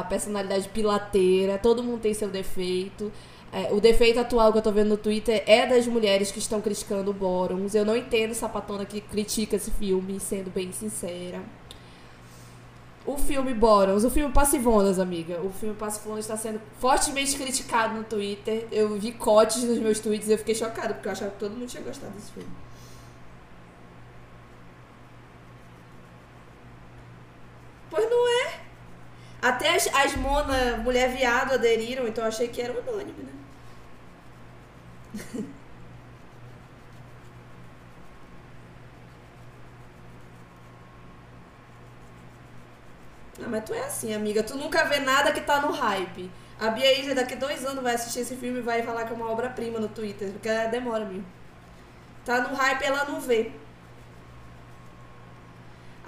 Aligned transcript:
a 0.00 0.04
personalidade 0.04 0.68
pilateira, 0.68 1.58
todo 1.58 1.82
mundo 1.82 2.00
tem 2.00 2.14
seu 2.14 2.28
defeito. 2.28 3.12
É, 3.50 3.72
o 3.72 3.80
defeito 3.80 4.20
atual 4.20 4.52
que 4.52 4.58
eu 4.58 4.62
tô 4.62 4.70
vendo 4.70 4.88
no 4.88 4.96
Twitter 4.96 5.42
é 5.46 5.66
das 5.66 5.86
mulheres 5.86 6.30
que 6.30 6.38
estão 6.38 6.60
criticando 6.60 7.10
o 7.10 7.14
Bottoms. 7.14 7.74
Eu 7.74 7.84
não 7.84 7.96
entendo 7.96 8.34
sapatona 8.34 8.84
que 8.84 9.00
critica 9.00 9.56
esse 9.56 9.70
filme, 9.70 10.20
sendo 10.20 10.50
bem 10.50 10.70
sincera. 10.72 11.40
O 13.06 13.16
filme 13.16 13.54
Bottoms, 13.54 14.04
o 14.04 14.10
filme 14.10 14.30
Passivonas, 14.34 14.98
amiga. 14.98 15.40
O 15.40 15.50
filme 15.50 15.74
Passivonas 15.74 16.26
está 16.26 16.36
sendo 16.36 16.60
fortemente 16.78 17.36
criticado 17.36 17.94
no 17.94 18.04
Twitter. 18.04 18.68
Eu 18.70 18.98
vi 18.98 19.12
cotes 19.12 19.64
nos 19.64 19.78
meus 19.78 19.98
tweets 19.98 20.28
e 20.28 20.32
eu 20.32 20.38
fiquei 20.38 20.54
chocada, 20.54 20.92
porque 20.92 21.08
eu 21.08 21.12
achava 21.12 21.30
que 21.30 21.38
todo 21.38 21.52
mundo 21.52 21.66
tinha 21.66 21.82
gostado 21.82 22.12
desse 22.12 22.30
filme. 22.32 22.50
Pois 27.90 28.10
não 28.10 28.28
é. 28.46 28.67
Até 29.42 29.74
as, 29.74 29.86
as 29.94 30.16
Mona, 30.16 30.76
mulher 30.78 31.10
viado, 31.10 31.54
aderiram, 31.54 32.06
então 32.06 32.24
eu 32.24 32.28
achei 32.28 32.48
que 32.48 32.60
era 32.62 32.72
unânime, 32.78 33.22
né? 33.22 33.32
Ah, 43.40 43.48
mas 43.48 43.64
tu 43.64 43.72
é 43.74 43.84
assim, 43.84 44.14
amiga. 44.14 44.42
Tu 44.42 44.56
nunca 44.56 44.84
vê 44.84 44.98
nada 45.00 45.32
que 45.32 45.40
tá 45.40 45.60
no 45.60 45.70
hype. 45.72 46.30
A 46.58 46.70
Bia 46.70 46.98
Isla 47.00 47.14
daqui 47.14 47.36
dois 47.36 47.64
anos 47.64 47.82
vai 47.82 47.94
assistir 47.94 48.20
esse 48.20 48.36
filme 48.36 48.58
e 48.58 48.62
vai 48.62 48.82
falar 48.82 49.04
que 49.04 49.12
é 49.12 49.16
uma 49.16 49.30
obra-prima 49.30 49.78
no 49.78 49.88
Twitter, 49.88 50.30
porque 50.32 50.48
ela 50.48 50.68
demora 50.68 51.04
mesmo. 51.04 51.24
Tá 52.24 52.40
no 52.42 52.54
hype 52.54 52.82
ela 52.84 53.04
não 53.04 53.20
vê. 53.20 53.52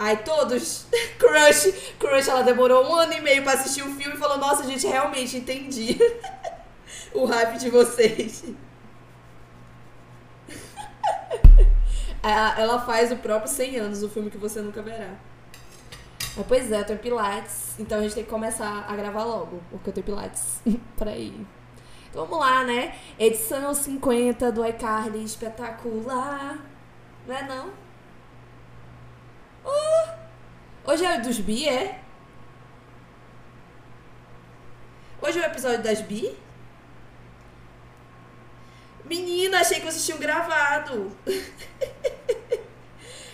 Ai, 0.03 0.17
todos. 0.25 0.87
Crush. 1.21 1.95
Crush, 1.99 2.27
ela 2.27 2.43
demorou 2.43 2.89
um 2.89 2.95
ano 2.95 3.13
e 3.13 3.21
meio 3.21 3.43
pra 3.43 3.53
assistir 3.53 3.83
o 3.83 3.95
filme 3.95 4.15
e 4.15 4.19
falou: 4.19 4.39
Nossa, 4.39 4.65
gente, 4.65 4.87
realmente 4.87 5.37
entendi 5.37 5.99
o 7.13 7.27
hype 7.27 7.59
de 7.59 7.69
vocês. 7.69 8.45
ela 12.25 12.81
faz 12.81 13.13
o 13.13 13.17
próprio 13.17 13.51
100 13.51 13.77
anos, 13.77 14.03
o 14.03 14.09
filme 14.09 14.31
que 14.31 14.39
você 14.39 14.63
nunca 14.63 14.81
verá. 14.81 15.11
Mas, 16.35 16.47
pois 16.49 16.73
é, 16.73 16.81
eu 16.81 16.85
tenho 16.87 16.99
Pilates, 16.99 17.79
então 17.79 17.99
a 17.99 18.03
gente 18.03 18.15
tem 18.15 18.25
que 18.25 18.31
começar 18.31 18.87
a 18.89 18.97
gravar 18.97 19.25
logo, 19.25 19.61
porque 19.71 19.91
eu 19.91 19.93
tenho 19.93 20.07
Pilates 20.07 20.63
pra 20.97 21.15
ir. 21.15 21.47
Então 22.09 22.25
vamos 22.25 22.39
lá, 22.39 22.65
né? 22.65 22.97
Edição 23.19 23.75
50 23.75 24.51
do 24.51 24.67
iCarly, 24.67 25.23
espetacular. 25.23 26.59
Não 27.27 27.37
é 27.37 27.43
não? 27.47 27.90
Uh, 29.65 30.15
hoje 30.85 31.05
é 31.05 31.19
o 31.19 31.23
dos 31.23 31.39
bi, 31.39 31.69
é? 31.69 32.01
Hoje 35.23 35.39
é 35.39 35.43
o 35.43 35.47
episódio 35.47 35.83
das 35.83 36.01
bi? 36.01 36.35
Menina, 39.05 39.61
achei 39.61 39.81
que 39.81 39.87
vocês 39.87 40.05
tinham 40.05 40.19
gravado. 40.19 41.15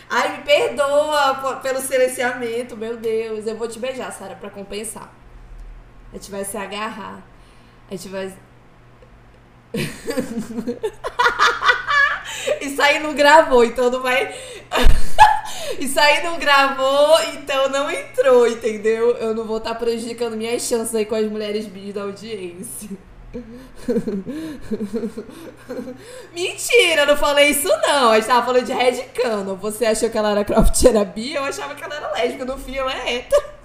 Ai, 0.08 0.38
me 0.38 0.44
perdoa 0.44 1.60
pelo 1.62 1.80
silenciamento, 1.80 2.77
meu 2.77 2.97
Deus. 2.97 3.47
Eu 3.47 3.56
vou 3.56 3.69
te 3.69 3.78
beijar, 3.78 4.12
Sara, 4.12 4.36
pra 4.36 4.50
compensar. 4.50 5.12
A 6.12 6.16
gente 6.16 6.30
vai 6.30 6.44
se 6.44 6.56
agarrar. 6.56 7.22
A 7.91 7.94
gente 7.94 8.08
vai. 8.08 8.32
Isso 12.60 12.80
aí 12.80 12.98
não 12.98 13.14
gravou, 13.14 13.64
então 13.64 13.91
não 13.91 14.02
vai. 14.02 14.34
Isso 15.78 15.98
aí 15.98 16.22
não 16.22 16.38
gravou, 16.38 17.20
então 17.34 17.69
não 17.69 17.91
entrou, 17.91 18.46
entendeu? 18.46 19.16
Eu 19.16 19.34
não 19.34 19.44
vou 19.44 19.58
estar 19.58 19.70
tá 19.70 19.77
prejudicando 19.77 20.36
minhas 20.36 20.62
chances 20.62 20.94
aí 20.94 21.04
com 21.04 21.14
as 21.14 21.27
mulheres 21.27 21.66
bis 21.66 21.94
da 21.94 22.02
audiência. 22.02 22.91
Mentira, 26.32 27.02
eu 27.02 27.06
não 27.06 27.16
falei 27.16 27.50
isso 27.50 27.69
não. 27.69 28.10
A 28.10 28.16
gente 28.16 28.26
tava 28.26 28.47
falando 28.47 28.64
de 28.64 28.72
Red 28.72 29.03
Cano. 29.14 29.56
Você 29.56 29.84
achou 29.84 30.08
que 30.08 30.16
ela 30.16 30.31
era 30.31 30.44
Croft 30.44 30.82
bi? 31.14 31.34
Eu 31.34 31.44
achava 31.44 31.75
que 31.75 31.84
ela 31.84 31.97
era 31.97 32.12
lésbica. 32.12 32.44
No 32.44 32.56
fim, 32.56 32.76
ela 32.76 32.93
é 32.93 33.16
hétero. 33.16 33.56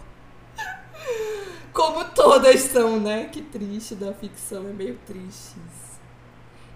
Como 1.71 2.03
todas 2.05 2.59
são, 2.61 2.99
né? 2.99 3.29
Que 3.31 3.41
triste 3.41 3.95
da 3.95 4.13
ficção. 4.13 4.67
É 4.69 4.73
meio 4.73 4.99
triste 5.05 5.55
isso. 5.55 5.80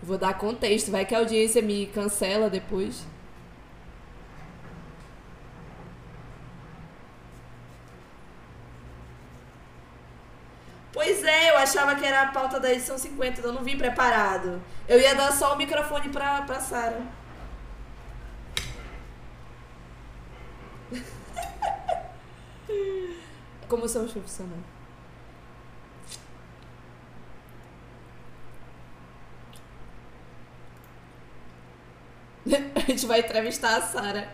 Vou 0.05 0.17
dar 0.17 0.37
contexto. 0.37 0.91
Vai 0.91 1.05
que 1.05 1.15
a 1.15 1.19
audiência 1.19 1.61
me 1.61 1.87
cancela 1.87 2.49
depois. 2.49 3.05
Pois 10.93 11.23
é, 11.23 11.51
eu 11.51 11.57
achava 11.57 11.95
que 11.95 12.05
era 12.05 12.21
a 12.23 12.27
pauta 12.31 12.59
da 12.59 12.71
edição 12.71 12.97
50, 12.97 13.39
então 13.39 13.51
eu 13.51 13.55
não 13.55 13.63
vim 13.63 13.77
preparado. 13.77 14.61
Eu 14.87 14.99
ia 14.99 15.13
dar 15.13 15.31
só 15.33 15.53
o 15.53 15.57
microfone 15.57 16.09
pra, 16.09 16.41
pra 16.43 16.59
Sara. 16.61 17.01
Como 23.67 23.89
somos 23.89 24.11
profissionais. 24.11 24.74
a 32.75 32.79
gente 32.81 33.05
vai 33.05 33.19
entrevistar 33.19 33.77
a 33.77 33.81
Sara. 33.81 34.29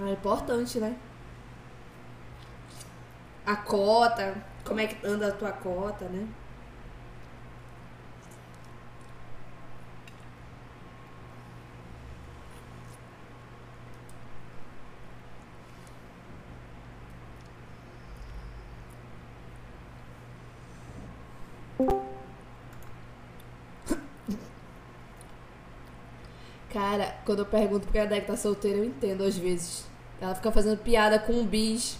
Ah, 0.00 0.08
é 0.08 0.12
importante, 0.12 0.78
né? 0.78 0.96
A 3.44 3.56
cota, 3.56 4.34
como 4.64 4.78
é 4.80 4.86
que 4.86 5.04
anda 5.06 5.28
a 5.28 5.32
tua 5.32 5.50
cota, 5.52 6.04
né? 6.08 6.28
Quando 27.38 27.46
eu 27.46 27.46
pergunto 27.46 27.86
porque 27.86 27.98
a 27.98 28.04
Deck 28.04 28.26
tá 28.26 28.36
solteira, 28.36 28.78
eu 28.78 28.84
entendo 28.84 29.22
às 29.22 29.36
vezes. 29.36 29.84
Ela 30.20 30.34
fica 30.34 30.50
fazendo 30.50 30.78
piada 30.78 31.18
com 31.18 31.32
um 31.32 31.46
bis. 31.46 31.96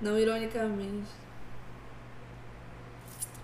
Não 0.00 0.18
ironicamente. 0.18 1.06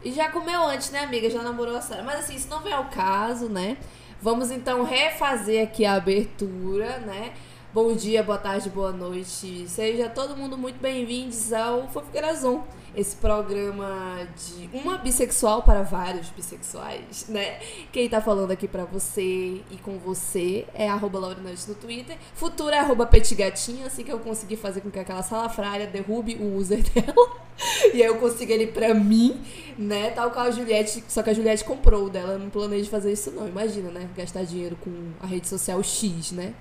E 0.03 0.11
já 0.13 0.31
comeu 0.31 0.67
antes, 0.67 0.91
né, 0.91 1.01
amiga? 1.01 1.31
Já 1.31 1.43
namorou 1.43 1.77
a 1.77 1.81
Sarah. 1.81 2.03
Mas 2.03 2.21
assim, 2.21 2.35
isso 2.35 2.49
não 2.49 2.61
vem 2.61 2.73
ao 2.73 2.87
caso, 2.87 3.49
né? 3.49 3.77
Vamos 4.21 4.51
então 4.51 4.83
refazer 4.83 5.63
aqui 5.63 5.85
a 5.85 5.95
abertura, 5.95 6.99
né? 7.01 7.35
Bom 7.73 7.95
dia, 7.95 8.23
boa 8.23 8.39
tarde, 8.39 8.71
boa 8.71 8.93
noite. 8.93 9.69
Seja 9.69 10.09
todo 10.09 10.37
mundo 10.37 10.57
muito 10.57 10.81
bem-vindos 10.81 11.53
ao 11.53 11.89
Fofiqueirazon 11.89 12.65
esse 12.97 13.15
programa 13.17 14.27
de 14.37 14.71
uma 14.73 14.97
bissexual 14.97 15.63
para 15.63 15.83
vários 15.83 16.31
bissexuais, 16.31 17.27
né? 17.29 17.61
Quem 17.93 18.09
tá 18.09 18.23
falando 18.23 18.51
aqui 18.51 18.67
para 18.67 18.87
você 18.87 19.61
e 19.71 19.77
com 19.83 19.99
você 19.99 20.67
é 20.75 20.89
arroba 20.89 21.19
Laurinante 21.19 21.69
no 21.69 21.75
Twitter. 21.75 22.17
Futura 22.35 22.77
é 22.77 22.79
arroba 22.79 23.05
Petigatinha, 23.05 23.87
assim 23.87 24.03
que 24.03 24.11
eu 24.11 24.19
conseguir 24.19 24.57
fazer 24.57 24.81
com 24.81 24.91
que 24.91 24.99
aquela 24.99 25.23
salafrária 25.23 25.87
derrube 25.87 26.37
o 26.37 26.57
user 26.57 26.83
dela. 26.91 27.47
e 27.93 28.03
aí 28.03 28.09
eu 28.09 28.17
consigo 28.17 28.51
ele 28.51 28.69
pra 28.69 28.95
mim, 28.95 29.41
né? 29.77 30.11
Tal 30.11 30.31
qual 30.31 30.47
a 30.47 30.51
Juliette, 30.51 31.05
só 31.09 31.23
que 31.23 31.29
a 31.29 31.35
Juliette 31.35 31.65
comprou 31.65 32.07
o 32.07 32.11
dela. 32.11 32.33
Eu 32.33 32.39
não 32.39 32.49
planejo 32.49 32.89
fazer 32.89 33.13
isso 33.13 33.31
não, 33.31 33.47
imagina, 33.47 33.91
né? 33.91 34.09
Gastar 34.17 34.45
dinheiro 34.45 34.77
com 34.77 35.13
a 35.21 35.27
rede 35.27 35.47
social 35.47 35.83
X, 35.83 36.33
né? 36.33 36.55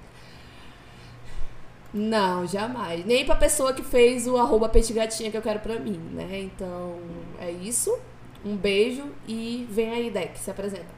Não, 1.96 2.46
jamais. 2.46 3.06
Nem 3.06 3.26
pra 3.26 3.36
pessoa 3.38 3.74
que 3.74 3.82
fez 3.82 4.28
o 4.28 4.36
arroba 4.38 4.68
petigatinha 4.68 5.32
que 5.32 5.38
eu 5.38 5.42
quero 5.42 5.62
pra 5.62 5.80
mim, 5.80 5.98
né? 6.12 6.42
Então, 6.42 7.00
é 7.40 7.50
isso. 7.50 7.98
Um 8.44 8.58
beijo 8.58 9.06
e 9.28 9.66
vem 9.72 9.90
aí, 9.92 10.12
Deck, 10.12 10.38
se 10.38 10.52
apresenta. 10.52 10.94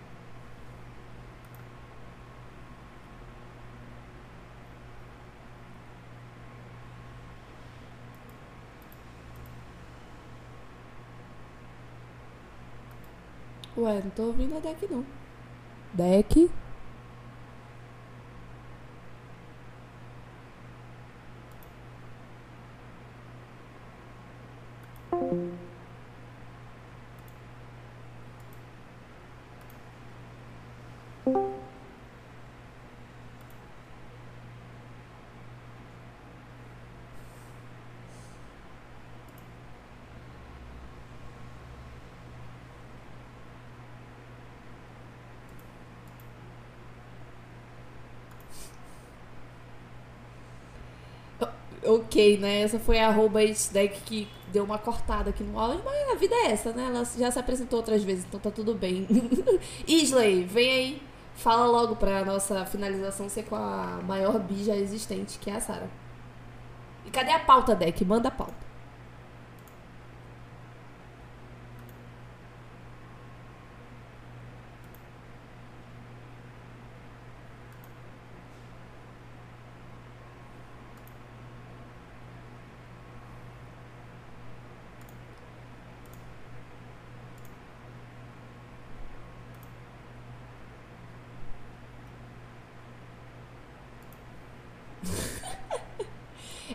Ué, 13.77 14.01
não 14.03 14.09
tô 14.09 14.23
ouvindo 14.23 14.57
a 14.57 14.59
Deck, 14.59 14.87
não. 14.91 15.05
Deck? 15.93 16.49
Ok, 51.83 52.37
né? 52.37 52.61
Essa 52.61 52.79
foi 52.79 52.99
a 52.99 53.07
arroba 53.07 53.39
deck 53.71 54.01
que 54.05 54.27
deu 54.57 54.63
uma 54.63 54.79
cortada 54.79 55.29
aqui 55.29 55.43
no 55.43 55.59
áudio, 55.59 55.83
mas 55.85 56.09
a 56.09 56.15
vida 56.15 56.33
é 56.33 56.51
essa, 56.51 56.71
né? 56.71 56.87
Ela 56.87 57.05
já 57.05 57.29
se 57.29 57.37
apresentou 57.37 57.77
outras 57.77 58.03
vezes, 58.03 58.25
então 58.25 58.39
tá 58.39 58.49
tudo 58.49 58.73
bem. 58.73 59.07
Isley, 59.87 60.45
vem 60.45 60.71
aí. 60.71 61.01
Fala 61.35 61.67
logo 61.67 61.95
pra 61.95 62.25
nossa 62.25 62.65
finalização 62.65 63.29
ser 63.29 63.43
com 63.43 63.55
a 63.55 63.99
maior 64.03 64.39
bija 64.39 64.75
existente, 64.75 65.37
que 65.37 65.51
é 65.51 65.55
a 65.55 65.61
Sara. 65.61 65.87
E 67.05 67.11
cadê 67.11 67.29
a 67.29 67.37
pauta, 67.37 67.75
deck? 67.75 68.03
Manda 68.03 68.29
a 68.29 68.31
pauta. 68.31 68.66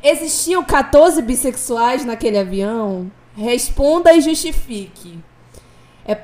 Existiam 0.02 0.64
14 0.64 1.22
bissexuais 1.22 2.04
naquele 2.04 2.38
avião? 2.38 3.10
Responda 3.36 4.12
e 4.12 4.20
justifique. 4.20 5.18
É... 6.04 6.16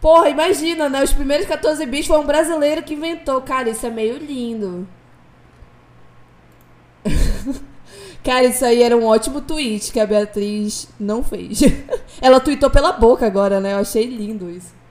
Porra, 0.00 0.28
imagina, 0.28 0.88
né? 0.88 1.02
Os 1.02 1.12
primeiros 1.12 1.46
14 1.46 1.86
bis 1.86 2.06
foi 2.06 2.18
um 2.18 2.26
brasileiro 2.26 2.82
que 2.82 2.94
inventou. 2.94 3.40
Cara, 3.40 3.70
isso 3.70 3.86
é 3.86 3.90
meio 3.90 4.18
lindo. 4.18 4.86
Cara, 8.22 8.44
isso 8.44 8.64
aí 8.64 8.82
era 8.82 8.96
um 8.96 9.04
ótimo 9.04 9.40
tweet 9.40 9.90
que 9.90 9.98
a 9.98 10.06
Beatriz 10.06 10.86
não 11.00 11.24
fez. 11.24 11.60
Ela 12.20 12.40
tweetou 12.40 12.70
pela 12.70 12.92
boca 12.92 13.26
agora, 13.26 13.58
né? 13.60 13.72
Eu 13.72 13.78
achei 13.78 14.04
lindo 14.04 14.50
isso. 14.50 14.81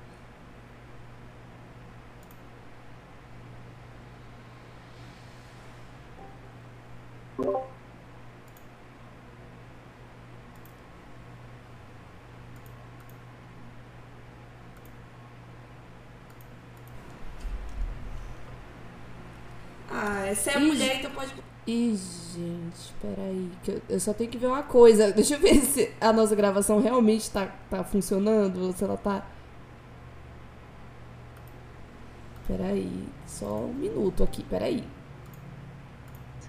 Ah, 20.03 20.33
se 20.33 20.49
é 20.49 20.57
mulher, 20.57 20.97
então 20.97 21.11
pode. 21.11 21.31
Ih, 21.67 21.95
gente, 21.95 22.91
peraí. 22.99 23.51
Que 23.61 23.71
eu, 23.73 23.81
eu 23.87 23.99
só 23.99 24.11
tenho 24.13 24.31
que 24.31 24.37
ver 24.37 24.47
uma 24.47 24.63
coisa. 24.63 25.11
Deixa 25.13 25.35
eu 25.35 25.39
ver 25.39 25.61
se 25.61 25.91
a 26.01 26.11
nossa 26.11 26.35
gravação 26.35 26.81
realmente 26.81 27.29
tá, 27.29 27.53
tá 27.69 27.83
funcionando 27.83 28.65
ou 28.65 28.73
se 28.73 28.83
ela 28.83 28.97
tá. 28.97 29.23
Peraí. 32.47 33.07
Só 33.27 33.45
um 33.45 33.73
minuto 33.75 34.23
aqui, 34.23 34.41
peraí. 34.43 34.83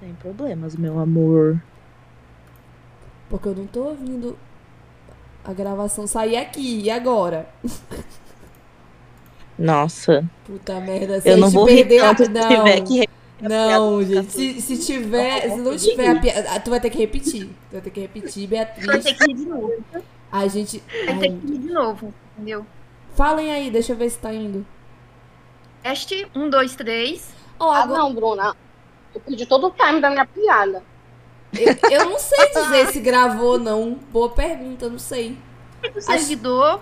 Sem 0.00 0.14
problemas, 0.14 0.74
meu 0.74 0.98
amor. 0.98 1.62
Porque 3.28 3.48
eu 3.48 3.54
não 3.54 3.66
tô 3.66 3.84
ouvindo 3.90 4.38
a 5.44 5.52
gravação 5.52 6.06
sair 6.06 6.38
aqui. 6.38 6.80
E 6.84 6.90
agora? 6.90 7.50
Nossa. 9.58 10.24
Puta 10.46 10.80
merda, 10.80 11.20
se 11.20 11.28
Eu 11.28 11.34
a 11.34 11.36
não 11.36 11.50
vou 11.50 11.66
rir 11.66 11.86
perder 11.86 12.00
a... 12.00 12.14
tanto 12.14 12.24
se 12.24 12.30
Não, 12.30 12.48
tiver 12.48 12.80
que 12.80 13.02
a 13.02 13.21
não, 13.48 14.02
gente. 14.02 14.32
Se, 14.32 14.60
se 14.60 14.78
tiver, 14.78 15.50
se 15.50 15.56
não 15.56 15.76
tiver 15.76 16.08
a 16.08 16.20
piada, 16.20 16.60
tu 16.60 16.70
vai 16.70 16.80
ter 16.80 16.90
que 16.90 16.98
repetir. 16.98 17.46
Tu 17.46 17.72
vai 17.72 17.80
ter 17.80 17.90
que 17.90 18.00
repetir, 18.00 18.48
Vai 18.48 18.58
Beatriz. 18.64 19.04
ter 19.04 19.14
que 19.14 19.30
ir 19.30 19.34
de 19.34 19.44
novo. 19.46 19.72
A 20.30 20.46
gente. 20.48 20.82
Vai 21.06 21.18
ter 21.18 21.28
que 21.28 21.46
ir 21.46 21.58
de 21.58 21.72
novo, 21.72 22.14
entendeu? 22.36 22.64
falem 23.14 23.52
aí, 23.52 23.70
deixa 23.70 23.92
eu 23.92 23.96
ver 23.96 24.08
se 24.08 24.18
tá 24.18 24.32
indo. 24.32 24.64
Teste, 25.82 26.26
um, 26.34 26.48
dois, 26.48 26.74
três. 26.74 27.28
Ó, 27.58 27.70
Ah, 27.70 27.82
agora- 27.82 27.98
não, 27.98 28.14
Bruna. 28.14 28.56
Eu 29.14 29.20
pedi 29.20 29.44
todo 29.44 29.66
o 29.66 29.70
time 29.70 30.00
da 30.00 30.08
minha 30.08 30.24
piada. 30.24 30.82
eu, 31.52 31.90
eu 31.90 32.04
não 32.08 32.18
sei 32.18 32.48
dizer 32.54 32.86
se 32.92 33.00
gravou 33.00 33.52
ou 33.52 33.58
não. 33.58 33.98
Boa 34.10 34.30
pergunta, 34.30 34.88
não 34.88 34.98
sei. 34.98 35.36
O 35.94 36.00
servidor 36.00 36.80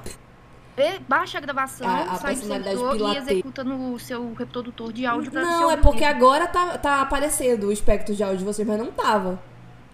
vê, 0.81 0.99
baixa 1.09 1.39
a 1.39 1.41
gravação, 1.41 1.87
A- 1.89 2.03
a 2.13 2.15
sai 2.17 2.35
do 2.35 2.47
servidor 2.47 2.97
e 2.97 3.17
executa 3.17 3.63
no 3.65 3.99
seu 3.99 4.33
reprodutor 4.35 4.93
de 4.93 5.05
áudio 5.07 5.31
pra 5.31 5.43
Não, 5.43 5.71
é 5.71 5.77
porque 5.77 6.05
agora 6.05 6.47
tá, 6.47 6.79
tá 6.79 7.01
aparecendo 7.01 7.65
o 7.69 7.73
espectro 7.73 8.15
de 8.15 8.23
áudio 8.23 8.39
de 8.39 8.45
vocês, 8.45 8.67
mas 8.67 8.79
não 8.79 8.91
tava. 8.93 9.39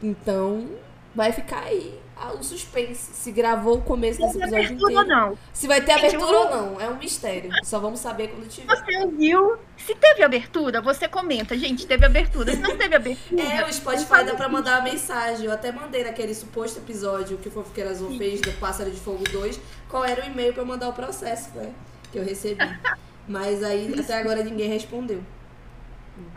Então, 0.03 0.67
vai 1.15 1.33
ficar 1.33 1.61
aí 1.61 1.99
o 2.39 2.43
suspense. 2.43 3.13
Se 3.15 3.31
gravou 3.31 3.79
o 3.79 3.83
começo 3.83 4.21
desse 4.21 4.39
Tem 4.39 4.43
episódio 4.43 4.67
abertura 4.67 4.95
ou 4.95 5.03
inteiro. 5.03 5.21
não. 5.21 5.39
Se 5.53 5.67
vai 5.67 5.81
ter 5.81 5.93
abertura 5.93 6.39
ou 6.39 6.51
não, 6.51 6.81
é 6.81 6.89
um 6.89 6.97
mistério. 6.97 7.51
Só 7.63 7.79
vamos 7.79 8.01
saber 8.01 8.29
quando 8.29 8.49
tiver. 8.49 8.75
Você 8.75 8.99
ouviu? 8.99 9.59
Se 9.77 9.95
teve 9.95 10.23
abertura, 10.23 10.81
você 10.81 11.07
comenta. 11.09 11.57
Gente, 11.57 11.87
teve 11.87 12.07
abertura. 12.07 12.53
Se 12.53 12.59
não 12.59 12.77
teve 12.77 12.97
abertura... 12.97 13.43
É, 13.43 13.65
o 13.65 13.73
Spotify 13.73 14.25
dá 14.25 14.35
pra 14.35 14.49
mandar 14.49 14.81
uma 14.81 14.91
mensagem. 14.91 15.47
Eu 15.47 15.53
até 15.53 15.71
mandei 15.71 16.05
naquele 16.05 16.35
suposto 16.35 16.79
episódio 16.79 17.39
que 17.39 17.49
o 17.49 17.51
Fofoqueira 17.51 17.91
Azul 17.91 18.17
fez 18.17 18.41
do 18.41 18.53
Pássaro 18.53 18.91
de 18.91 18.99
Fogo 18.99 19.25
2, 19.31 19.61
qual 19.89 20.05
era 20.05 20.23
o 20.23 20.27
e-mail 20.27 20.53
pra 20.53 20.63
eu 20.63 20.67
mandar 20.67 20.89
o 20.89 20.93
processo, 20.93 21.51
né? 21.55 21.73
Que 22.11 22.19
eu 22.19 22.25
recebi. 22.25 22.59
Mas 23.29 23.63
aí 23.63 23.93
até 23.99 24.19
agora 24.19 24.43
ninguém 24.43 24.69
respondeu. 24.69 25.23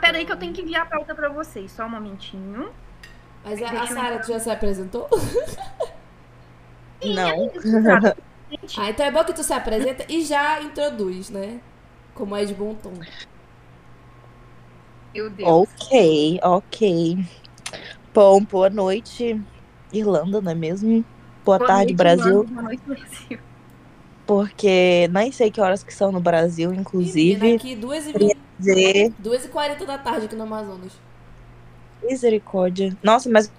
Peraí 0.02 0.26
que 0.26 0.32
eu 0.32 0.38
tenho 0.38 0.54
que 0.54 0.62
enviar 0.62 0.82
a 0.82 0.86
pauta 0.86 1.16
pra 1.16 1.30
vocês. 1.30 1.72
Só 1.72 1.86
um 1.86 1.90
momentinho. 1.90 2.70
Mas 3.44 3.62
a, 3.62 3.70
a 3.84 3.88
Sara, 3.88 4.20
tu 4.20 4.28
já 4.28 4.40
se 4.40 4.50
apresentou? 4.50 5.08
Não. 7.04 7.50
Gente, 8.52 8.80
Ah, 8.80 8.90
então 8.90 9.06
é 9.06 9.12
bom 9.12 9.24
que 9.24 9.34
tu 9.34 9.44
se 9.44 9.54
apresenta 9.54 10.06
e 10.10 10.24
já 10.24 10.62
introduz, 10.62 11.30
né? 11.30 11.60
Como 12.16 12.36
é 12.36 12.44
de 12.46 12.54
bom 12.54 12.74
tom. 12.76 12.92
meu 15.14 15.30
Deus. 15.30 15.50
Ok, 15.50 16.40
ok. 16.44 17.18
Bom, 18.14 18.44
boa 18.44 18.70
noite, 18.70 19.40
Irlanda, 19.94 20.42
não 20.42 20.52
é 20.52 20.56
mesmo? 20.56 21.06
Boa, 21.46 21.58
Boa 21.58 21.68
tarde, 21.68 21.94
noite, 21.94 21.98
Brasil. 21.98 22.28
Irlanda. 22.28 22.52
Boa 22.52 22.64
noite, 22.64 22.82
Brasil. 22.86 23.40
Porque 24.26 25.08
nem 25.12 25.32
sei 25.32 25.50
que 25.50 25.62
horas 25.62 25.82
que 25.84 25.94
são 25.94 26.12
no 26.12 26.20
Brasil, 26.20 26.70
Menina, 26.70 26.82
inclusive. 26.82 27.56
aqui 27.56 27.76
2h40 27.76 28.38
Dizer, 28.60 29.14
2 29.18 29.46
e 29.46 29.48
40 29.48 29.86
da 29.86 29.98
tarde 29.98 30.26
aqui 30.26 30.36
no 30.36 30.44
Amazonas. 30.44 30.92
Misericórdia. 32.04 32.96
Nossa, 33.04 33.30
mas 33.30 33.52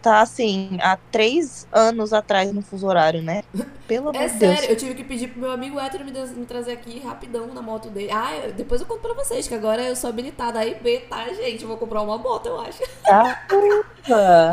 tá 0.00 0.22
assim, 0.22 0.78
há 0.80 0.96
três 1.10 1.68
anos 1.70 2.14
atrás 2.14 2.50
no 2.50 2.62
fuso 2.62 2.86
horário, 2.86 3.20
né? 3.20 3.42
Pelo 3.86 4.08
amor 4.08 4.22
É 4.22 4.26
de 4.26 4.38
Deus. 4.38 4.54
sério, 4.58 4.70
eu 4.72 4.76
tive 4.76 4.94
que 4.94 5.04
pedir 5.04 5.28
pro 5.28 5.40
meu 5.42 5.50
amigo 5.50 5.78
hétero 5.78 6.02
me, 6.02 6.10
me 6.10 6.46
trazer 6.46 6.72
aqui 6.72 6.98
rapidão 7.00 7.48
na 7.48 7.60
moto 7.60 7.90
dele. 7.90 8.10
Ah, 8.10 8.34
eu- 8.36 8.52
depois 8.54 8.80
eu 8.80 8.86
conto 8.86 9.00
pra 9.00 9.12
vocês, 9.12 9.46
que 9.46 9.54
agora 9.54 9.82
eu 9.82 9.94
sou 9.94 10.08
habilitada 10.08 10.62
a 10.62 10.64
B, 10.64 11.00
tá, 11.10 11.24
gente? 11.34 11.66
Vou 11.66 11.76
comprar 11.76 12.00
uma 12.00 12.16
moto, 12.16 12.46
eu 12.46 12.58
acho. 12.60 12.78
Caramba. 13.04 13.84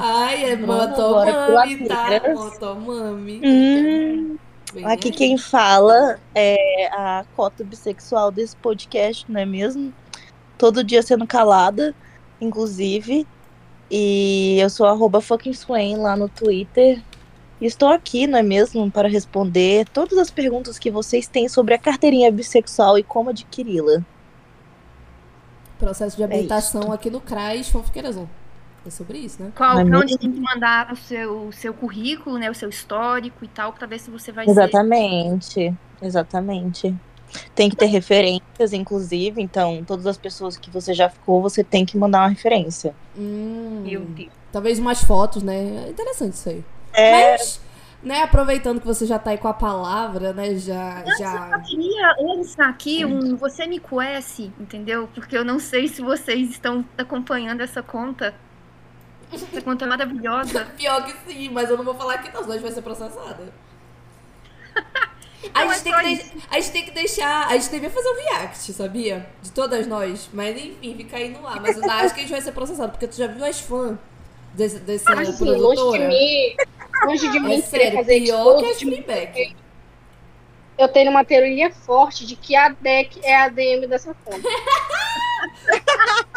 Ai, 0.01 0.43
é 0.43 0.55
motomami, 0.57 1.87
tá? 1.87 2.07
Motomami. 2.33 3.41
Hum, 3.43 4.37
Bem 4.73 4.85
aqui 4.85 5.07
aí. 5.07 5.13
quem 5.13 5.37
fala 5.37 6.19
é 6.35 6.87
a 6.91 7.23
cota 7.35 7.63
bissexual 7.63 8.29
desse 8.29 8.57
podcast, 8.57 9.25
não 9.31 9.39
é 9.39 9.45
mesmo? 9.45 9.93
Todo 10.57 10.83
dia 10.83 11.01
sendo 11.01 11.25
calada, 11.25 11.95
inclusive. 12.39 13.25
E 13.91 14.57
eu 14.59 14.69
sou 14.69 14.85
arroba 14.85 15.19
fucking 15.19 15.53
Swain 15.53 15.97
lá 15.97 16.15
no 16.15 16.29
Twitter. 16.29 17.01
E 17.59 17.65
estou 17.65 17.89
aqui, 17.89 18.25
não 18.25 18.39
é 18.39 18.43
mesmo, 18.43 18.89
para 18.89 19.09
responder 19.09 19.87
todas 19.89 20.17
as 20.17 20.31
perguntas 20.31 20.79
que 20.79 20.89
vocês 20.89 21.27
têm 21.27 21.49
sobre 21.49 21.73
a 21.73 21.77
carteirinha 21.77 22.31
bissexual 22.31 22.97
e 22.97 23.03
como 23.03 23.31
adquiri-la. 23.31 24.01
Processo 25.77 26.15
de 26.15 26.23
habilitação 26.23 26.81
isto. 26.81 26.93
aqui 26.93 27.09
no 27.09 27.19
CRAS 27.19 27.69
Fanfiqueirazon. 27.69 28.27
É 28.85 28.89
sobre 28.89 29.17
isso, 29.17 29.43
né? 29.43 29.51
Qual, 29.55 29.77
é 29.77 29.83
pra 29.83 29.99
onde 29.99 30.17
tem 30.17 30.31
que 30.31 30.39
mandar 30.39 30.93
o 30.93 30.95
seu, 30.95 31.47
o 31.47 31.51
seu 31.51 31.73
currículo, 31.73 32.37
né? 32.37 32.49
O 32.49 32.53
seu 32.53 32.69
histórico 32.69 33.43
e 33.43 33.47
tal, 33.47 33.73
pra 33.73 33.85
ver 33.85 33.99
se 33.99 34.09
você 34.09 34.31
vai 34.31 34.45
ser. 34.45 34.51
Exatamente, 34.51 35.73
exatamente. 36.01 36.95
Tem 37.53 37.69
que 37.69 37.75
ter 37.75 37.85
referências, 37.85 38.73
inclusive. 38.73 39.41
Então, 39.41 39.83
todas 39.85 40.07
as 40.07 40.17
pessoas 40.17 40.57
que 40.57 40.69
você 40.69 40.93
já 40.93 41.09
ficou, 41.09 41.41
você 41.41 41.63
tem 41.63 41.85
que 41.85 41.97
mandar 41.97 42.19
uma 42.19 42.29
referência. 42.29 42.95
Hum, 43.17 43.83
Meu 43.85 44.01
Deus. 44.01 44.29
talvez 44.51 44.79
umas 44.79 45.03
fotos, 45.03 45.43
né? 45.43 45.85
É 45.87 45.89
interessante 45.89 46.33
isso 46.33 46.49
aí. 46.49 46.63
É, 46.93 47.31
Mas, 47.31 47.61
né, 48.01 48.23
aproveitando 48.23 48.79
que 48.79 48.87
você 48.87 49.05
já 49.05 49.19
tá 49.19 49.31
aí 49.31 49.37
com 49.37 49.47
a 49.47 49.53
palavra, 49.53 50.33
né? 50.33 50.55
Já. 50.55 51.03
já... 51.17 51.49
Eu 51.53 51.61
queria 51.61 52.15
lançar 52.19 52.69
aqui 52.69 53.05
um 53.05 53.35
Você 53.35 53.67
Me 53.67 53.79
Conhece, 53.79 54.51
entendeu? 54.59 55.09
Porque 55.13 55.37
eu 55.37 55.45
não 55.45 55.59
sei 55.59 55.87
se 55.87 56.01
vocês 56.01 56.49
estão 56.49 56.83
acompanhando 56.97 57.61
essa 57.61 57.83
conta. 57.83 58.33
Essa 59.31 59.61
conta 59.61 59.85
é 59.85 59.87
maravilhosa. 59.87 60.65
Pior 60.77 61.05
que 61.05 61.13
sim, 61.27 61.49
mas 61.49 61.69
eu 61.69 61.77
não 61.77 61.83
vou 61.83 61.93
falar 61.93 62.15
aqui 62.15 62.33
não, 62.33 62.41
senão 62.41 62.53
a 62.53 62.57
gente 62.57 62.63
vai 62.63 62.71
ser 62.71 62.81
processada. 62.81 63.53
Então 65.43 65.61
a, 65.61 65.65
é 65.65 65.69
gente 65.73 65.83
tem 65.83 65.91
só 65.93 65.97
que 65.99 66.03
deix- 66.05 66.31
a 66.51 66.55
gente 66.59 66.71
tem 66.71 66.83
que 66.85 66.91
deixar. 66.91 67.47
A 67.47 67.53
gente 67.57 67.69
devia 67.69 67.89
fazer 67.89 68.09
um 68.09 68.15
react, 68.15 68.73
sabia? 68.73 69.29
De 69.41 69.51
todas 69.51 69.87
nós. 69.87 70.29
Mas 70.33 70.55
enfim, 70.57 70.95
fica 70.97 71.17
aí 71.17 71.29
no 71.29 71.47
ar. 71.47 71.61
Mas 71.61 71.77
eu 71.77 71.89
acho 71.89 72.13
que 72.13 72.19
a 72.19 72.23
gente 72.23 72.31
vai 72.31 72.41
ser 72.41 72.51
processado, 72.51 72.91
porque 72.91 73.07
tu 73.07 73.15
já 73.15 73.27
viu 73.27 73.45
as 73.45 73.59
fãs 73.61 73.97
desse, 74.53 74.79
dessa 74.79 75.15
Mas 75.15 75.29
assim, 75.29 75.45
longe 75.45 75.55
de 75.55 75.61
produtora? 75.61 76.07
mim, 76.07 76.55
longe 77.05 77.29
de 77.29 77.39
mim 77.39 77.53
É 77.55 77.61
sério, 77.61 77.97
fazer 77.97 78.19
pior 78.21 78.57
que 78.59 78.65
as 78.65 78.79
de 78.79 78.85
Fleabag. 78.85 79.55
eu 80.77 80.87
tenho 80.89 81.09
uma 81.11 81.23
teoria 81.23 81.71
forte 81.71 82.25
de 82.25 82.35
que 82.35 82.55
a 82.55 82.69
deck 82.69 83.19
é 83.23 83.35
a 83.35 83.47
DM 83.49 83.87
dessa 83.87 84.13
conta. 84.25 84.47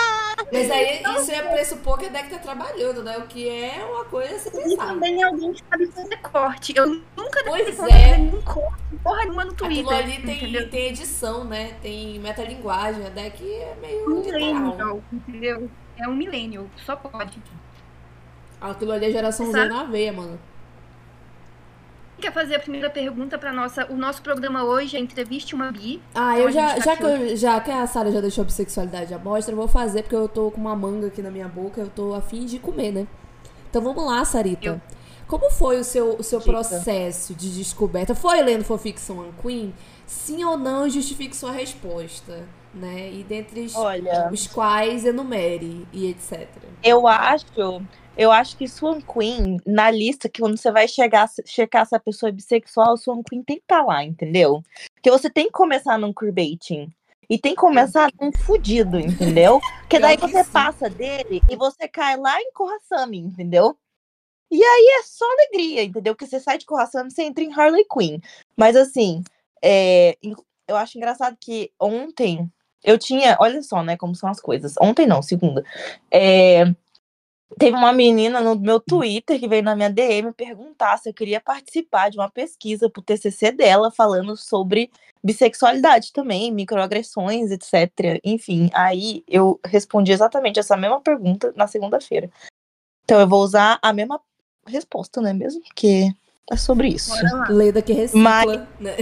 Mas 0.52 0.70
aí 0.70 1.02
isso 1.02 1.32
é 1.32 1.42
pressupor 1.42 1.98
que 1.98 2.06
a 2.06 2.08
deck 2.10 2.28
tá 2.28 2.38
trabalhando, 2.38 3.02
né? 3.02 3.16
O 3.18 3.22
que 3.26 3.48
é 3.48 3.82
uma 3.84 4.04
coisa 4.04 4.38
se 4.38 4.48
E 4.48 4.52
pensar. 4.52 4.86
também 4.88 5.22
alguém 5.22 5.52
que 5.52 5.62
sabe 5.70 5.86
fazer 5.86 6.16
corte. 6.18 6.74
Eu 6.76 6.86
nunca 7.16 7.42
Pois 7.44 7.78
é. 7.80 8.18
nenhum 8.18 8.42
corte, 8.42 8.82
porra 9.02 9.22
nenhuma 9.24 9.44
no 9.46 9.54
Twitter. 9.54 9.84
Aquilo 9.84 9.90
ali 9.90 10.22
tem, 10.22 10.36
entendeu? 10.36 10.70
tem 10.70 10.88
edição, 10.88 11.44
né? 11.44 11.74
Tem 11.80 12.18
metalinguagem. 12.18 13.06
A 13.06 13.08
deck 13.08 13.42
é 13.50 13.74
meio 13.80 14.10
Um 14.10 14.20
millennial, 14.20 15.02
entendeu? 15.12 15.70
É 15.96 16.08
um 16.08 16.14
millennial, 16.14 16.66
só 16.84 16.96
pode. 16.96 17.42
Aquilo 18.60 18.92
ali 18.92 19.06
é 19.06 19.10
geração 19.10 19.46
Z 19.46 19.52
Sabe? 19.52 19.68
na 19.70 19.84
veia, 19.84 20.12
mano. 20.12 20.38
Quer 22.22 22.32
fazer 22.32 22.54
a 22.54 22.60
primeira 22.60 22.88
pergunta 22.88 23.36
para 23.36 23.52
nossa. 23.52 23.84
O 23.90 23.96
nosso 23.96 24.22
programa 24.22 24.62
hoje 24.62 24.96
é 24.96 25.00
Entreviste 25.00 25.56
uma 25.56 25.72
Bi. 25.72 26.00
Ah, 26.14 26.38
Então 26.38 26.42
eu 26.42 26.46
a 26.48 26.50
já, 26.52 26.74
tá 26.76 26.80
já, 26.80 26.96
que 26.96 27.02
eu, 27.02 27.36
já 27.36 27.60
que 27.60 27.70
a 27.72 27.84
Sara 27.88 28.12
já 28.12 28.20
deixou 28.20 28.42
a 28.42 28.44
bissexualidade 28.44 29.12
à 29.12 29.18
mostra, 29.18 29.52
eu 29.52 29.56
vou 29.56 29.66
fazer 29.66 30.02
porque 30.02 30.14
eu 30.14 30.28
tô 30.28 30.48
com 30.52 30.60
uma 30.60 30.76
manga 30.76 31.08
aqui 31.08 31.20
na 31.20 31.32
minha 31.32 31.48
boca, 31.48 31.80
eu 31.80 31.88
tô 31.90 32.14
afim 32.14 32.46
de 32.46 32.60
comer, 32.60 32.92
né? 32.92 33.06
Então 33.68 33.82
vamos 33.82 34.04
lá, 34.06 34.24
Sarita. 34.24 34.64
Eu- 34.66 34.80
Como 35.26 35.50
foi 35.50 35.80
o 35.80 35.84
seu, 35.84 36.14
o 36.16 36.22
seu 36.22 36.38
Dica. 36.38 36.52
processo 36.52 37.34
de 37.34 37.50
descoberta? 37.56 38.14
Foi 38.14 38.40
lendo 38.40 38.62
Fanfiction 38.64 39.18
One 39.18 39.32
Queen? 39.42 39.74
Sim 40.06 40.44
ou 40.44 40.56
não, 40.56 40.88
justifique 40.88 41.34
sua 41.34 41.50
resposta, 41.50 42.44
né? 42.72 43.10
E 43.10 43.24
dentre 43.24 43.62
os, 43.62 43.74
olha, 43.74 44.28
os 44.30 44.46
quais 44.46 45.04
enumere 45.04 45.88
e 45.92 46.06
etc. 46.08 46.46
eu 46.84 47.08
acho. 47.08 47.82
Eu 48.16 48.30
acho 48.30 48.56
que 48.56 48.68
Swan 48.68 49.00
Queen, 49.00 49.58
na 49.66 49.90
lista, 49.90 50.28
que 50.28 50.40
quando 50.40 50.56
você 50.56 50.70
vai 50.70 50.86
chegar, 50.86 51.28
checar 51.46 51.86
se 51.86 51.96
a 51.96 52.00
pessoa 52.00 52.28
é 52.28 52.32
bissexual, 52.32 52.96
Swan 52.96 53.22
Queen 53.22 53.42
tem 53.42 53.56
que 53.56 53.62
estar 53.62 53.82
lá, 53.82 54.04
entendeu? 54.04 54.62
Porque 54.94 55.10
você 55.10 55.30
tem 55.30 55.46
que 55.46 55.52
começar 55.52 55.98
num 55.98 56.12
queerbaiting. 56.12 56.92
E 57.30 57.38
tem 57.38 57.54
que 57.54 57.60
começar 57.60 58.10
num 58.20 58.30
fudido, 58.30 59.00
entendeu? 59.00 59.58
Porque 59.80 59.98
daí 59.98 60.18
você 60.18 60.44
passa 60.44 60.90
dele 60.90 61.42
e 61.48 61.56
você 61.56 61.88
cai 61.88 62.16
lá 62.16 62.38
em 62.38 62.52
Corraçame, 62.52 63.18
entendeu? 63.18 63.76
E 64.50 64.62
aí 64.62 65.00
é 65.00 65.02
só 65.02 65.24
alegria, 65.24 65.82
entendeu? 65.82 66.14
Porque 66.14 66.26
você 66.26 66.38
sai 66.38 66.58
de 66.58 66.66
e 66.66 67.10
você 67.10 67.22
entra 67.22 67.42
em 67.42 67.50
Harley 67.50 67.86
Quinn. 67.90 68.18
Mas 68.54 68.76
assim, 68.76 69.24
é, 69.64 70.18
eu 70.68 70.76
acho 70.76 70.98
engraçado 70.98 71.38
que 71.40 71.72
ontem 71.80 72.50
eu 72.84 72.98
tinha. 72.98 73.34
Olha 73.40 73.62
só, 73.62 73.82
né, 73.82 73.96
como 73.96 74.14
são 74.14 74.28
as 74.28 74.40
coisas. 74.40 74.74
Ontem 74.78 75.06
não, 75.06 75.22
segunda. 75.22 75.64
É, 76.10 76.64
Teve 77.58 77.76
uma 77.76 77.92
menina 77.92 78.40
no 78.40 78.58
meu 78.58 78.80
Twitter 78.80 79.38
que 79.38 79.48
veio 79.48 79.62
na 79.62 79.74
minha 79.74 79.90
DM 79.90 80.32
perguntar 80.32 80.96
se 80.98 81.08
eu 81.08 81.14
queria 81.14 81.40
participar 81.40 82.10
de 82.10 82.18
uma 82.18 82.30
pesquisa 82.30 82.88
pro 82.88 83.02
TCC 83.02 83.52
dela 83.52 83.90
falando 83.90 84.36
sobre 84.36 84.90
bissexualidade 85.22 86.12
também, 86.12 86.52
microagressões, 86.52 87.50
etc. 87.50 88.20
Enfim, 88.24 88.70
aí 88.74 89.22
eu 89.28 89.60
respondi 89.64 90.12
exatamente 90.12 90.58
essa 90.58 90.76
mesma 90.76 91.00
pergunta 91.00 91.52
na 91.56 91.66
segunda-feira. 91.66 92.30
Então 93.04 93.20
eu 93.20 93.28
vou 93.28 93.42
usar 93.42 93.78
a 93.82 93.92
mesma 93.92 94.20
resposta, 94.66 95.20
não 95.20 95.30
é 95.30 95.32
mesmo? 95.32 95.62
Porque 95.62 96.12
é 96.50 96.56
sobre 96.56 96.88
isso. 96.88 97.12
Leda 97.48 97.80
que 97.80 97.92
recicla, 97.92 98.20
Mas- 98.20 98.46
né? 98.80 98.96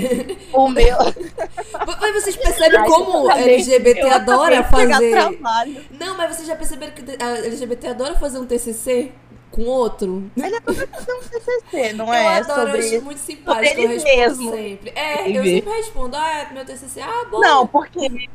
O 0.52 0.68
meu 0.68 0.96
Mas 2.00 2.12
vocês 2.22 2.36
percebem 2.36 2.84
como 2.84 3.24
eu 3.26 3.30
LGBT 3.30 4.00
eu 4.00 4.12
adora 4.12 4.62
fazer. 4.64 5.10
trabalho. 5.10 5.84
Não, 5.90 6.16
mas 6.16 6.36
vocês 6.36 6.46
já 6.48 6.56
perceberam 6.56 6.92
que 6.92 7.02
a 7.22 7.28
LGBT 7.38 7.88
adora 7.88 8.14
fazer 8.18 8.38
um 8.38 8.46
TCC 8.46 9.12
com 9.50 9.62
outro? 9.64 10.30
TCC, 10.36 11.92
não 11.94 12.06
eu 12.08 12.12
é? 12.12 12.36
adoro, 12.38 12.60
eu 12.60 12.66
sobre 12.66 12.78
acho 12.96 13.04
muito 13.04 13.18
simpático. 13.18 13.80
Eu 13.80 13.90
eles 13.90 14.04
respondo 14.04 14.36
mesmo. 14.44 14.52
sempre. 14.52 14.90
É, 14.94 15.30
eu 15.30 15.44
sempre 15.44 15.70
respondo. 15.70 16.16
Ah, 16.16 16.30
é 16.40 16.52
meu 16.52 16.64
TCC. 16.64 17.00
Ah, 17.00 17.26
bom. 17.30 17.40
Não, 17.40 17.66
porque 17.66 18.28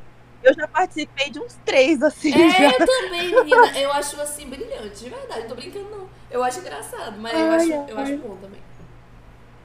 eu 0.43 0.53
já 0.53 0.67
participei 0.67 1.29
de 1.29 1.39
uns 1.39 1.53
três, 1.63 2.01
assim. 2.01 2.31
já. 2.31 2.39
É, 2.39 2.81
eu 2.81 2.85
também, 2.85 3.29
menina. 3.35 3.79
Eu 3.79 3.91
acho 3.93 4.19
assim 4.19 4.47
brilhante, 4.47 5.03
de 5.03 5.09
verdade. 5.09 5.41
Não 5.41 5.47
tô 5.49 5.55
brincando, 5.55 5.89
não. 5.91 6.05
Eu 6.29 6.43
acho 6.43 6.59
engraçado, 6.59 7.19
mas 7.19 7.33
eu 7.33 7.39
Ai, 7.51 7.55
acho, 7.55 7.73
ai. 7.73 7.85
eu 7.87 7.99
acho 7.99 8.17
bom 8.17 8.35
também. 8.37 8.64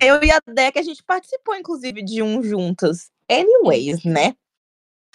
Eu 0.01 0.23
e 0.23 0.31
a 0.31 0.41
Deca, 0.47 0.81
a 0.81 0.83
gente 0.83 1.03
participou, 1.03 1.55
inclusive, 1.55 2.03
de 2.03 2.23
um 2.23 2.43
juntas. 2.43 3.11
Anyways, 3.29 4.03
né? 4.05 4.35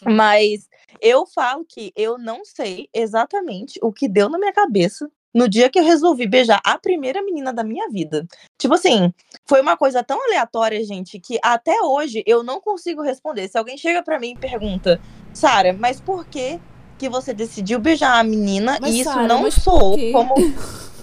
Mas 0.03 0.69
eu 1.01 1.25
falo 1.25 1.65
que 1.65 1.91
eu 1.95 2.17
não 2.17 2.43
sei 2.45 2.89
exatamente 2.93 3.79
o 3.81 3.91
que 3.91 4.07
deu 4.07 4.29
na 4.29 4.37
minha 4.37 4.53
cabeça 4.53 5.09
no 5.33 5.49
dia 5.49 5.69
que 5.69 5.77
eu 5.77 5.83
resolvi 5.83 6.25
beijar 6.27 6.61
a 6.63 6.77
primeira 6.77 7.21
menina 7.21 7.51
da 7.51 7.63
minha 7.63 7.89
vida. 7.89 8.25
Tipo 8.57 8.75
assim, 8.75 9.13
foi 9.45 9.59
uma 9.59 9.75
coisa 9.75 10.01
tão 10.01 10.23
aleatória, 10.23 10.81
gente, 10.85 11.19
que 11.19 11.37
até 11.43 11.81
hoje 11.81 12.23
eu 12.25 12.41
não 12.41 12.61
consigo 12.61 13.01
responder. 13.01 13.49
Se 13.49 13.57
alguém 13.57 13.77
chega 13.77 14.01
pra 14.01 14.17
mim 14.17 14.31
e 14.31 14.37
pergunta, 14.37 15.01
Sara, 15.33 15.73
mas 15.73 15.99
por 15.99 16.25
que 16.25 16.57
que 16.97 17.09
você 17.09 17.33
decidiu 17.33 17.79
beijar 17.79 18.17
a 18.17 18.23
menina 18.23 18.77
Mas, 18.79 18.95
e 18.95 18.99
isso 19.01 19.11
Sara, 19.11 19.27
não 19.27 19.51
soou 19.51 19.97
como 20.13 20.35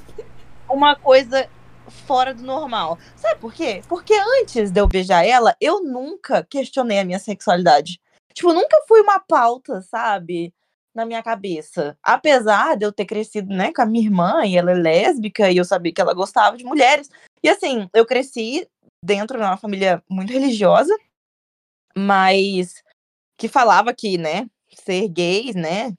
uma 0.71 0.97
coisa 0.97 1.47
fora 1.89 2.35
do 2.35 2.43
normal. 2.43 2.99
Sabe 3.17 3.41
por 3.41 3.53
quê? 3.53 3.83
Porque 3.89 4.15
antes 4.41 4.71
de 4.71 4.81
eu 4.81 4.87
beijar 4.87 5.25
ela, 5.25 5.57
eu 5.61 5.83
nunca 5.83 6.45
questionei 6.45 6.99
a 6.99 7.05
minha 7.05 7.19
sexualidade. 7.19 8.01
Tipo, 8.35 8.53
nunca 8.53 8.77
foi 8.89 9.01
uma 9.03 9.21
pauta, 9.21 9.83
sabe? 9.83 10.53
Na 10.95 11.05
minha 11.05 11.23
cabeça. 11.23 11.97
Apesar 12.03 12.77
de 12.77 12.85
eu 12.85 12.93
ter 12.93 13.05
crescido, 13.05 13.55
né, 13.55 13.73
com 13.73 13.83
a 13.83 13.87
minha 13.87 14.05
irmã, 14.05 14.45
e 14.45 14.57
ela 14.57 14.73
é 14.73 14.75
lésbica, 14.75 15.51
e 15.51 15.57
eu 15.57 15.65
sabia 15.65 15.93
que 15.93 16.01
ela 16.01 16.15
gostava 16.15 16.57
de 16.57 16.65
mulheres. 16.65 17.11
E 17.43 17.49
assim, 17.49 17.89
eu 17.95 18.07
cresci 18.07 18.69
dentro 19.05 19.39
de 19.39 19.45
uma 19.45 19.57
família 19.57 20.03
muito 20.09 20.33
religiosa, 20.33 20.97
mas 21.97 22.83
que 23.39 23.49
falava 23.49 23.93
que, 23.93 24.17
né, 24.17 24.47
ser 24.73 25.09
gays, 25.09 25.55
né, 25.55 25.93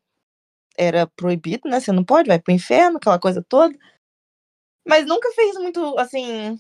era 0.78 1.08
proibido, 1.08 1.70
né? 1.70 1.80
Você 1.80 1.92
não 1.92 2.04
pode, 2.04 2.28
vai 2.28 2.40
pro 2.40 2.54
inferno, 2.54 2.98
aquela 2.98 3.20
coisa 3.20 3.44
toda. 3.48 3.78
Mas 4.86 5.06
nunca 5.06 5.32
fez 5.34 5.56
muito, 5.56 5.98
assim. 5.98 6.60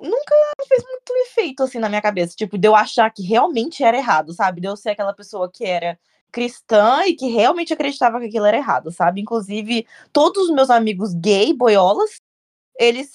Nunca 0.00 0.34
fez 0.66 0.82
muito 0.82 1.12
efeito, 1.26 1.62
assim, 1.62 1.78
na 1.78 1.88
minha 1.88 2.02
cabeça. 2.02 2.34
Tipo, 2.36 2.56
de 2.58 2.66
eu 2.68 2.74
achar 2.74 3.10
que 3.10 3.22
realmente 3.22 3.82
era 3.84 3.96
errado, 3.96 4.32
sabe? 4.32 4.60
De 4.60 4.66
eu 4.68 4.76
ser 4.76 4.90
aquela 4.90 5.12
pessoa 5.12 5.50
que 5.50 5.64
era 5.64 5.98
cristã 6.32 7.04
e 7.06 7.14
que 7.14 7.26
realmente 7.28 7.72
acreditava 7.72 8.20
que 8.20 8.26
aquilo 8.26 8.46
era 8.46 8.56
errado, 8.56 8.90
sabe? 8.90 9.20
Inclusive, 9.20 9.86
todos 10.12 10.44
os 10.44 10.54
meus 10.54 10.70
amigos 10.70 11.12
gay, 11.14 11.52
boiolas, 11.52 12.20
eles 12.78 13.10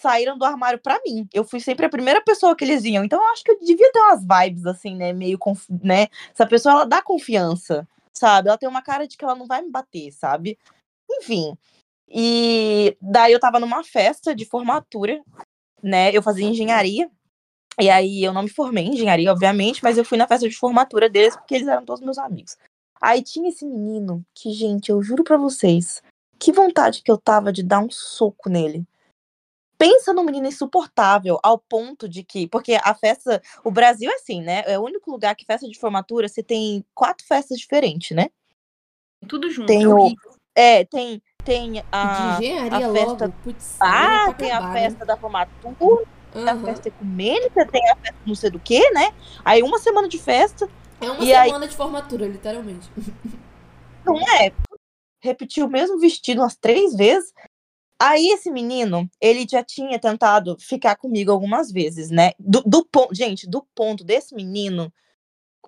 saíram 0.00 0.36
do 0.36 0.44
armário 0.44 0.78
pra 0.80 1.00
mim. 1.04 1.28
Eu 1.32 1.44
fui 1.44 1.60
sempre 1.60 1.86
a 1.86 1.90
primeira 1.90 2.20
pessoa 2.22 2.56
que 2.56 2.64
eles 2.64 2.84
iam. 2.84 3.04
Então, 3.04 3.20
eu 3.22 3.32
acho 3.32 3.44
que 3.44 3.50
eu 3.52 3.58
devia 3.60 3.90
ter 3.92 3.98
umas 4.00 4.20
vibes, 4.22 4.66
assim, 4.66 4.96
né? 4.96 5.12
Meio, 5.12 5.38
conf... 5.38 5.66
né? 5.82 6.08
Essa 6.32 6.46
pessoa, 6.46 6.74
ela 6.74 6.86
dá 6.86 7.02
confiança, 7.02 7.86
sabe? 8.12 8.48
Ela 8.48 8.58
tem 8.58 8.68
uma 8.68 8.82
cara 8.82 9.06
de 9.06 9.16
que 9.16 9.24
ela 9.24 9.34
não 9.34 9.46
vai 9.46 9.62
me 9.62 9.70
bater, 9.70 10.12
sabe? 10.12 10.58
Enfim. 11.10 11.56
E 12.08 12.96
daí 13.00 13.32
eu 13.32 13.40
tava 13.40 13.58
numa 13.58 13.82
festa 13.82 14.34
de 14.34 14.44
formatura, 14.44 15.22
né? 15.82 16.10
Eu 16.14 16.22
fazia 16.22 16.46
engenharia. 16.46 17.10
E 17.80 17.90
aí 17.90 18.22
eu 18.22 18.32
não 18.32 18.44
me 18.44 18.50
formei 18.50 18.84
em 18.84 18.94
engenharia, 18.94 19.32
obviamente, 19.32 19.82
mas 19.82 19.98
eu 19.98 20.04
fui 20.04 20.16
na 20.16 20.28
festa 20.28 20.48
de 20.48 20.56
formatura 20.56 21.08
deles 21.08 21.34
porque 21.36 21.56
eles 21.56 21.66
eram 21.66 21.84
todos 21.84 22.04
meus 22.04 22.18
amigos. 22.18 22.56
Aí 23.00 23.22
tinha 23.22 23.48
esse 23.48 23.66
menino 23.66 24.24
que, 24.32 24.52
gente, 24.52 24.90
eu 24.90 25.02
juro 25.02 25.24
pra 25.24 25.36
vocês, 25.36 26.00
que 26.38 26.52
vontade 26.52 27.02
que 27.02 27.10
eu 27.10 27.18
tava 27.18 27.52
de 27.52 27.62
dar 27.62 27.80
um 27.80 27.90
soco 27.90 28.48
nele. 28.48 28.86
Pensa 29.76 30.12
num 30.12 30.22
menino 30.22 30.46
insuportável, 30.46 31.38
ao 31.42 31.58
ponto 31.58 32.08
de 32.08 32.22
que. 32.22 32.46
Porque 32.46 32.78
a 32.80 32.94
festa. 32.94 33.42
O 33.64 33.70
Brasil 33.70 34.08
é 34.10 34.14
assim, 34.14 34.40
né? 34.40 34.62
É 34.66 34.78
o 34.78 34.82
único 34.82 35.10
lugar 35.10 35.34
que 35.34 35.44
festa 35.44 35.68
de 35.68 35.78
formatura 35.78 36.28
você 36.28 36.42
tem 36.42 36.84
quatro 36.94 37.26
festas 37.26 37.58
diferentes, 37.58 38.16
né? 38.16 38.28
Tudo 39.28 39.50
junto. 39.50 39.66
Tem 39.66 39.82
é 39.82 39.88
o-. 39.88 40.14
É, 40.54 40.84
tem, 40.84 41.20
tem 41.44 41.82
a. 41.92 42.36
de 42.38 42.46
engenharia 42.46 42.88
a 42.88 42.92
festa- 42.92 43.24
logo. 43.26 43.34
Putz, 43.44 43.76
Ah, 43.80 44.32
tem 44.36 44.50
a 44.50 44.56
acabar, 44.58 44.74
né? 44.74 44.80
festa 44.80 45.04
da 45.06 45.16
formatura. 45.16 46.04
a 46.34 46.52
Uhum. 46.54 46.64
festa 46.64 46.88
ecumênica, 46.88 47.64
tem 47.66 47.90
a 47.90 47.96
festa 47.96 48.16
não 48.26 48.34
sei 48.34 48.50
do 48.50 48.58
que, 48.58 48.90
né? 48.90 49.12
Aí 49.44 49.62
uma 49.62 49.78
semana 49.78 50.08
de 50.08 50.18
festa, 50.18 50.68
É 51.00 51.10
uma 51.10 51.22
E 51.22 51.34
aí- 51.34 51.48
semana 51.48 51.68
de 51.68 51.76
formatura, 51.76 52.26
literalmente. 52.26 52.88
não 54.04 54.16
é? 54.40 54.52
Repetiu 55.22 55.66
o 55.66 55.70
mesmo 55.70 55.98
vestido 55.98 56.40
umas 56.40 56.56
três 56.56 56.94
vezes. 56.94 57.32
Aí 58.00 58.28
esse 58.28 58.50
menino, 58.50 59.08
ele 59.20 59.46
já 59.48 59.62
tinha 59.62 59.98
tentado 59.98 60.56
ficar 60.58 60.96
comigo 60.96 61.30
algumas 61.30 61.70
vezes, 61.70 62.10
né? 62.10 62.32
Do, 62.38 62.62
do 62.62 62.84
ponto, 62.84 63.14
gente, 63.14 63.48
do 63.48 63.64
ponto 63.74 64.02
desse 64.04 64.34
menino, 64.34 64.92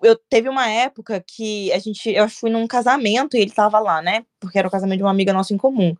eu 0.01 0.15
teve 0.29 0.49
uma 0.49 0.69
época 0.69 1.23
que 1.25 1.71
a 1.71 1.79
gente, 1.79 2.09
eu 2.09 2.29
fui 2.29 2.49
num 2.49 2.67
casamento 2.67 3.35
e 3.35 3.39
ele 3.41 3.51
tava 3.51 3.79
lá, 3.79 4.01
né? 4.01 4.25
Porque 4.39 4.57
era 4.57 4.67
o 4.67 4.71
casamento 4.71 4.97
de 4.97 5.03
uma 5.03 5.11
amiga 5.11 5.33
nossa 5.33 5.53
em 5.53 5.57
comum. 5.57 5.95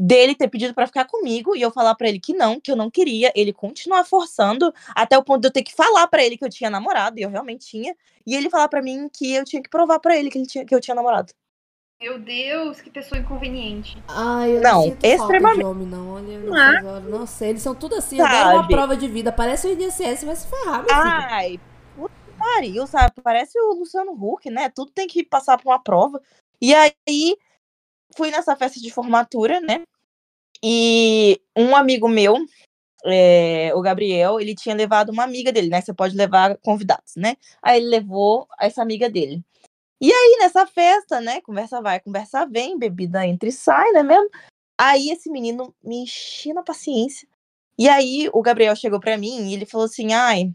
Dele 0.00 0.34
ter 0.34 0.48
pedido 0.48 0.74
pra 0.74 0.86
ficar 0.86 1.06
comigo 1.06 1.56
e 1.56 1.62
eu 1.62 1.72
falar 1.72 1.94
pra 1.96 2.08
ele 2.08 2.20
que 2.20 2.32
não, 2.32 2.60
que 2.60 2.70
eu 2.70 2.76
não 2.76 2.88
queria, 2.90 3.32
ele 3.34 3.52
continuar 3.52 4.04
forçando 4.04 4.72
até 4.94 5.18
o 5.18 5.24
ponto 5.24 5.40
de 5.40 5.48
eu 5.48 5.52
ter 5.52 5.64
que 5.64 5.74
falar 5.74 6.06
pra 6.06 6.22
ele 6.22 6.36
que 6.38 6.44
eu 6.44 6.50
tinha 6.50 6.70
namorado, 6.70 7.18
e 7.18 7.22
eu 7.22 7.30
realmente 7.30 7.66
tinha, 7.66 7.96
e 8.24 8.36
ele 8.36 8.48
falar 8.48 8.68
pra 8.68 8.80
mim 8.80 9.08
que 9.12 9.34
eu 9.34 9.44
tinha 9.44 9.60
que 9.60 9.68
provar 9.68 9.98
pra 9.98 10.16
ele 10.16 10.30
que, 10.30 10.38
ele 10.38 10.46
tinha, 10.46 10.64
que 10.64 10.72
eu 10.74 10.80
tinha 10.80 10.94
namorado. 10.94 11.32
Meu 12.00 12.16
Deus, 12.16 12.80
que 12.80 12.90
pessoa 12.90 13.20
inconveniente. 13.20 14.00
Ai, 14.06 14.52
eu 14.52 14.60
Não, 14.60 14.74
não, 14.74 14.82
sinto 14.84 15.04
extremamente. 15.04 15.64
homem, 15.64 15.84
não. 15.84 16.14
Olha, 16.14 16.30
eu 16.30 16.40
não, 16.42 16.56
agora. 16.56 17.00
não 17.00 17.26
sei, 17.26 17.48
eles 17.48 17.62
são 17.62 17.74
tudo 17.74 17.96
assim. 17.96 18.20
Eu 18.20 18.24
uma 18.24 18.68
prova 18.68 18.96
de 18.96 19.08
vida. 19.08 19.32
Parece 19.32 19.66
o 19.66 19.72
INSS, 19.72 20.22
vai 20.22 20.36
se 20.36 20.46
ferrar, 20.46 20.84
meu 20.84 20.88
filho. 20.88 21.02
Ai, 21.02 21.58
que 21.58 21.67
pariu, 22.38 22.86
sabe? 22.86 23.14
Parece 23.22 23.58
o 23.58 23.74
Luciano 23.74 24.12
Huck, 24.12 24.48
né? 24.50 24.68
Tudo 24.70 24.92
tem 24.92 25.06
que 25.06 25.24
passar 25.24 25.58
por 25.58 25.70
uma 25.70 25.82
prova. 25.82 26.20
E 26.60 26.74
aí, 26.74 27.36
fui 28.16 28.30
nessa 28.30 28.56
festa 28.56 28.80
de 28.80 28.90
formatura, 28.90 29.60
né? 29.60 29.82
E 30.62 31.40
um 31.56 31.76
amigo 31.76 32.08
meu, 32.08 32.36
é, 33.04 33.72
o 33.74 33.80
Gabriel, 33.80 34.40
ele 34.40 34.54
tinha 34.54 34.74
levado 34.74 35.10
uma 35.10 35.24
amiga 35.24 35.52
dele, 35.52 35.68
né? 35.68 35.80
Você 35.80 35.94
pode 35.94 36.16
levar 36.16 36.56
convidados, 36.58 37.14
né? 37.16 37.36
Aí 37.62 37.78
ele 37.78 37.88
levou 37.88 38.46
essa 38.60 38.82
amiga 38.82 39.10
dele. 39.10 39.42
E 40.00 40.12
aí, 40.12 40.38
nessa 40.40 40.66
festa, 40.66 41.20
né? 41.20 41.40
Conversa 41.42 41.80
vai, 41.82 42.00
conversa 42.00 42.46
vem, 42.46 42.78
bebida 42.78 43.26
entra 43.26 43.48
e 43.48 43.52
sai, 43.52 43.90
né 43.92 44.02
mesmo? 44.02 44.30
Aí 44.80 45.10
esse 45.10 45.30
menino 45.30 45.74
me 45.82 46.02
enchia 46.02 46.54
na 46.54 46.62
paciência. 46.62 47.28
E 47.78 47.88
aí 47.88 48.28
o 48.32 48.42
Gabriel 48.42 48.76
chegou 48.76 49.00
pra 49.00 49.18
mim 49.18 49.50
e 49.50 49.54
ele 49.54 49.66
falou 49.66 49.86
assim: 49.86 50.12
ai, 50.12 50.52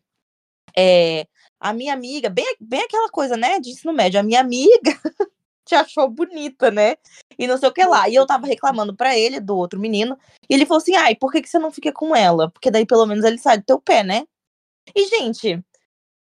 é, 0.78 1.28
a 1.64 1.72
minha 1.72 1.94
amiga, 1.94 2.30
bem, 2.30 2.46
bem 2.60 2.82
aquela 2.82 3.10
coisa, 3.10 3.38
né, 3.38 3.58
de 3.58 3.70
ensino 3.70 3.94
médio, 3.94 4.20
a 4.20 4.24
minha 4.24 4.42
amiga 4.42 5.00
te 5.66 5.74
achou 5.74 6.10
bonita, 6.10 6.70
né? 6.70 6.98
E 7.40 7.48
não 7.48 7.58
sei 7.58 7.70
o 7.70 7.74
que 7.74 7.86
lá. 7.86 8.10
E 8.10 8.16
eu 8.16 8.26
tava 8.26 8.46
reclamando 8.46 8.94
pra 8.94 9.18
ele 9.18 9.40
do 9.40 9.56
outro 9.56 9.80
menino. 9.80 10.18
E 10.50 10.54
ele 10.54 10.66
falou 10.66 10.82
assim: 10.82 10.96
ai, 10.96 11.16
por 11.16 11.32
que, 11.32 11.42
que 11.42 11.48
você 11.48 11.58
não 11.58 11.72
fica 11.72 11.92
com 11.94 12.14
ela? 12.14 12.52
Porque 12.52 12.70
daí 12.70 12.86
pelo 12.86 13.06
menos 13.06 13.24
ele 13.24 13.38
sai 13.38 13.58
do 13.60 13.64
teu 13.64 13.80
pé, 13.80 14.04
né? 14.04 14.26
E, 14.96 15.08
gente, 15.08 15.64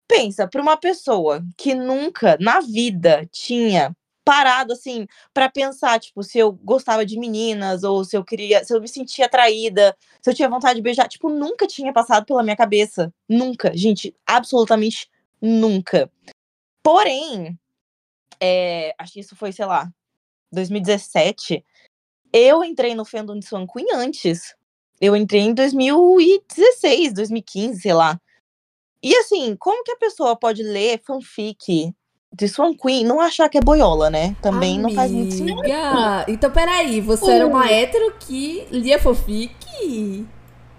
pensa, 0.08 0.48
pra 0.48 0.62
uma 0.62 0.76
pessoa 0.76 1.44
que 1.58 1.74
nunca 1.74 2.38
na 2.40 2.60
vida 2.60 3.28
tinha 3.30 3.94
parado 4.24 4.72
assim 4.72 5.06
pra 5.34 5.50
pensar, 5.50 6.00
tipo, 6.00 6.22
se 6.22 6.38
eu 6.38 6.52
gostava 6.52 7.06
de 7.06 7.18
meninas 7.18 7.84
ou 7.84 8.04
se 8.04 8.16
eu 8.16 8.24
queria, 8.24 8.64
se 8.64 8.74
eu 8.74 8.80
me 8.80 8.88
sentia 8.88 9.26
atraída, 9.26 9.96
se 10.22 10.30
eu 10.30 10.34
tinha 10.34 10.48
vontade 10.48 10.76
de 10.76 10.82
beijar, 10.82 11.08
tipo, 11.08 11.28
nunca 11.28 11.66
tinha 11.66 11.92
passado 11.92 12.26
pela 12.26 12.42
minha 12.42 12.56
cabeça, 12.56 13.12
nunca, 13.28 13.76
gente, 13.76 14.16
absolutamente 14.26 15.08
nunca. 15.40 16.10
Porém, 16.82 17.58
é, 18.40 18.94
acho 18.98 19.12
que 19.14 19.20
isso 19.20 19.36
foi, 19.36 19.52
sei 19.52 19.66
lá, 19.66 19.88
2017, 20.52 21.64
eu 22.32 22.62
entrei 22.62 22.94
no 22.94 23.04
fandom 23.04 23.38
de 23.38 23.46
Swan 23.46 23.66
Queen 23.66 23.86
antes. 23.94 24.54
Eu 25.00 25.14
entrei 25.14 25.42
em 25.42 25.54
2016, 25.54 27.12
2015, 27.12 27.80
sei 27.80 27.92
lá. 27.92 28.20
E 29.02 29.14
assim, 29.16 29.54
como 29.56 29.84
que 29.84 29.92
a 29.92 29.96
pessoa 29.96 30.36
pode 30.36 30.62
ler 30.62 31.00
fanfic 31.04 31.94
de 32.32 32.48
Swan 32.48 32.74
Queen 32.74 33.02
e 33.02 33.04
não 33.04 33.20
achar 33.20 33.48
que 33.48 33.58
é 33.58 33.60
boiola, 33.60 34.10
né? 34.10 34.36
Também 34.42 34.78
não 34.78 34.90
faz 34.90 35.10
muito 35.10 35.34
sentido. 35.34 35.60
Amiga, 35.60 36.24
Então, 36.28 36.50
peraí, 36.50 37.00
você 37.00 37.30
era 37.30 37.46
uma 37.46 37.70
hétero 37.70 38.14
que 38.18 38.66
lia 38.70 38.98
fanfic? 38.98 40.26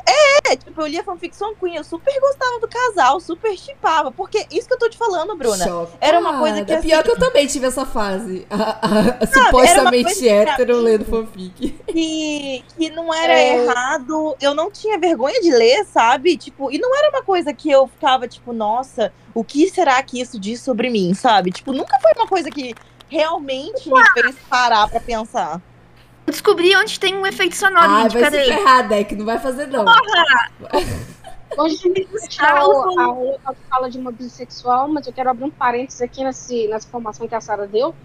É, 0.10 0.55
tipo, 0.55 0.79
eu 0.81 0.88
lia 0.88 1.03
fanfic 1.03 1.36
Swan 1.36 1.53
Queen, 1.55 1.75
eu 1.75 1.84
super 1.84 2.18
gostava 2.22 2.60
do 2.60 2.68
casal, 2.68 3.20
super 3.20 3.58
chipava. 3.58 4.12
Porque 4.12 4.48
isso 4.50 4.66
que 4.68 4.74
eu 4.74 4.79
tô 4.79 4.90
te 4.90 4.98
falando, 4.98 5.36
Bruna. 5.36 5.66
Era 6.00 6.20
uma 6.20 6.40
coisa 6.40 6.55
que, 6.64 6.72
Chocada. 6.72 6.81
Pior 6.81 6.96
assim- 7.00 7.03
que 7.03 7.12
eu 7.12 7.20
também 7.20 7.48
tive 7.48 7.66
essa 7.68 7.86
fase. 7.86 8.48
A- 8.50 8.79
a- 8.81 9.00
era 9.20 9.27
supostamente 9.27 10.27
hétero 10.29 10.77
mim- 10.77 10.84
lendo 10.84 11.05
fanfic. 11.05 11.70
que, 11.88 12.64
que 12.77 12.90
não 12.92 13.14
era 13.14 13.34
É. 13.38 13.58
errado, 13.66 14.36
eu 14.40 14.53
não 14.55 14.72
tinha 14.72 14.98
vergonha 14.98 15.42
de 15.42 15.51
ler, 15.51 15.84
sabe? 15.86 16.38
Tipo, 16.38 16.72
e 16.72 16.77
não 16.77 16.96
era 16.98 17.10
uma 17.10 17.24
coisa 17.24 17.53
que 17.53 17.70
eu 17.70 17.88
ficava, 17.88 18.27
tipo, 18.27 18.53
nossa, 18.53 19.12
o 19.34 19.44
que 19.44 19.70
será 19.70 20.01
que 20.01 20.22
isso 20.22 20.40
diz 20.40 20.62
sobre 20.62 20.90
mim, 20.90 21.14
sabe? 21.14 21.51
Tipo, 21.51 21.74
nunca 21.74 22.00
foi 22.00 22.12
uma 22.16 22.27
coisa 22.27 22.50
que 22.50 22.74
realmente 23.10 23.90
me 23.92 24.10
fez 24.14 24.36
parar 24.50 24.88
pra 24.90 25.00
pensar. 25.00 25.62
Eu 26.27 26.31
descobri 26.31 26.75
onde 26.75 27.00
tem 27.00 27.16
um 27.16 27.25
efeito 27.25 27.55
sonoro, 27.55 28.01
gente. 28.01 28.13
vai 28.13 28.25
se 28.25 28.31
Cadê? 28.31 28.44
ferrar, 28.46 28.87
Deck, 28.90 29.16
não 29.16 29.25
vai 29.25 29.40
fazer 29.40 29.68
não. 29.68 29.85
Hoje 29.85 29.96
a 31.57 31.68
gente 31.68 32.05
deixar 32.11 32.68
o- 32.68 33.00
a 33.00 33.13
outra 33.13 33.55
fala 33.70 33.90
de 33.90 33.98
uma 33.98 34.11
bissexual, 34.11 34.90
mas 34.90 35.07
eu 35.07 35.13
quero 35.13 35.29
abrir 35.29 35.46
um 35.46 35.50
parênteses 35.50 36.01
aqui 36.01 36.24
nesse, 36.25 36.68
nessa 36.68 36.85
informação 36.87 37.27
que 37.27 37.33
a 37.35 37.40
Sara 37.40 37.66
deu, 37.66 37.96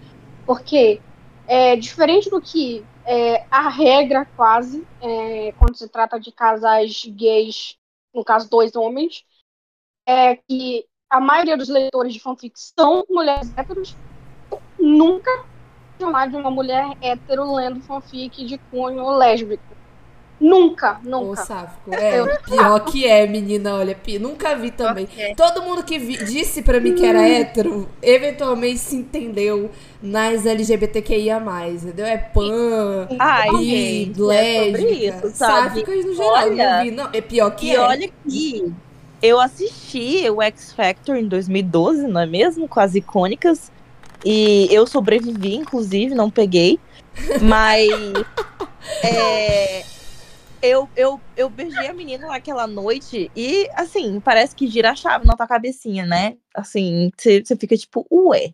porque 0.45 1.01
é 1.45 1.75
diferente 1.75 2.29
do 2.29 2.41
que 2.41 2.85
é, 3.05 3.45
a 3.51 3.67
regra 3.67 4.25
quase, 4.37 4.87
é, 5.01 5.51
quando 5.59 5.75
se 5.75 5.89
trata 5.89 6.17
de 6.17 6.31
casais 6.31 7.03
gays, 7.05 7.75
no 8.15 8.23
caso 8.23 8.49
dois 8.49 8.73
homens, 8.73 9.25
é 10.07 10.37
que 10.37 10.85
a 11.09 11.19
maioria 11.19 11.57
dos 11.57 11.67
leitores 11.67 12.13
de 12.13 12.21
fanfic 12.21 12.53
são 12.57 13.03
mulheres 13.09 13.51
héteros. 13.57 13.97
Nunca 14.79 15.29
chamar 15.99 16.29
de 16.29 16.35
uma 16.35 16.51
mulher 16.51 16.85
hétero 17.01 17.53
lendo 17.55 17.79
fanfic 17.81 18.45
de 18.45 18.57
cunho 18.71 19.09
lésbico. 19.17 19.63
Nunca, 20.41 20.99
Ô, 21.05 21.09
nunca. 21.09 21.45
sáfico. 21.45 21.93
É, 21.93 22.37
pior 22.39 22.79
que 22.81 23.05
é, 23.07 23.25
menina, 23.25 23.75
olha, 23.75 23.95
pi- 23.95 24.19
nunca 24.19 24.55
vi 24.57 24.71
também. 24.71 25.07
É. 25.17 25.33
Todo 25.35 25.61
mundo 25.61 25.83
que 25.83 25.97
vi- 25.97 26.17
disse 26.25 26.61
pra 26.61 26.81
mim 26.81 26.95
que 26.95 27.05
era 27.05 27.25
hétero, 27.25 27.87
eventualmente 28.01 28.79
se 28.79 28.95
entendeu 28.97 29.71
nas 30.01 30.45
LGBTQIA+, 30.45 31.39
entendeu? 31.69 32.05
É 32.05 32.17
pan, 32.17 33.07
Ai, 33.17 33.49
bi, 33.51 33.65
gente, 34.05 34.19
é 34.19 34.23
lésbica, 34.25 34.77
sobre 34.79 34.91
isso, 35.07 35.29
sabe? 35.37 35.69
sáficas 35.69 36.05
no 36.05 36.13
geral, 36.13 36.31
Olha, 36.33 36.75
não 36.77 36.83
vi, 36.83 36.91
não. 36.91 37.09
É 37.13 37.21
pior 37.21 37.51
que 37.51 37.67
E 37.67 37.75
é. 37.75 37.79
olha 37.79 38.11
que 38.27 38.73
eu 39.21 39.39
assisti 39.39 40.29
o 40.29 40.41
X 40.41 40.73
Factor 40.73 41.15
em 41.15 41.27
2012, 41.27 42.05
não 42.07 42.19
é 42.19 42.25
mesmo? 42.25 42.67
Com 42.67 42.81
as 42.81 42.95
icônicas. 42.95 43.71
E 44.25 44.67
eu 44.71 44.87
sobrevivi, 44.87 45.55
inclusive, 45.55 46.15
não 46.15 46.29
peguei. 46.29 46.79
Mas 47.41 47.89
é, 49.03 49.83
eu, 50.61 50.89
eu, 50.95 51.19
eu 51.35 51.49
beijei 51.49 51.87
a 51.87 51.93
menina 51.93 52.27
naquela 52.27 52.65
noite 52.65 53.29
e, 53.35 53.69
assim, 53.75 54.19
parece 54.19 54.55
que 54.55 54.67
gira 54.67 54.91
a 54.91 54.95
chave 54.95 55.25
na 55.25 55.35
tua 55.35 55.47
cabecinha, 55.47 56.05
né? 56.05 56.37
Assim, 56.53 57.11
você 57.17 57.55
fica 57.57 57.75
tipo, 57.75 58.07
ué. 58.09 58.53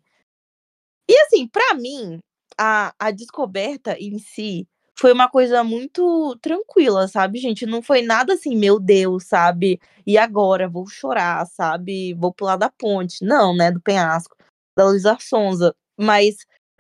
E 1.08 1.20
assim, 1.22 1.48
pra 1.48 1.74
mim, 1.76 2.20
a, 2.58 2.94
a 3.00 3.12
descoberta 3.12 3.96
em 4.00 4.20
si 4.20 4.68
foi 4.96 5.14
uma 5.14 5.30
coisa 5.30 5.64
muito 5.64 6.38
tranquila, 6.42 7.08
sabe, 7.08 7.40
gente? 7.40 7.66
Não 7.66 7.82
foi 7.82 8.02
nada 8.02 8.34
assim, 8.34 8.56
meu 8.56 8.80
Deus, 8.80 9.24
sabe? 9.26 9.80
E 10.06 10.18
agora 10.18 10.68
vou 10.68 10.88
chorar, 10.88 11.46
sabe? 11.48 12.14
Vou 12.16 12.34
pular 12.34 12.58
da 12.58 12.70
ponte. 12.70 13.24
Não, 13.24 13.56
né? 13.56 13.72
Do 13.72 13.80
penhasco, 13.80 14.36
da 14.76 14.86
Luísa 14.86 15.18
Sonza. 15.20 15.76
Mas 15.98 16.38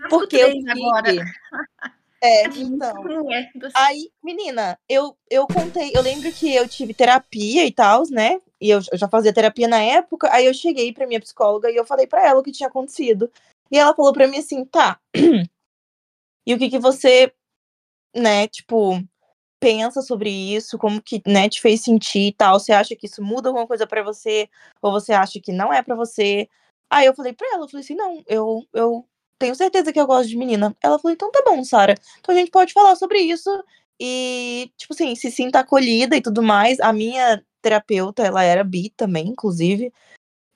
porque 0.09 0.37
eu 0.37 0.49
três 0.49 0.65
agora. 0.67 1.11
tive. 1.11 1.25
É, 2.21 2.43
então. 2.57 3.31
é? 3.31 3.49
Aí, 3.75 4.11
menina, 4.23 4.77
eu, 4.87 5.17
eu 5.29 5.47
contei, 5.47 5.91
eu 5.95 6.01
lembro 6.01 6.31
que 6.33 6.53
eu 6.53 6.67
tive 6.67 6.93
terapia 6.93 7.65
e 7.65 7.71
tal, 7.71 8.03
né? 8.09 8.41
E 8.59 8.69
eu, 8.69 8.81
eu 8.91 8.97
já 8.97 9.07
fazia 9.07 9.33
terapia 9.33 9.67
na 9.67 9.81
época. 9.81 10.29
Aí 10.31 10.45
eu 10.45 10.53
cheguei 10.53 10.91
pra 10.91 11.07
minha 11.07 11.19
psicóloga 11.19 11.71
e 11.71 11.75
eu 11.75 11.85
falei 11.85 12.05
pra 12.07 12.25
ela 12.25 12.39
o 12.39 12.43
que 12.43 12.51
tinha 12.51 12.67
acontecido. 12.67 13.31
E 13.71 13.77
ela 13.77 13.95
falou 13.95 14.11
pra 14.11 14.27
mim 14.27 14.37
assim, 14.37 14.65
tá. 14.65 14.99
E 16.47 16.53
o 16.53 16.57
que 16.57 16.67
que 16.67 16.79
você, 16.79 17.31
né, 18.15 18.47
tipo, 18.47 18.99
pensa 19.59 20.01
sobre 20.01 20.31
isso? 20.31 20.79
Como 20.79 20.99
que, 20.99 21.21
né, 21.27 21.47
te 21.47 21.61
fez 21.61 21.81
sentir 21.83 22.29
e 22.29 22.33
tal? 22.33 22.59
Você 22.59 22.71
acha 22.71 22.95
que 22.95 23.05
isso 23.05 23.21
muda 23.21 23.49
alguma 23.49 23.67
coisa 23.67 23.85
pra 23.85 24.01
você? 24.01 24.49
Ou 24.81 24.91
você 24.91 25.13
acha 25.13 25.39
que 25.39 25.51
não 25.51 25.71
é 25.71 25.83
pra 25.83 25.95
você? 25.95 26.49
Aí 26.89 27.05
eu 27.05 27.13
falei 27.13 27.33
pra 27.33 27.47
ela, 27.53 27.65
eu 27.65 27.69
falei 27.69 27.83
assim, 27.83 27.95
não, 27.95 28.23
eu, 28.27 28.63
eu 28.73 29.05
tenho 29.37 29.55
certeza 29.55 29.93
que 29.93 29.99
eu 29.99 30.07
gosto 30.07 30.29
de 30.29 30.37
menina. 30.37 30.75
Ela 30.81 30.99
falou, 30.99 31.13
então 31.13 31.31
tá 31.31 31.43
bom, 31.45 31.63
Sara. 31.63 31.95
Então 32.19 32.33
a 32.33 32.37
gente 32.37 32.51
pode 32.51 32.73
falar 32.73 32.95
sobre 32.95 33.19
isso 33.19 33.49
e, 33.99 34.71
tipo 34.77 34.93
assim, 34.93 35.15
se 35.15 35.31
sinta 35.31 35.59
acolhida 35.59 36.15
e 36.17 36.21
tudo 36.21 36.41
mais. 36.41 36.79
A 36.79 36.91
minha 36.91 37.43
terapeuta, 37.61 38.23
ela 38.23 38.43
era 38.43 38.63
bi 38.63 38.89
também, 38.95 39.27
inclusive. 39.27 39.93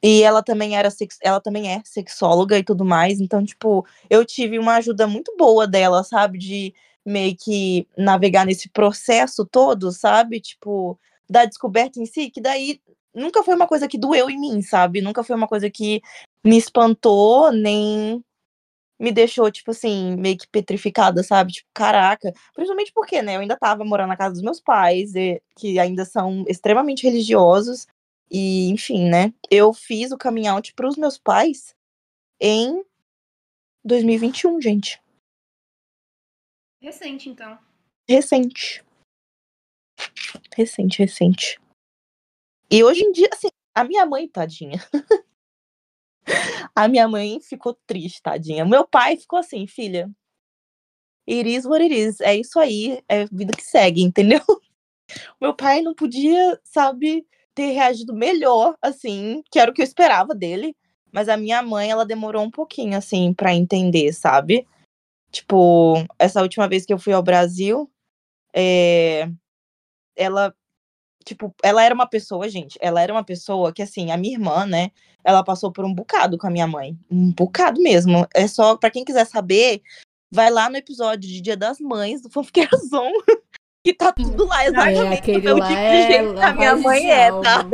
E 0.03 0.21
ela 0.23 0.43
também 0.43 0.75
era 0.77 0.89
sex... 0.91 1.17
ela 1.21 1.39
também 1.39 1.71
é 1.71 1.81
sexóloga 1.85 2.57
e 2.57 2.63
tudo 2.63 2.83
mais. 2.85 3.21
Então, 3.21 3.43
tipo, 3.45 3.85
eu 4.09 4.25
tive 4.25 4.59
uma 4.59 4.75
ajuda 4.75 5.07
muito 5.07 5.35
boa 5.37 5.65
dela, 5.67 6.03
sabe? 6.03 6.37
De 6.37 6.73
meio 7.05 7.35
que 7.37 7.87
navegar 7.97 8.45
nesse 8.45 8.69
processo 8.69 9.45
todo, 9.45 9.91
sabe? 9.91 10.41
Tipo, 10.41 10.99
da 11.29 11.45
descoberta 11.45 11.99
em 11.99 12.05
si, 12.05 12.29
que 12.29 12.41
daí 12.41 12.81
nunca 13.13 13.43
foi 13.43 13.55
uma 13.55 13.67
coisa 13.67 13.87
que 13.87 13.97
doeu 13.97 14.29
em 14.29 14.39
mim, 14.39 14.61
sabe? 14.61 15.01
Nunca 15.01 15.23
foi 15.23 15.35
uma 15.35 15.47
coisa 15.47 15.69
que 15.69 16.01
me 16.43 16.57
espantou, 16.57 17.51
nem 17.51 18.23
me 18.99 19.11
deixou, 19.11 19.51
tipo 19.51 19.71
assim, 19.71 20.15
meio 20.15 20.37
que 20.37 20.47
petrificada, 20.47 21.23
sabe? 21.23 21.51
Tipo, 21.53 21.69
caraca. 21.73 22.31
Principalmente 22.53 22.91
porque, 22.93 23.21
né, 23.21 23.35
eu 23.35 23.41
ainda 23.41 23.57
tava 23.57 23.83
morando 23.83 24.09
na 24.09 24.17
casa 24.17 24.33
dos 24.33 24.43
meus 24.43 24.61
pais, 24.61 25.15
e, 25.15 25.41
que 25.57 25.79
ainda 25.79 26.05
são 26.05 26.45
extremamente 26.47 27.03
religiosos. 27.03 27.87
E, 28.31 28.69
enfim, 28.69 29.09
né? 29.09 29.33
Eu 29.51 29.73
fiz 29.73 30.11
o 30.11 30.17
coming 30.17 30.47
out 30.47 30.73
pros 30.73 30.95
meus 30.95 31.17
pais 31.17 31.75
em 32.39 32.83
2021, 33.83 34.61
gente. 34.61 35.01
Recente, 36.81 37.29
então. 37.29 37.57
Recente. 38.07 38.83
Recente, 40.55 40.99
recente. 40.99 41.62
E 42.73 42.83
hoje 42.83 43.03
em 43.03 43.11
dia, 43.11 43.29
assim, 43.31 43.49
a 43.75 43.83
minha 43.83 44.03
mãe, 44.03 44.27
tadinha. 44.27 44.79
a 46.75 46.87
minha 46.87 47.07
mãe 47.07 47.39
ficou 47.39 47.77
triste, 47.85 48.19
tadinha. 48.19 48.65
Meu 48.65 48.83
pai 48.87 49.15
ficou 49.15 49.37
assim, 49.37 49.67
filha. 49.67 50.09
It 51.29 51.47
is 51.47 51.65
what 51.67 51.83
it 51.83 51.93
is. 51.93 52.19
É 52.19 52.35
isso 52.35 52.59
aí, 52.59 52.99
é 53.07 53.25
vida 53.27 53.55
que 53.55 53.61
segue, 53.61 54.01
entendeu? 54.01 54.41
Meu 55.39 55.55
pai 55.55 55.83
não 55.83 55.93
podia, 55.93 56.59
sabe, 56.63 57.27
ter 57.53 57.73
reagido 57.73 58.11
melhor, 58.11 58.75
assim, 58.81 59.43
que 59.51 59.59
era 59.59 59.69
o 59.69 59.73
que 59.73 59.83
eu 59.83 59.85
esperava 59.85 60.33
dele. 60.33 60.75
Mas 61.11 61.29
a 61.29 61.37
minha 61.37 61.61
mãe, 61.61 61.91
ela 61.91 62.07
demorou 62.07 62.41
um 62.41 62.49
pouquinho, 62.49 62.97
assim, 62.97 63.35
para 63.35 63.53
entender, 63.53 64.11
sabe? 64.13 64.67
Tipo, 65.31 65.93
essa 66.17 66.41
última 66.41 66.67
vez 66.67 66.87
que 66.87 66.93
eu 66.93 66.97
fui 66.97 67.13
ao 67.13 67.21
Brasil, 67.21 67.87
é... 68.51 69.29
ela 70.15 70.55
tipo, 71.23 71.53
ela 71.63 71.83
era 71.83 71.93
uma 71.93 72.07
pessoa, 72.07 72.49
gente, 72.49 72.77
ela 72.81 73.01
era 73.01 73.13
uma 73.13 73.23
pessoa 73.23 73.71
que, 73.71 73.81
assim, 73.81 74.11
a 74.11 74.17
minha 74.17 74.33
irmã, 74.33 74.65
né, 74.65 74.91
ela 75.23 75.43
passou 75.43 75.71
por 75.71 75.85
um 75.85 75.93
bocado 75.93 76.37
com 76.37 76.47
a 76.47 76.51
minha 76.51 76.67
mãe. 76.67 76.97
Um 77.09 77.31
bocado 77.31 77.81
mesmo. 77.81 78.27
É 78.33 78.47
só, 78.47 78.75
para 78.75 78.91
quem 78.91 79.05
quiser 79.05 79.25
saber, 79.25 79.81
vai 80.31 80.49
lá 80.49 80.69
no 80.69 80.77
episódio 80.77 81.29
de 81.29 81.41
Dia 81.41 81.55
das 81.55 81.79
Mães 81.79 82.21
do 82.21 82.29
Fanfiqueirazão, 82.29 83.11
que 83.83 83.93
tá 83.93 84.11
tudo 84.11 84.45
lá, 84.45 84.65
exatamente. 84.65 85.31
É, 85.31 85.53
lá 85.53 85.67
tipo 85.67 85.73
é 85.73 85.91
de 85.91 86.13
jeito 86.13 86.33
que 86.33 86.41
a 86.41 86.53
minha 86.53 86.75
mãe 86.75 87.11
é, 87.11 87.31
tá? 87.41 87.65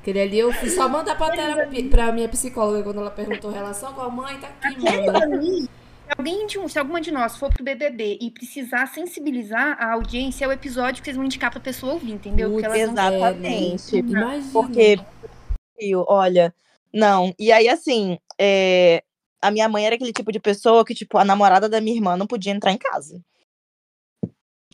Aquele 0.00 0.20
ali 0.20 0.38
eu 0.38 0.52
fui 0.52 0.70
só 0.70 0.88
mandar 0.88 1.16
pra, 1.16 1.30
terapia, 1.30 1.84
pra 1.90 2.12
minha 2.12 2.28
psicóloga 2.28 2.82
quando 2.82 3.00
ela 3.00 3.10
perguntou 3.10 3.50
relação 3.50 3.92
com 3.92 4.00
a 4.00 4.08
mãe, 4.08 4.38
tá 4.38 4.48
aqui, 4.62 4.84
mano. 4.84 5.68
Se 6.08 6.14
alguém 6.16 6.46
de, 6.46 6.68
se 6.70 6.78
alguma 6.78 7.02
de 7.02 7.10
nós 7.10 7.36
for 7.36 7.52
pro 7.52 7.62
BBB 7.62 8.16
e 8.18 8.30
precisar 8.30 8.86
sensibilizar 8.86 9.76
a 9.78 9.92
audiência, 9.92 10.46
é 10.46 10.48
o 10.48 10.52
episódio 10.52 11.02
que 11.02 11.04
vocês 11.04 11.16
vão 11.16 11.26
indicar 11.26 11.50
pra 11.50 11.60
pessoa 11.60 11.92
ouvir, 11.92 12.12
entendeu? 12.12 12.50
Putz, 12.50 12.66
exatamente. 12.66 14.02
Né? 14.02 14.50
Porque, 14.50 14.96
olha, 16.06 16.54
não. 16.90 17.34
E 17.38 17.52
aí, 17.52 17.68
assim, 17.68 18.18
é, 18.40 19.04
a 19.42 19.50
minha 19.50 19.68
mãe 19.68 19.84
era 19.84 19.96
aquele 19.96 20.14
tipo 20.14 20.32
de 20.32 20.40
pessoa 20.40 20.82
que, 20.82 20.94
tipo, 20.94 21.18
a 21.18 21.24
namorada 21.26 21.68
da 21.68 21.78
minha 21.78 21.96
irmã 21.96 22.16
não 22.16 22.26
podia 22.26 22.52
entrar 22.52 22.72
em 22.72 22.78
casa. 22.78 23.22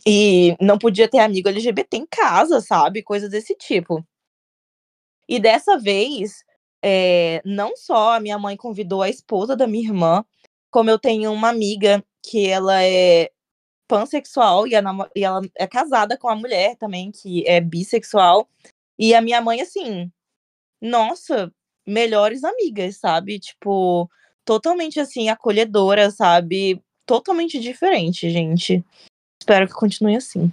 E 0.07 0.55
não 0.61 0.77
podia 0.77 1.09
ter 1.09 1.19
amigo 1.19 1.49
LGBT 1.49 1.97
em 1.97 2.05
casa, 2.05 2.61
sabe? 2.61 3.03
Coisas 3.03 3.29
desse 3.29 3.53
tipo. 3.55 4.05
E 5.27 5.37
dessa 5.37 5.77
vez, 5.77 6.45
é, 6.81 7.41
não 7.43 7.75
só 7.75 8.13
a 8.13 8.19
minha 8.21 8.39
mãe 8.39 8.55
convidou 8.55 9.01
a 9.01 9.09
esposa 9.09 9.53
da 9.53 9.67
minha 9.67 9.83
irmã, 9.83 10.23
como 10.75 10.89
eu 10.89 10.99
tenho 10.99 11.31
uma 11.31 11.47
amiga 11.47 12.03
que 12.21 12.49
ela 12.49 12.83
é 12.83 13.31
pansexual 13.87 14.67
e, 14.67 14.71
e 15.15 15.23
ela 15.23 15.41
é 15.57 15.65
casada 15.65 16.17
com 16.17 16.27
uma 16.27 16.35
mulher 16.35 16.75
também 16.75 17.13
que 17.13 17.47
é 17.47 17.61
bissexual. 17.61 18.49
E 18.99 19.15
a 19.15 19.21
minha 19.21 19.39
mãe, 19.39 19.61
assim, 19.61 20.11
nossa, 20.81 21.49
melhores 21.87 22.43
amigas, 22.43 22.97
sabe? 22.97 23.39
Tipo, 23.39 24.09
totalmente 24.43 24.99
assim, 24.99 25.29
acolhedora, 25.29 26.11
sabe? 26.11 26.83
Totalmente 27.05 27.57
diferente, 27.57 28.29
gente. 28.29 28.83
Espero 29.41 29.67
que 29.67 29.73
continue 29.73 30.17
assim. 30.17 30.51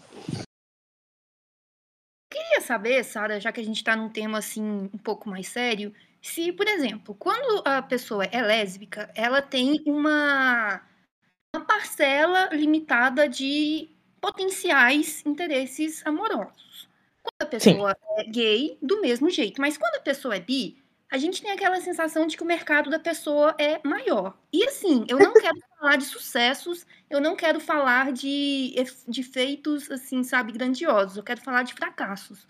Queria 2.30 2.60
saber, 2.60 3.02
Sara, 3.02 3.40
já 3.40 3.50
que 3.50 3.60
a 3.60 3.64
gente 3.64 3.82
tá 3.82 3.96
num 3.96 4.08
tema 4.08 4.38
assim 4.38 4.62
um 4.62 4.98
pouco 4.98 5.28
mais 5.28 5.48
sério, 5.48 5.92
se, 6.22 6.52
por 6.52 6.68
exemplo, 6.68 7.16
quando 7.16 7.66
a 7.66 7.82
pessoa 7.82 8.24
é 8.24 8.40
lésbica, 8.40 9.10
ela 9.12 9.42
tem 9.42 9.82
uma, 9.84 10.80
uma 11.54 11.64
parcela 11.64 12.48
limitada 12.52 13.28
de 13.28 13.90
potenciais 14.20 15.26
interesses 15.26 16.00
amorosos. 16.06 16.88
Quando 17.22 17.42
a 17.42 17.46
pessoa 17.46 17.90
Sim. 17.90 18.20
é 18.20 18.24
gay, 18.24 18.78
do 18.80 19.00
mesmo 19.00 19.28
jeito. 19.28 19.60
Mas 19.60 19.76
quando 19.76 19.96
a 19.96 20.00
pessoa 20.00 20.36
é 20.36 20.40
bi, 20.40 20.80
a 21.10 21.18
gente 21.18 21.42
tem 21.42 21.50
aquela 21.50 21.80
sensação 21.80 22.26
de 22.26 22.36
que 22.36 22.42
o 22.44 22.46
mercado 22.46 22.88
da 22.88 23.00
pessoa 23.00 23.54
é 23.58 23.80
maior. 23.86 24.38
E 24.52 24.64
assim, 24.64 25.04
eu 25.08 25.18
não 25.18 25.34
quero 25.34 25.58
falar 25.76 25.96
de 25.96 26.04
sucessos, 26.04 26.86
eu 27.10 27.20
não 27.20 27.34
quero 27.34 27.58
falar 27.58 28.12
de, 28.12 28.74
de 29.08 29.22
feitos, 29.24 29.90
assim, 29.90 30.22
sabe, 30.22 30.52
grandiosos. 30.52 31.16
Eu 31.16 31.24
quero 31.24 31.40
falar 31.40 31.64
de 31.64 31.74
fracassos. 31.74 32.46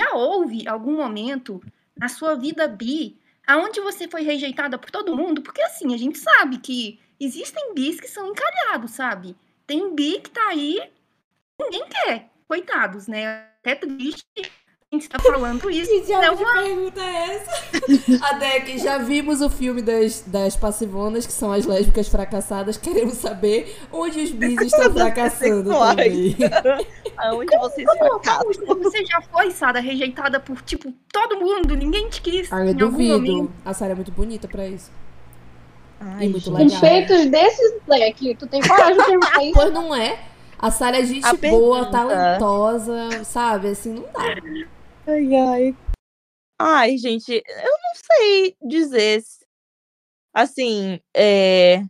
Já 0.00 0.14
houve 0.14 0.68
algum 0.68 0.96
momento 0.96 1.60
na 1.96 2.08
sua 2.08 2.34
vida 2.34 2.68
bi, 2.68 3.18
aonde 3.46 3.80
você 3.80 4.08
foi 4.08 4.22
rejeitada 4.22 4.78
por 4.78 4.90
todo 4.90 5.16
mundo, 5.16 5.42
porque 5.42 5.62
assim, 5.62 5.94
a 5.94 5.96
gente 5.96 6.18
sabe 6.18 6.58
que 6.58 7.00
existem 7.18 7.74
bis 7.74 8.00
que 8.00 8.08
são 8.08 8.28
encalhados, 8.28 8.92
sabe? 8.92 9.36
Tem 9.66 9.94
bi 9.94 10.20
que 10.20 10.30
tá 10.30 10.48
aí, 10.48 10.80
ninguém 11.60 11.86
quer, 11.88 12.30
coitados, 12.46 13.06
né? 13.06 13.48
Até 13.60 13.74
triste 13.74 14.26
gente 14.94 15.08
tá 15.08 15.18
falando 15.18 15.68
isso. 15.70 15.90
Que 15.90 16.00
diabo 16.02 16.42
uma... 16.42 16.62
pergunta 16.62 17.00
é 17.00 17.36
essa? 17.36 18.22
a 18.24 18.32
Deck, 18.34 18.78
já 18.78 18.98
vimos 18.98 19.40
o 19.40 19.50
filme 19.50 19.82
das, 19.82 20.22
das 20.26 20.56
passivonas, 20.56 21.26
que 21.26 21.32
são 21.32 21.52
as 21.52 21.66
lésbicas 21.66 22.08
fracassadas. 22.08 22.76
Queremos 22.76 23.14
saber 23.14 23.76
onde 23.92 24.20
os 24.20 24.30
bis 24.30 24.60
estão 24.60 24.92
fracassando 24.92 25.70
também. 25.70 26.36
Aonde 27.18 27.58
vocês 27.58 27.88
fracassam? 27.98 28.76
Você 28.82 29.04
já 29.04 29.20
foi, 29.22 29.50
Sara, 29.50 29.80
rejeitada 29.80 30.38
por, 30.38 30.62
tipo, 30.62 30.92
todo 31.12 31.40
mundo? 31.40 31.76
Ninguém 31.76 32.08
te 32.08 32.22
quis. 32.22 32.52
Ah, 32.52 32.64
eu 32.64 32.74
duvido. 32.74 33.52
A 33.64 33.74
Sara 33.74 33.92
é 33.92 33.94
muito 33.94 34.12
bonita 34.12 34.46
pra 34.46 34.66
isso. 34.66 34.90
Ai, 35.98 36.26
e 36.26 36.28
muito 36.28 36.52
legal. 36.52 36.78
Feitos 36.78 37.26
desses 37.26 37.80
Black, 37.86 38.34
tu 38.36 38.46
tem 38.46 38.60
coragem 38.60 38.96
de 38.98 39.04
perguntar 39.06 39.42
isso? 39.42 39.54
Pois 39.54 39.72
não 39.72 39.94
é. 39.94 40.18
A 40.58 40.70
Sara 40.70 41.00
é 41.00 41.04
gente 41.04 41.26
a 41.26 41.32
boa, 41.34 41.86
pergunta. 41.86 41.90
talentosa, 41.90 43.24
sabe? 43.24 43.68
Assim, 43.68 43.94
não 43.94 44.04
dá. 44.12 44.66
Ai, 45.08 45.36
ai. 45.36 45.76
Ai, 46.58 46.98
gente, 46.98 47.30
eu 47.30 47.70
não 47.70 47.94
sei 47.94 48.56
dizer. 48.60 49.22
Assim, 50.34 51.00
é... 51.16 51.80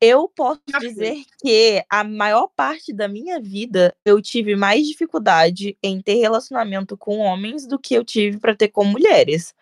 eu 0.00 0.28
posso 0.28 0.62
dizer 0.78 1.24
que 1.40 1.84
a 1.90 2.04
maior 2.04 2.48
parte 2.54 2.92
da 2.92 3.08
minha 3.08 3.40
vida 3.40 3.92
eu 4.04 4.22
tive 4.22 4.54
mais 4.54 4.86
dificuldade 4.86 5.76
em 5.82 6.00
ter 6.00 6.14
relacionamento 6.14 6.96
com 6.96 7.18
homens 7.18 7.66
do 7.66 7.76
que 7.76 7.94
eu 7.94 8.04
tive 8.04 8.38
para 8.38 8.54
ter 8.54 8.68
com 8.68 8.84
mulheres. 8.84 9.52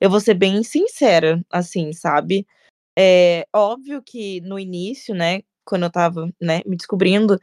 Eu 0.00 0.08
vou 0.08 0.18
ser 0.18 0.34
bem 0.34 0.62
sincera, 0.62 1.44
assim, 1.50 1.92
sabe? 1.92 2.46
É 2.98 3.46
óbvio 3.52 4.02
que 4.02 4.40
no 4.40 4.58
início, 4.58 5.14
né, 5.14 5.42
quando 5.66 5.84
eu 5.84 5.90
tava, 5.90 6.32
né, 6.40 6.62
me 6.64 6.76
descobrindo, 6.76 7.38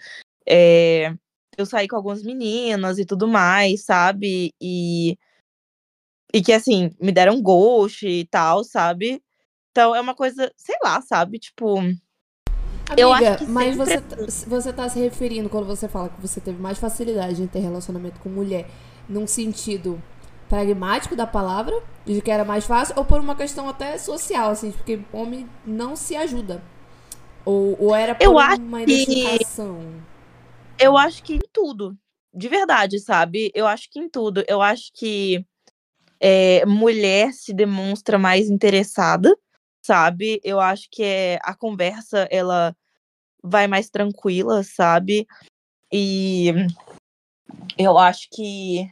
é, 0.48 1.14
eu 1.60 1.66
saí 1.66 1.88
com 1.88 1.96
algumas 1.96 2.24
meninas 2.24 2.98
e 2.98 3.06
tudo 3.06 3.28
mais, 3.28 3.84
sabe? 3.84 4.54
E, 4.62 5.18
e 6.34 6.42
que, 6.42 6.54
assim, 6.54 6.92
me 7.00 7.12
deram 7.12 7.42
gosto 7.42 8.08
e 8.08 8.26
tal, 8.26 8.64
sabe? 8.64 9.22
Então 9.72 9.96
é 9.96 10.02
uma 10.02 10.16
coisa, 10.16 10.52
sei 10.56 10.76
lá, 10.84 11.02
sabe? 11.02 11.38
Tipo. 11.38 11.80
Amiga, 11.80 12.00
eu 12.98 13.14
acho 13.14 13.38
que 13.38 13.46
mas 13.46 13.76
você, 13.76 14.02
tá, 14.02 14.16
você 14.48 14.74
tá 14.74 14.90
se 14.90 15.00
referindo 15.00 15.48
quando 15.48 15.68
você 15.68 15.88
fala 15.88 16.10
que 16.10 16.20
você 16.20 16.42
teve 16.42 16.60
mais 16.60 16.80
facilidade 16.80 17.42
em 17.42 17.48
ter 17.48 17.60
relacionamento 17.60 18.20
com 18.20 18.30
mulher 18.30 18.68
num 19.08 19.28
sentido 19.28 20.02
pragmático 20.48 21.16
da 21.16 21.28
palavra, 21.28 21.80
de 22.04 22.20
que 22.20 22.32
era 22.32 22.44
mais 22.44 22.66
fácil, 22.66 22.96
ou 22.98 23.06
por 23.06 23.20
uma 23.20 23.36
questão 23.36 23.70
até 23.70 23.98
social, 24.00 24.50
assim, 24.50 24.72
porque 24.72 25.02
homem 25.14 25.48
não 25.64 25.96
se 25.96 26.16
ajuda. 26.16 26.64
Ou, 27.46 27.78
ou 27.80 27.96
era 27.96 28.16
por 28.16 28.24
eu 28.24 28.32
uma 28.32 28.82
identificação. 28.82 29.78
Que 29.80 30.09
eu 30.80 30.98
acho 30.98 31.24
que 31.24 31.34
em 31.34 31.42
tudo. 31.52 31.98
De 32.34 32.48
verdade, 32.48 33.00
sabe? 33.00 33.52
Eu 33.54 33.68
acho 33.68 33.90
que 33.90 34.00
em 34.00 34.10
tudo. 34.10 34.44
Eu 34.48 34.62
acho 34.62 34.92
que 34.94 35.46
é, 36.20 36.66
mulher 36.66 37.34
se 37.34 37.54
demonstra 37.54 38.18
mais 38.18 38.50
interessada, 38.50 39.36
sabe? 39.82 40.40
Eu 40.44 40.60
acho 40.60 40.88
que 40.92 41.04
é, 41.04 41.40
a 41.42 41.56
conversa, 41.56 42.28
ela 42.32 42.76
vai 43.44 43.68
mais 43.68 43.90
tranquila, 43.90 44.64
sabe? 44.64 45.28
E 45.92 46.54
eu 47.78 47.98
acho 47.98 48.28
que 48.32 48.88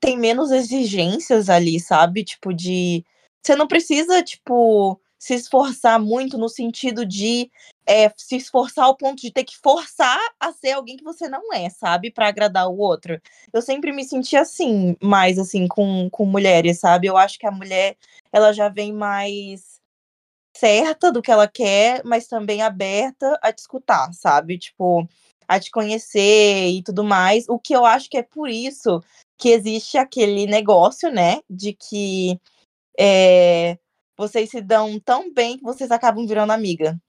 tem 0.00 0.16
menos 0.16 0.50
exigências 0.50 1.48
ali, 1.48 1.80
sabe? 1.80 2.24
Tipo, 2.24 2.52
de. 2.52 3.04
Você 3.42 3.56
não 3.56 3.66
precisa, 3.66 4.22
tipo, 4.22 5.00
se 5.18 5.34
esforçar 5.34 5.98
muito 6.00 6.38
no 6.38 6.48
sentido 6.48 7.04
de 7.04 7.50
é, 7.88 8.12
se 8.16 8.36
esforçar 8.36 8.84
ao 8.84 8.96
ponto 8.96 9.22
de 9.22 9.30
ter 9.32 9.44
que 9.44 9.56
forçar 9.56 10.20
a 10.38 10.52
ser 10.52 10.72
alguém 10.72 10.96
que 10.98 11.04
você 11.04 11.26
não 11.28 11.52
é, 11.54 11.70
sabe? 11.70 12.10
para 12.10 12.28
agradar 12.28 12.68
o 12.68 12.76
outro. 12.76 13.20
Eu 13.52 13.62
sempre 13.62 13.92
me 13.92 14.04
senti 14.04 14.36
assim, 14.36 14.94
mais 15.02 15.38
assim, 15.38 15.66
com, 15.66 16.10
com 16.10 16.26
mulheres, 16.26 16.80
sabe? 16.80 17.06
Eu 17.06 17.16
acho 17.16 17.38
que 17.38 17.46
a 17.46 17.50
mulher, 17.50 17.96
ela 18.30 18.52
já 18.52 18.68
vem 18.68 18.92
mais 18.92 19.80
certa 20.56 21.10
do 21.12 21.22
que 21.22 21.30
ela 21.30 21.48
quer, 21.48 22.02
mas 22.04 22.26
também 22.28 22.62
aberta 22.62 23.38
a 23.42 23.52
te 23.52 23.60
escutar, 23.60 24.12
sabe? 24.12 24.58
Tipo, 24.58 25.08
a 25.48 25.58
te 25.58 25.70
conhecer 25.70 26.68
e 26.70 26.82
tudo 26.82 27.04
mais. 27.04 27.48
O 27.48 27.58
que 27.58 27.74
eu 27.74 27.86
acho 27.86 28.10
que 28.10 28.18
é 28.18 28.22
por 28.22 28.50
isso 28.50 29.02
que 29.38 29.50
existe 29.50 29.96
aquele 29.96 30.46
negócio, 30.46 31.10
né? 31.10 31.40
De 31.48 31.72
que 31.72 32.38
é, 32.98 33.78
vocês 34.16 34.50
se 34.50 34.60
dão 34.60 35.00
tão 35.00 35.32
bem 35.32 35.58
que 35.58 35.64
vocês 35.64 35.90
acabam 35.90 36.26
virando 36.26 36.52
amiga. 36.52 37.00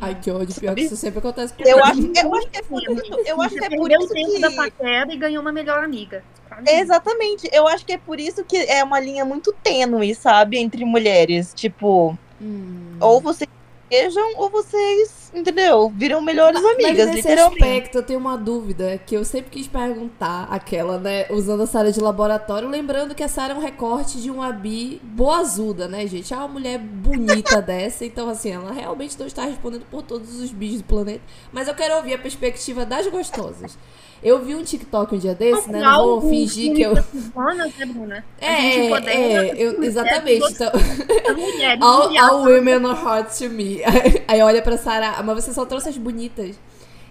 Ai, 0.00 0.14
que 0.20 0.30
ódio. 0.30 0.54
Pior 0.58 0.74
que 0.74 0.82
isso 0.82 0.96
sempre 0.96 1.18
acontece 1.18 1.52
com 1.52 1.62
eu 1.62 1.84
acho, 1.84 2.00
eu 2.00 2.34
acho 2.34 2.48
que 2.48 2.58
é 2.58 2.62
por 2.62 2.82
isso, 2.82 3.20
eu 3.26 3.42
acho 3.42 3.54
que 3.54 3.64
é 3.64 3.76
por 3.76 3.90
isso 3.90 4.08
tempo 4.08 4.32
que... 4.32 4.40
da 4.40 4.50
paquera 4.50 5.12
e 5.12 5.16
ganhou 5.16 5.42
uma 5.42 5.52
melhor 5.52 5.82
amiga. 5.84 6.22
Exatamente. 6.66 7.48
Eu 7.52 7.68
acho 7.68 7.84
que 7.84 7.92
é 7.92 7.98
por 7.98 8.18
isso 8.18 8.44
que 8.44 8.56
é 8.56 8.82
uma 8.82 8.98
linha 8.98 9.24
muito 9.24 9.52
tênue, 9.62 10.14
sabe? 10.14 10.58
Entre 10.58 10.84
mulheres. 10.84 11.52
Tipo, 11.54 12.16
hum. 12.40 12.96
ou 13.00 13.20
vocês 13.20 13.48
beijam 13.88 14.36
ou 14.36 14.50
vocês, 14.50 15.30
entendeu? 15.34 15.92
Viram 15.94 16.20
melhores 16.20 16.60
mas, 16.60 16.74
amigas, 16.74 17.06
mas 17.06 17.16
nesse 17.16 17.32
aspecto, 17.32 17.98
eu 17.98 18.02
tenho 18.02 18.18
uma 18.18 18.36
dúvida 18.36 18.98
que 19.04 19.14
eu 19.14 19.24
sempre 19.24 19.50
quis 19.50 19.66
perguntar, 19.66 20.48
aquela, 20.50 20.98
né, 20.98 21.26
usando 21.30 21.62
a 21.62 21.66
Sara 21.66 21.90
de 21.90 22.00
laboratório, 22.00 22.68
lembrando 22.68 23.14
que 23.14 23.22
a 23.22 23.28
Sara 23.28 23.54
é 23.54 23.56
um 23.56 23.60
recorte 23.60 24.20
de 24.20 24.30
uma 24.30 24.52
bi 24.52 25.00
boazuda, 25.02 25.88
né, 25.88 26.06
gente? 26.06 26.32
É 26.32 26.36
uma 26.36 26.48
mulher 26.48 26.78
bonita 26.78 27.60
dessa, 27.62 28.04
então 28.04 28.28
assim, 28.28 28.50
ela 28.50 28.72
realmente 28.72 29.18
não 29.18 29.26
está 29.26 29.44
respondendo 29.44 29.86
por 29.90 30.02
todos 30.02 30.40
os 30.40 30.50
bichos 30.50 30.78
do 30.78 30.84
planeta, 30.84 31.22
mas 31.52 31.68
eu 31.68 31.74
quero 31.74 31.96
ouvir 31.96 32.14
a 32.14 32.18
perspectiva 32.18 32.84
das 32.84 33.06
gostosas. 33.06 33.78
Eu 34.22 34.44
vi 34.44 34.54
um 34.54 34.64
TikTok 34.64 35.14
um 35.14 35.18
dia 35.18 35.34
desse, 35.34 35.70
né? 35.70 35.80
Não 35.80 36.20
vou 36.20 36.30
fingir 36.30 36.74
que 36.74 36.82
eu. 36.82 36.94
Né, 36.94 38.24
é, 38.40 38.46
é, 38.48 39.48
é 39.50 39.54
eu, 39.56 39.82
exatamente. 39.82 40.52
Então, 40.52 40.72
all, 41.80 42.18
all 42.18 42.42
women 42.42 42.84
are 42.84 42.98
hot 43.00 43.38
to 43.38 43.48
me. 43.48 43.80
Aí 44.26 44.42
olha 44.42 44.60
pra 44.60 44.76
Sarah, 44.76 45.22
mas 45.22 45.44
você 45.44 45.52
só 45.52 45.64
trouxe 45.64 45.88
as 45.88 45.96
bonitas. 45.96 46.58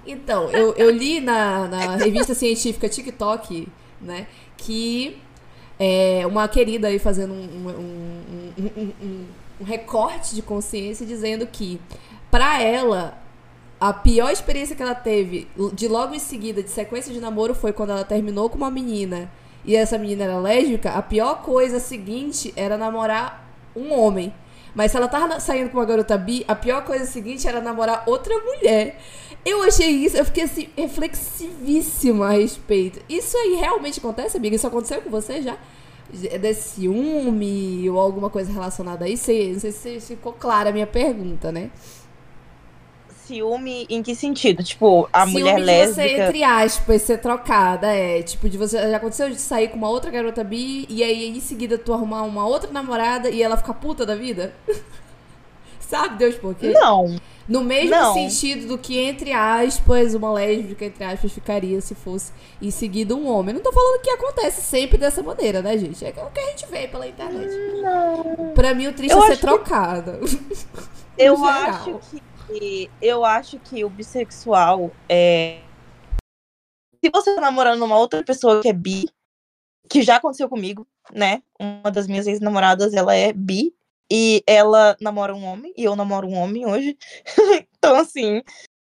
Então, 0.05 0.49
eu, 0.51 0.73
eu 0.75 0.89
li 0.89 1.19
na, 1.19 1.67
na 1.67 1.95
revista 1.97 2.33
científica 2.33 2.87
TikTok, 2.87 3.67
né, 4.01 4.27
que 4.55 5.17
é, 5.79 6.25
uma 6.25 6.47
querida 6.47 6.87
aí 6.87 6.97
fazendo 6.97 7.33
um, 7.33 7.67
um, 7.67 8.53
um, 8.57 9.25
um 9.61 9.63
recorte 9.63 10.33
de 10.33 10.41
consciência 10.41 11.05
dizendo 11.05 11.45
que, 11.45 11.79
para 12.31 12.61
ela, 12.61 13.17
a 13.79 13.93
pior 13.93 14.31
experiência 14.31 14.75
que 14.75 14.81
ela 14.81 14.95
teve 14.95 15.47
de 15.73 15.87
logo 15.87 16.15
em 16.15 16.19
seguida, 16.19 16.63
de 16.63 16.69
sequência 16.69 17.13
de 17.13 17.19
namoro, 17.19 17.53
foi 17.53 17.71
quando 17.71 17.91
ela 17.91 18.03
terminou 18.03 18.49
com 18.49 18.57
uma 18.57 18.71
menina 18.71 19.29
e 19.63 19.75
essa 19.75 19.97
menina 19.97 20.23
era 20.23 20.39
lésbica. 20.39 20.91
A 20.91 21.01
pior 21.01 21.41
coisa 21.41 21.79
seguinte 21.79 22.53
era 22.55 22.77
namorar 22.77 23.45
um 23.75 23.93
homem. 23.93 24.33
Mas 24.73 24.91
se 24.91 24.97
ela 24.97 25.07
tava 25.07 25.39
saindo 25.39 25.69
com 25.69 25.77
uma 25.77 25.85
garota 25.85 26.17
bi, 26.17 26.45
a 26.47 26.55
pior 26.55 26.83
coisa 26.85 27.05
seguinte 27.05 27.47
era 27.47 27.59
namorar 27.59 28.03
outra 28.05 28.33
mulher. 28.39 28.99
Eu 29.45 29.63
achei 29.63 29.89
isso, 29.89 30.17
eu 30.17 30.25
fiquei 30.25 30.43
assim, 30.43 30.69
reflexivíssima 30.75 32.27
a 32.27 32.31
respeito. 32.31 32.99
Isso 33.09 33.35
aí 33.37 33.55
realmente 33.55 33.99
acontece, 33.99 34.37
amiga? 34.37 34.55
Isso 34.55 34.67
aconteceu 34.67 35.01
com 35.01 35.09
você 35.09 35.41
já? 35.41 35.57
Desse 36.39 36.75
ciúme 36.75 37.89
ou 37.89 37.99
alguma 37.99 38.29
coisa 38.29 38.51
relacionada 38.51 39.05
a 39.05 39.09
isso? 39.09 39.31
Não 39.31 39.59
sei 39.59 39.73
se 39.73 39.99
ficou 39.99 40.33
clara 40.33 40.69
a 40.69 40.73
minha 40.73 40.87
pergunta, 40.87 41.51
né? 41.51 41.71
Ciúme 43.27 43.85
em 43.89 44.01
que 44.01 44.15
sentido? 44.15 44.63
Tipo, 44.63 45.09
a 45.11 45.25
Ciúme 45.25 45.41
mulher 45.41 45.59
lésbica... 45.59 46.01
de 46.01 46.15
você, 46.15 46.21
entre 46.21 46.43
aspas, 46.43 47.01
ser 47.01 47.17
trocada, 47.19 47.87
é. 47.87 48.23
Tipo, 48.23 48.47
de 48.49 48.57
você... 48.57 48.89
Já 48.89 48.97
aconteceu 48.97 49.29
de 49.29 49.35
sair 49.35 49.67
com 49.67 49.77
uma 49.77 49.89
outra 49.89 50.09
garota 50.09 50.43
bi 50.43 50.85
e 50.89 51.03
aí 51.03 51.27
em 51.27 51.39
seguida 51.41 51.77
tu 51.77 51.93
arrumar 51.93 52.23
uma 52.23 52.47
outra 52.47 52.71
namorada 52.71 53.29
e 53.29 53.43
ela 53.43 53.57
ficar 53.57 53.73
puta 53.73 54.05
da 54.05 54.15
vida? 54.15 54.53
Sabe 55.79 56.17
Deus 56.17 56.35
por 56.35 56.55
quê? 56.55 56.71
Não. 56.71 57.15
No 57.47 57.63
mesmo 57.63 57.91
não. 57.91 58.13
sentido 58.13 58.67
do 58.67 58.77
que, 58.77 58.99
entre 58.99 59.31
aspas, 59.31 60.13
uma 60.13 60.33
lésbica, 60.33 60.83
entre 60.83 61.03
aspas, 61.03 61.31
ficaria 61.31 61.79
se 61.79 61.95
fosse 61.95 62.33
em 62.61 62.69
seguida 62.69 63.15
um 63.15 63.25
homem. 63.25 63.55
Não 63.55 63.61
tô 63.61 63.71
falando 63.71 64.01
que 64.01 64.09
acontece 64.09 64.61
sempre 64.61 64.97
dessa 64.97 65.23
maneira, 65.23 65.61
né, 65.61 65.77
gente? 65.77 66.03
É 66.03 66.09
o 66.09 66.29
que 66.29 66.39
a 66.39 66.47
gente 66.47 66.65
vê 66.69 66.89
pela 66.89 67.07
internet. 67.07 67.49
Não. 67.81 68.51
Pra 68.53 68.73
mim, 68.73 68.87
o 68.87 68.93
triste 68.93 69.15
Eu 69.15 69.23
é 69.23 69.27
ser 69.27 69.37
trocada. 69.37 70.19
Eu 71.17 71.43
acho 71.45 71.99
que 72.11 72.21
eu 73.01 73.25
acho 73.25 73.59
que 73.59 73.83
o 73.83 73.89
bissexual 73.89 74.91
é. 75.09 75.61
Se 77.03 77.11
você 77.11 77.35
tá 77.35 77.41
namorando 77.41 77.81
uma 77.83 77.97
outra 77.97 78.23
pessoa 78.23 78.61
que 78.61 78.69
é 78.69 78.73
bi, 78.73 79.05
que 79.89 80.01
já 80.01 80.17
aconteceu 80.17 80.49
comigo, 80.49 80.87
né? 81.11 81.41
Uma 81.59 81.91
das 81.91 82.07
minhas 82.07 82.27
ex-namoradas, 82.27 82.93
ela 82.93 83.15
é 83.15 83.31
bi. 83.33 83.73
E 84.09 84.41
ela 84.47 84.95
namora 85.01 85.35
um 85.35 85.43
homem, 85.43 85.73
e 85.75 85.83
eu 85.83 85.95
namoro 85.95 86.27
um 86.27 86.35
homem 86.35 86.65
hoje. 86.65 86.97
então, 87.77 87.95
assim. 87.95 88.41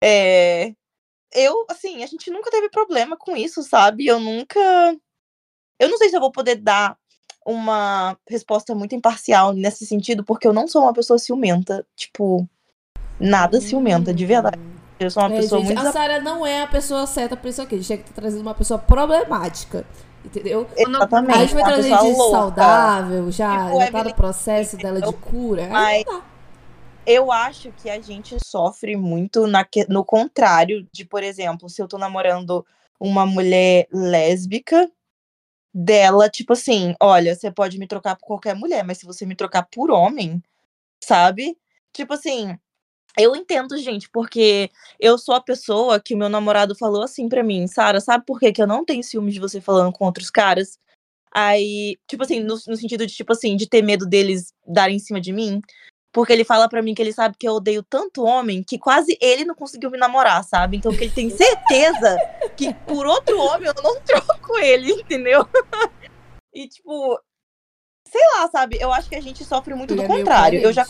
É... 0.03 0.73
Eu, 1.33 1.65
assim, 1.69 2.03
a 2.03 2.07
gente 2.07 2.31
nunca 2.31 2.51
teve 2.51 2.69
problema 2.71 3.17
com 3.17 3.37
isso, 3.37 3.63
sabe? 3.63 4.07
Eu 4.07 4.19
nunca. 4.21 4.59
Eu 5.79 5.89
não 5.89 5.99
sei 5.99 6.09
se 6.09 6.17
eu 6.17 6.21
vou 6.21 6.33
poder 6.33 6.57
dar 6.57 6.99
uma 7.47 8.17
resposta 8.29 8.75
muito 8.75 8.95
imparcial 8.95 9.53
nesse 9.53 9.87
sentido, 9.87 10.25
porque 10.25 10.47
eu 10.47 10.53
não 10.53 10.69
sou 10.69 10.83
uma 10.83 10.93
pessoa 10.93 11.19
ciumenta. 11.19 11.87
Tipo, 11.97 12.49
nada 13.21 13.61
ciumenta, 13.61 14.13
de 14.13 14.27
verdade. 14.27 14.59
Eu 14.99 15.11
sou 15.11 15.23
uma 15.23 15.35
é, 15.35 15.41
pessoa 15.41 15.61
gente, 15.61 15.75
muito. 15.75 15.89
A 15.89 15.93
Sara 15.93 16.21
não 16.21 16.47
é 16.47 16.63
a 16.63 16.67
pessoa 16.67 17.07
certa 17.07 17.37
pra 17.37 17.49
isso 17.49 17.63
aqui. 17.63 17.75
A 17.75 17.79
gente 17.79 17.89
tem 17.89 17.99
que 17.99 18.05
ter 18.05 18.13
trazido 18.13 18.43
uma 18.43 18.55
pessoa 18.55 18.79
problemática. 18.79 19.85
Entendeu? 20.25 20.67
Exatamente. 20.77 21.39
A 21.39 21.41
gente 21.41 21.55
vai 21.55 21.65
trazer 21.65 21.89
gente 21.89 22.17
louca. 22.17 22.37
saudável, 22.37 23.33
já, 23.33 23.67
tipo, 23.67 23.81
já 23.81 23.91
tá 23.91 24.05
no 24.05 24.15
processo 24.15 24.77
dela 24.77 25.01
de 25.01 25.13
cura. 25.15 25.69
Mas 25.69 26.05
eu 27.07 27.33
acho 27.33 27.73
que 27.73 27.89
a 27.89 27.99
gente 28.01 28.37
sofre 28.45 28.97
muito 28.97 29.47
na, 29.47 29.67
no 29.89 30.05
contrário 30.05 30.87
de, 30.93 31.07
por 31.07 31.23
exemplo, 31.23 31.71
se 31.71 31.81
eu 31.81 31.89
tô 31.89 31.97
namorando 31.97 32.67
uma 33.01 33.25
mulher 33.25 33.87
lésbica, 33.91 34.91
dela, 35.73 36.29
tipo 36.29 36.53
assim, 36.53 36.95
olha, 37.01 37.35
você 37.35 37.51
pode 37.51 37.79
me 37.79 37.87
trocar 37.87 38.17
por 38.17 38.27
qualquer 38.27 38.55
mulher, 38.55 38.85
mas 38.85 38.99
se 38.99 39.07
você 39.07 39.25
me 39.25 39.37
trocar 39.37 39.67
por 39.71 39.91
homem, 39.91 40.43
sabe? 41.03 41.57
Tipo 41.93 42.15
assim, 42.15 42.59
eu 43.19 43.35
entendo, 43.35 43.77
gente, 43.77 44.09
porque 44.09 44.71
eu 44.99 45.19
sou 45.19 45.35
a 45.35 45.41
pessoa 45.41 46.01
que 46.01 46.15
o 46.15 46.19
meu 46.19 46.29
namorado 46.29 46.75
falou 46.75 47.03
assim 47.03 47.29
para 47.29 47.43
mim, 47.43 47.67
Sara, 47.67 48.01
sabe 48.01 48.25
por 48.25 48.39
que, 48.39 48.53
que 48.53 48.63
eu 48.63 48.67
não 48.67 48.85
tenho 48.85 49.03
ciúme 49.03 49.33
de 49.33 49.41
você 49.41 49.61
falando 49.61 49.93
com 49.93 50.05
outros 50.05 50.31
caras? 50.31 50.79
Aí, 51.33 51.97
tipo 52.09 52.23
assim, 52.25 52.41
no, 52.41 52.55
no, 52.55 52.77
sentido 52.77 53.07
de, 53.07 53.15
tipo 53.15 53.33
assim, 53.33 53.57
de 53.57 53.69
ter 53.69 53.83
medo 53.83 54.05
deles 54.05 54.53
darem 54.67 54.97
em 54.97 55.01
cima 55.01 55.21
de 55.21 55.33
mim. 55.33 55.61
Porque 56.13 56.33
ele 56.33 56.45
fala 56.45 56.69
para 56.69 56.83
mim 56.83 56.93
que 56.93 57.01
ele 57.01 57.13
sabe 57.13 57.37
que 57.39 57.47
eu 57.47 57.53
odeio 57.53 57.85
tanto 57.85 58.25
homem 58.25 58.65
que 58.65 58.77
quase 58.77 59.17
ele 59.21 59.45
não 59.45 59.55
conseguiu 59.55 59.91
me 59.91 59.99
namorar, 59.99 60.43
sabe? 60.43 60.77
Então 60.77 60.91
que 60.91 61.05
ele 61.05 61.13
tem 61.13 61.31
certeza 61.31 62.19
que 62.57 62.75
por 62.75 63.07
outro 63.07 63.39
homem 63.39 63.69
eu 63.69 63.83
não 63.83 63.95
troco 64.03 64.59
ele, 64.59 64.91
entendeu? 64.91 65.49
e 66.53 66.67
tipo, 66.67 67.21
sei 68.09 68.23
lá, 68.35 68.49
sabe? 68.49 68.77
Eu 68.81 68.93
acho 68.93 69.09
que 69.09 69.15
a 69.15 69.21
gente 69.21 69.45
sofre 69.45 69.73
muito 69.73 69.95
ele 69.95 70.03
do 70.03 70.13
é 70.13 70.17
contrário. 70.19 70.61
Eu 70.61 70.73
já 70.73 70.85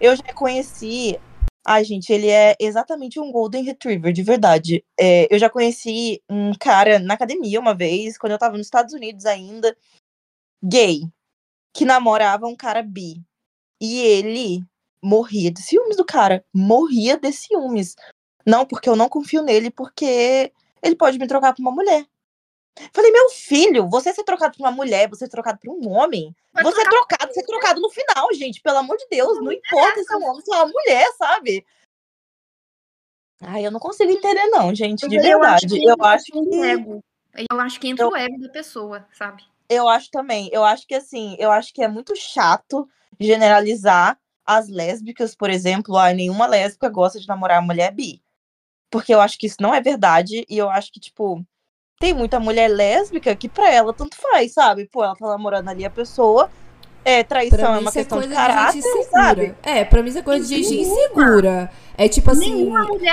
eu 0.00 0.16
já 0.16 0.32
conheci. 0.34 1.18
Ai, 1.66 1.84
gente, 1.84 2.10
ele 2.10 2.28
é 2.28 2.56
exatamente 2.58 3.20
um 3.20 3.30
Golden 3.30 3.62
Retriever, 3.62 4.12
de 4.12 4.22
verdade. 4.22 4.84
É, 4.98 5.32
eu 5.32 5.38
já 5.38 5.50
conheci 5.50 6.22
um 6.28 6.52
cara 6.58 6.98
na 6.98 7.14
academia 7.14 7.60
uma 7.60 7.74
vez, 7.74 8.16
quando 8.16 8.32
eu 8.32 8.38
tava 8.38 8.56
nos 8.56 8.66
Estados 8.66 8.94
Unidos 8.94 9.26
ainda, 9.26 9.76
gay, 10.62 11.02
que 11.74 11.84
namorava 11.84 12.46
um 12.46 12.56
cara 12.56 12.82
bi. 12.82 13.22
E 13.80 14.00
ele 14.00 14.64
morria 15.02 15.50
de 15.50 15.60
ciúmes 15.62 15.96
do 15.96 16.04
cara. 16.04 16.44
Morria 16.52 17.18
de 17.18 17.30
ciúmes. 17.32 17.94
Não, 18.46 18.64
porque 18.66 18.88
eu 18.88 18.96
não 18.96 19.08
confio 19.08 19.42
nele, 19.42 19.70
porque 19.70 20.52
ele 20.82 20.96
pode 20.96 21.18
me 21.18 21.26
trocar 21.26 21.54
por 21.54 21.60
uma 21.60 21.70
mulher. 21.70 22.06
Falei, 22.92 23.10
meu 23.10 23.30
filho, 23.30 23.88
você 23.88 24.12
ser 24.12 24.24
trocado 24.24 24.56
por 24.56 24.64
uma 24.64 24.70
mulher, 24.70 25.08
você 25.08 25.26
ser 25.26 25.30
trocado 25.30 25.58
por 25.58 25.70
um 25.70 25.88
homem, 25.88 26.34
Vai 26.52 26.64
você 26.64 26.80
é 26.80 26.88
trocado, 26.88 27.34
ser 27.34 27.44
trocado 27.44 27.80
no 27.80 27.90
final, 27.90 28.32
gente, 28.34 28.60
pelo 28.60 28.78
amor 28.78 28.96
de 28.96 29.06
Deus, 29.10 29.36
não, 29.36 29.44
não 29.44 29.52
importa 29.52 30.02
se 30.02 30.12
é 30.12 30.16
um 30.16 30.24
homem, 30.24 30.42
se 30.42 30.52
é 30.52 30.56
uma 30.56 30.66
mulher, 30.66 31.06
sabe? 31.18 31.66
Ai, 33.42 33.66
eu 33.66 33.70
não 33.70 33.80
consigo 33.80 34.10
entender, 34.10 34.46
não, 34.46 34.74
gente, 34.74 35.08
de 35.08 35.16
eu 35.16 35.22
verdade. 35.22 35.66
Acho 35.66 35.76
eu 35.76 36.04
acho 36.04 36.24
que. 36.26 36.62
Ego. 36.62 37.04
Eu 37.50 37.60
acho 37.60 37.80
que 37.80 37.88
entra 37.88 38.04
eu... 38.04 38.10
o 38.10 38.16
ego 38.16 38.38
da 38.38 38.48
pessoa, 38.48 39.06
sabe? 39.12 39.44
Eu 39.68 39.88
acho 39.88 40.10
também. 40.10 40.50
Eu 40.52 40.64
acho 40.64 40.86
que 40.86 40.94
assim, 40.94 41.36
eu 41.38 41.50
acho 41.50 41.72
que 41.72 41.82
é 41.82 41.88
muito 41.88 42.14
chato 42.16 42.88
generalizar 43.18 44.18
as 44.44 44.68
lésbicas, 44.68 45.34
por 45.34 45.48
exemplo. 45.48 45.96
Ah, 45.96 46.12
nenhuma 46.12 46.46
lésbica 46.46 46.88
gosta 46.88 47.18
de 47.18 47.28
namorar 47.28 47.62
mulher 47.62 47.92
bi. 47.92 48.22
Porque 48.90 49.14
eu 49.14 49.20
acho 49.20 49.38
que 49.38 49.46
isso 49.46 49.56
não 49.60 49.72
é 49.72 49.80
verdade. 49.80 50.44
E 50.48 50.58
eu 50.58 50.68
acho 50.68 50.92
que, 50.92 51.00
tipo, 51.00 51.46
tem 52.00 52.14
muita 52.14 52.40
mulher 52.40 52.68
lésbica 52.68 53.36
que 53.36 53.48
pra 53.48 53.70
ela 53.70 53.92
tanto 53.92 54.16
faz, 54.16 54.52
sabe? 54.54 54.86
Pô, 54.90 55.04
ela 55.04 55.14
tá 55.16 55.28
namorando 55.28 55.68
ali 55.68 55.84
a 55.84 55.90
pessoa 55.90 56.50
É, 57.04 57.22
traição 57.24 57.74
é 57.76 57.78
uma 57.78 57.90
é 57.90 57.92
questão 57.92 58.18
coisa 58.18 58.34
de 58.34 58.34
de 58.34 58.36
caráter, 58.46 58.78
insegura. 58.78 59.08
sabe? 59.10 59.54
É, 59.62 59.84
pra 59.84 60.02
mim 60.02 60.08
isso 60.10 60.18
é 60.18 60.22
coisa 60.22 60.46
de 60.46 60.48
gente 60.62 60.74
insegura. 60.80 61.70
É 61.96 62.08
tipo 62.08 62.30
assim, 62.30 62.72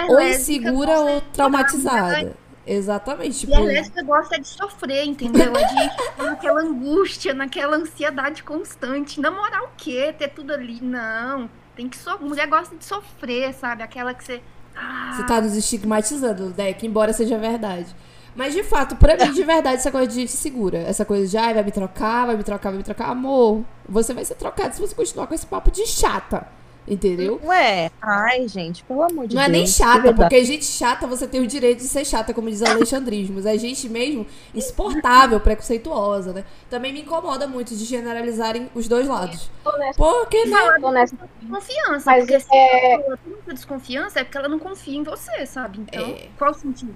ou 0.10 0.22
insegura 0.22 1.00
ou 1.02 1.22
de 1.22 1.28
traumatizada. 1.34 2.36
Exatamente. 2.66 3.40
Tipo, 3.40 3.52
E 3.52 3.56
a 3.56 3.60
lésbica 3.62 4.04
gosta 4.04 4.40
de 4.40 4.48
sofrer, 4.48 5.06
entendeu? 5.06 5.54
É 5.56 5.64
de 5.64 5.90
ficar 5.90 6.24
naquela 6.26 6.62
angústia, 6.62 7.34
naquela 7.34 7.78
ansiedade 7.78 8.44
constante. 8.44 9.22
Namorar 9.22 9.64
o 9.64 9.70
quê? 9.78 10.14
Ter 10.18 10.30
tudo 10.30 10.54
ali? 10.54 10.82
Não. 10.82 11.50
Tem 11.76 11.88
que 11.90 11.98
so... 11.98 12.18
Mulher 12.20 12.48
gosta 12.48 12.76
de 12.76 12.84
sofrer, 12.86 13.54
sabe? 13.54 13.84
Aquela 13.84 14.14
que 14.14 14.24
você. 14.24 14.42
Ah, 14.76 15.12
Você 15.16 15.24
tá 15.26 15.42
nos 15.42 15.56
estigmatizando, 15.56 16.50
Deck, 16.52 16.86
embora 16.86 17.14
seja 17.14 17.38
verdade. 17.38 17.96
Mas 18.38 18.54
de 18.54 18.64
fato, 18.64 18.96
pra 18.96 19.18
mim, 19.18 19.34
de 19.34 19.44
verdade, 19.44 19.78
essa 19.78 19.92
coisa 19.92 20.08
de 20.08 20.14
gente 20.14 20.32
segura. 20.32 20.78
Essa 20.78 21.04
coisa 21.04 21.28
de, 21.28 21.36
ai, 21.38 21.54
vai 21.56 21.64
me 21.64 21.72
trocar, 21.72 22.28
vai 22.28 22.38
me 22.38 22.44
trocar, 22.44 22.70
vai 22.70 22.78
me 22.78 22.84
trocar. 22.84 23.10
Amor, 23.10 23.64
você 23.90 24.14
vai 24.14 24.24
ser 24.24 24.36
trocado 24.36 24.76
se 24.76 24.80
você 24.82 24.94
continuar 24.96 25.26
com 25.28 25.34
esse 25.34 25.46
papo 25.48 25.72
de 25.72 25.86
chata. 25.88 26.48
Entendeu? 26.90 27.38
Ué, 27.44 27.92
ai, 28.02 28.48
gente, 28.48 28.82
pelo 28.86 29.04
amor 29.04 29.28
de 29.28 29.36
Não 29.36 29.42
é 29.42 29.46
Deus. 29.48 29.58
nem 29.58 29.64
de 29.66 29.72
chata, 29.72 29.94
verdade. 30.04 30.16
porque 30.22 30.46
gente 30.46 30.64
chata 30.64 31.06
você 31.06 31.28
tem 31.28 31.42
o 31.42 31.46
direito 31.48 31.80
de 31.80 31.84
ser 31.90 32.06
chata, 32.06 32.34
como 32.34 32.50
diz 32.50 32.64
Alexandrismos. 32.64 33.46
É 33.46 33.58
gente 33.58 33.90
mesmo 33.90 34.26
insuportável, 34.56 35.38
preconceituosa, 35.40 36.32
né? 36.32 36.46
Também 36.70 36.94
me 36.94 37.02
incomoda 37.02 37.46
muito 37.46 37.76
de 37.76 37.84
generalizarem 37.84 38.70
os 38.74 38.88
dois 38.88 39.06
lados. 39.06 39.52
Porque, 39.98 40.44
tô 40.80 40.92
nessa. 40.92 41.16
Confiança. 41.50 42.04
Mas 42.06 42.20
porque 42.26 42.40
se 42.40 42.56
é- 42.56 42.96
a 42.96 42.98
pessoa 43.00 43.18
tem 43.18 43.34
muita 43.34 43.54
desconfiança, 43.54 44.20
é 44.22 44.24
porque 44.24 44.38
ela 44.38 44.48
não 44.48 44.60
confia 44.60 44.98
em 44.98 45.04
você, 45.04 45.46
sabe? 45.46 45.80
Então, 45.80 46.06
É. 46.06 46.28
qual 46.38 46.52
o 46.52 46.54
sentido? 46.54 46.96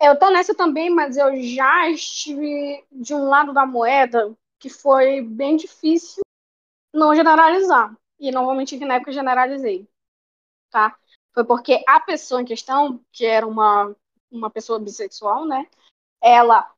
Eu 0.00 0.18
tô 0.18 0.30
nessa 0.30 0.54
também, 0.54 0.88
mas 0.88 1.16
eu 1.16 1.42
já 1.42 1.88
estive 1.90 2.84
de 2.90 3.14
um 3.14 3.28
lado 3.28 3.52
da 3.52 3.66
moeda 3.66 4.34
que 4.58 4.70
foi 4.70 5.20
bem 5.20 5.56
difícil 5.56 6.22
não 6.92 7.14
generalizar. 7.14 7.94
E 8.18 8.30
não 8.30 8.46
vou 8.46 8.54
mentir 8.54 8.78
que 8.78 8.84
na 8.84 8.94
época 8.94 9.10
eu 9.10 9.14
generalizei. 9.14 9.88
Tá? 10.70 10.96
Foi 11.34 11.44
porque 11.44 11.82
a 11.86 12.00
pessoa 12.00 12.40
em 12.40 12.44
questão, 12.44 13.00
que 13.12 13.26
era 13.26 13.46
uma, 13.46 13.94
uma 14.30 14.50
pessoa 14.50 14.78
bissexual, 14.78 15.46
né? 15.46 15.66
Ela 16.22 16.70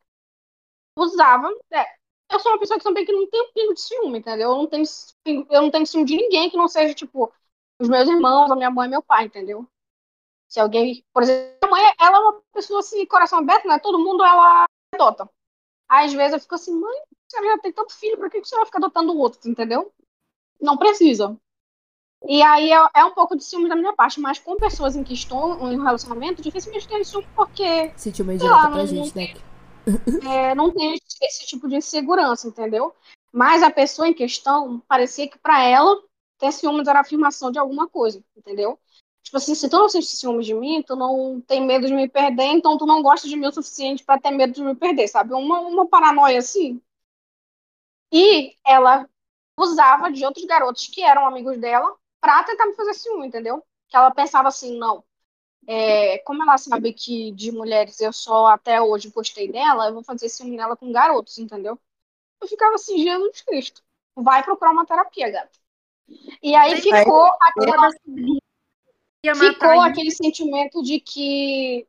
usava. 0.97 1.49
é, 1.73 1.85
eu 2.31 2.41
sou 2.41 2.53
uma 2.53 2.59
pessoa 2.59 2.79
que 2.79 2.85
também 2.85 3.05
que 3.05 3.13
não 3.13 3.29
tem 3.29 3.43
um 3.43 3.53
pingo 3.53 3.75
de 3.75 3.81
ciúme, 3.81 4.19
entendeu? 4.19 4.51
Eu 4.51 4.57
não 4.57 4.67
tenho, 4.67 4.85
eu 5.27 5.63
não 5.63 5.71
tenho 5.71 5.87
ciúme 5.87 6.05
de 6.05 6.17
ninguém 6.17 6.51
que 6.51 6.57
não 6.57 6.69
seja, 6.69 6.95
tipo, 6.95 7.33
os 7.81 7.89
meus 7.89 8.09
irmãos, 8.09 8.51
a 8.51 8.57
minha 8.57 8.71
mãe 8.71 8.87
e 8.87 8.91
meu 8.91 9.03
pai, 9.03 9.27
entendeu? 9.27 9.67
Se 10.53 10.61
alguém, 10.61 11.03
por 11.15 11.23
exemplo, 11.23 11.57
minha 11.63 11.71
mãe, 11.71 11.95
ela 11.99 12.19
é 12.19 12.21
uma 12.21 12.43
pessoa 12.53 12.81
assim, 12.81 13.07
coração 13.07 13.39
aberto, 13.39 13.67
né? 13.67 13.79
Todo 13.79 13.99
mundo 13.99 14.23
ela 14.23 14.67
adota. 14.95 15.27
Às 15.89 16.13
vezes 16.13 16.35
eu 16.35 16.41
fico 16.41 16.55
assim, 16.55 16.79
mãe, 16.79 16.95
você 17.27 17.43
já 17.43 17.59
tem 17.59 17.73
tanto 17.73 17.95
filho, 17.95 18.19
por 18.19 18.29
que 18.29 18.39
você 18.45 18.55
vai 18.55 18.67
ficar 18.67 18.77
adotando 18.77 19.17
outro, 19.17 19.49
entendeu? 19.49 19.91
Não 20.61 20.77
precisa. 20.77 21.35
E 22.27 22.43
aí 22.43 22.71
é, 22.71 22.87
é 22.97 23.03
um 23.03 23.15
pouco 23.15 23.35
de 23.35 23.43
ciúme 23.43 23.67
da 23.67 23.75
minha 23.75 23.95
parte, 23.95 24.21
mas 24.21 24.39
com 24.39 24.55
pessoas 24.57 24.95
em 24.95 25.03
que 25.03 25.15
estou 25.15 25.55
em 25.73 25.81
um 25.81 25.83
relacionamento, 25.83 26.43
dificilmente 26.43 26.87
tenho 26.87 27.03
ciúme 27.03 27.27
porque 27.35 27.91
Sentiu 27.97 28.23
uma 28.23 28.35
indireta 28.35 28.59
pra 28.59 28.69
não- 28.69 28.87
gente, 28.87 29.15
Deck. 29.15 29.41
é, 30.29 30.55
não 30.55 30.71
tem 30.71 31.01
esse 31.23 31.47
tipo 31.47 31.67
de 31.67 31.77
insegurança, 31.77 32.47
entendeu? 32.47 32.95
Mas 33.33 33.63
a 33.63 33.71
pessoa 33.71 34.07
em 34.07 34.13
questão, 34.13 34.81
parecia 34.87 35.27
que 35.27 35.39
pra 35.39 35.63
ela, 35.63 35.99
ter 36.37 36.53
ciúmes 36.53 36.87
era 36.89 37.01
afirmação 37.01 37.51
de 37.51 37.59
alguma 37.59 37.89
coisa, 37.89 38.23
entendeu? 38.37 38.79
Tipo 39.23 39.37
assim, 39.37 39.55
se 39.55 39.69
tu 39.69 39.79
não 39.79 39.89
sente 39.89 40.07
ciúmes 40.07 40.47
de 40.47 40.55
mim, 40.55 40.83
tu 40.83 40.97
não 40.97 41.41
tem 41.43 41.65
medo 41.65 41.87
de 41.87 41.95
me 41.95 42.09
perder, 42.09 42.45
então 42.47 42.77
tu 42.77 42.85
não 42.87 43.03
gosta 43.03 43.29
de 43.29 43.37
mim 43.37 43.47
o 43.47 43.53
suficiente 43.53 44.05
pra 44.05 44.19
ter 44.19 44.31
medo 44.33 44.53
de 44.53 44.63
me 44.63 44.75
perder, 44.75 45.09
sabe? 45.09 45.33
Uma, 45.33 45.61
uma 45.61 45.87
paranoia 45.89 46.39
assim. 46.39 46.81
E 48.13 48.57
ela 48.67 49.09
usava 49.59 50.11
de 50.11 50.25
outros 50.25 50.45
garotos 50.45 50.87
que 50.89 51.03
eram 51.03 51.27
amigos 51.27 51.59
dela 51.59 51.97
pra 52.21 52.43
tentar 52.45 52.67
me 52.67 52.75
fazer 52.75 52.95
ciúme, 52.95 53.27
entendeu? 53.29 53.65
Que 53.89 53.97
ela 53.97 54.11
pensava 54.11 54.49
assim, 54.49 54.77
não, 54.79 55.05
é, 55.67 56.19
como 56.19 56.43
ela 56.43 56.59
sabe 56.59 56.93
que 56.93 57.33
de 57.33 57.53
mulheres 57.53 58.01
eu 58.01 58.13
só 58.13 58.47
até 58.49 58.81
hoje 58.83 59.11
gostei 59.11 59.51
dela, 59.51 59.89
eu 59.89 59.95
vou 59.95 60.05
fazer 60.05 60.29
ciúme 60.29 60.57
nela 60.57 60.77
com 60.77 60.93
garotos, 60.93 61.39
entendeu? 61.39 61.79
Eu 62.41 62.49
ficava 62.49 62.75
assim, 62.75 62.99
Jesus 62.99 63.43
Cristo, 63.43 63.83
vai 64.17 64.43
procurar 64.43 64.73
uma 64.73 64.85
terapia, 64.87 65.31
gata. 65.31 65.59
E 66.43 66.55
aí 66.55 66.77
Sim. 66.77 66.83
ficou 66.83 67.31
aquela 67.41 67.91
ia 69.25 69.35
matar 69.35 69.53
ficou 69.53 69.71
ele. 69.71 69.81
aquele 69.81 70.11
sentimento 70.11 70.83
de 70.83 71.01
que 71.01 71.87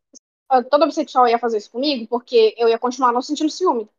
toda 0.70 0.86
bissexual 0.86 1.28
ia 1.28 1.40
fazer 1.40 1.58
isso 1.58 1.72
comigo, 1.72 2.08
porque 2.08 2.54
eu 2.58 2.70
ia 2.70 2.78
continuar 2.78 3.12
não 3.12 3.22
sentindo 3.22 3.50
ciúme, 3.50 3.90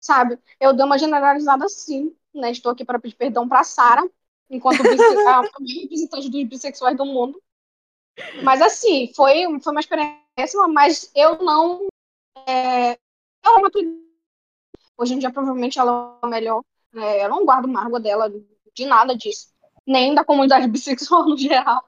sabe? 0.00 0.38
Eu 0.58 0.72
dei 0.72 0.84
uma 0.84 0.98
generalizada 0.98 1.64
assim, 1.64 2.14
né? 2.34 2.50
Estou 2.50 2.72
aqui 2.72 2.84
para 2.84 2.98
pedir 2.98 3.14
perdão 3.14 3.48
para 3.48 3.62
Sara, 3.62 4.02
enquanto 4.48 4.80
a 5.28 5.42
representante 5.80 6.28
dos 6.28 6.44
bissexuais 6.44 6.96
do 6.96 7.04
mundo. 7.04 7.40
Mas 8.42 8.60
assim, 8.60 9.12
foi, 9.14 9.44
foi 9.60 9.72
uma 9.72 9.80
experiência, 9.80 10.68
mas 10.68 11.10
eu 11.14 11.38
não. 11.38 11.86
É, 12.46 12.92
eu 13.44 13.70
Twitter. 13.70 14.00
Hoje 14.98 15.14
em 15.14 15.18
dia, 15.18 15.30
provavelmente, 15.30 15.78
ela 15.78 16.18
é 16.22 16.26
a 16.26 16.28
melhor. 16.28 16.62
né? 16.92 17.24
eu 17.24 17.28
não 17.30 17.44
guardo 17.46 17.66
mágoa 17.66 17.98
dela 17.98 18.30
de 18.74 18.84
nada 18.84 19.16
disso. 19.16 19.48
Nem 19.86 20.14
da 20.14 20.24
comunidade 20.24 20.68
bissexual 20.68 21.26
no 21.26 21.38
geral. 21.38 21.82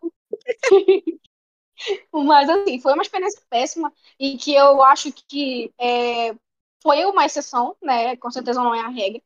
Mas 2.13 2.49
assim, 2.49 2.81
foi 2.81 2.93
uma 2.95 3.03
experiência 3.03 3.43
péssima 3.51 3.93
e 4.19 4.37
que 4.39 4.55
eu 4.55 4.83
acho 4.83 5.13
que 5.13 5.73
é, 5.79 6.35
foi 6.83 7.05
uma 7.05 7.25
exceção, 7.25 7.77
né? 7.83 8.17
Com 8.17 8.31
certeza 8.31 8.63
não 8.63 8.75
é 8.75 8.81
a 8.81 8.89
regra, 8.89 9.23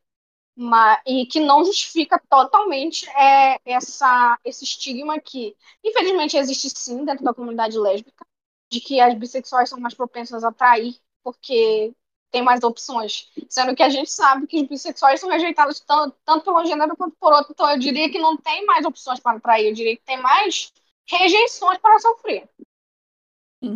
mas, 0.57 1.01
e 1.07 1.27
que 1.27 1.41
não 1.41 1.65
justifica 1.65 2.21
totalmente 2.31 3.09
é, 3.11 3.59
essa, 3.67 4.39
esse 4.45 4.65
estigma 4.65 5.21
que, 5.21 5.57
infelizmente, 5.85 6.37
existe 6.37 6.71
sim 6.71 7.05
dentro 7.05 7.25
da 7.25 7.35
comunidade 7.35 7.79
lésbica, 7.79 8.27
de 8.71 8.81
que 8.81 9.01
as 9.01 9.15
bissexuais 9.19 9.69
são 9.69 9.81
mais 9.81 9.95
propensas 9.95 10.45
a 10.45 10.53
trair 10.53 10.97
porque 11.23 11.95
tem 12.31 12.43
mais 12.43 12.63
opções, 12.65 13.31
sendo 13.49 13.75
que 13.77 13.83
a 13.83 13.89
gente 13.89 14.11
sabe 14.11 14.47
que 14.47 14.61
os 14.63 14.69
bissexuais 14.69 15.21
são 15.21 15.31
rejeitados 15.31 15.81
tanto, 15.81 16.17
tanto 16.25 16.45
pelo 16.45 16.65
gênero 16.67 16.97
quanto 16.97 17.17
por 17.19 17.33
outro. 17.33 17.53
Então, 17.53 17.71
eu 17.71 17.79
diria 17.79 18.11
que 18.11 18.19
não 18.19 18.37
tem 18.37 18.67
mais 18.67 18.85
opções 18.85 19.21
para 19.21 19.41
trair, 19.41 19.69
eu 19.69 19.75
diria 19.75 19.97
que 19.97 20.05
tem 20.05 20.21
mais 20.23 20.73
rejeições 21.09 21.79
para 21.79 21.99
sofrer. 21.99 22.49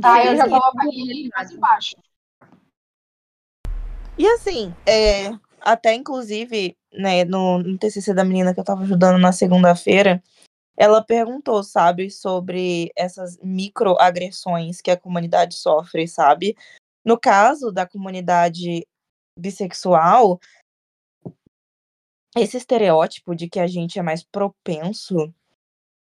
Tá, 0.00 0.24
eu 0.24 0.36
já 0.36 0.48
coloco 0.48 0.78
aí 0.82 1.28
mais 1.34 1.50
embaixo. 1.50 1.96
E 4.18 4.26
assim, 4.26 4.74
é, 4.86 5.30
até 5.60 5.94
inclusive, 5.94 6.76
né, 6.92 7.24
no, 7.24 7.58
no 7.58 7.78
TCC 7.78 8.12
da 8.12 8.24
menina 8.24 8.52
que 8.52 8.60
eu 8.60 8.64
tava 8.64 8.82
ajudando 8.82 9.18
na 9.18 9.32
segunda-feira, 9.32 10.22
ela 10.76 11.04
perguntou, 11.04 11.62
sabe, 11.62 12.10
sobre 12.10 12.90
essas 12.96 13.38
microagressões 13.42 14.80
que 14.80 14.90
a 14.90 14.96
comunidade 14.96 15.54
sofre, 15.54 16.08
sabe? 16.08 16.56
No 17.04 17.18
caso 17.18 17.70
da 17.70 17.86
comunidade 17.86 18.86
bissexual, 19.36 20.38
esse 22.36 22.56
estereótipo 22.56 23.34
de 23.34 23.48
que 23.48 23.58
a 23.58 23.66
gente 23.66 23.98
é 23.98 24.02
mais 24.02 24.22
propenso 24.22 25.34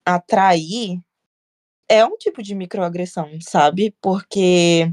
a 0.05 0.21
trair 0.21 1.01
é 1.89 2.05
um 2.05 2.17
tipo 2.17 2.43
de 2.43 2.55
microagressão, 2.55 3.31
sabe? 3.41 3.95
Porque 4.01 4.93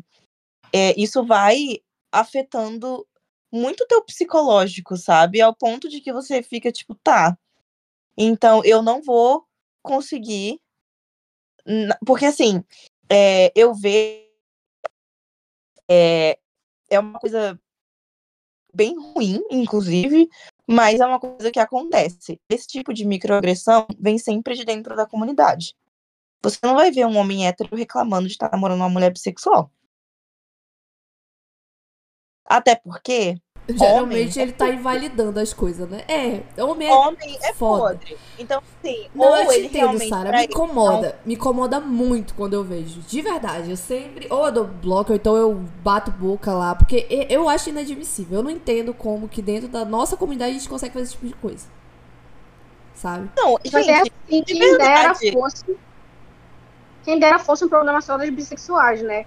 é, 0.74 1.00
isso 1.00 1.26
vai 1.26 1.80
afetando 2.12 3.08
muito 3.52 3.86
teu 3.88 4.04
psicológico, 4.04 4.98
sabe? 4.98 5.42
Ao 5.42 5.56
ponto 5.56 5.90
de 5.90 6.02
que 6.02 6.14
você 6.14 6.42
fica 6.44 6.72
tipo, 6.72 6.96
tá. 6.96 7.38
Então 8.18 8.64
eu 8.66 8.82
não 8.82 9.02
vou 9.02 9.46
conseguir. 9.82 10.60
Porque 12.06 12.26
assim, 12.26 12.64
é, 13.10 13.52
eu 13.56 13.74
vejo. 13.74 14.24
É, 15.90 16.40
é 16.90 17.00
uma 17.00 17.20
coisa 17.20 17.60
bem 18.74 18.96
ruim, 18.98 19.40
inclusive, 19.52 20.28
mas 20.68 21.00
é 21.00 21.06
uma 21.06 21.20
coisa 21.20 21.52
que 21.52 21.60
acontece. 21.60 22.40
Esse 22.50 22.68
tipo 22.68 22.94
de 22.94 23.06
microagressão 23.06 23.86
vem 24.00 24.18
sempre 24.18 24.56
de 24.56 24.66
dentro 24.66 24.96
da 24.96 25.06
comunidade. 25.06 25.76
Você 26.44 26.60
não 26.64 26.76
vai 26.76 26.92
ver 26.92 27.06
um 27.06 27.18
homem 27.18 27.48
hétero 27.48 27.76
reclamando 27.76 28.28
de 28.28 28.34
estar 28.34 28.52
namorando 28.52 28.80
uma 28.82 28.90
mulher 28.90 29.12
bissexual. 29.12 29.72
Até 32.46 32.76
porque 32.76 33.42
Geralmente 33.68 34.04
Homem 34.04 34.40
é 34.40 34.42
ele 34.42 34.52
tá 34.52 34.70
invalidando 34.70 35.40
as 35.40 35.54
coisas, 35.54 35.88
né? 35.90 36.04
É, 36.06 36.44
homem 36.62 36.90
é. 36.90 36.94
homem 36.94 37.38
é 37.42 37.54
foda. 37.54 37.96
podre. 37.96 38.18
Então, 38.38 38.62
assim, 38.62 39.08
Não, 39.16 39.26
ou 39.26 39.38
eu 39.38 39.48
te 39.48 39.54
ele 39.56 39.68
entendo, 39.68 40.10
Sara. 40.10 40.32
Me 40.32 40.44
incomoda. 40.44 41.20
Me 41.26 41.34
incomoda 41.36 41.80
muito 41.80 42.34
quando 42.34 42.56
eu 42.56 42.64
vejo. 42.64 43.00
De 43.02 43.22
verdade. 43.22 43.70
Eu 43.70 43.78
sempre. 43.78 44.28
Ou 44.30 44.46
eu 44.48 44.52
dou 44.52 44.66
bloco, 44.66 45.12
ou 45.12 45.16
então 45.16 45.38
eu 45.38 45.54
bato 45.82 46.12
boca 46.12 46.52
lá. 46.52 46.76
Porque 46.76 47.08
eu 47.30 47.48
acho 47.48 47.70
inadmissível. 47.70 48.40
Eu 48.40 48.44
não 48.44 48.52
entendo 48.52 48.94
como 48.94 49.30
que 49.30 49.42
dentro 49.42 49.70
da 49.70 49.86
nossa 49.86 50.18
comunidade 50.18 50.52
a 50.52 50.60
gente 50.60 50.68
consegue 50.68 50.94
fazer 50.94 51.06
esse 51.06 51.14
tipo 51.14 51.28
de 51.28 51.34
coisa. 51.36 51.66
Sabe? 52.94 53.30
Não, 53.38 53.58
Mas 53.72 53.74
é 53.74 53.82
gente, 53.84 54.12
assim, 54.28 54.44
de 54.44 54.54
quem 54.54 54.78
dera 54.78 55.14
verdade. 55.14 55.32
fosse. 55.32 55.78
Quem 57.04 57.20
dera 57.20 57.40
fosse 57.40 57.66
um 57.66 57.70
problema 57.70 58.02
só 58.02 58.18
das 58.18 58.30
bissexuais, 58.30 59.02
né? 59.02 59.26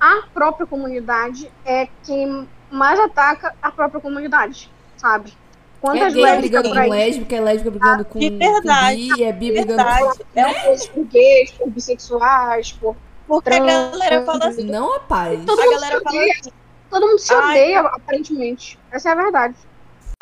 A 0.00 0.24
própria 0.34 0.66
comunidade 0.66 1.50
é 1.64 1.88
quem 2.04 2.48
mais 2.70 2.98
ataca 2.98 3.54
a 3.62 3.70
própria 3.70 4.00
comunidade, 4.00 4.70
sabe? 4.96 5.32
Quantas 5.80 6.12
é 6.12 6.16
gay 6.16 6.36
brigando 6.36 6.68
com 6.68 6.74
lésbica, 6.74 7.36
é 7.36 7.40
lésbica 7.40 7.70
brigando 7.70 8.04
com, 8.04 8.18
de 8.18 8.30
verdade, 8.30 9.08
com 9.08 9.16
bi, 9.16 9.24
é 9.24 9.32
bi 9.32 9.52
brigando 9.52 9.82
com... 9.82 9.84
Verdade. 9.84 10.26
É 10.34 10.46
um 10.46 10.54
Coisas 10.64 10.86
por 10.86 11.04
gays, 11.06 11.50
por 11.52 11.70
bissexuais, 11.70 12.72
por. 12.72 12.96
porque 13.26 13.48
a 13.48 13.52
Trans. 13.56 13.90
galera 13.90 14.24
fala 14.24 14.46
assim. 14.46 14.64
Não, 14.64 14.92
rapaz. 14.92 15.44
Todo 15.44 15.60
A 15.60 15.64
mundo 15.64 15.74
galera 15.74 15.98
se 15.98 16.04
fala 16.04 16.24
assim. 16.24 16.52
Todo 16.88 17.06
mundo 17.08 17.18
se 17.18 17.34
Ai. 17.34 17.40
odeia, 17.40 17.80
aparentemente. 17.80 18.78
Essa 18.92 19.08
é 19.08 19.12
a 19.12 19.14
verdade. 19.16 19.56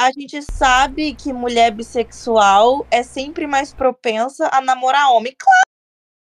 A 0.00 0.10
gente 0.12 0.40
sabe 0.50 1.14
que 1.14 1.30
mulher 1.30 1.72
bissexual 1.72 2.86
é 2.90 3.02
sempre 3.02 3.46
mais 3.46 3.74
propensa 3.74 4.48
a 4.50 4.62
namorar 4.62 5.10
homem. 5.10 5.34
Claro! 5.38 5.69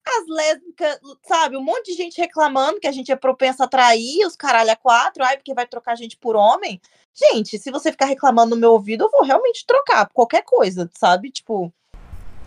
As 0.08 0.26
lésbicas, 0.26 0.98
sabe? 1.26 1.56
Um 1.56 1.62
monte 1.62 1.86
de 1.86 1.94
gente 1.94 2.18
reclamando 2.18 2.80
que 2.80 2.86
a 2.86 2.92
gente 2.92 3.12
é 3.12 3.16
propensa 3.16 3.64
a 3.64 3.68
trair 3.68 4.26
os 4.26 4.34
caralho 4.34 4.70
a 4.70 4.76
quatro, 4.76 5.22
ai, 5.22 5.36
porque 5.36 5.52
vai 5.52 5.66
trocar 5.66 5.92
a 5.92 5.96
gente 5.96 6.16
por 6.16 6.34
homem. 6.34 6.80
Gente, 7.14 7.58
se 7.58 7.70
você 7.70 7.90
ficar 7.90 8.06
reclamando 8.06 8.54
no 8.54 8.60
meu 8.60 8.72
ouvido, 8.72 9.04
eu 9.04 9.10
vou 9.10 9.22
realmente 9.22 9.66
trocar 9.66 10.06
por 10.06 10.14
qualquer 10.14 10.42
coisa, 10.42 10.88
sabe? 10.94 11.30
Tipo. 11.30 11.72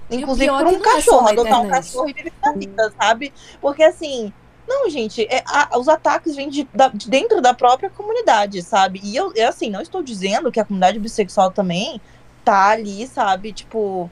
Inclusive 0.09 0.47
por 0.47 0.66
é 0.66 0.70
um 0.70 0.76
é 0.76 0.80
cachorro, 0.80 1.24
na 1.24 1.32
adotar 1.32 1.62
um 1.62 1.70
cachorro 1.70 2.09
e 2.09 2.14
viver 2.14 2.34
a 2.41 2.51
vida, 2.53 2.93
sabe? 2.99 3.34
Porque 3.62 3.84
assim. 3.84 4.34
Não, 4.68 4.89
gente, 4.89 5.24
é, 5.24 5.43
a- 5.45 5.78
os 5.78 5.89
ataques 5.89 6.36
vêm 6.36 6.47
de, 6.47 6.68
de 6.93 7.09
dentro 7.09 7.41
da 7.41 7.53
própria 7.53 7.89
comunidade, 7.89 8.62
sabe? 8.62 9.01
E 9.03 9.16
eu, 9.16 9.34
eu, 9.36 9.49
assim, 9.49 9.70
não 9.70 9.82
estou 9.82 10.01
dizendo 10.01 10.51
que 10.51 10.59
a 10.59 10.66
comunidade 10.66 10.99
bissexual 10.99 11.51
também 11.51 11.99
tá 12.45 12.70
ali, 12.70 13.05
sabe? 13.07 13.51
Tipo, 13.51 14.09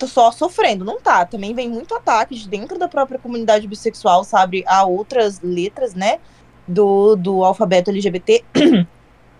só 0.00 0.30
sofrendo. 0.32 0.84
Não 0.84 1.00
tá. 1.00 1.24
Também 1.24 1.54
vem 1.54 1.68
muito 1.68 1.94
ataque 1.94 2.34
de 2.34 2.48
dentro 2.48 2.78
da 2.78 2.88
própria 2.88 3.18
comunidade 3.18 3.66
bissexual, 3.66 4.24
sabe? 4.24 4.64
A 4.66 4.84
outras 4.84 5.40
letras, 5.40 5.94
né? 5.94 6.18
Do, 6.66 7.16
do 7.16 7.44
alfabeto 7.44 7.90
LGBT. 7.90 8.44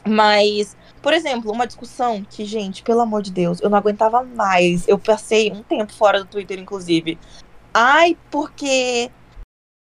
Mas, 0.07 0.77
por 1.01 1.15
exemplo, 1.15 1.51
uma 1.51 1.67
discussão 1.67 2.25
que, 2.29 2.45
gente, 2.45 2.83
pelo 2.83 3.01
amor 3.01 3.23
de 3.23 3.33
Deus, 3.33 3.61
eu 3.61 3.71
não 3.71 3.79
aguentava 3.79 4.23
mais. 4.23 4.87
Eu 4.87 4.99
passei 4.99 5.51
um 5.51 5.63
tempo 5.63 5.93
fora 5.93 6.21
do 6.21 6.27
Twitter, 6.27 6.59
inclusive. 6.59 7.19
Ai, 7.73 8.17
porque 8.31 9.11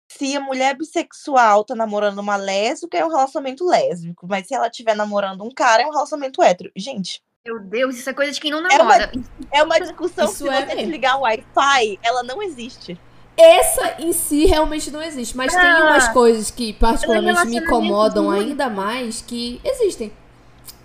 se 0.09 0.37
a 0.37 0.41
mulher 0.41 0.77
bissexual 0.77 1.65
tá 1.65 1.75
namorando 1.75 2.19
uma 2.21 2.37
lésbica, 2.37 2.99
é 2.99 3.05
um 3.05 3.09
relacionamento 3.09 3.67
lésbico. 3.67 4.27
Mas 4.29 4.47
se 4.47 4.55
ela 4.55 4.69
estiver 4.69 4.95
namorando 4.95 5.43
um 5.43 5.51
cara, 5.51 5.83
é 5.83 5.87
um 5.87 5.91
relacionamento 5.91 6.43
hétero. 6.43 6.71
Gente, 6.77 7.21
Meu 7.45 7.59
Deus, 7.59 7.97
isso 7.97 8.09
é 8.09 8.13
coisa 8.13 8.31
de 8.31 8.41
quem 8.41 8.53
não 8.53 8.59
É 8.61 8.77
uma- 8.81 8.97
namora. 8.99 9.13
é 9.51 9.63
uma 9.65 9.81
discussão 9.81 10.27
Isso 10.27 10.45
que 10.45 10.51
se 10.51 10.57
é 10.57 10.65
você 10.67 10.77
desligar 10.77 11.19
o 11.19 11.23
Wi-Fi, 11.23 11.99
ela 12.01 12.23
não 12.23 12.41
existe. 12.41 12.97
Essa 13.37 13.97
em 14.01 14.13
si 14.13 14.45
realmente 14.47 14.93
não 14.93 15.03
existe, 15.03 15.37
mas 15.37 15.53
tem 15.53 15.61
Ah, 15.65 15.87
umas 15.87 16.07
coisas 16.09 16.53
que 16.53 16.73
particularmente 16.75 17.45
me 17.47 17.57
incomodam 17.57 18.31
ainda 18.31 18.71
mais 18.71 19.23
que 19.27 19.61
existem. 19.65 20.13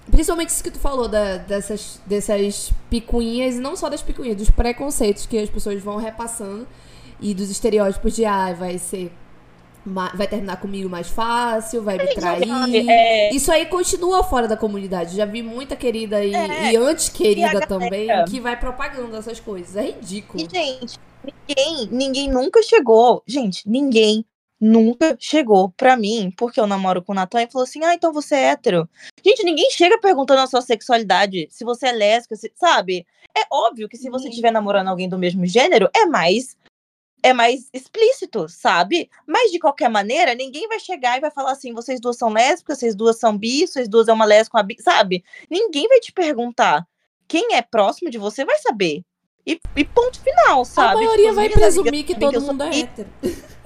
Principalmente 0.10 0.50
isso 0.50 0.64
que 0.64 0.72
tu 0.72 0.80
falou 0.80 1.08
da- 1.08 1.38
dessas, 1.38 2.00
dessas 2.08 2.72
picuinhas, 2.90 3.56
e 3.56 3.60
não 3.60 3.76
só 3.76 3.88
das 3.88 4.02
picuinhas, 4.02 4.38
dos 4.38 4.50
preconceitos 4.50 5.28
que 5.28 5.38
as 5.38 5.50
pessoas 5.52 5.80
vão 5.84 5.98
repassando 5.98 6.68
e 7.20 7.36
dos 7.36 7.52
estereótipos 7.52 8.16
de 8.16 8.26
ah, 8.26 8.52
vai 8.54 8.80
ser. 8.80 9.12
Vai 10.16 10.28
terminar 10.28 10.58
comigo 10.60 10.90
mais 10.90 11.08
fácil, 11.10 11.82
vai 11.84 11.98
me 11.98 12.14
trair. 12.14 12.90
É, 12.90 13.34
Isso 13.34 13.52
aí 13.52 13.66
continua 13.66 14.24
fora 14.24 14.48
da 14.48 14.58
comunidade. 14.58 15.16
Já 15.16 15.26
vi 15.26 15.42
muita 15.42 15.76
querida 15.76 16.24
e, 16.24 16.34
É, 16.36 16.72
e 16.72 16.76
antes 16.76 17.10
querida 17.10 17.66
também 17.68 18.10
que 18.26 18.40
vai 18.40 18.60
propagando 18.60 19.16
essas 19.16 19.40
coisas. 19.40 19.76
É 19.76 19.84
ridículo. 19.92 20.44
E, 20.44 20.48
gente, 20.50 20.98
ninguém, 21.24 21.88
ninguém 21.92 22.30
nunca 22.30 22.62
chegou. 22.64 23.24
Gente, 23.26 23.68
ninguém 23.70 24.26
nunca 24.60 25.16
chegou 25.20 25.70
pra 25.70 25.96
mim, 25.96 26.34
porque 26.36 26.60
eu 26.60 26.66
namoro 26.68 27.02
com 27.02 27.12
o 27.12 27.16
Natan, 27.16 27.44
e 27.44 27.52
falou 27.52 27.64
assim: 27.64 27.84
ah, 27.84 27.94
então 27.94 28.12
você 28.12 28.36
é 28.36 28.44
hétero. 28.50 28.90
Gente, 29.24 29.44
ninguém 29.44 29.70
chega 29.72 30.00
perguntando 30.00 30.42
a 30.42 30.48
sua 30.48 30.62
sexualidade, 30.62 31.48
se 31.52 31.64
você 31.64 31.88
é 31.88 31.92
lésbica, 31.92 32.36
se- 32.36 32.52
sabe? 32.56 33.06
É 33.38 33.42
óbvio 33.52 33.88
que 33.88 33.98
se 33.98 34.10
você 34.10 34.30
estiver 34.30 34.52
namorando 34.52 34.88
alguém 34.88 35.08
do 35.08 35.18
mesmo 35.18 35.46
gênero, 35.46 35.88
é 35.96 36.06
mais. 36.06 36.58
É 37.24 37.34
mais 37.34 37.68
explícito, 37.74 38.48
sabe? 38.48 39.10
Mas 39.26 39.52
de 39.52 39.60
qualquer 39.60 39.90
maneira, 39.90 40.36
ninguém 40.36 40.68
vai 40.68 40.80
chegar 40.80 41.18
e 41.18 41.22
vai 41.22 41.32
falar 41.32 41.52
assim: 41.52 41.74
vocês 41.74 42.00
duas 42.00 42.18
são 42.18 42.30
lésbicas, 42.30 42.78
vocês 42.80 42.96
duas 42.96 43.20
são 43.20 43.38
bi, 43.38 43.68
vocês 43.68 43.90
duas 43.90 44.08
é 44.08 44.14
uma 44.14 44.24
lésbica, 44.26 44.58
uma 44.58 44.64
bi, 44.64 44.78
sabe? 44.80 45.24
Ninguém 45.50 45.88
vai 45.88 46.00
te 46.00 46.12
perguntar. 46.12 46.88
Quem 47.28 47.56
é 47.56 47.62
próximo 47.62 48.10
de 48.10 48.18
você 48.18 48.46
vai 48.46 48.58
saber. 48.60 49.02
E, 49.46 49.60
e 49.76 49.84
ponto 49.84 50.20
final, 50.22 50.64
sabe? 50.64 50.88
A 50.88 50.92
Tipo, 50.92 51.04
maioria 51.06 51.30
as 51.30 51.36
vai 51.36 51.46
minhas 51.48 51.60
presumir 51.60 52.06
que 52.06 52.16
todo 52.20 52.40
sou 52.40 52.54
mundo 52.54 52.64
é 52.64 52.80
hétero. 52.80 53.10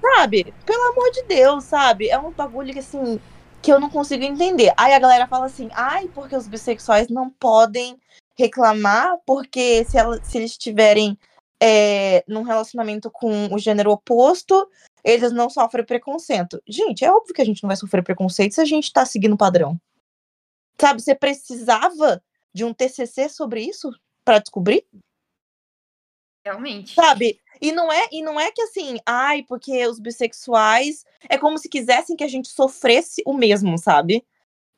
Sabe? 0.00 0.54
Pelo 0.64 0.82
amor 0.92 1.10
de 1.10 1.22
Deus, 1.24 1.64
sabe? 1.64 2.08
É 2.08 2.18
um 2.18 2.30
bagulho 2.30 2.72
que, 2.72 2.78
assim, 2.78 3.20
que 3.60 3.72
eu 3.72 3.80
não 3.80 3.90
consigo 3.90 4.22
entender. 4.22 4.72
Aí 4.76 4.92
a 4.92 4.98
galera 4.98 5.26
fala 5.26 5.46
assim, 5.46 5.68
ai, 5.72 6.08
porque 6.14 6.36
os 6.36 6.46
bissexuais 6.46 7.08
não 7.08 7.28
podem 7.28 7.98
reclamar, 8.38 9.16
porque 9.26 9.84
se, 9.84 9.98
ela- 9.98 10.22
se 10.22 10.38
eles 10.38 10.52
estiverem 10.52 11.18
é, 11.62 12.24
num 12.28 12.42
relacionamento 12.42 13.10
com 13.10 13.52
o 13.54 13.58
gênero 13.58 13.90
oposto, 13.90 14.68
eles 15.02 15.32
não 15.32 15.48
sofrem 15.48 15.84
preconceito. 15.84 16.60
Gente, 16.66 17.04
é 17.04 17.10
óbvio 17.10 17.34
que 17.34 17.42
a 17.42 17.44
gente 17.44 17.62
não 17.62 17.68
vai 17.68 17.76
sofrer 17.76 18.02
preconceito 18.02 18.54
se 18.54 18.60
a 18.60 18.64
gente 18.64 18.92
tá 18.92 19.04
seguindo 19.04 19.34
o 19.34 19.38
padrão. 19.38 19.80
Sabe, 20.80 21.00
você 21.00 21.14
precisava 21.14 22.22
de 22.52 22.64
um 22.64 22.74
TCC 22.74 23.28
sobre 23.28 23.62
isso 23.62 23.90
pra 24.24 24.38
descobrir? 24.38 24.84
Realmente. 26.44 26.94
Sabe? 26.94 27.40
E 27.60 27.72
não 27.72 27.92
é, 27.92 28.06
e 28.12 28.22
não 28.22 28.38
é 28.38 28.52
que 28.52 28.62
assim, 28.62 28.98
ai, 29.06 29.42
porque 29.42 29.86
os 29.86 29.98
bissexuais 29.98 31.04
é 31.28 31.38
como 31.38 31.58
se 31.58 31.68
quisessem 31.68 32.16
que 32.16 32.24
a 32.24 32.28
gente 32.28 32.48
sofresse 32.48 33.22
o 33.26 33.32
mesmo, 33.32 33.78
sabe? 33.78 34.24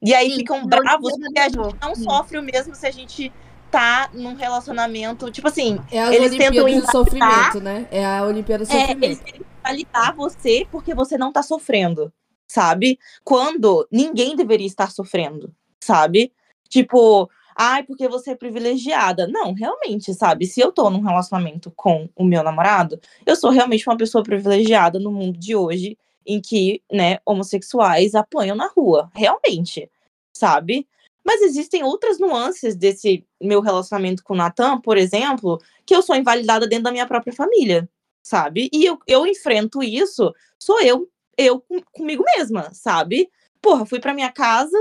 E 0.01 0.15
aí 0.15 0.31
Sim, 0.31 0.37
ficam 0.37 0.65
bravos 0.65 1.13
não, 1.19 1.27
porque 1.27 1.41
a 1.41 1.49
gente 1.49 1.81
não 1.81 1.95
sofre 1.95 2.39
o 2.39 2.43
mesmo 2.43 2.75
se 2.75 2.87
a 2.87 2.91
gente 2.91 3.33
tá 3.71 4.11
num 4.13 4.35
relacionamento, 4.35 5.31
tipo 5.31 5.49
assim, 5.49 5.79
É 5.91 6.01
as 6.03 6.15
Eles 6.15 6.31
tentam 6.31 6.65
Olimpíadas 6.65 6.65
do 6.65 7.17
invalidar- 7.19 7.53
sofrimento, 7.53 7.61
né? 7.61 7.89
É 7.91 8.05
a 8.05 8.25
Olimpíada 8.25 8.65
do 8.65 8.71
é, 8.73 8.81
sofrimento. 8.81 9.05
eles 9.05 9.21
querem 9.21 9.41
validar 9.63 10.15
você 10.15 10.67
porque 10.71 10.95
você 10.95 11.19
não 11.19 11.33
tá 11.33 11.43
sofrendo, 11.43 12.13
sabe? 12.47 12.99
Quando 13.25 13.87
ninguém 13.93 14.35
deveria 14.35 14.67
estar 14.67 14.91
sofrendo, 14.91 15.55
sabe? 15.83 16.33
Tipo, 16.69 17.29
ai, 17.57 17.83
porque 17.83 18.09
você 18.09 18.31
é 18.33 18.35
privilegiada. 18.37 19.27
Não, 19.27 19.53
realmente, 19.53 20.13
sabe? 20.15 20.47
Se 20.47 20.61
eu 20.61 20.73
tô 20.73 20.89
num 20.91 21.01
relacionamento 21.03 21.73
com 21.77 22.09
o 22.17 22.25
meu 22.25 22.43
namorado, 22.43 22.99
eu 23.27 23.37
sou 23.37 23.51
realmente 23.51 23.89
uma 23.89 23.97
pessoa 23.97 24.23
privilegiada 24.23 24.99
no 24.99 25.11
mundo 25.11 25.39
de 25.39 25.55
hoje, 25.57 25.97
em 26.27 26.41
que, 26.41 26.83
né, 26.93 27.19
homossexuais 27.25 28.15
apanham 28.15 28.55
na 28.57 28.69
rua. 28.69 29.11
Realmente, 29.15 29.91
sabe? 30.33 30.87
Mas 31.29 31.43
existem 31.43 31.85
outras 31.85 32.19
nuances 32.19 32.75
desse 32.75 33.23
meu 33.39 33.61
relacionamento 33.61 34.25
com 34.25 34.33
o 34.33 34.37
Natan, 34.37 34.81
por 34.81 34.97
exemplo, 34.97 35.61
que 35.85 35.95
eu 35.95 36.01
sou 36.01 36.17
invalidada 36.17 36.67
dentro 36.67 36.85
da 36.85 36.91
minha 36.91 37.07
própria 37.07 37.35
família, 37.35 37.87
sabe? 38.23 38.71
E 38.73 38.83
eu, 38.87 38.99
eu 39.07 39.27
enfrento 39.27 39.83
isso, 39.83 40.35
sou 40.59 40.81
eu, 40.81 41.07
eu 41.37 41.61
com- 41.61 41.83
comigo 41.93 42.25
mesma, 42.35 42.73
sabe? 42.73 43.31
Porra, 43.61 43.85
fui 43.85 44.01
pra 44.01 44.15
minha 44.15 44.33
casa, 44.33 44.75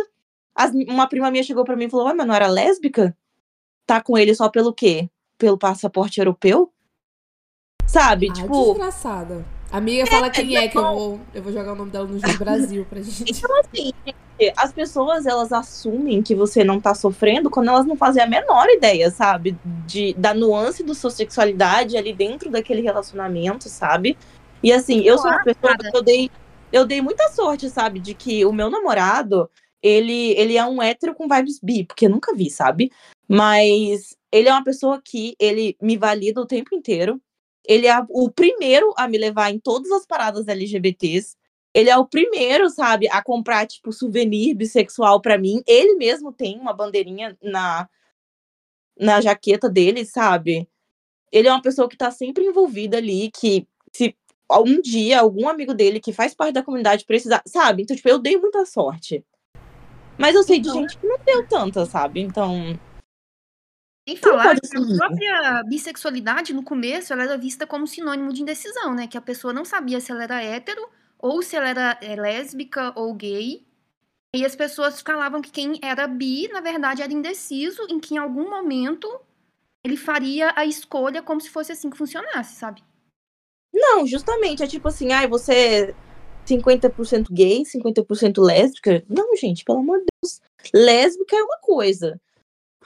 as- 0.55 0.71
uma 0.87 1.05
prima 1.09 1.29
minha 1.29 1.43
chegou 1.43 1.65
pra 1.65 1.75
mim 1.75 1.87
e 1.87 1.89
falou: 1.89 2.05
Ué, 2.05 2.13
mas 2.13 2.25
não 2.25 2.33
era 2.33 2.47
lésbica? 2.47 3.13
Tá 3.85 4.01
com 4.01 4.17
ele 4.17 4.33
só 4.33 4.47
pelo 4.47 4.73
quê? 4.73 5.09
Pelo 5.37 5.57
passaporte 5.57 6.21
europeu? 6.21 6.71
Sabe? 7.85 8.29
Ai, 8.29 8.35
tipo, 8.35 8.67
desgraçada. 8.73 9.45
Amiga, 9.72 10.05
fala 10.07 10.30
quem 10.30 10.55
é 10.55 10.68
que 10.68 10.78
eu 10.78 10.82
vou, 10.82 11.20
eu 11.34 11.43
vou 11.43 11.51
jogar 11.51 11.74
o 11.74 11.76
nome 11.76 11.91
dela 11.91 12.07
no 12.07 12.18
Juiz 12.18 12.38
Brasil 12.38 12.86
pra 12.89 13.01
gente. 13.01 13.26
Então, 13.38 13.59
assim, 13.59 13.91
gente, 14.05 14.53
as 14.55 14.72
pessoas 14.72 15.26
elas 15.26 15.51
assumem 15.51 16.24
que 16.24 16.34
você 16.34 16.63
não 16.63 16.80
tá 16.80 16.95
sofrendo 16.95 17.49
quando 17.49 17.70
elas 17.70 17.86
não 17.86 17.97
fazem 17.97 18.24
a 18.24 18.28
menor 18.28 18.68
ideia, 18.70 19.11
sabe? 19.11 19.57
De, 19.86 20.13
da 20.13 20.34
nuance 20.34 20.84
da 20.84 20.93
sua 20.93 21.11
sexualidade 21.11 21.97
ali 21.97 22.13
dentro 22.13 22.49
daquele 22.49 22.82
relacionamento, 22.82 23.68
sabe? 23.68 24.18
E 24.63 24.72
assim, 24.72 25.01
eu 25.01 25.18
sou 25.18 25.30
uma 25.30 25.43
pessoa 25.43 25.78
que 25.78 25.97
eu 25.97 26.01
dei, 26.01 26.32
eu 26.72 26.86
dei 26.86 27.01
muita 27.01 27.28
sorte, 27.30 27.70
sabe? 27.70 27.99
De 27.99 28.13
que 28.13 28.45
o 28.45 28.53
meu 28.53 28.70
namorado, 28.70 29.49
ele, 29.82 30.32
ele 30.32 30.57
é 30.57 30.65
um 30.65 30.82
hétero 30.82 31.13
com 31.13 31.28
vibes 31.28 31.59
bi, 31.61 31.84
porque 31.84 32.05
eu 32.05 32.09
nunca 32.09 32.34
vi, 32.34 32.49
sabe? 32.49 32.91
Mas 33.28 34.15
ele 34.32 34.47
é 34.47 34.51
uma 34.51 34.63
pessoa 34.63 35.01
que 35.03 35.36
ele 35.39 35.76
me 35.82 35.97
valida 35.97 36.41
o 36.41 36.47
tempo 36.47 36.74
inteiro. 36.74 37.22
Ele 37.68 37.86
é 37.86 37.95
o 38.09 38.30
primeiro 38.32 38.93
a 38.97 39.07
me 39.07 39.18
levar 39.18 39.51
em 39.51 39.59
todas 39.59 39.91
as 39.91 40.05
paradas 40.05 40.47
LGBTs. 40.47 41.36
Ele 41.74 41.89
é 41.89 41.97
o 41.97 42.05
primeiro, 42.07 42.70
sabe, 42.70 43.07
a 43.09 43.22
comprar, 43.22 43.68
tipo, 43.68 43.91
souvenir 43.91 44.55
bissexual 44.55 45.22
pra 45.22 45.38
mim. 45.38 45.61
Ele 45.68 45.95
mesmo 45.95 46.32
tem 46.32 46.57
uma 46.57 46.74
bandeirinha 46.74 47.38
na, 47.43 47.88
na 48.97 49.22
jaqueta 49.22 49.70
dele, 49.70 50.05
sabe? 50.05 50.68
Ele 51.32 51.47
é 51.47 51.51
uma 51.51 51.61
pessoa 51.61 51.89
que 51.89 51.97
tá 51.97 52.09
sempre 52.09 52.45
envolvida 52.45 52.97
ali, 52.97 53.30
que 53.30 53.68
se 53.93 54.15
um 54.49 54.82
dia 54.82 55.20
algum 55.20 55.47
amigo 55.49 55.74
dele 55.74 55.99
que 55.99 56.13
faz 56.13 56.34
parte 56.34 56.53
da 56.53 56.63
comunidade 56.63 57.03
precisar, 57.05 57.43
sabe? 57.45 57.84
Então, 57.84 57.95
tipo, 57.95 58.07
eu 58.07 58.18
dei 58.18 58.38
muita 58.38 58.65
sorte. 58.65 59.24
Mas 60.18 60.34
eu 60.36 60.41
sei 60.43 60.59
de 60.59 60.70
Então- 60.70 60.82
gente 60.82 60.97
que 60.97 61.05
não 61.05 61.18
deu 61.24 61.45
tanta, 61.47 61.86
sabe? 61.86 62.22
Então, 62.22 62.80
Sem 64.07 64.15
Tudo 64.15 64.37
falar 64.37 64.55
que 64.57 64.77
a 64.77 64.97
própria 64.97 65.63
bissexualidade, 65.63 66.53
no 66.53 66.63
começo, 66.63 67.11
ela 67.11 67.23
era 67.23 67.37
vista 67.37 67.67
como 67.67 67.85
sinônimo 67.85 68.31
de 68.31 68.41
indecisão, 68.41 68.95
né? 68.95 69.05
Que 69.05 69.17
a 69.17 69.21
pessoa 69.21 69.51
não 69.51 69.65
sabia 69.65 69.99
se 69.99 70.11
ela 70.11 70.23
era 70.23 70.41
hétero 70.41 70.87
ou 71.19 71.41
se 71.41 71.57
ela 71.57 71.67
era 71.67 71.97
é, 72.01 72.15
lésbica 72.15 72.93
ou 72.95 73.13
gay. 73.13 73.67
E 74.33 74.45
as 74.45 74.55
pessoas 74.55 75.01
falavam 75.01 75.41
que 75.41 75.51
quem 75.51 75.77
era 75.81 76.07
bi, 76.07 76.47
na 76.47 76.61
verdade, 76.61 77.01
era 77.01 77.11
indeciso, 77.11 77.81
em 77.89 77.99
que 77.99 78.15
em 78.15 78.17
algum 78.17 78.49
momento 78.49 79.09
ele 79.83 79.97
faria 79.97 80.53
a 80.55 80.65
escolha 80.65 81.21
como 81.21 81.41
se 81.41 81.49
fosse 81.49 81.73
assim 81.73 81.89
que 81.89 81.97
funcionasse, 81.97 82.55
sabe? 82.55 82.81
Não, 83.73 84.07
justamente, 84.07 84.63
é 84.63 84.67
tipo 84.67 84.87
assim, 84.87 85.11
ai, 85.11 85.27
você 85.27 85.53
é 85.53 85.95
50% 86.45 87.27
gay, 87.31 87.63
50% 87.63 88.41
lésbica. 88.41 89.03
Não, 89.09 89.35
gente, 89.35 89.65
pelo 89.65 89.79
amor 89.79 89.99
de 89.99 90.05
Deus. 90.23 90.41
Lésbica 90.73 91.35
é 91.35 91.43
uma 91.43 91.57
coisa. 91.59 92.19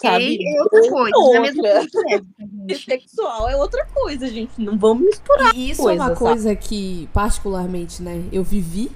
Sabe? 0.02 0.38
É 0.44 0.62
outra 0.64 0.90
coisa, 0.90 1.16
é 1.34 1.38
a 1.38 1.42
mesma 1.42 1.62
coisa 1.64 1.88
que 1.88 1.98
lésbica, 1.98 2.30
gente. 2.70 2.86
Sexual 2.86 3.50
é 3.50 3.56
outra 3.56 3.86
coisa, 3.94 4.28
gente. 4.28 4.52
Não 4.60 4.78
vamos 4.78 5.06
misturar. 5.06 5.56
E 5.56 5.70
isso 5.72 5.84
coisa, 5.84 6.00
é 6.02 6.02
uma 6.06 6.16
sabe? 6.16 6.20
coisa 6.20 6.56
que, 6.56 7.10
particularmente, 7.14 8.02
né, 8.02 8.24
eu 8.32 8.44
vivi. 8.44 8.92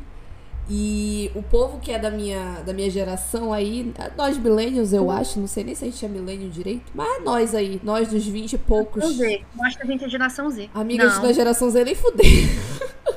E 0.67 1.29
o 1.35 1.43
povo 1.43 1.79
que 1.79 1.91
é 1.91 1.99
da 1.99 2.09
minha, 2.09 2.59
da 2.65 2.73
minha 2.73 2.89
geração 2.89 3.53
aí, 3.53 3.93
nós 4.17 4.35
millennials, 4.35 4.93
eu 4.93 5.11
acho, 5.11 5.39
não 5.39 5.45
sei 5.45 5.63
nem 5.63 5.75
se 5.75 5.85
a 5.85 5.87
gente 5.91 6.03
é 6.03 6.09
millennial 6.09 6.49
direito, 6.49 6.91
mas 6.95 7.23
nós 7.23 7.53
aí, 7.53 7.79
nós 7.83 8.07
dos 8.07 8.25
20 8.25 8.53
e 8.53 8.57
poucos. 8.57 9.05
Z. 9.15 9.43
Eu 9.55 9.63
acho 9.63 9.77
que 9.77 9.83
a 9.83 9.85
gente 9.85 10.03
é 10.05 10.09
geração 10.09 10.49
Z. 10.49 10.67
Amigas 10.73 11.17
Não. 11.17 11.21
da 11.21 11.33
geração 11.33 11.69
Z 11.69 11.83
nem 11.85 11.93
fuder. 11.93 12.25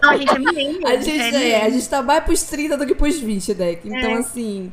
Não, 0.02 0.10
a 0.10 0.16
gente 0.18 0.30
é 0.30 0.38
milênio. 0.38 0.80
A 0.86 0.96
gente, 0.96 1.10
é, 1.18 1.28
a 1.28 1.32
millennial. 1.32 1.70
gente 1.70 1.88
tá 1.88 2.02
mais 2.02 2.22
pros 2.22 2.42
30 2.42 2.76
do 2.76 2.86
que 2.86 2.94
pros 2.94 3.18
20, 3.18 3.54
né? 3.54 3.72
Então, 3.82 4.10
É. 4.10 4.14
assim, 4.18 4.70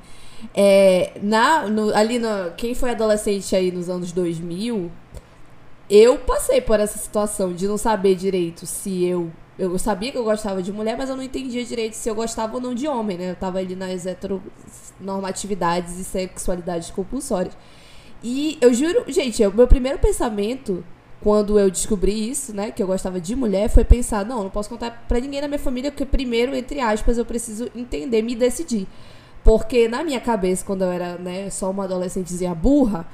é, 0.53 1.13
na, 1.21 1.67
no- 1.67 1.93
ali 1.95 2.19
no, 2.19 2.51
quem 2.57 2.75
foi 2.75 2.91
adolescente 2.91 3.55
aí 3.55 3.71
nos 3.71 3.89
anos 3.89 4.11
2000, 4.11 4.91
eu 5.89 6.17
passei 6.19 6.61
por 6.61 6.79
essa 6.79 6.97
situação 6.97 7.53
de 7.53 7.67
não 7.67 7.77
saber 7.77 8.15
direito 8.15 8.65
se 8.65 9.03
eu. 9.05 9.31
Eu 9.57 9.79
sabia 9.79 10.11
que 10.11 10.17
eu 10.17 10.23
gostava 10.25 10.61
de 10.61 10.71
mulher, 10.71 10.97
mas 10.97 11.09
eu 11.09 11.15
não 11.15 11.23
entendia 11.23 11.63
direito 11.63 11.93
se 11.93 12.09
eu 12.09 12.15
gostava 12.15 12.55
ou 12.55 12.61
não 12.61 12.73
de 12.75 12.87
homem, 12.89 13.17
né? 13.17 13.31
Eu 13.31 13.35
tava 13.35 13.59
ali 13.59 13.73
nas 13.75 14.05
heteronormatividades 14.05 15.97
e 15.99 16.03
sexualidades 16.03 16.91
compulsórias. 16.91 17.57
E 18.23 18.57
eu 18.61 18.73
juro, 18.73 19.03
gente, 19.07 19.45
o 19.45 19.53
meu 19.53 19.67
primeiro 19.67 19.99
pensamento 19.99 20.83
quando 21.21 21.59
eu 21.59 21.71
descobri 21.71 22.29
isso, 22.29 22.53
né, 22.53 22.69
que 22.69 22.83
eu 22.83 22.85
gostava 22.87 23.19
de 23.19 23.35
mulher, 23.35 23.67
foi 23.67 23.83
pensar, 23.83 24.23
não, 24.25 24.43
não 24.43 24.49
posso 24.49 24.69
contar 24.69 25.05
pra 25.07 25.19
ninguém 25.19 25.41
na 25.41 25.47
minha 25.47 25.57
família, 25.59 25.89
porque 25.91 26.05
primeiro, 26.05 26.55
entre 26.55 26.79
aspas, 26.79 27.17
eu 27.17 27.25
preciso 27.25 27.67
entender, 27.75 28.21
me 28.21 28.35
decidir. 28.35 28.87
Porque 29.45 29.87
na 29.87 30.03
minha 30.03 30.19
cabeça, 30.19 30.65
quando 30.65 30.81
eu 30.81 30.91
era, 30.91 31.19
né, 31.19 31.51
só 31.51 31.69
uma 31.69 31.83
adolescentezinha 31.83 32.55
burra, 32.55 33.05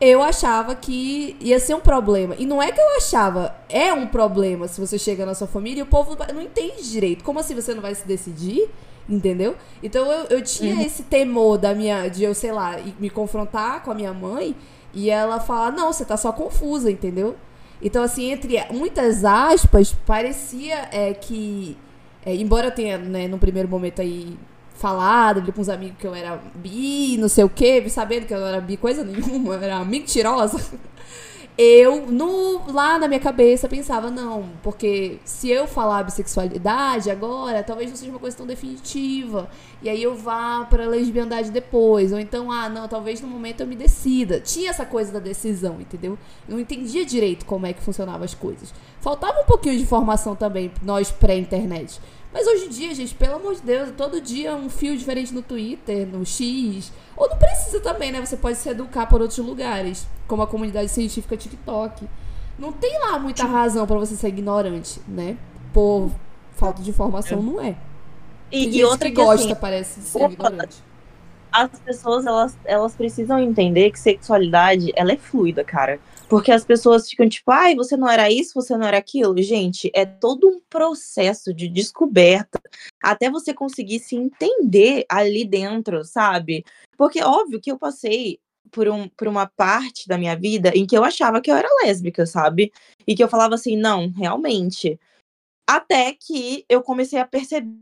eu 0.00 0.22
achava 0.22 0.74
que 0.74 1.36
ia 1.38 1.60
ser 1.60 1.74
um 1.74 1.80
problema. 1.80 2.34
E 2.38 2.46
não 2.46 2.62
é 2.62 2.72
que 2.72 2.80
eu 2.80 2.96
achava, 2.96 3.54
é 3.68 3.92
um 3.92 4.06
problema 4.06 4.66
se 4.68 4.80
você 4.80 4.98
chega 4.98 5.26
na 5.26 5.34
sua 5.34 5.46
família 5.46 5.80
e 5.80 5.82
o 5.82 5.86
povo 5.86 6.16
não 6.32 6.40
entende 6.40 6.90
direito. 6.90 7.22
Como 7.22 7.38
assim 7.38 7.54
você 7.54 7.74
não 7.74 7.82
vai 7.82 7.94
se 7.94 8.06
decidir? 8.06 8.70
Entendeu? 9.06 9.54
Então 9.82 10.10
eu, 10.10 10.38
eu 10.38 10.42
tinha 10.42 10.82
esse 10.84 11.02
temor 11.02 11.58
da 11.58 11.74
minha, 11.74 12.08
de 12.08 12.24
eu, 12.24 12.34
sei 12.34 12.52
lá, 12.52 12.78
me 12.98 13.10
confrontar 13.10 13.82
com 13.82 13.90
a 13.90 13.94
minha 13.94 14.14
mãe 14.14 14.56
e 14.94 15.10
ela 15.10 15.38
falar, 15.38 15.72
não, 15.72 15.92
você 15.92 16.06
tá 16.06 16.16
só 16.16 16.32
confusa, 16.32 16.90
entendeu? 16.90 17.36
Então, 17.82 18.02
assim, 18.02 18.32
entre 18.32 18.58
muitas 18.72 19.26
aspas, 19.26 19.92
parecia 20.06 20.88
é, 20.90 21.12
que. 21.12 21.76
é, 22.24 22.34
embora 22.34 22.68
eu 22.68 22.70
tenha, 22.70 22.96
né, 22.96 23.28
no 23.28 23.38
primeiro 23.38 23.68
momento 23.68 24.00
aí, 24.00 24.38
falado 24.76 25.40
ali 25.40 25.52
com 25.52 25.60
os 25.60 25.68
amigos 25.68 25.98
que 25.98 26.06
eu 26.06 26.14
era 26.14 26.40
bi, 26.54 27.16
não 27.18 27.28
sei 27.28 27.44
o 27.44 27.48
quê, 27.48 27.84
sabendo 27.88 28.26
que 28.26 28.34
eu 28.34 28.40
não 28.40 28.46
era 28.46 28.60
bi 28.60 28.76
coisa 28.76 29.02
nenhuma, 29.04 29.54
eu 29.54 29.62
era 29.62 29.84
mentirosa. 29.84 30.60
Eu, 31.58 32.06
no, 32.12 32.70
lá 32.70 32.98
na 32.98 33.08
minha 33.08 33.18
cabeça, 33.18 33.66
pensava, 33.66 34.10
não, 34.10 34.50
porque 34.62 35.18
se 35.24 35.48
eu 35.48 35.66
falar 35.66 36.02
bissexualidade 36.02 37.10
agora, 37.10 37.62
talvez 37.62 37.88
não 37.88 37.96
seja 37.96 38.10
uma 38.10 38.18
coisa 38.18 38.36
tão 38.36 38.46
definitiva. 38.46 39.48
E 39.80 39.88
aí 39.88 40.02
eu 40.02 40.14
vá 40.14 40.66
pra 40.68 40.86
lesbiandade 40.86 41.50
depois. 41.50 42.12
Ou 42.12 42.20
então, 42.20 42.52
ah, 42.52 42.68
não, 42.68 42.86
talvez 42.86 43.22
no 43.22 43.28
momento 43.28 43.62
eu 43.62 43.66
me 43.66 43.74
decida. 43.74 44.38
Tinha 44.38 44.68
essa 44.68 44.84
coisa 44.84 45.10
da 45.10 45.18
decisão, 45.18 45.80
entendeu? 45.80 46.18
Eu 46.46 46.54
não 46.56 46.60
entendia 46.60 47.06
direito 47.06 47.46
como 47.46 47.64
é 47.64 47.72
que 47.72 47.82
funcionavam 47.82 48.24
as 48.24 48.34
coisas. 48.34 48.74
Faltava 49.00 49.40
um 49.40 49.44
pouquinho 49.44 49.78
de 49.78 49.82
informação 49.82 50.36
também, 50.36 50.70
nós 50.82 51.10
pré-internet. 51.10 51.98
Mas 52.32 52.46
hoje 52.46 52.66
em 52.66 52.68
dia, 52.68 52.94
gente, 52.94 53.14
pelo 53.14 53.36
amor 53.36 53.54
de 53.54 53.62
Deus, 53.62 53.90
todo 53.96 54.20
dia 54.20 54.54
um 54.54 54.68
fio 54.68 54.96
diferente 54.96 55.32
no 55.32 55.42
Twitter, 55.42 56.06
no 56.06 56.24
X. 56.24 56.92
Ou 57.16 57.28
não 57.28 57.38
precisa 57.38 57.80
também, 57.80 58.12
né? 58.12 58.24
Você 58.24 58.36
pode 58.36 58.58
se 58.58 58.68
educar 58.68 59.06
por 59.06 59.22
outros 59.22 59.38
lugares, 59.38 60.06
como 60.26 60.42
a 60.42 60.46
comunidade 60.46 60.88
científica 60.90 61.36
TikTok. 61.36 62.06
Não 62.58 62.72
tem 62.72 62.98
lá 63.00 63.18
muita 63.18 63.44
razão 63.44 63.86
pra 63.86 63.96
você 63.96 64.16
ser 64.16 64.28
ignorante, 64.28 65.00
né? 65.06 65.36
Por 65.72 66.10
falta 66.52 66.82
de 66.82 66.90
informação, 66.90 67.42
não 67.42 67.60
é. 67.60 67.76
E, 68.50 68.78
e 68.78 68.84
outra 68.84 69.08
que 69.08 69.14
que, 69.14 69.22
gosta, 69.22 69.46
assim, 69.46 69.60
parece, 69.60 70.00
de 70.00 70.06
ser 70.06 70.18
opa, 70.18 70.32
ignorante. 70.32 70.76
as 71.52 71.78
pessoas 71.80 72.26
elas, 72.26 72.56
elas 72.64 72.94
precisam 72.94 73.38
entender 73.38 73.90
que 73.90 73.98
sexualidade 73.98 74.92
ela 74.94 75.12
é 75.12 75.16
fluida, 75.16 75.64
cara. 75.64 75.98
Porque 76.28 76.50
as 76.50 76.64
pessoas 76.64 77.08
ficam 77.08 77.28
tipo, 77.28 77.50
ai, 77.52 77.74
você 77.74 77.96
não 77.96 78.08
era 78.08 78.30
isso, 78.30 78.54
você 78.54 78.76
não 78.76 78.86
era 78.86 78.98
aquilo. 78.98 79.40
Gente, 79.40 79.90
é 79.94 80.04
todo 80.04 80.48
um 80.48 80.60
processo 80.68 81.54
de 81.54 81.68
descoberta 81.68 82.60
até 83.02 83.30
você 83.30 83.54
conseguir 83.54 84.00
se 84.00 84.16
entender 84.16 85.04
ali 85.08 85.44
dentro, 85.44 86.04
sabe? 86.04 86.64
Porque 86.96 87.22
óbvio 87.22 87.60
que 87.60 87.70
eu 87.70 87.78
passei 87.78 88.40
por, 88.70 88.88
um, 88.88 89.08
por 89.08 89.28
uma 89.28 89.46
parte 89.46 90.08
da 90.08 90.18
minha 90.18 90.36
vida 90.36 90.72
em 90.74 90.86
que 90.86 90.96
eu 90.96 91.04
achava 91.04 91.40
que 91.40 91.50
eu 91.50 91.56
era 91.56 91.68
lésbica, 91.84 92.26
sabe? 92.26 92.72
E 93.06 93.14
que 93.14 93.22
eu 93.22 93.28
falava 93.28 93.54
assim, 93.54 93.76
não, 93.76 94.10
realmente. 94.10 94.98
Até 95.68 96.12
que 96.12 96.64
eu 96.68 96.82
comecei 96.82 97.18
a 97.20 97.26
perceber 97.26 97.72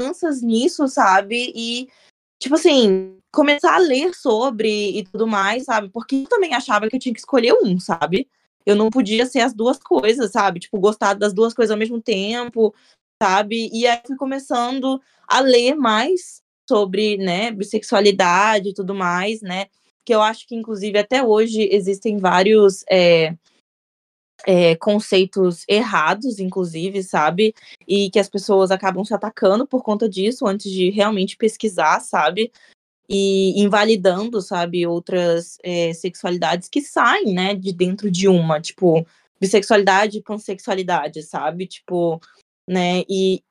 mudanças 0.00 0.40
nisso, 0.40 0.88
sabe? 0.88 1.52
E 1.54 1.88
tipo 2.40 2.54
assim, 2.54 3.17
começar 3.32 3.74
a 3.74 3.78
ler 3.78 4.14
sobre 4.14 4.98
e 4.98 5.04
tudo 5.04 5.26
mais, 5.26 5.64
sabe? 5.64 5.88
Porque 5.90 6.16
eu 6.16 6.28
também 6.28 6.54
achava 6.54 6.88
que 6.88 6.96
eu 6.96 7.00
tinha 7.00 7.12
que 7.12 7.20
escolher 7.20 7.54
um, 7.62 7.78
sabe? 7.78 8.28
Eu 8.64 8.76
não 8.76 8.90
podia 8.90 9.26
ser 9.26 9.40
as 9.40 9.54
duas 9.54 9.78
coisas, 9.78 10.30
sabe? 10.32 10.60
Tipo, 10.60 10.78
gostar 10.78 11.14
das 11.14 11.32
duas 11.32 11.54
coisas 11.54 11.70
ao 11.70 11.78
mesmo 11.78 12.00
tempo, 12.00 12.74
sabe? 13.22 13.70
E 13.72 13.86
aí 13.86 14.00
fui 14.06 14.16
começando 14.16 15.00
a 15.26 15.40
ler 15.40 15.74
mais 15.74 16.42
sobre, 16.68 17.16
né, 17.16 17.50
bissexualidade 17.50 18.70
e 18.70 18.74
tudo 18.74 18.94
mais, 18.94 19.40
né? 19.40 19.66
Que 20.04 20.14
eu 20.14 20.22
acho 20.22 20.46
que, 20.46 20.54
inclusive, 20.54 20.98
até 20.98 21.22
hoje 21.22 21.68
existem 21.70 22.18
vários 22.18 22.84
é, 22.90 23.34
é, 24.46 24.76
conceitos 24.76 25.64
errados, 25.68 26.38
inclusive, 26.38 27.02
sabe? 27.02 27.54
E 27.86 28.10
que 28.10 28.18
as 28.18 28.28
pessoas 28.28 28.70
acabam 28.70 29.04
se 29.04 29.14
atacando 29.14 29.66
por 29.66 29.82
conta 29.82 30.08
disso 30.08 30.46
antes 30.46 30.70
de 30.70 30.90
realmente 30.90 31.36
pesquisar, 31.36 32.00
sabe? 32.00 32.52
E 33.08 33.58
invalidando, 33.60 34.42
sabe, 34.42 34.86
outras 34.86 35.56
é, 35.62 35.94
sexualidades 35.94 36.68
que 36.68 36.82
saem, 36.82 37.32
né, 37.34 37.54
de 37.54 37.72
dentro 37.72 38.10
de 38.10 38.28
uma, 38.28 38.60
tipo, 38.60 39.06
bissexualidade 39.40 40.18
e 40.18 40.22
pansexualidade, 40.22 41.22
sabe? 41.22 41.66
Tipo, 41.66 42.20
né? 42.68 43.04
E, 43.08 43.42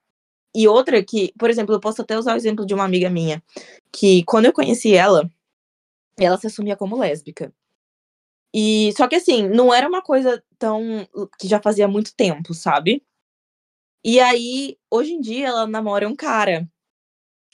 e 0.56 0.68
outra 0.68 1.04
que, 1.04 1.34
por 1.40 1.50
exemplo, 1.50 1.76
eu 1.76 1.80
posso 1.80 2.02
até 2.02 2.18
usar 2.18 2.34
o 2.34 2.38
exemplo 2.38 2.66
de 2.66 2.74
uma 2.74 2.86
amiga 2.86 3.10
minha, 3.10 3.44
que 3.92 4.24
quando 4.26 4.46
eu 4.46 4.54
conheci 4.54 4.94
ela, 4.96 5.30
ela 6.20 6.38
se 6.38 6.48
assumia 6.48 6.76
como 6.78 6.98
lésbica. 6.98 7.54
E 8.54 8.92
só 8.98 9.08
que 9.08 9.16
assim, 9.16 9.48
não 9.50 9.74
era 9.74 9.88
uma 9.88 10.02
coisa 10.02 10.44
tão 10.58 11.08
que 11.40 11.48
já 11.48 11.62
fazia 11.62 11.88
muito 11.88 12.16
tempo, 12.16 12.54
sabe? 12.54 13.04
E 14.04 14.20
aí, 14.20 14.78
hoje 14.90 15.14
em 15.14 15.22
dia 15.22 15.48
ela 15.48 15.68
namora 15.68 16.08
um 16.08 16.16
cara. 16.16 16.68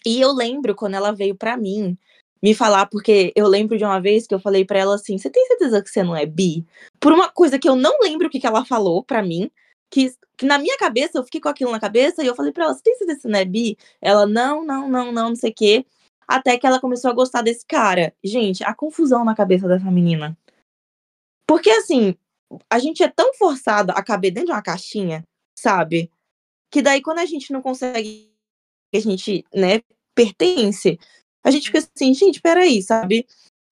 E 0.06 0.20
eu 0.20 0.32
lembro 0.32 0.76
quando 0.76 0.96
ela 0.96 1.12
veio 1.12 1.36
pra 1.36 1.58
mim 1.58 1.98
me 2.42 2.54
falar, 2.54 2.88
porque 2.88 3.32
eu 3.36 3.48
lembro 3.48 3.78
de 3.78 3.86
uma 3.86 4.02
vez 4.02 4.28
que 4.28 4.36
eu 4.36 4.40
falei 4.40 4.66
pra 4.66 4.80
ela 4.80 4.96
assim: 4.96 5.18
"Você 5.18 5.30
tem 5.30 5.46
certeza 5.48 5.82
que 5.82 5.90
você 5.90 6.04
não 6.04 6.16
é 6.16 6.26
bi?" 6.26 6.66
Por 7.00 7.14
uma 7.14 7.30
coisa 7.30 7.58
que 7.60 7.68
eu 7.70 7.76
não 7.76 8.00
lembro 8.02 8.28
o 8.28 8.30
que 8.30 8.40
que 8.40 8.48
ela 8.48 8.66
falou 8.66 9.04
pra 9.04 9.24
mim, 9.24 9.50
que, 9.90 10.14
que 10.38 10.46
na 10.46 10.58
minha 10.60 10.78
cabeça 10.78 11.18
eu 11.18 11.24
fiquei 11.24 11.40
com 11.42 11.50
aquilo 11.50 11.72
na 11.72 11.80
cabeça 11.80 12.24
e 12.24 12.28
eu 12.28 12.36
falei 12.36 12.52
pra 12.52 12.66
ela: 12.66 12.74
"Você 12.74 12.84
tem 12.84 12.96
certeza 12.98 13.18
que 13.18 13.22
você 13.24 13.30
não 13.30 13.40
é 13.40 13.46
bi?" 13.46 13.78
Ela: 14.02 14.26
"Não, 14.28 14.66
não, 14.66 14.90
não, 14.90 15.12
não, 15.12 15.30
não 15.30 15.36
sei 15.36 15.52
o 15.52 15.54
quê." 15.56 15.86
Até 16.28 16.58
que 16.58 16.66
ela 16.68 16.80
começou 16.80 17.12
a 17.12 17.14
gostar 17.14 17.42
desse 17.42 17.66
cara. 17.66 18.14
Gente, 18.24 18.64
a 18.64 18.74
confusão 18.74 19.26
na 19.26 19.36
cabeça 19.36 19.68
dessa 19.68 19.92
menina. 19.92 20.38
Porque 21.48 21.70
assim, 21.70 22.16
a 22.70 22.80
gente 22.80 23.04
é 23.04 23.08
tão 23.08 23.34
forçada 23.34 23.94
a 23.94 24.04
caber 24.04 24.32
dentro 24.32 24.48
de 24.48 24.54
uma 24.54 24.62
caixinha, 24.62 25.24
sabe? 25.58 26.12
Que 26.72 26.82
daí 26.82 27.02
quando 27.02 27.20
a 27.20 27.26
gente 27.26 27.52
não 27.54 27.62
consegue, 27.62 28.33
a 28.94 29.00
gente, 29.00 29.46
né, 29.54 29.82
pertence, 30.16 31.00
a 31.44 31.52
gente 31.52 31.68
fica 31.68 31.80
assim, 31.80 32.14
gente, 32.14 32.42
peraí, 32.42 32.82
sabe? 32.82 33.26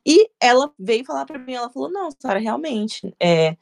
E 0.06 0.30
ela 0.40 0.74
veio 0.80 1.06
falar 1.06 1.26
pra 1.26 1.38
mim, 1.38 1.54
ela 1.54 1.70
falou, 1.70 1.90
não, 1.90 2.10
Sara, 2.20 2.40
realmente, 2.40 3.14
é, 3.20 3.56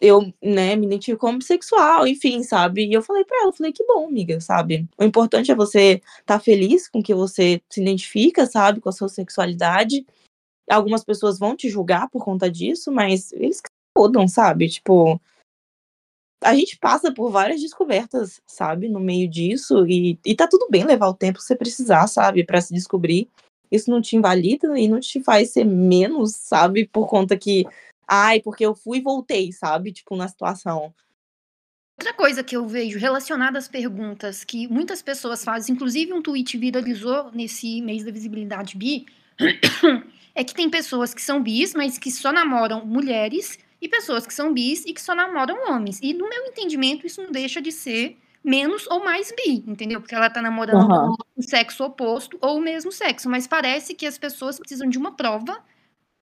eu, 0.00 0.32
né, 0.42 0.74
me 0.74 0.86
identifico 0.86 1.20
como 1.20 1.38
bissexual, 1.38 2.06
enfim, 2.06 2.42
sabe? 2.42 2.86
E 2.86 2.92
eu 2.92 3.02
falei 3.02 3.24
pra 3.24 3.42
ela, 3.42 3.52
falei, 3.52 3.72
que 3.72 3.84
bom, 3.84 4.06
amiga, 4.06 4.40
sabe? 4.40 4.88
O 4.98 5.04
importante 5.04 5.52
é 5.52 5.54
você 5.54 6.02
estar 6.20 6.38
tá 6.38 6.40
feliz 6.40 6.88
com 6.88 7.00
que 7.00 7.14
você 7.14 7.62
se 7.70 7.80
identifica, 7.80 8.44
sabe, 8.44 8.80
com 8.80 8.88
a 8.88 8.92
sua 8.92 9.08
sexualidade. 9.08 10.04
Algumas 10.68 11.04
pessoas 11.04 11.38
vão 11.38 11.54
te 11.54 11.68
julgar 11.68 12.08
por 12.10 12.24
conta 12.24 12.50
disso, 12.50 12.90
mas 12.90 13.32
eles 13.32 13.60
que 13.60 13.68
se 13.68 13.92
fodam, 13.96 14.26
sabe? 14.26 14.68
Tipo, 14.68 15.20
a 16.42 16.54
gente 16.54 16.76
passa 16.78 17.12
por 17.12 17.30
várias 17.30 17.60
descobertas, 17.60 18.40
sabe, 18.46 18.88
no 18.88 19.00
meio 19.00 19.28
disso, 19.28 19.86
e, 19.86 20.18
e 20.24 20.34
tá 20.34 20.46
tudo 20.46 20.68
bem 20.70 20.84
levar 20.84 21.08
o 21.08 21.14
tempo 21.14 21.38
que 21.38 21.44
você 21.44 21.56
precisar, 21.56 22.06
sabe, 22.06 22.44
para 22.44 22.60
se 22.60 22.74
descobrir. 22.74 23.28
Isso 23.70 23.90
não 23.90 24.02
te 24.02 24.16
invalida 24.16 24.78
e 24.78 24.88
não 24.88 25.00
te 25.00 25.22
faz 25.22 25.50
ser 25.50 25.64
menos, 25.64 26.32
sabe, 26.32 26.86
por 26.86 27.08
conta 27.08 27.36
que, 27.36 27.64
ai, 28.06 28.40
porque 28.40 28.64
eu 28.64 28.74
fui 28.74 28.98
e 28.98 29.02
voltei, 29.02 29.52
sabe, 29.52 29.92
tipo, 29.92 30.14
na 30.16 30.28
situação. 30.28 30.92
Outra 31.98 32.14
coisa 32.14 32.42
que 32.42 32.56
eu 32.56 32.66
vejo 32.66 32.98
relacionada 32.98 33.58
às 33.58 33.68
perguntas 33.68 34.44
que 34.44 34.66
muitas 34.66 35.00
pessoas 35.00 35.44
fazem, 35.44 35.74
inclusive 35.74 36.12
um 36.12 36.22
tweet 36.22 36.58
viralizou 36.58 37.30
nesse 37.32 37.80
mês 37.80 38.04
da 38.04 38.10
visibilidade 38.10 38.76
bi, 38.76 39.06
é 40.34 40.42
que 40.42 40.54
tem 40.54 40.68
pessoas 40.68 41.14
que 41.14 41.22
são 41.22 41.42
bis, 41.42 41.74
mas 41.74 41.98
que 41.98 42.10
só 42.10 42.32
namoram 42.32 42.84
mulheres 42.84 43.58
e 43.82 43.88
pessoas 43.88 44.26
que 44.26 44.32
são 44.32 44.54
bis 44.54 44.84
e 44.86 44.94
que 44.94 45.00
só 45.02 45.14
namoram 45.14 45.68
homens. 45.70 45.98
E 46.00 46.14
no 46.14 46.28
meu 46.28 46.46
entendimento, 46.46 47.04
isso 47.06 47.20
não 47.20 47.32
deixa 47.32 47.60
de 47.60 47.72
ser 47.72 48.16
menos 48.44 48.86
ou 48.88 49.04
mais 49.04 49.32
bi, 49.32 49.64
entendeu? 49.66 50.00
Porque 50.00 50.14
ela 50.14 50.30
tá 50.30 50.40
namorando 50.40 50.88
Uhum. 50.90 51.16
o 51.36 51.42
sexo 51.42 51.84
oposto 51.84 52.38
ou 52.40 52.58
o 52.58 52.60
mesmo 52.60 52.92
sexo. 52.92 53.28
Mas 53.28 53.46
parece 53.46 53.92
que 53.94 54.06
as 54.06 54.16
pessoas 54.16 54.58
precisam 54.58 54.88
de 54.88 54.96
uma 54.98 55.16
prova. 55.16 55.62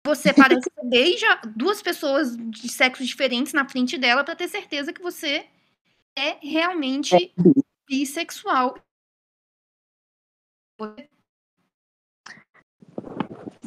Você 0.05 0.31
parece 0.33 0.69
que 0.71 0.85
beija 0.85 1.41
duas 1.55 1.81
pessoas 1.81 2.37
de 2.37 2.69
sexos 2.69 3.07
diferentes 3.07 3.53
na 3.53 3.67
frente 3.67 3.97
dela 3.97 4.23
para 4.23 4.35
ter 4.35 4.47
certeza 4.47 4.93
que 4.93 5.01
você 5.01 5.45
é 6.17 6.37
realmente 6.41 7.33
bissexual. 7.87 8.75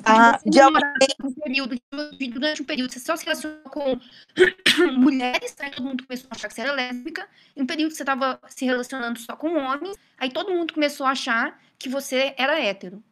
Ah, 0.04 0.38
Se 0.38 0.44
você 0.44 0.50
de 0.50 0.58
namorar 0.58 0.94
um 1.24 1.32
período, 1.34 1.76
de- 2.18 2.28
durante 2.28 2.62
um 2.62 2.64
período, 2.64 2.92
você 2.92 3.00
só 3.00 3.16
se 3.16 3.24
relacionou 3.24 3.58
com 3.70 3.98
mulheres, 4.98 5.54
aí 5.60 5.70
todo 5.70 5.84
mundo 5.84 6.06
começou 6.06 6.28
a 6.30 6.34
achar 6.36 6.48
que 6.48 6.54
você 6.54 6.60
era 6.62 6.72
lésbica. 6.72 7.28
Em 7.56 7.62
um 7.62 7.66
período 7.66 7.90
que 7.90 7.96
você 7.96 8.02
estava 8.02 8.40
se 8.48 8.64
relacionando 8.64 9.18
só 9.18 9.36
com 9.36 9.56
homens, 9.56 9.96
aí 10.18 10.30
todo 10.32 10.50
mundo 10.52 10.72
começou 10.74 11.06
a 11.06 11.10
achar 11.10 11.60
que 11.78 11.88
você 11.88 12.34
era 12.36 12.58
hétero. 12.60 13.02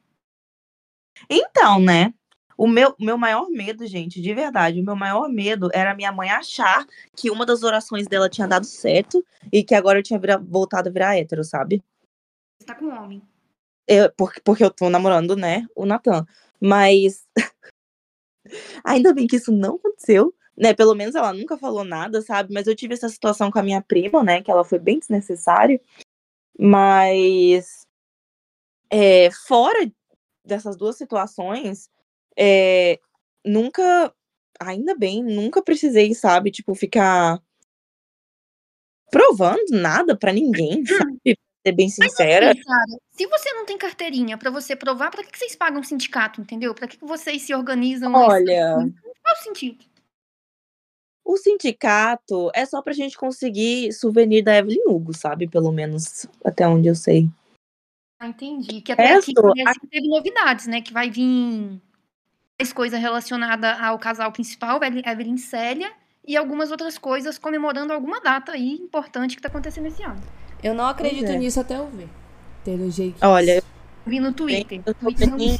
Então, 1.28 1.80
né? 1.80 2.12
O 2.56 2.66
meu, 2.66 2.94
meu 2.98 3.16
maior 3.16 3.48
medo, 3.48 3.86
gente, 3.86 4.20
de 4.20 4.34
verdade, 4.34 4.80
o 4.80 4.84
meu 4.84 4.96
maior 4.96 5.28
medo 5.28 5.70
era 5.72 5.94
minha 5.94 6.10
mãe 6.10 6.28
achar 6.28 6.84
que 7.16 7.30
uma 7.30 7.46
das 7.46 7.62
orações 7.62 8.08
dela 8.08 8.28
tinha 8.28 8.48
dado 8.48 8.66
certo 8.66 9.24
e 9.52 9.62
que 9.62 9.76
agora 9.76 10.00
eu 10.00 10.02
tinha 10.02 10.18
vira- 10.18 10.38
voltado 10.38 10.88
a 10.88 10.92
virar 10.92 11.16
hétero, 11.16 11.44
sabe? 11.44 11.84
Você 12.60 12.66
tá 12.66 12.74
com 12.74 12.88
homem. 12.88 13.22
Eu, 13.86 14.12
porque, 14.16 14.40
porque 14.40 14.64
eu 14.64 14.70
tô 14.70 14.90
namorando, 14.90 15.36
né, 15.36 15.66
o 15.74 15.86
Natan. 15.86 16.26
Mas 16.60 17.26
ainda 18.84 19.12
bem 19.12 19.26
que 19.26 19.36
isso 19.36 19.52
não 19.52 19.76
aconteceu, 19.76 20.34
né? 20.56 20.74
Pelo 20.74 20.94
menos 20.94 21.14
ela 21.14 21.32
nunca 21.32 21.56
falou 21.56 21.84
nada, 21.84 22.22
sabe? 22.22 22.52
Mas 22.52 22.66
eu 22.66 22.74
tive 22.76 22.94
essa 22.94 23.08
situação 23.08 23.50
com 23.50 23.58
a 23.58 23.62
minha 23.62 23.82
prima, 23.82 24.22
né? 24.22 24.42
Que 24.42 24.50
ela 24.50 24.64
foi 24.64 24.78
bem 24.78 24.98
desnecessária. 24.98 25.80
Mas 26.58 27.86
é, 28.90 29.30
fora 29.30 29.90
dessas 30.44 30.76
duas 30.76 30.96
situações, 30.96 31.90
é, 32.36 32.98
nunca, 33.44 34.12
ainda 34.60 34.94
bem, 34.96 35.22
nunca 35.22 35.62
precisei, 35.62 36.14
sabe, 36.14 36.50
tipo, 36.50 36.74
ficar 36.74 37.40
provando 39.10 39.70
nada 39.70 40.16
pra 40.16 40.32
ninguém, 40.32 40.84
sabe? 40.86 41.38
Ser 41.68 41.72
bem 41.72 41.88
sincera. 41.88 42.50
Assim, 42.52 42.62
Sara, 42.62 43.00
se 43.10 43.26
você 43.26 43.52
não 43.52 43.66
tem 43.66 43.76
carteirinha 43.76 44.38
pra 44.38 44.50
você 44.50 44.74
provar, 44.74 45.10
pra 45.10 45.22
que, 45.22 45.30
que 45.30 45.38
vocês 45.38 45.54
pagam 45.54 45.80
um 45.80 45.84
sindicato, 45.84 46.40
entendeu? 46.40 46.74
Pra 46.74 46.88
que, 46.88 46.96
que 46.96 47.04
vocês 47.04 47.42
se 47.42 47.54
organizam? 47.54 48.14
Olha, 48.14 48.76
Qual 49.22 49.34
o 49.34 49.42
sentido? 49.42 49.84
o 51.24 51.36
sindicato 51.36 52.50
é 52.54 52.64
só 52.64 52.80
pra 52.80 52.94
gente 52.94 53.18
conseguir 53.18 53.92
souvenir 53.92 54.42
da 54.42 54.56
Evelyn 54.56 54.82
Hugo, 54.86 55.12
sabe? 55.12 55.46
Pelo 55.46 55.70
menos 55.70 56.26
até 56.42 56.66
onde 56.66 56.88
eu 56.88 56.94
sei. 56.94 57.28
Ah, 58.18 58.28
entendi. 58.28 58.80
Que 58.80 58.92
até 58.92 59.14
aqui 59.14 59.34
parece 59.34 59.78
que 59.78 59.86
teve 59.86 60.08
novidades, 60.08 60.66
né? 60.66 60.80
Que 60.80 60.92
vai 60.92 61.10
vir 61.10 61.78
mais 62.58 62.72
coisa 62.72 62.96
relacionada 62.96 63.74
ao 63.74 63.98
casal 63.98 64.32
principal, 64.32 64.80
Evelyn- 64.82 65.36
Célia, 65.36 65.92
e 66.26 66.34
algumas 66.34 66.70
outras 66.70 66.96
coisas 66.96 67.38
comemorando 67.38 67.92
alguma 67.92 68.20
data 68.20 68.52
aí 68.52 68.72
importante 68.72 69.36
que 69.36 69.42
tá 69.42 69.48
acontecendo 69.48 69.86
esse 69.86 70.02
ano. 70.02 70.20
Eu 70.62 70.74
não 70.74 70.86
acredito 70.86 71.30
é. 71.30 71.36
nisso 71.36 71.60
até 71.60 71.76
eu 71.76 71.86
ver. 71.88 72.08
Pelo 72.64 72.90
jeito. 72.90 73.24
Olha, 73.24 73.62
Vi 74.06 74.20
no 74.20 74.32
Twitter. 74.32 74.80
eu 74.84 74.94
Twitter 74.94 75.28
não 75.28 75.36
bem- 75.36 75.58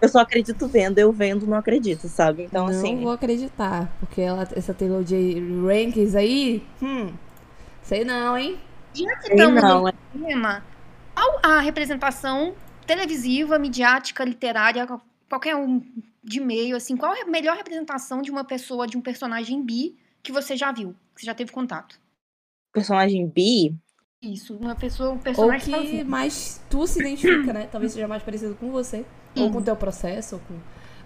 eu 0.00 0.08
só 0.08 0.20
acredito 0.20 0.66
vendo, 0.68 0.98
eu 0.98 1.12
vendo 1.12 1.46
não 1.46 1.56
acredito, 1.56 2.08
sabe? 2.08 2.44
Então, 2.44 2.66
não 2.66 2.72
assim. 2.72 3.00
vou 3.00 3.12
acreditar, 3.12 3.90
porque 3.98 4.20
ela, 4.20 4.46
essa 4.54 4.74
Taylor 4.74 5.02
J. 5.02 5.40
Rankings 5.64 6.16
aí, 6.16 6.62
hum, 6.82 7.12
sei 7.82 8.04
não, 8.04 8.36
hein? 8.36 8.58
Já 8.94 9.16
que 9.16 9.26
sei 9.26 9.36
estamos 9.36 9.62
não, 9.62 9.82
no 9.82 9.88
é- 9.88 9.92
tema, 10.12 10.64
qual 11.14 11.40
a 11.42 11.60
representação 11.60 12.54
televisiva, 12.86 13.58
midiática, 13.58 14.24
literária, 14.24 14.86
qualquer 15.28 15.56
um 15.56 15.82
de 16.22 16.40
meio, 16.40 16.76
assim, 16.76 16.96
qual 16.96 17.14
é 17.14 17.22
a 17.22 17.26
melhor 17.26 17.56
representação 17.56 18.22
de 18.22 18.30
uma 18.30 18.44
pessoa, 18.44 18.86
de 18.86 18.96
um 18.96 19.00
personagem 19.00 19.62
bi 19.62 19.96
que 20.22 20.30
você 20.32 20.56
já 20.56 20.70
viu, 20.72 20.94
que 21.14 21.20
você 21.20 21.26
já 21.26 21.34
teve 21.34 21.52
contato? 21.52 21.98
Personagem 22.78 23.26
bi. 23.26 23.74
Isso, 24.20 24.56
uma 24.56 24.74
pessoa, 24.74 25.10
um 25.10 25.12
Ou 25.12 25.18
personagem 25.18 25.60
que 25.60 25.70
sozinho. 25.80 26.06
mais 26.06 26.60
tu 26.68 26.86
se 26.86 26.98
identifica, 27.00 27.52
né? 27.52 27.68
Talvez 27.70 27.92
seja 27.92 28.08
mais 28.08 28.22
parecido 28.22 28.54
com 28.56 28.70
você, 28.72 29.04
ou 29.36 29.46
Sim. 29.46 29.52
com 29.52 29.58
o 29.58 29.62
teu 29.62 29.76
processo, 29.76 30.36
ou 30.36 30.40
com 30.48 30.54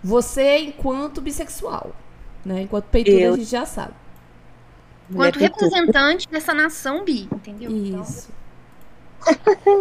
você 0.03 0.59
enquanto 0.59 1.21
bissexual, 1.21 1.95
né? 2.45 2.63
Enquanto 2.63 2.87
peitura 2.87 3.17
Eu- 3.21 3.35
a 3.35 3.37
gente 3.37 3.51
já 3.51 3.67
sabe. 3.67 3.93
Quanto 5.09 5.17
mulher 5.17 5.33
peituda. 5.51 5.65
representante 5.77 6.29
dessa 6.29 6.55
nação 6.55 7.05
bi, 7.05 7.29
entendeu? 7.31 7.71
Isso. 7.71 8.31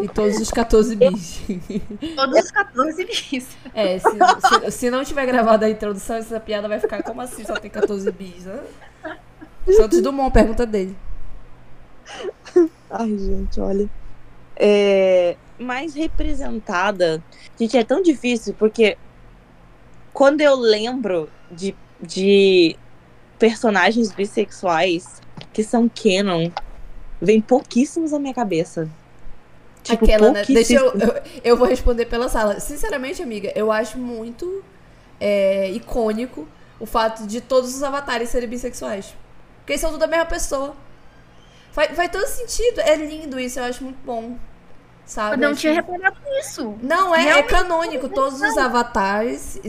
E 0.04 0.08
todos 0.10 0.38
os 0.40 0.52
14 0.52 0.96
bis. 0.96 1.42
Todos 2.16 2.40
os 2.44 2.52
14 2.52 3.06
bis. 3.06 3.48
É, 3.74 3.98
se, 3.98 4.08
se, 4.10 4.72
se 4.72 4.90
não 4.92 5.04
tiver 5.04 5.26
gravado 5.26 5.66
a 5.66 5.70
introdução, 5.70 6.18
essa 6.18 6.40
piada 6.40 6.68
vai 6.68 6.80
ficar 6.80 7.02
como 7.02 7.22
assim 7.22 7.44
só 7.46 7.56
tem 7.56 7.72
14 7.72 8.12
bis, 8.12 8.46
né? 8.46 8.62
Santos 9.76 10.00
Dumont, 10.02 10.32
pergunta 10.34 10.66
dele. 10.66 10.96
Ai, 12.90 13.18
gente, 13.18 13.60
olha. 13.60 13.90
É, 14.56 15.36
mais 15.60 15.94
representada. 15.94 17.24
Gente, 17.60 17.78
é 17.78 17.84
tão 17.84 18.02
difícil, 18.02 18.54
porque 18.58 18.98
quando 20.14 20.42
eu 20.42 20.56
lembro 20.56 21.30
de, 21.50 21.76
de 22.02 22.76
personagens 23.40 24.12
bissexuais 24.12 25.22
que 25.54 25.64
são 25.64 25.90
canon, 25.90 26.52
vem 27.22 27.42
pouquíssimos 27.42 28.12
na 28.12 28.20
minha 28.20 28.34
cabeça. 28.34 28.90
Tipo, 29.84 30.06
Aquela, 30.06 30.32
né? 30.32 30.44
Deixa 30.48 30.74
eu, 30.74 30.94
eu. 30.94 31.22
eu 31.44 31.58
vou 31.58 31.68
responder 31.68 32.06
pela 32.06 32.30
sala. 32.30 32.60
Sinceramente, 32.60 33.22
amiga, 33.22 33.52
eu 33.56 33.72
acho 33.72 33.98
muito 33.98 34.64
é, 35.20 35.70
icônico 35.72 36.48
o 36.80 36.86
fato 36.86 37.28
de 37.28 37.42
todos 37.42 37.76
os 37.76 37.84
avatares 37.84 38.30
serem 38.30 38.50
bissexuais. 38.50 39.14
Porque 39.60 39.74
eles 39.74 39.82
são 39.82 39.92
tudo 39.92 40.04
a 40.04 40.08
mesma 40.08 40.26
pessoa. 40.26 40.76
Faz, 41.72 41.96
faz 41.96 42.10
todo 42.12 42.26
sentido. 42.28 42.80
É 42.82 42.96
lindo 42.96 43.40
isso, 43.40 43.60
eu 43.60 43.64
acho 43.66 43.84
muito 43.84 44.00
bom. 44.06 44.36
Sabe? 45.06 45.36
Eu 45.36 45.40
não 45.40 45.50
Acho- 45.50 45.60
tinha 45.62 45.74
reparado 45.74 46.18
nisso. 46.26 46.76
Não, 46.82 47.14
é, 47.14 47.40
é 47.40 47.44
canônico. 47.44 48.08
Todos 48.08 48.42
os 48.42 48.58
avatares, 48.58 49.60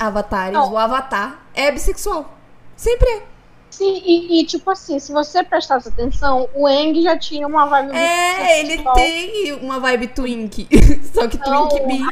avatares, 0.00 0.54
Não. 0.54 0.72
o 0.72 0.78
avatar 0.78 1.44
é 1.54 1.70
bissexual. 1.70 2.32
Sempre 2.76 3.08
é. 3.10 3.22
Sim, 3.68 4.00
e, 4.06 4.40
e, 4.40 4.46
tipo 4.46 4.70
assim, 4.70 4.98
se 4.98 5.12
você 5.12 5.42
prestasse 5.42 5.88
atenção, 5.88 6.48
o 6.54 6.66
Eng 6.66 7.02
já 7.02 7.18
tinha 7.18 7.46
uma 7.46 7.66
vibe 7.66 7.94
É, 7.94 8.60
ele 8.60 8.70
sexual. 8.76 8.94
tem 8.94 9.52
uma 9.54 9.78
vibe 9.80 10.06
twink. 10.08 10.66
Só 11.12 11.26
que 11.28 11.36
Não, 11.38 11.68
twink 11.68 11.86
bi. 11.86 12.02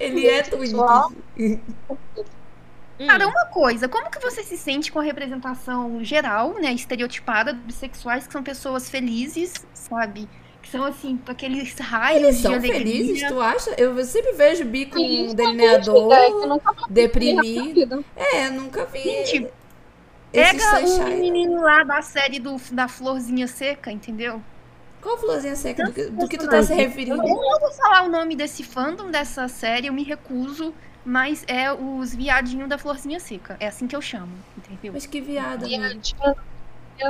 Ele 0.00 0.26
é 0.26 0.42
twink. 0.42 0.72
Cara, 3.06 3.26
uma 3.26 3.46
coisa, 3.46 3.88
como 3.88 4.10
que 4.10 4.18
você 4.20 4.42
se 4.42 4.56
sente 4.56 4.90
com 4.92 4.98
a 5.00 5.02
representação 5.02 6.02
geral, 6.04 6.54
né, 6.54 6.72
estereotipada 6.72 7.52
dos 7.52 7.62
bissexuais, 7.64 8.26
que 8.26 8.32
são 8.32 8.42
pessoas 8.42 8.88
felizes, 8.90 9.54
sabe? 9.72 10.28
Que 10.60 10.68
são, 10.70 10.84
assim, 10.84 11.18
aqueles 11.26 11.76
raios 11.78 12.22
Eles 12.22 12.36
de 12.36 12.42
são 12.42 12.52
alegria. 12.52 12.78
felizes, 12.78 13.28
tu 13.28 13.40
acha? 13.40 13.70
Eu 13.76 14.04
sempre 14.04 14.32
vejo 14.32 14.64
bi 14.64 14.86
com 14.86 15.00
um 15.00 15.34
delineador, 15.34 16.12
é 16.12 16.28
eu 16.30 16.60
deprimido. 16.88 18.04
É, 18.16 18.48
nunca 18.50 18.84
vi. 18.86 19.02
Gente, 19.02 19.50
Pega 20.30 20.82
o 20.82 20.86
sunshine. 20.86 21.16
menino 21.16 21.60
lá 21.60 21.84
da 21.84 22.00
série 22.00 22.38
do, 22.38 22.56
da 22.72 22.88
Florzinha 22.88 23.46
Seca, 23.46 23.90
entendeu? 23.92 24.40
Qual 25.02 25.18
florzinha 25.18 25.56
seca? 25.56 25.84
Do 25.84 25.92
que, 25.92 26.04
do 26.04 26.28
que 26.28 26.38
tu 26.38 26.48
tá 26.48 26.62
se 26.62 26.72
Eu 26.72 26.76
referindo? 26.76 27.16
não 27.16 27.26
vou 27.60 27.72
falar 27.72 28.04
o 28.04 28.08
nome 28.08 28.36
desse 28.36 28.62
fandom 28.62 29.10
dessa 29.10 29.48
série, 29.48 29.88
eu 29.88 29.92
me 29.92 30.04
recuso, 30.04 30.72
mas 31.04 31.44
é 31.46 31.72
os 31.72 32.14
viadinhos 32.14 32.68
da 32.68 32.78
Florzinha 32.78 33.18
Seca. 33.18 33.56
É 33.58 33.66
assim 33.66 33.86
que 33.86 33.96
eu 33.96 34.02
chamo, 34.02 34.32
entendeu? 34.56 34.92
Mas 34.92 35.06
que 35.06 35.20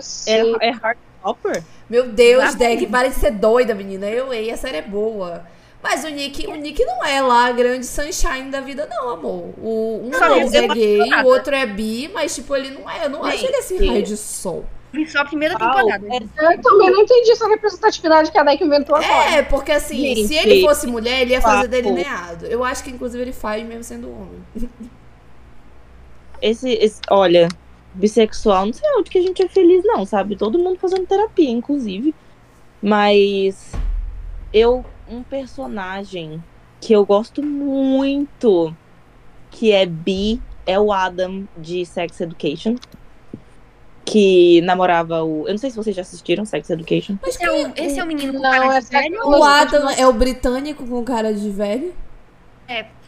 sei. 0.01 0.55
É, 0.61 0.69
é 0.69 0.71
Heartstopper? 0.71 1.63
Meu 1.89 2.09
Deus, 2.09 2.45
Exatamente. 2.45 2.81
Deck, 2.81 2.91
para 2.91 3.09
de 3.09 3.15
ser 3.15 3.33
doida, 3.33 3.75
menina. 3.75 4.09
Eu 4.09 4.33
ei, 4.33 4.51
a 4.51 4.57
série 4.57 4.79
é 4.79 4.83
boa. 4.83 5.45
Mas 5.83 6.05
o 6.05 6.09
Nick, 6.09 6.47
o 6.47 6.55
Nick 6.55 6.85
não 6.85 7.05
é 7.05 7.21
lá 7.21 7.47
a 7.47 7.53
grande 7.53 7.85
sunshine 7.85 8.51
da 8.51 8.61
vida, 8.61 8.87
não, 8.89 9.11
amor. 9.11 9.53
O, 9.59 10.01
um 10.05 10.11
Não, 10.11 10.35
é 10.35 10.69
gay, 10.69 11.01
o 11.01 11.27
outro 11.27 11.55
é 11.55 11.67
bi, 11.67 12.09
mas, 12.15 12.35
tipo, 12.35 12.55
ele 12.55 12.71
não 12.71 12.89
é. 12.89 13.07
Eu 13.07 13.11
não 13.11 13.25
acho 13.25 13.45
ele 13.45 13.57
esse 13.57 13.77
Gente. 13.77 13.89
raio 13.89 14.03
de 14.05 14.17
sol. 14.17 14.65
Vi 14.93 15.11
só 15.11 15.21
a 15.21 15.25
primeira 15.25 15.57
Uau, 15.59 15.75
temporada. 15.75 16.07
é 16.07 16.55
Eu 16.55 16.61
também 16.61 16.91
não 16.91 17.01
entendi 17.03 17.31
essa 17.31 17.49
representatividade 17.49 18.31
que 18.31 18.39
a 18.39 18.43
Deck 18.43 18.63
inventou 18.63 18.95
agora. 18.95 19.31
É, 19.37 19.43
porque 19.43 19.73
assim, 19.73 19.97
Gente, 19.97 20.27
se 20.29 20.35
ele 20.35 20.61
fosse 20.61 20.87
mulher, 20.87 21.23
ele 21.23 21.33
ia 21.33 21.41
fazer 21.41 21.69
papo. 21.69 21.83
delineado. 21.83 22.47
Eu 22.47 22.63
acho 22.63 22.85
que, 22.85 22.91
inclusive, 22.91 23.23
ele 23.23 23.33
faz 23.33 23.67
mesmo 23.67 23.83
sendo 23.83 24.11
homem. 24.11 24.43
Esse, 26.43 26.71
esse, 26.71 27.01
olha, 27.09 27.49
bissexual, 27.95 28.67
não 28.67 28.73
sei 28.73 28.89
onde 28.99 29.09
que 29.09 29.19
a 29.19 29.23
gente 29.23 29.41
é 29.45 29.49
feliz, 29.49 29.85
não, 29.85 30.05
sabe? 30.05 30.35
Todo 30.35 30.59
mundo 30.59 30.77
fazendo 30.77 31.07
terapia, 31.07 31.49
inclusive. 31.49 32.13
Mas 32.83 33.71
eu, 34.53 34.85
um 35.09 35.23
personagem 35.23 36.43
que 36.81 36.93
eu 36.93 37.07
gosto 37.07 37.45
muito, 37.45 38.75
que 39.53 39.71
é 39.71 39.87
bi, 39.87 40.43
é 40.67 40.81
o 40.81 40.93
Adam 40.93 41.47
de 41.57 41.87
Sex 41.87 42.21
Education. 42.21 42.75
Que 44.05 44.61
namorava 44.63 45.23
o. 45.23 45.47
Eu 45.47 45.53
não 45.53 45.59
sei 45.59 45.71
se 45.71 45.77
vocês 45.77 45.95
já 45.95 46.03
assistiram 46.03 46.45
Sex 46.45 46.69
Education. 46.71 47.17
Mas 47.23 47.35
Esse 47.37 47.45
é 47.45 47.51
o, 47.53 47.73
esse 47.77 48.01
é 48.01 48.05
o 48.05 48.07
menino 48.07 48.33
com 48.35 48.41
Não, 48.41 48.51
cara 48.51 48.81
de 48.81 48.87
é 48.97 49.01
velho? 49.01 49.29
O 49.29 49.45
Adam 49.45 49.91
é 49.91 50.07
o 50.07 50.13
britânico 50.13 50.87
com 50.87 51.05
cara 51.05 51.33
de 51.33 51.49
velho? 51.51 51.95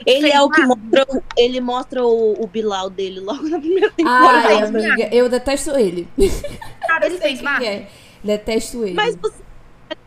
Ele 0.04 0.30
é 0.30 0.42
o 0.42 0.50
que 0.50 0.60
mostra, 0.62 1.06
o- 1.08 1.22
ele 1.36 1.60
mostra 1.60 2.04
o, 2.04 2.42
o 2.42 2.46
Bilal 2.46 2.90
dele 2.90 3.20
logo 3.20 3.48
na 3.48 3.58
primeira 3.58 3.90
temporada. 3.90 4.48
Ai, 4.48 4.62
amiga, 4.62 5.08
eu 5.10 5.28
detesto 5.28 5.70
ele. 5.70 6.06
Cara, 6.86 7.06
ele 7.06 7.18
fez 7.18 7.40
que 7.40 7.66
é. 7.66 7.88
Detesto 8.22 8.84
ele. 8.84 8.92
Mas 8.94 9.16
você, 9.16 9.42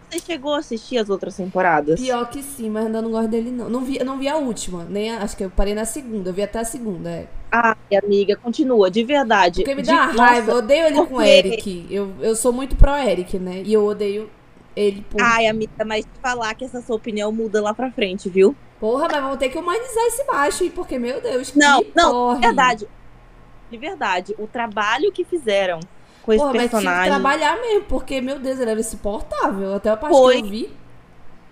você 0.10 0.20
chegou 0.20 0.54
a 0.54 0.60
assistir 0.60 0.98
as 0.98 1.10
outras 1.10 1.36
temporadas? 1.36 2.00
Pior 2.00 2.30
que 2.30 2.42
sim, 2.42 2.70
mas 2.70 2.86
ainda 2.86 3.02
não 3.02 3.12
gosto 3.12 3.28
dele, 3.28 3.52
não. 3.52 3.70
Não 3.70 3.82
vi, 3.84 4.00
não 4.04 4.18
vi 4.18 4.28
a 4.28 4.38
última, 4.38 4.86
nem 4.86 5.12
a- 5.14 5.22
acho 5.24 5.36
que 5.36 5.44
eu 5.44 5.50
parei 5.50 5.74
na 5.76 5.86
segunda. 5.86 6.30
Eu 6.30 6.34
vi 6.34 6.42
até 6.44 6.60
a 6.60 6.64
segunda, 6.66 7.10
é. 7.10 7.28
Ai, 7.52 7.76
amiga, 8.04 8.36
continua, 8.36 8.90
de 8.90 9.04
verdade. 9.04 9.62
Porque 9.64 9.76
me 9.76 9.82
De- 9.82 9.88
dá 9.88 9.94
uma 9.96 10.06
nossa, 10.14 10.24
raiva. 10.24 10.52
Eu 10.52 10.58
odeio 10.58 10.86
ele 10.88 11.06
com 11.06 11.16
o 11.16 11.22
Eric. 11.22 11.88
Eu, 11.90 12.14
eu 12.22 12.36
sou 12.36 12.54
muito 12.54 12.76
pro 12.76 12.96
Eric, 12.96 13.38
né? 13.40 13.62
E 13.66 13.74
eu 13.74 13.86
odeio 13.86 14.30
ele 14.76 15.02
por. 15.10 15.22
Ai, 15.22 15.48
amiga, 15.48 15.84
mas 15.86 16.06
te 16.06 16.12
falar 16.22 16.54
que 16.56 16.64
essa 16.66 16.82
sua 16.82 16.96
opinião 16.96 17.32
muda 17.32 17.62
lá 17.62 17.74
pra 17.74 17.92
frente, 17.92 18.30
viu? 18.30 18.56
Porra, 18.80 19.08
mas 19.12 19.22
vamos 19.22 19.38
ter 19.38 19.50
que 19.50 19.58
humanizar 19.58 20.04
esse 20.06 20.24
macho? 20.26 20.70
Porque, 20.72 21.00
meu 21.00 21.20
Deus, 21.20 21.50
que 21.52 21.58
Não, 21.58 21.84
não, 21.96 22.36
de 22.36 22.42
verdade. 22.42 22.88
De 23.70 23.78
verdade, 23.78 24.36
o 24.38 24.48
trabalho 24.48 25.12
que 25.12 25.26
fizeram 25.26 25.80
com 26.28 26.34
esse 26.34 26.44
Porra, 26.44 26.54
mas 26.54 26.70
tinha 26.70 26.82
que 26.82 26.86
personagem 26.86 27.10
trabalhar 27.10 27.62
mesmo, 27.62 27.86
porque, 27.86 28.20
meu 28.20 28.38
Deus, 28.38 28.60
ele 28.60 28.72
era 28.72 28.80
insuportável. 28.82 29.76
Até 29.76 29.90
a 29.90 29.96
parte 29.96 30.14
Foi. 30.14 30.42
que 30.42 30.46
eu 30.46 30.52
vi. 30.52 30.70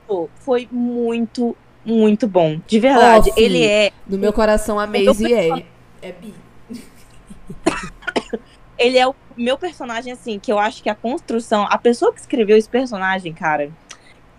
pô, 0.05 0.29
foi 0.41 0.67
muito, 0.69 1.55
muito 1.85 2.27
bom. 2.27 2.59
De 2.67 2.77
verdade, 2.77 3.29
Ó, 3.31 3.33
ele 3.37 3.63
é, 3.63 3.93
Do 4.05 4.17
meu 4.17 4.33
coração, 4.33 4.77
a 4.77 4.85
Maisie 4.85 5.33
é. 5.33 5.65
É 6.01 6.11
bi. 6.11 6.33
ele 8.77 8.97
é 8.97 9.07
o 9.07 9.15
meu 9.37 9.57
personagem, 9.57 10.11
assim, 10.11 10.37
que 10.39 10.51
eu 10.51 10.59
acho 10.59 10.83
que 10.83 10.89
a 10.89 10.95
construção, 10.95 11.65
a 11.69 11.77
pessoa 11.77 12.11
que 12.11 12.19
escreveu 12.19 12.57
esse 12.57 12.67
personagem, 12.67 13.31
cara, 13.31 13.71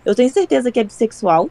eu 0.05 0.13
tenho 0.13 0.29
certeza 0.29 0.71
que 0.71 0.79
é 0.79 0.83
bissexual. 0.83 1.49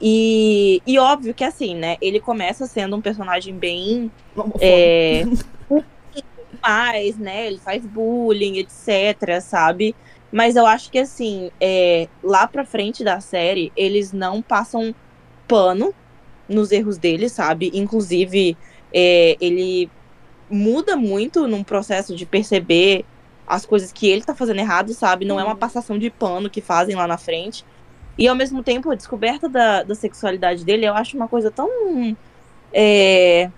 E, 0.00 0.82
e 0.84 0.98
óbvio 0.98 1.32
que 1.32 1.44
assim, 1.44 1.76
né? 1.76 1.96
Ele 2.00 2.18
começa 2.18 2.66
sendo 2.66 2.96
um 2.96 3.00
personagem 3.00 3.54
bem 3.54 4.10
É, 4.60 5.22
mais, 6.64 7.18
né? 7.18 7.46
Ele 7.46 7.58
faz 7.60 7.86
bullying, 7.86 8.58
etc, 8.58 9.40
sabe? 9.42 9.96
Mas 10.32 10.56
eu 10.56 10.66
acho 10.66 10.90
que, 10.90 10.98
assim, 10.98 11.50
é, 11.60 12.08
lá 12.22 12.46
pra 12.48 12.64
frente 12.66 13.04
da 13.04 13.20
série, 13.20 13.72
eles 13.76 14.12
não 14.12 14.42
passam 14.42 14.94
pano 15.46 15.94
nos 16.48 16.72
erros 16.72 16.98
dele, 16.98 17.28
sabe? 17.28 17.70
Inclusive, 17.74 18.58
é, 18.92 19.36
ele 19.40 19.92
muda 20.48 20.96
muito 20.96 21.48
num 21.48 21.64
processo 21.64 22.14
de 22.16 22.26
perceber 22.26 23.06
as 23.46 23.66
coisas 23.66 23.92
que 23.92 24.08
ele 24.08 24.24
tá 24.24 24.34
fazendo 24.34 24.60
errado, 24.60 24.94
sabe? 24.94 25.24
Não 25.24 25.40
é 25.40 25.44
uma 25.44 25.56
passação 25.56 25.98
de 25.98 26.10
pano 26.10 26.50
que 26.50 26.60
fazem 26.62 26.96
lá 26.96 27.06
na 27.06 27.18
frente. 27.18 27.64
E 28.18 28.28
ao 28.28 28.36
mesmo 28.36 28.62
tempo, 28.64 28.90
a 28.90 28.94
descoberta 28.96 29.48
da, 29.48 29.82
da 29.84 29.94
sexualidade 29.94 30.64
dele, 30.64 30.86
eu 30.86 30.94
acho 30.94 31.16
uma 31.16 31.28
coisa 31.28 31.50
tão. 31.50 31.68
é, 32.72 33.52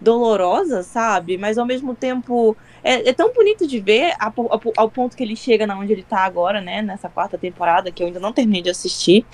dolorosa, 0.00 0.82
sabe? 0.82 1.36
Mas 1.36 1.58
ao 1.58 1.66
mesmo 1.66 1.94
tempo 1.94 2.56
é, 2.82 3.08
é 3.08 3.12
tão 3.12 3.32
bonito 3.32 3.66
de 3.66 3.80
ver 3.80 4.14
a 4.18 4.26
ao, 4.26 4.60
ao 4.76 4.90
ponto 4.90 5.16
que 5.16 5.22
ele 5.22 5.36
chega 5.36 5.66
na 5.66 5.78
onde 5.78 5.92
ele 5.92 6.02
tá 6.02 6.20
agora, 6.20 6.60
né? 6.60 6.82
Nessa 6.82 7.08
quarta 7.08 7.36
temporada 7.36 7.90
que 7.90 8.02
eu 8.02 8.06
ainda 8.06 8.20
não 8.20 8.32
terminei 8.32 8.62
de 8.62 8.70
assistir. 8.70 9.26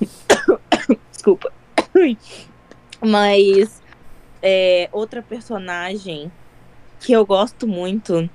Desculpa. 1.10 1.52
Mas 3.00 3.82
é, 4.42 4.88
outra 4.92 5.22
personagem 5.22 6.30
que 7.00 7.12
eu 7.12 7.24
gosto 7.24 7.66
muito. 7.66 8.28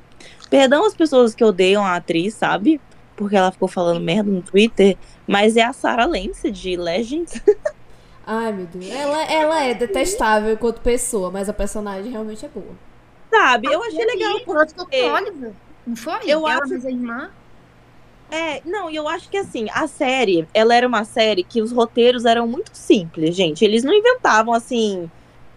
Perdão 0.50 0.86
as 0.86 0.96
pessoas 0.96 1.36
que 1.36 1.44
odeiam 1.44 1.84
a 1.84 1.96
atriz, 1.96 2.34
sabe? 2.34 2.80
Porque 3.16 3.36
ela 3.36 3.52
ficou 3.52 3.68
falando 3.68 4.00
merda 4.00 4.32
no 4.32 4.42
Twitter. 4.42 4.98
Mas 5.28 5.58
é 5.58 5.64
a 5.64 5.74
Sarah 5.74 6.06
Lance 6.06 6.50
de 6.50 6.76
Legends. 6.76 7.42
Ai, 8.32 8.54
meu 8.54 8.68
Deus. 8.68 8.88
Ela, 8.88 9.24
ela 9.24 9.64
é 9.64 9.74
detestável 9.74 10.54
enquanto 10.54 10.82
pessoa, 10.82 11.32
mas 11.32 11.50
a 11.50 11.54
personagem 11.54 12.12
realmente 12.12 12.46
é 12.46 12.50
boa. 12.50 12.76
Sabe? 13.32 13.74
Eu 13.74 13.82
achei 13.84 14.06
legal 14.06 14.40
porque. 14.46 15.02
Não 15.88 15.96
foi? 15.96 16.20
Eu 16.28 16.48
Ela 16.48 16.62
acho- 16.64 16.76
a 16.88 16.92
irmã. 16.92 17.32
É, 18.30 18.62
não, 18.64 18.92
e 18.92 18.96
eu 18.96 19.08
acho 19.08 19.28
que 19.30 19.38
assim, 19.38 19.66
a 19.74 19.88
série, 19.88 20.48
ela 20.54 20.76
era 20.76 20.88
uma 20.88 21.04
série 21.04 21.44
que 21.44 21.60
os 21.60 21.72
roteiros 21.72 22.26
eram 22.26 22.48
muito 22.48 22.70
simples, 22.74 23.36
gente. 23.36 23.66
Eles 23.66 23.84
não 23.84 23.92
inventavam, 23.92 24.54
assim, 24.54 25.10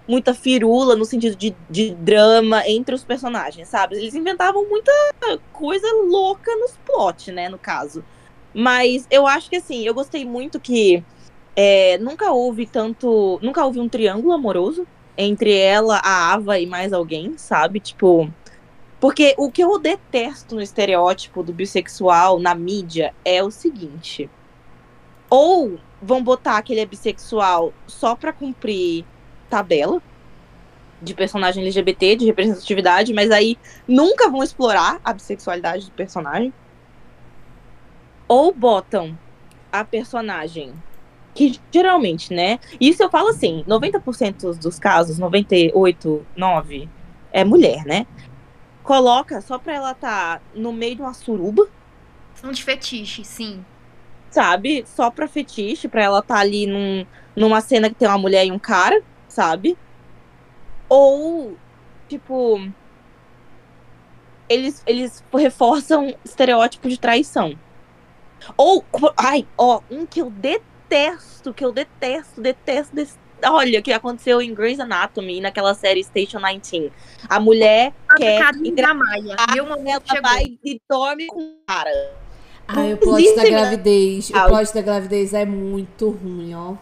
muita 0.08 0.32
firula 0.32 0.96
no 0.96 1.04
sentido 1.04 1.36
de, 1.36 1.54
de 1.68 1.90
drama 1.94 2.66
entre 2.66 2.94
os 2.94 3.04
personagens, 3.04 3.68
sabe? 3.68 3.96
Eles 3.96 4.14
inventavam 4.14 4.66
muita 4.66 4.90
coisa 5.52 5.86
louca 6.06 6.50
nos 6.56 6.72
plot, 6.86 7.30
né, 7.30 7.50
no 7.50 7.58
caso. 7.58 8.02
Mas 8.54 9.06
eu 9.10 9.26
acho 9.26 9.50
que, 9.50 9.56
assim, 9.56 9.86
eu 9.86 9.92
gostei 9.92 10.24
muito 10.24 10.58
que 10.58 11.04
é, 11.54 11.98
nunca 11.98 12.32
houve 12.32 12.66
tanto. 12.66 13.38
Nunca 13.42 13.64
houve 13.64 13.80
um 13.80 13.88
triângulo 13.88 14.32
amoroso 14.32 14.86
entre 15.16 15.54
ela, 15.56 16.00
a 16.02 16.32
Ava 16.32 16.58
e 16.58 16.66
mais 16.66 16.92
alguém, 16.92 17.36
sabe? 17.36 17.80
Tipo. 17.80 18.30
Porque 19.00 19.34
o 19.36 19.50
que 19.50 19.62
eu 19.62 19.78
detesto 19.80 20.54
no 20.54 20.62
estereótipo 20.62 21.42
do 21.42 21.52
bissexual 21.52 22.38
na 22.38 22.54
mídia 22.54 23.12
é 23.24 23.42
o 23.42 23.50
seguinte: 23.50 24.30
ou 25.28 25.78
vão 26.00 26.22
botar 26.22 26.62
que 26.62 26.72
ele 26.72 26.80
é 26.80 26.86
bissexual 26.86 27.72
só 27.86 28.14
pra 28.14 28.32
cumprir 28.32 29.04
tabela 29.50 30.00
de 31.00 31.14
personagem 31.14 31.64
LGBT, 31.64 32.16
de 32.16 32.26
representatividade, 32.26 33.12
mas 33.12 33.30
aí 33.30 33.58
nunca 33.88 34.30
vão 34.30 34.42
explorar 34.42 35.00
a 35.04 35.12
bissexualidade 35.12 35.86
do 35.86 35.92
personagem. 35.92 36.52
Ou 38.28 38.54
botam 38.54 39.18
a 39.72 39.84
personagem 39.84 40.72
que 41.34 41.58
geralmente, 41.72 42.32
né? 42.34 42.58
Isso 42.80 43.02
eu 43.02 43.10
falo 43.10 43.28
assim, 43.28 43.64
90% 43.66 44.58
dos 44.58 44.78
casos, 44.78 45.18
98, 45.18 46.26
9 46.36 46.88
é 47.32 47.44
mulher, 47.44 47.84
né? 47.84 48.06
Coloca 48.82 49.40
só 49.40 49.58
pra 49.58 49.74
ela 49.74 49.94
tá 49.94 50.40
no 50.54 50.72
meio 50.72 50.96
de 50.96 51.02
uma 51.02 51.14
suruba, 51.14 51.68
São 52.34 52.50
de 52.52 52.62
fetiche, 52.62 53.24
sim. 53.24 53.64
sabe? 54.30 54.84
Só 54.86 55.10
pra 55.10 55.28
fetiche, 55.28 55.88
pra 55.88 56.02
ela 56.02 56.20
tá 56.22 56.38
ali 56.38 56.66
num, 56.66 57.06
numa 57.36 57.60
cena 57.60 57.88
que 57.88 57.94
tem 57.94 58.08
uma 58.08 58.18
mulher 58.18 58.44
e 58.46 58.52
um 58.52 58.58
cara, 58.58 59.02
sabe? 59.28 59.78
Ou, 60.88 61.56
tipo. 62.08 62.60
Eles, 64.48 64.82
eles 64.86 65.24
reforçam 65.32 66.14
estereótipo 66.24 66.88
de 66.88 66.98
traição. 66.98 67.54
Ou. 68.56 68.84
Ai, 69.16 69.46
ó, 69.56 69.80
um 69.90 70.04
que 70.04 70.20
eu 70.20 70.28
detesto, 70.30 70.71
que 71.54 71.64
eu 71.64 71.72
detesto, 71.72 72.40
detesto. 72.40 72.94
des- 72.94 73.18
Olha, 73.44 73.80
o 73.80 73.82
que 73.82 73.92
aconteceu 73.92 74.40
em 74.40 74.54
Grey's 74.54 74.78
Anatomy, 74.78 75.40
naquela 75.40 75.74
série 75.74 76.04
Station 76.04 76.38
19. 76.38 76.92
A 77.28 77.40
mulher 77.40 77.92
quer 78.16 78.40
Carinho 78.40 78.66
engra- 78.66 78.86
da 78.88 78.94
Maia. 78.94 79.36
Meu 79.52 79.66
momento 79.66 80.04
ela 80.08 80.16
chegou. 80.16 80.30
vai 80.30 80.44
e 80.64 80.80
dorme 80.88 81.26
com 81.26 81.40
o 81.40 81.54
cara. 81.66 81.90
Ai, 82.68 82.92
o 82.94 82.96
plot 82.98 83.34
da 83.34 83.42
né? 83.42 83.50
gravidez. 83.50 84.30
O 84.30 84.36
Ah, 84.36 84.46
plot 84.46 84.72
da 84.72 84.80
gravidez 84.82 85.34
é 85.34 85.44
muito 85.44 86.10
ruim, 86.10 86.54
ó. 86.54 86.74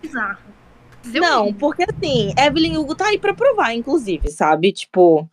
Bizarro. 0.00 0.38
Não, 1.04 1.52
porque 1.52 1.84
assim, 1.84 2.32
Evelyn 2.38 2.78
Hugo 2.78 2.94
tá 2.94 3.06
aí 3.08 3.18
pra 3.18 3.34
provar, 3.34 3.74
inclusive, 3.74 4.30
sabe? 4.30 4.72
Tipo, 4.72 5.28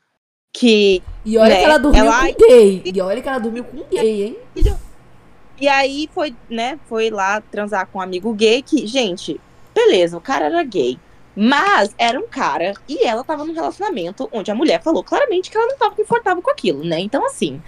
que. 0.51 1.01
E 1.25 1.37
olha 1.37 1.49
Né? 1.49 1.59
que 1.59 1.65
ela 1.65 1.77
dormiu 1.79 2.03
Ela- 2.05 2.27
com 2.27 2.47
gay. 2.47 2.81
E 2.85 3.01
olha 3.01 3.21
que 3.21 3.27
ela 3.29 3.39
dormiu 3.39 3.63
com 3.63 3.83
gay, 3.89 4.23
hein? 4.23 4.37
E 5.63 5.67
aí 5.69 6.09
foi, 6.13 6.35
né, 6.49 6.77
foi 6.89 7.09
lá 7.09 7.39
transar 7.39 7.87
com 7.87 7.97
um 7.97 8.01
amigo 8.01 8.33
gay 8.33 8.61
que, 8.61 8.85
gente, 8.85 9.39
beleza, 9.73 10.17
o 10.17 10.19
cara 10.19 10.47
era 10.47 10.61
gay. 10.61 10.99
Mas 11.33 11.95
era 11.97 12.19
um 12.19 12.27
cara 12.27 12.73
e 12.85 13.05
ela 13.05 13.23
tava 13.23 13.45
num 13.45 13.53
relacionamento 13.53 14.27
onde 14.33 14.51
a 14.51 14.55
mulher 14.55 14.83
falou 14.83 15.01
claramente 15.01 15.49
que 15.49 15.55
ela 15.55 15.67
não 15.67 15.77
tava 15.77 15.95
confortável 15.95 16.43
com 16.43 16.51
aquilo, 16.51 16.83
né? 16.83 16.99
Então, 16.99 17.25
assim. 17.25 17.61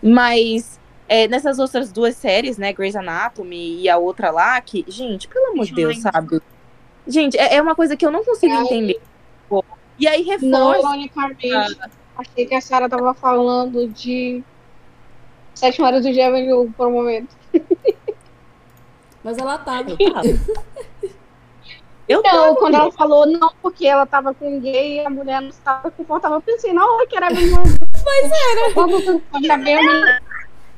Mas 0.00 0.78
é, 1.08 1.26
nessas 1.26 1.58
outras 1.58 1.90
duas 1.90 2.14
séries, 2.14 2.56
né, 2.56 2.72
Grey's 2.72 2.94
Anatomy 2.94 3.80
e 3.80 3.88
a 3.88 3.98
outra 3.98 4.30
lá, 4.30 4.60
que, 4.60 4.84
gente, 4.86 5.26
pelo 5.26 5.50
amor 5.50 5.66
de 5.66 5.74
Deus, 5.74 5.98
sabe? 5.98 6.40
Gente, 7.04 7.36
é, 7.36 7.56
é 7.56 7.60
uma 7.60 7.74
coisa 7.74 7.96
que 7.96 8.06
eu 8.06 8.12
não 8.12 8.24
consigo 8.24 8.54
entender. 8.54 9.00
E 9.98 10.06
aí 10.06 10.24
Não, 10.40 10.70
reforça. 10.70 10.78
ironicamente, 10.78 11.78
achei 12.16 12.46
que 12.46 12.54
a 12.54 12.60
Sarah 12.60 12.88
tava 12.88 13.12
falando 13.12 13.88
de 13.88 14.40
Sete 15.52 15.80
Mares 15.80 16.02
do 16.02 16.08
Avenue 16.08 16.70
por 16.76 16.86
um 16.86 16.92
momento. 16.92 17.39
Mas 19.22 19.38
ela 19.38 19.58
tá. 19.58 19.80
Eu 22.08 22.18
Então, 22.20 22.32
tava, 22.32 22.56
quando 22.56 22.74
ela 22.74 22.90
falou 22.90 23.24
não, 23.26 23.52
porque 23.62 23.86
ela 23.86 24.04
tava 24.04 24.34
com 24.34 24.58
gay 24.60 24.96
e 24.96 25.06
a 25.06 25.10
mulher 25.10 25.40
não 25.40 25.48
estava 25.50 25.90
confortável, 25.92 26.38
eu 26.38 26.42
pensei, 26.42 26.72
na 26.72 26.84
hora 26.84 27.06
que 27.06 27.16
era 27.16 27.26
Avenue. 27.28 27.52
Mas 28.04 28.32
era. 28.32 28.70
Eu 28.70 29.44
já 29.44 29.56
vi 29.56 29.72
a 29.74 30.20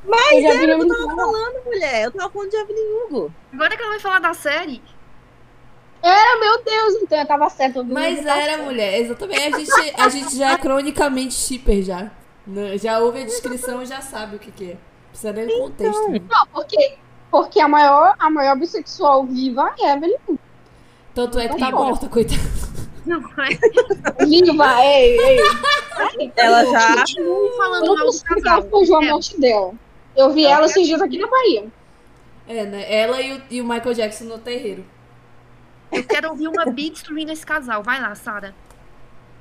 Mas 0.05 0.45
eu 0.45 0.51
era 0.51 0.66
vi 0.66 0.74
o 0.74 0.76
que 0.78 0.82
eu 0.82 0.88
tava 0.88 1.12
a 1.12 1.16
falando, 1.16 1.64
mulher. 1.64 2.05
Eu 2.05 2.12
tava 2.12 2.30
falando 2.30 2.51
de 2.51 2.57
Evelyn 2.57 2.93
Hugo. 3.09 3.32
Agora 3.55 3.76
que 3.76 3.82
ela 3.82 3.90
vai 3.93 4.01
falar 4.01 4.18
da 4.18 4.34
série, 4.34 4.82
Ah, 6.03 6.38
meu 6.40 6.62
Deus, 6.64 6.95
então 7.03 7.18
eu 7.18 7.26
tava 7.26 7.49
certo. 7.49 7.76
eu 7.78 7.84
Mas 7.84 8.24
tava 8.24 8.40
era, 8.40 8.53
certo. 8.53 8.64
mulher. 8.64 9.01
Exatamente. 9.01 9.40
A 9.55 9.59
gente, 9.59 9.95
a 10.01 10.09
gente 10.09 10.36
já 10.36 10.53
é 10.53 10.59
cronicamente 10.59 11.32
shipper 11.34 11.82
já. 11.82 12.11
Né? 12.47 12.76
Já 12.76 12.99
ouve 12.99 13.22
a 13.22 13.24
descrição 13.24 13.82
e 13.82 13.86
já 13.86 14.01
sabe 14.01 14.36
o 14.36 14.38
que, 14.38 14.51
que 14.51 14.72
é. 14.72 14.76
Precisa 15.11 15.32
nem 15.32 15.47
do 15.47 15.59
contexto. 15.59 16.09
né? 16.11 16.20
Não, 16.28 16.47
porque, 16.49 16.99
porque 17.33 17.59
a, 17.61 17.66
maior, 17.66 18.14
a 18.18 18.30
maior 18.30 18.57
bissexual 18.57 19.24
viva 19.24 19.74
é 19.80 19.91
a 19.91 19.97
Evelyn. 19.97 20.39
Tanto 21.14 21.39
é 21.41 21.49
que 21.49 21.59
tá 21.59 21.70
morta, 21.70 22.09
coitada. 22.09 22.41
não 23.05 23.18
é. 23.20 24.24
Viva, 24.26 24.85
ei, 24.85 25.18
ei. 25.18 26.33
Ela 26.37 26.64
já. 26.66 26.97
Continue 26.99 27.26
Eu 27.49 27.57
falando 27.57 27.87
não 27.87 27.97
mal 27.97 28.11
do 28.11 28.22
casal. 28.22 28.62
fugiu 28.70 28.97
a 28.97 29.05
É, 29.05 29.11
morte 29.11 29.41
dela. 29.41 29.72
Eu 30.14 30.33
vi 30.33 30.45
ela 30.45 30.66
esses 30.66 30.87
dias 30.87 31.01
aqui 31.03 31.18
na 31.18 31.26
Bahia. 31.28 31.66
É, 32.47 32.64
né? 32.64 32.95
Ela 32.95 33.20
e 33.20 33.33
o, 33.33 33.43
e 33.51 33.61
o 33.61 33.64
Michael 33.64 33.95
Jackson 33.95 34.24
no 34.24 34.39
terreiro. 34.39 34.85
eu 35.91 36.05
quero 36.05 36.28
ouvir 36.30 36.49
uma 36.49 36.66
bi 36.66 36.91
destruindo 36.91 37.33
esse 37.33 37.45
casal. 37.47 37.83
Vai 37.83 38.01
lá, 38.01 38.14
Sara. 38.14 38.55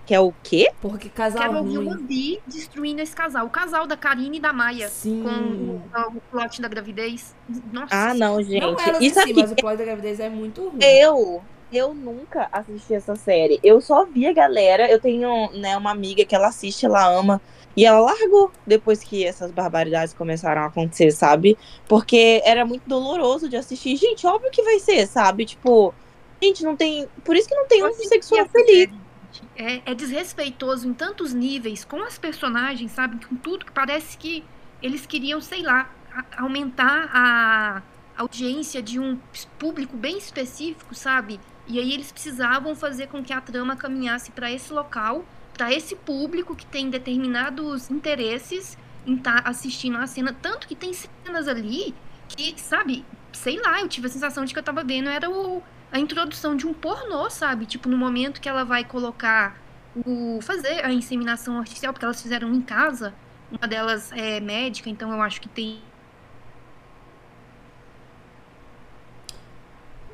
Que 0.06 0.16
é 0.16 0.20
o 0.20 0.34
quê? 0.44 0.72
Porra, 0.82 0.98
que 0.98 1.10
casal 1.10 1.42
Quero 1.44 1.58
ouvir 1.60 1.78
uma 1.78 1.94
ruim. 1.94 2.04
bi 2.06 2.42
destruindo 2.48 3.02
esse 3.02 3.16
casal. 3.16 3.46
O 3.46 3.50
casal 3.50 3.86
da 3.86 3.96
Karine 3.96 4.38
e 4.38 4.40
da 4.42 4.52
Maia. 4.52 4.90
Sim. 4.90 5.24
Com 5.24 6.00
o, 6.10 6.18
o 6.18 6.22
plot 6.32 6.62
da 6.62 6.68
gravidez. 6.68 7.36
Nossa. 7.72 7.88
Ah, 7.96 8.14
não, 8.14 8.36
Não 8.36 8.44
gente. 8.44 8.64
elas 8.64 9.02
Isso 9.02 9.20
em 9.20 9.24
si, 9.24 9.32
aqui. 9.32 9.42
mas 9.42 9.52
o 9.52 9.56
plot 9.56 9.78
da 9.78 9.86
gravidez 9.86 10.20
é 10.20 10.28
muito 10.30 10.70
ruim. 10.70 10.80
Eu, 10.82 11.42
eu 11.72 11.94
nunca 11.94 12.50
assisti 12.52 12.94
essa 12.96 13.16
série. 13.16 13.60
Eu 13.64 13.80
só 13.80 14.04
vi 14.06 14.26
a 14.26 14.34
galera. 14.34 14.90
Eu 14.90 15.00
tenho, 15.00 15.52
né, 15.54 15.78
uma 15.78 15.92
amiga 15.92 16.26
que 16.26 16.34
ela 16.36 16.48
assiste, 16.48 16.86
ela 16.86 17.06
ama. 17.08 17.40
E 17.78 17.86
ela 17.86 18.02
largou 18.02 18.52
depois 18.68 19.02
que 19.02 19.24
essas 19.24 19.50
barbaridades 19.52 20.14
começaram 20.14 20.64
a 20.64 20.66
acontecer, 20.66 21.12
sabe? 21.12 21.58
Porque 21.88 22.42
era 22.44 22.66
muito 22.66 22.84
doloroso 22.86 23.48
de 23.48 23.56
assistir. 23.56 23.96
Gente, 23.96 24.28
óbvio 24.28 24.52
que 24.52 24.62
vai 24.64 24.78
ser, 24.80 25.08
sabe? 25.08 25.46
Tipo, 25.46 25.94
gente, 26.42 26.64
não 26.66 26.76
tem. 26.76 27.08
Por 27.24 27.34
isso 27.38 27.48
que 27.48 27.56
não 27.56 27.68
tem 27.68 27.80
Eu 27.80 27.86
um 27.86 27.90
assisti 27.90 28.10
sexual 28.10 28.42
essa 28.42 28.52
feliz. 28.52 28.90
série, 28.90 29.01
gente. 29.32 29.44
É, 29.56 29.92
é 29.92 29.96
desrespeitoso 29.96 30.88
em 30.88 30.94
tantos 30.94 31.34
níveis 31.34 31.86
com 31.86 32.02
as 32.04 32.18
personagens, 32.18 32.92
sabe? 32.92 33.26
Com 33.26 33.36
tudo 33.36 33.66
que 33.66 33.72
parece 33.72 34.18
que 34.18 34.44
eles 34.82 35.06
queriam, 35.06 35.40
sei 35.40 35.62
lá, 35.62 35.90
aumentar 36.38 37.10
a 37.14 37.82
audiência 38.18 38.82
de 38.82 39.00
um 39.00 39.18
público 39.58 39.96
bem 39.96 40.18
específico, 40.18 40.94
sabe? 40.94 41.40
E 41.68 41.80
aí 41.80 41.94
eles 41.94 42.12
precisavam 42.12 42.76
fazer 42.76 43.08
com 43.08 43.24
que 43.24 43.32
a 43.32 43.40
trama 43.40 43.76
caminhasse 43.76 44.32
para 44.32 44.52
esse 44.52 44.74
local, 44.74 45.24
para 45.54 45.72
esse 45.74 45.96
público 45.96 46.56
que 46.56 46.66
tem 46.66 46.90
determinados 46.90 47.90
interesses 47.90 48.78
em 49.06 49.16
estar 49.16 49.48
assistindo 49.48 49.98
a 49.98 50.06
cena, 50.06 50.36
tanto 50.42 50.68
que 50.68 50.76
tem 50.76 50.92
cenas 50.94 51.48
ali 51.48 51.94
que, 52.28 52.60
sabe, 52.60 53.06
sei 53.32 53.60
lá, 53.60 53.82
eu 53.82 53.88
tive 53.88 54.08
a 54.08 54.10
sensação 54.10 54.46
de 54.46 54.54
que 54.54 54.60
eu 54.60 54.64
tava 54.64 54.84
vendo 54.84 55.10
era 55.10 55.30
o 55.30 55.64
a 55.92 56.00
introdução 56.00 56.56
de 56.56 56.66
um 56.66 56.74
pornô, 56.74 57.30
sabe? 57.30 57.66
Tipo, 57.66 57.90
no 57.90 57.98
momento 57.98 58.40
que 58.40 58.48
ela 58.48 58.64
vai 58.64 58.84
colocar 58.84 59.58
o. 60.06 60.40
fazer 60.42 60.86
a 60.86 60.92
inseminação 60.92 61.58
artificial, 61.58 61.94
porque 61.94 62.06
elas 62.06 62.22
fizeram 62.22 62.54
em 62.54 62.62
casa. 62.62 63.14
Uma 63.52 63.68
delas 63.68 64.12
é 64.14 64.40
médica, 64.40 64.90
então 64.90 65.12
eu 65.12 65.22
acho 65.22 65.42
que 65.42 65.50
tem. 65.50 65.82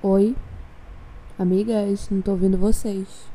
Oi. 0.02 0.36
Amigas, 1.38 2.10
não 2.10 2.22
tô 2.22 2.32
ouvindo 2.32 2.58
vocês. 2.58 3.28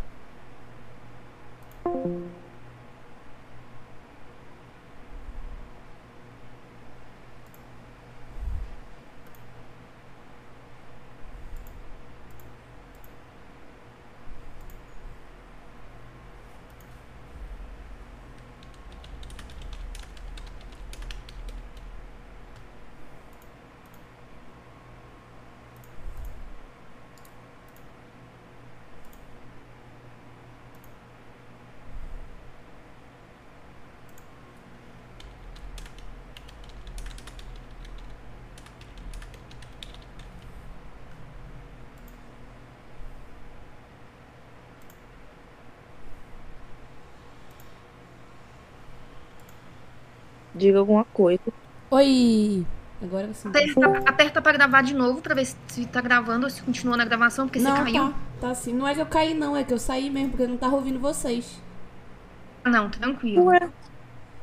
Diga 50.63 50.79
alguma 50.79 51.05
coisa. 51.05 51.43
Oi! 51.91 52.65
Agora 53.03 53.27
você. 53.35 53.49
Aperta, 53.49 54.09
aperta 54.09 54.43
pra 54.43 54.53
gravar 54.53 54.83
de 54.83 54.95
novo 54.95 55.21
pra 55.21 55.35
ver 55.35 55.45
se, 55.45 55.87
tá 55.87 56.01
gravando 56.01 56.47
ou 56.47 56.51
se 56.51 56.63
continua 56.63 56.97
na 56.97 57.05
gravação, 57.05 57.49
porque 57.49 57.59
Não, 57.59 57.75
você 57.75 57.83
caiu. 57.83 58.11
tá. 58.11 58.15
Tá 58.41 58.51
assim. 58.51 58.73
Não 58.73 58.87
é 58.87 58.95
que 58.95 59.01
eu 59.01 59.07
caí, 59.07 59.35
não. 59.35 59.57
É 59.57 59.65
que 59.65 59.75
eu 59.75 59.79
saí 59.79 60.09
mesmo, 60.09 60.31
porque 60.31 60.45
eu 60.45 60.49
não 60.49 60.57
tava 60.57 60.77
ouvindo 60.77 61.01
vocês. 61.01 61.61
Não, 62.65 62.89
tranquilo. 62.89 63.47
Ué, 63.47 63.69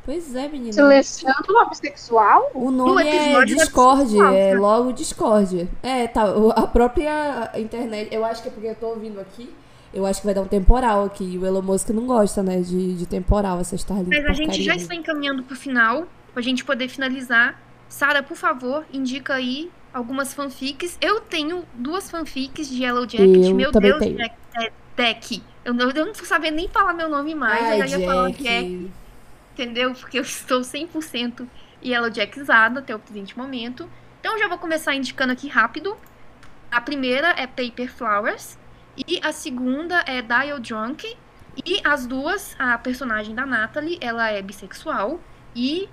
Pois 0.04 0.36
é, 0.36 0.50
menina. 0.50 0.74
Silenciando 0.74 1.38
o 1.48 1.70
bissexual? 1.70 2.52
O 2.54 2.70
nome 2.70 3.08
é 3.08 3.46
Discord, 3.46 4.20
é 4.20 4.56
logo 4.58 4.92
Discord. 4.92 5.70
É, 5.82 6.06
tá. 6.08 6.24
A 6.54 6.68
própria 6.68 7.50
internet. 7.56 8.14
Eu 8.14 8.26
acho 8.26 8.42
que 8.42 8.50
é 8.50 8.52
porque 8.52 8.68
eu 8.68 8.76
tô 8.76 8.88
ouvindo 8.88 9.22
aqui. 9.22 9.54
Eu 9.94 10.06
acho 10.06 10.22
que 10.22 10.26
vai 10.26 10.36
dar 10.36 10.42
um 10.42 10.48
temporal 10.48 11.06
aqui. 11.06 11.38
O 11.38 11.46
Elon 11.46 11.62
Musk 11.62 11.90
não 11.90 12.06
gosta, 12.06 12.44
né, 12.44 12.62
de, 12.62 12.96
de 12.96 13.06
temporal, 13.06 13.60
essa 13.60 13.76
Starlink. 13.76 14.10
Mas 14.10 14.26
a 14.26 14.34
gente 14.34 14.48
porcaria 14.48 14.66
já 14.66 14.74
aí. 14.74 14.78
está 14.78 14.96
encaminhando 14.96 15.44
pro 15.44 15.56
final, 15.56 16.08
pra 16.34 16.42
gente 16.42 16.64
poder 16.64 16.88
finalizar. 16.88 17.60
Sara, 17.88 18.22
por 18.22 18.38
favor, 18.38 18.86
indica 18.94 19.34
aí 19.34 19.72
algumas 19.94 20.34
fanfics. 20.34 20.98
Eu 21.02 21.20
tenho 21.22 21.64
duas 21.74 22.10
fanfics 22.10 22.70
de 22.70 22.84
Yellow 22.84 23.04
Jacket. 23.04 23.50
Eu 23.50 23.56
Meu 23.56 23.72
Deus, 23.72 24.00
tenho. 24.00 24.18
Jack, 24.18 24.36
é, 24.56 24.72
Deck. 24.96 25.44
Eu 25.66 25.74
não, 25.74 25.90
eu 25.90 26.06
não 26.06 26.14
sabendo 26.14 26.56
nem 26.56 26.68
falar 26.68 26.94
meu 26.94 27.10
nome 27.10 27.34
mais. 27.34 27.64
Ai, 27.64 27.82
eu 27.82 27.88
já 27.88 27.98
ia 27.98 28.08
falar 28.08 28.30
Jack. 28.32 28.92
Entendeu? 29.54 29.94
Porque 29.94 30.20
eu 30.20 30.24
estou 30.24 30.62
100% 30.62 31.48
Yellow 31.84 32.14
Jackzada 32.14 32.80
até 32.80 32.96
o 32.96 33.00
presente 33.00 33.38
momento. 33.38 33.90
Então 34.20 34.34
eu 34.34 34.40
já 34.40 34.48
vou 34.48 34.58
começar 34.58 34.96
indicando 34.96 35.34
aqui 35.34 35.48
rápido. 35.48 35.98
A 36.72 36.80
primeira 36.80 37.30
é 37.30 37.48
Paper 37.48 37.92
Flowers. 37.92 38.58
E 39.08 39.20
a 39.24 39.32
segunda 39.32 40.04
é 40.06 40.22
Dial 40.22 40.60
Drunk. 40.60 41.18
E 41.66 41.82
as 41.84 42.06
duas, 42.06 42.56
a 42.60 42.78
personagem 42.78 43.36
da 43.36 43.45
Natalie, 43.45 43.97
ela 44.02 44.30
é 44.30 44.41
bissexual. 44.41 45.20
E 45.56 45.89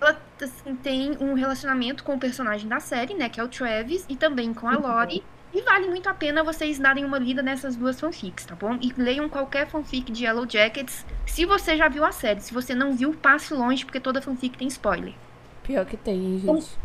ela 0.00 0.20
assim, 0.42 0.74
tem 0.76 1.16
um 1.20 1.34
relacionamento 1.34 2.04
com 2.04 2.14
o 2.14 2.18
personagem 2.18 2.68
da 2.68 2.80
série, 2.80 3.14
né? 3.14 3.28
Que 3.28 3.40
é 3.40 3.44
o 3.44 3.48
Travis. 3.48 4.04
E 4.08 4.16
também 4.16 4.52
com 4.54 4.68
a 4.68 4.76
Lori. 4.76 5.22
E 5.54 5.62
vale 5.62 5.88
muito 5.88 6.08
a 6.08 6.14
pena 6.14 6.42
vocês 6.42 6.78
darem 6.78 7.04
uma 7.04 7.18
lida 7.18 7.42
nessas 7.42 7.76
duas 7.76 7.98
fanfics, 7.98 8.44
tá 8.44 8.54
bom? 8.54 8.78
E 8.80 8.92
leiam 8.96 9.28
qualquer 9.28 9.66
fanfic 9.66 10.12
de 10.12 10.24
Yellow 10.24 10.46
Jackets. 10.48 11.06
Se 11.24 11.46
você 11.46 11.76
já 11.76 11.88
viu 11.88 12.04
a 12.04 12.12
série. 12.12 12.40
Se 12.40 12.52
você 12.52 12.74
não 12.74 12.94
viu, 12.94 13.14
passe 13.14 13.54
longe, 13.54 13.84
porque 13.84 14.00
toda 14.00 14.20
fanfic 14.20 14.58
tem 14.58 14.68
spoiler. 14.68 15.14
Pior 15.62 15.86
que 15.86 15.96
tem, 15.96 16.38
gente. 16.38 16.78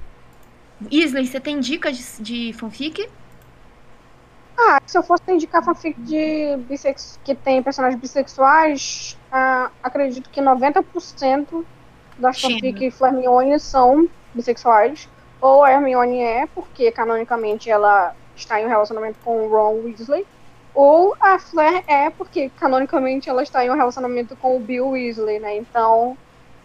Isley, 0.89 1.27
você 1.27 1.39
tem 1.39 1.59
dicas 1.59 2.17
de, 2.19 2.23
de 2.23 2.53
fanfic? 2.53 3.07
Ah, 4.63 4.79
se 4.85 4.95
eu 4.95 5.01
fosse 5.01 5.23
indicar 5.29 5.63
fanfic 5.63 5.99
de 6.01 6.55
bissex... 6.69 7.19
que 7.23 7.33
tem 7.33 7.63
personagens 7.63 7.99
bissexuais, 7.99 9.17
ah, 9.31 9.71
acredito 9.81 10.29
que 10.29 10.39
90% 10.39 11.65
das 12.17 12.39
fanfics 12.39 12.99
do 12.99 13.05
Hermione 13.05 13.59
são 13.59 14.07
bissexuais. 14.33 15.09
Ou 15.41 15.63
a 15.63 15.71
Hermione 15.71 16.21
é, 16.21 16.45
porque 16.53 16.91
canonicamente 16.91 17.69
ela 17.69 18.13
está 18.35 18.61
em 18.61 18.65
um 18.65 18.69
relacionamento 18.69 19.17
com 19.23 19.47
o 19.47 19.49
Ron 19.49 19.81
Weasley. 19.83 20.27
Ou 20.75 21.15
a 21.19 21.39
Flair 21.39 21.83
é, 21.87 22.11
porque 22.11 22.49
canonicamente 22.59 23.29
ela 23.29 23.41
está 23.41 23.65
em 23.65 23.71
um 23.71 23.75
relacionamento 23.75 24.35
com 24.35 24.55
o 24.55 24.59
Bill 24.59 24.89
Weasley, 24.89 25.39
né? 25.39 25.57
Então, 25.57 26.15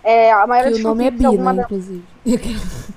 é, 0.04 0.30
a 0.30 0.46
maioria 0.46 0.72
Que 0.72 0.78
dos 0.78 0.84
o 0.84 0.88
nome 0.88 1.06
é 1.06 1.10
Bi, 1.10 1.38
né, 1.38 1.62
inclusive. 1.62 2.04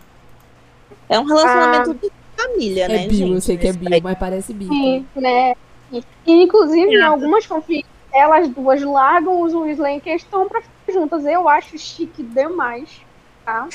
É 1.12 1.20
um 1.20 1.24
relacionamento 1.24 2.12
família, 2.42 2.88
né, 2.88 3.06
É 3.06 3.08
bio, 3.08 3.18
gente? 3.18 3.34
eu 3.34 3.42
sei 3.42 3.58
que 3.58 3.68
é 3.68 3.74
bio, 3.74 4.02
mas 4.02 4.18
parece 4.18 4.54
bio. 4.54 4.70
Sim, 4.70 5.06
né? 5.16 5.56
E, 5.92 6.04
inclusive, 6.26 6.92
em 6.92 7.02
algumas 7.02 7.46
fanfics, 7.46 7.90
elas 8.14 8.48
duas 8.50 8.82
largam 8.82 9.42
os 9.42 9.54
Weasley 9.54 9.96
em 9.96 10.00
questão 10.00 10.48
pra 10.48 10.62
ficar 10.62 10.94
juntas. 10.94 11.26
Eu 11.26 11.48
acho 11.48 11.78
chique 11.78 12.24
demais, 12.24 13.02
tá? 13.46 13.68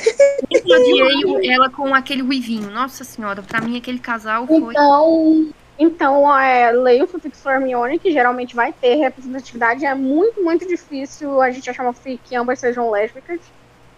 Eu 0.66 0.76
odiei 0.76 1.50
ela 1.50 1.68
com 1.70 1.94
aquele 1.94 2.22
ruivinho. 2.22 2.70
Nossa 2.70 3.04
senhora, 3.04 3.42
pra 3.42 3.60
mim 3.60 3.76
aquele 3.76 3.98
casal 3.98 4.46
foi. 4.46 4.58
Então, 4.58 5.48
então 5.78 6.38
é, 6.38 6.70
leio 6.70 7.04
o 7.04 7.06
Fanfics 7.08 7.42
for 7.42 7.52
Hermione, 7.52 7.98
que 7.98 8.12
geralmente 8.12 8.54
vai 8.54 8.72
ter 8.72 8.96
representatividade. 8.96 9.84
É 9.84 9.94
muito, 9.94 10.42
muito 10.42 10.66
difícil 10.66 11.40
a 11.40 11.50
gente 11.50 11.68
achar 11.68 11.82
uma 11.82 11.92
fic 11.92 12.20
que 12.24 12.36
ambas 12.36 12.58
sejam 12.60 12.90
lésbicas. 12.90 13.40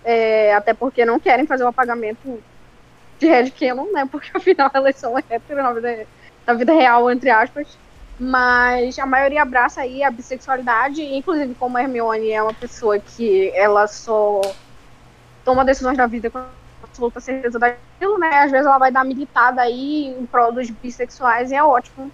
É, 0.05 0.55
até 0.55 0.73
porque 0.73 1.05
não 1.05 1.19
querem 1.19 1.47
fazer 1.47 1.64
o 1.64 1.69
apagamento 1.69 2.41
de 3.19 3.27
Red 3.27 3.51
Canon, 3.51 3.91
né? 3.93 4.07
Porque 4.11 4.31
afinal 4.35 4.71
elas 4.73 4.97
são 4.97 5.19
héteros 5.19 5.62
na 5.62 5.73
vida, 5.73 6.07
na 6.47 6.55
vida 6.55 6.73
real, 6.73 7.11
entre 7.11 7.31
aspas. 7.31 7.79
Mas 8.19 8.99
a 8.99 9.05
maioria 9.05 9.43
abraça 9.43 9.83
aí 9.83 10.03
a 10.03 10.11
bissexualidade, 10.11 11.03
inclusive 11.03 11.55
como 11.55 11.77
a 11.77 11.83
Hermione 11.83 12.31
é 12.31 12.43
uma 12.43 12.55
pessoa 12.55 12.99
que 12.99 13.51
ela 13.55 13.87
só 13.87 14.41
toma 15.45 15.64
decisões 15.64 15.99
da 15.99 16.07
vida 16.07 16.31
com 16.31 16.43
absoluta 16.83 17.21
certeza 17.21 17.59
daquilo, 17.59 18.19
né? 18.19 18.39
Às 18.39 18.51
vezes 18.51 18.67
ela 18.67 18.79
vai 18.79 18.91
dar 18.91 19.05
militada 19.05 19.61
aí 19.61 20.07
em 20.07 20.25
prol 20.27 20.51
dos 20.51 20.71
bissexuais 20.71 21.51
e 21.51 21.55
é 21.55 21.62
ótimo 21.62 22.11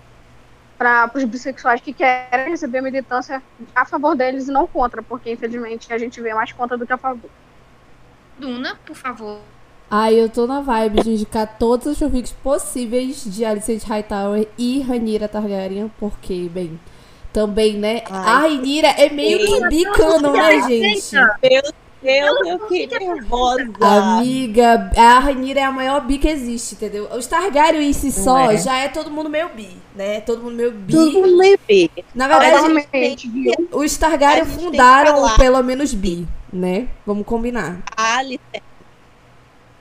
para 0.77 1.09
os 1.15 1.23
bissexuais 1.23 1.81
que 1.81 1.93
querem 1.93 2.49
receber 2.49 2.81
militância 2.81 3.41
a 3.73 3.85
favor 3.85 4.17
deles 4.17 4.49
e 4.49 4.51
não 4.51 4.67
contra, 4.67 5.01
porque 5.01 5.31
infelizmente 5.31 5.93
a 5.93 5.99
gente 5.99 6.21
vê 6.21 6.35
mais 6.35 6.51
contra 6.51 6.77
do 6.77 6.85
que 6.85 6.93
a 6.93 6.99
favor. 6.99 7.31
Duna, 8.37 8.77
por 8.85 8.97
favor. 8.97 9.41
Ai, 9.95 10.19
eu 10.19 10.27
tô 10.27 10.47
na 10.47 10.63
vibe 10.63 11.03
de 11.03 11.11
indicar 11.11 11.59
todas 11.59 11.87
as 11.87 11.99
fanfics 11.99 12.33
possíveis 12.43 13.25
de 13.27 13.45
Alicent 13.45 13.83
Hightower 13.83 14.49
e 14.57 14.81
Ranira 14.81 15.29
Targaryen, 15.29 15.93
porque, 16.01 16.49
bem, 16.49 16.81
também, 17.31 17.75
né? 17.75 18.03
Ai. 18.09 18.27
A 18.27 18.39
Ranira 18.39 18.89
é 18.89 19.11
meio 19.11 19.39
que 19.39 19.69
bicano, 19.69 20.33
né, 20.33 20.63
gente? 20.67 21.15
Meu 21.43 21.63
Deus, 22.03 22.41
eu 22.47 22.59
fiquei 22.69 22.87
nervosa. 22.87 23.71
Amiga, 23.83 24.91
a 24.97 25.19
Ranira 25.19 25.61
é 25.61 25.65
a 25.65 25.71
maior 25.71 26.01
bi 26.01 26.17
que 26.17 26.27
existe, 26.27 26.75
entendeu? 26.75 27.11
Os 27.15 27.27
Targaryen 27.27 27.91
em 27.91 27.93
si 27.93 28.11
só 28.11 28.51
é. 28.51 28.57
já 28.57 28.79
é 28.79 28.89
todo 28.89 29.11
mundo 29.11 29.29
meio 29.29 29.51
bi, 29.51 29.77
né? 29.95 30.23
Todo 30.23 30.43
mundo 30.43 30.55
meio 30.55 30.73
bi. 30.73 30.91
Todo 30.95 31.13
mundo 31.13 31.37
meio 31.37 31.61
bi. 31.69 31.91
Na 32.15 32.29
verdade, 32.29 32.89
gente 32.95 33.31
os 33.71 33.95
Targaryen 33.99 34.47
que 34.47 34.53
fundaram 34.53 35.37
pelo 35.37 35.63
menos 35.63 35.93
bi, 35.93 36.27
né? 36.51 36.89
Vamos 37.05 37.27
combinar. 37.27 37.83
A 37.95 38.17
Alice. 38.17 38.41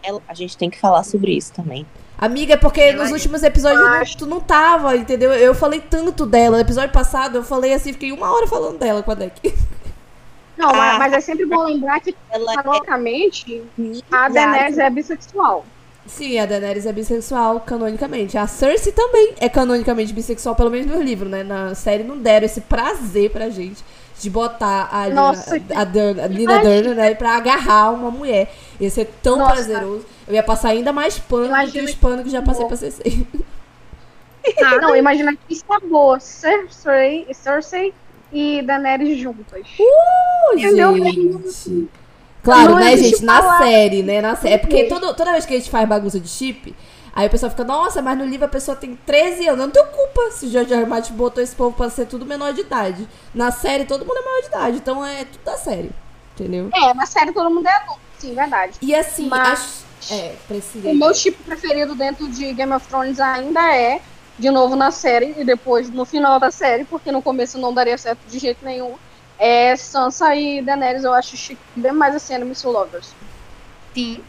Ela- 0.03 0.21
a 0.27 0.33
gente 0.33 0.57
tem 0.57 0.69
que 0.69 0.79
falar 0.79 1.03
sobre 1.03 1.31
isso 1.35 1.51
também. 1.53 1.85
Amiga, 2.17 2.53
é 2.53 2.57
porque 2.57 2.81
Ela 2.81 3.01
nos 3.03 3.09
é. 3.09 3.13
últimos 3.13 3.41
episódios 3.41 3.81
não- 3.81 3.93
Acho. 3.93 4.17
tu 4.17 4.25
não 4.27 4.39
tava, 4.39 4.95
entendeu? 4.95 5.31
Eu 5.33 5.55
falei 5.55 5.79
tanto 5.81 6.25
dela. 6.25 6.57
No 6.57 6.61
episódio 6.61 6.91
passado 6.91 7.37
eu 7.39 7.43
falei 7.43 7.73
assim, 7.73 7.93
fiquei 7.93 8.11
uma 8.11 8.31
hora 8.31 8.45
falando 8.47 8.77
dela 8.77 9.01
com 9.01 9.11
a 9.11 9.15
Deck. 9.15 9.53
Não, 10.57 10.69
Ah. 10.69 10.73
mas- 10.73 10.97
mas 10.99 11.13
é 11.13 11.21
sempre 11.21 11.45
bom 11.45 11.63
lembrar 11.63 11.99
que, 11.99 12.15
Ela 12.29 12.55
canonicamente, 12.61 13.63
a 14.11 14.25
é 14.27 14.29
Daenerys 14.29 14.77
é 14.77 14.89
bissexual. 14.89 15.65
Sim, 16.05 16.39
a 16.39 16.45
Daenerys 16.45 16.85
é 16.85 16.91
bissexual 16.93 17.59
canonicamente. 17.61 18.37
A 18.37 18.45
Cersei 18.47 18.91
também 18.91 19.33
é 19.39 19.47
canonicamente 19.49 20.13
bissexual, 20.13 20.55
pelo 20.55 20.69
menos 20.69 20.87
no 20.87 21.01
livro, 21.01 21.27
né? 21.29 21.43
Na 21.43 21.73
série 21.73 22.03
não 22.03 22.17
deram 22.17 22.45
esse 22.45 22.61
prazer 22.61 23.31
pra 23.31 23.49
gente 23.49 23.83
de 24.21 24.29
botar 24.29 24.89
a, 24.91 25.07
Lina- 25.07 25.21
Nossa, 25.21 25.55
a, 25.75 25.83
Dur- 25.83 26.19
a 26.21 26.27
Lina 26.27 26.53
imagina. 26.53 26.61
Turner, 26.61 26.95
né, 26.95 27.15
pra 27.15 27.35
agarrar 27.37 27.91
uma 27.91 28.11
mulher. 28.11 28.53
Ia 28.79 28.89
ser 28.89 29.05
tão 29.21 29.37
Nossa. 29.37 29.53
prazeroso. 29.55 30.05
Eu 30.27 30.35
ia 30.35 30.43
passar 30.43 30.69
ainda 30.69 30.93
mais 30.93 31.17
pano 31.17 31.43
do 31.43 31.47
que 31.49 31.53
Imagina 31.53 31.83
os 31.85 31.95
panos 31.95 32.23
que 32.23 32.29
já 32.29 32.41
passei 32.41 32.61
bom. 32.63 32.67
pra 32.67 32.77
CC. 32.77 33.25
Tá? 34.59 34.77
Não, 34.81 34.95
imagina 34.95 35.33
que 35.47 35.55
sabor. 35.55 36.21
Cersei, 36.21 37.27
Cersei 37.33 37.93
e 38.31 38.61
Daenerys 38.61 39.19
juntas. 39.19 39.61
Entendeu? 40.53 40.95
gente. 40.97 41.87
Claro, 42.43 42.71
Não 42.71 42.79
né, 42.79 42.97
gente? 42.97 43.23
Na 43.23 43.39
palavra. 43.41 43.67
série, 43.67 44.01
né? 44.03 44.19
Na 44.21 44.35
série. 44.35 44.53
É 44.55 44.57
porque 44.57 44.85
todo, 44.85 45.13
toda 45.13 45.31
vez 45.31 45.45
que 45.45 45.53
a 45.53 45.57
gente 45.57 45.69
faz 45.69 45.87
bagunça 45.87 46.19
de 46.19 46.27
chip, 46.27 46.75
aí 47.13 47.27
o 47.27 47.29
pessoal 47.29 47.49
fica, 47.49 47.63
nossa, 47.63 48.01
mas 48.01 48.17
no 48.17 48.25
livro 48.25 48.45
a 48.45 48.49
pessoa 48.49 48.75
tem 48.75 48.95
13 49.05 49.47
anos. 49.47 49.59
Não 49.65 49.69
tem 49.71 49.85
culpa 49.87 50.31
se 50.31 50.45
o 50.45 50.49
George 50.49 50.73
R. 50.73 50.81
R. 50.81 50.89
Martin 50.89 51.13
botou 51.13 51.43
esse 51.43 51.55
povo 51.55 51.75
pra 51.75 51.89
ser 51.89 52.05
tudo 52.07 52.25
menor 52.25 52.53
de 52.53 52.61
idade. 52.61 53.07
Na 53.33 53.51
série, 53.51 53.85
todo 53.85 54.05
mundo 54.05 54.17
é 54.17 54.21
menor 54.21 54.41
de 54.41 54.47
idade. 54.47 54.77
Então 54.77 55.05
é 55.05 55.25
tudo 55.25 55.43
da 55.43 55.57
série. 55.57 55.91
Entendeu? 56.35 56.69
É, 56.73 56.93
na 56.93 57.05
série 57.05 57.31
todo 57.33 57.49
mundo 57.49 57.67
é 57.67 57.75
adulto, 57.75 57.99
sim, 58.17 58.33
verdade. 58.33 58.73
E 58.81 58.95
assim, 58.95 59.27
Mas- 59.27 59.85
as... 60.01 60.11
É, 60.11 60.35
precisa. 60.47 60.89
O 60.89 60.95
meu 60.95 61.13
tipo 61.13 61.43
preferido 61.43 61.93
dentro 61.93 62.27
de 62.27 62.53
Game 62.53 62.73
of 62.73 62.87
Thrones 62.87 63.19
ainda 63.19 63.75
é, 63.75 64.01
de 64.39 64.49
novo 64.49 64.75
na 64.75 64.89
série, 64.89 65.35
e 65.37 65.43
depois 65.43 65.91
no 65.91 66.05
final 66.05 66.39
da 66.39 66.49
série, 66.49 66.85
porque 66.85 67.11
no 67.11 67.21
começo 67.21 67.59
não 67.59 67.71
daria 67.71 67.95
certo 67.99 68.19
de 68.27 68.39
jeito 68.39 68.65
nenhum, 68.65 68.95
é 69.37 69.75
Sansa 69.75 70.33
e 70.35 70.61
Daenerys. 70.61 71.03
Eu 71.03 71.13
acho 71.13 71.37
chique 71.37 71.61
bem 71.75 71.91
mais 71.91 72.15
assim, 72.15 72.33
enemies 72.33 72.61
to 72.61 72.71
lovers. 72.71 73.13
Sim. 73.93 74.23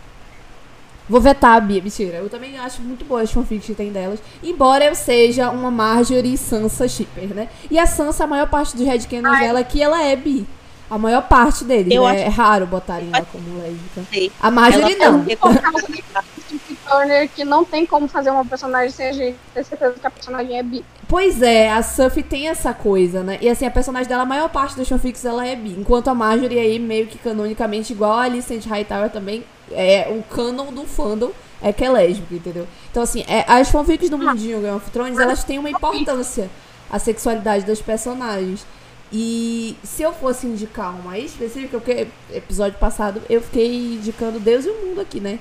Vou 1.08 1.20
vetar 1.20 1.56
a 1.56 1.60
Bia, 1.60 1.82
mentira. 1.82 2.18
Eu 2.18 2.28
também 2.30 2.56
acho 2.58 2.80
muito 2.82 3.04
boas 3.04 3.24
as 3.24 3.32
fanfics 3.32 3.66
que 3.66 3.74
tem 3.74 3.90
delas. 3.92 4.20
Embora 4.42 4.84
eu 4.84 4.94
seja 4.94 5.50
uma 5.50 5.70
Marjorie 5.70 6.34
e 6.34 6.38
Sansa 6.38 6.86
shipper, 6.88 7.34
né? 7.34 7.48
E 7.70 7.78
a 7.78 7.86
Sansa, 7.86 8.24
a 8.24 8.26
maior 8.26 8.48
parte 8.48 8.76
dos 8.76 8.86
headcanons 8.86 9.38
dela 9.40 9.58
é 9.60 9.64
que 9.64 9.82
ela 9.82 10.02
é 10.02 10.14
bi. 10.16 10.46
A 10.90 10.98
maior 10.98 11.22
parte 11.22 11.64
deles, 11.64 11.92
Eu 11.92 12.04
né? 12.04 12.10
acho- 12.10 12.20
É 12.24 12.28
raro 12.28 12.66
botarem 12.66 13.08
ela 13.12 13.26
como 13.32 13.58
lésbica. 13.58 14.30
A 14.40 14.50
Marjorie 14.50 14.94
Ela 15.00 15.10
não. 15.12 15.24
Turner, 16.58 17.28
que 17.28 17.44
não 17.44 17.64
tem 17.64 17.86
como 17.86 18.08
fazer 18.08 18.30
uma 18.30 18.44
personagem 18.44 18.90
sem 18.90 19.08
a 19.08 19.12
gente 19.12 19.38
ter 19.54 19.64
certeza 19.64 19.94
que 19.98 20.06
a 20.06 20.10
personagem 20.10 20.58
é 20.58 20.62
bi. 20.62 20.84
Pois 21.08 21.42
é, 21.42 21.70
a 21.70 21.82
Sophie 21.82 22.22
tem 22.22 22.48
essa 22.48 22.72
coisa, 22.72 23.22
né? 23.22 23.38
E 23.40 23.48
assim, 23.48 23.66
a 23.66 23.70
personagem 23.70 24.08
dela, 24.08 24.22
a 24.22 24.26
maior 24.26 24.48
parte 24.48 24.76
das 24.76 24.88
fanfics, 24.88 25.24
ela 25.24 25.46
é 25.46 25.54
bi. 25.54 25.76
Enquanto 25.78 26.08
a 26.08 26.14
Marjorie 26.14 26.58
aí, 26.58 26.78
meio 26.78 27.06
que 27.06 27.18
canonicamente, 27.18 27.92
igual 27.92 28.12
a 28.12 28.22
Alicent 28.22 28.66
Hightower 28.66 29.10
também, 29.10 29.44
é 29.70 30.08
o 30.10 30.22
canon 30.34 30.72
do 30.72 30.84
fandom 30.84 31.32
é 31.62 31.72
que 31.72 31.84
é 31.84 31.90
lésbica, 31.90 32.34
entendeu? 32.34 32.66
Então 32.90 33.02
assim, 33.02 33.24
é, 33.28 33.44
as 33.46 33.70
fanfics 33.70 34.10
do 34.10 34.18
mundinho 34.18 34.60
Game 34.60 34.76
of 34.76 34.90
Thrones, 34.90 35.18
elas 35.18 35.44
têm 35.44 35.58
uma 35.58 35.70
importância, 35.70 36.50
a 36.90 36.98
sexualidade 36.98 37.64
das 37.64 37.80
personagens. 37.80 38.66
E 39.12 39.76
se 39.84 40.02
eu 40.02 40.12
fosse 40.12 40.46
indicar 40.46 40.94
uma 40.98 41.18
específica, 41.18 41.78
porque 41.78 42.08
episódio 42.32 42.78
passado 42.78 43.22
eu 43.28 43.40
fiquei 43.42 43.94
indicando 43.94 44.40
Deus 44.40 44.64
e 44.64 44.70
o 44.70 44.86
mundo 44.86 45.00
aqui, 45.00 45.20
né? 45.20 45.38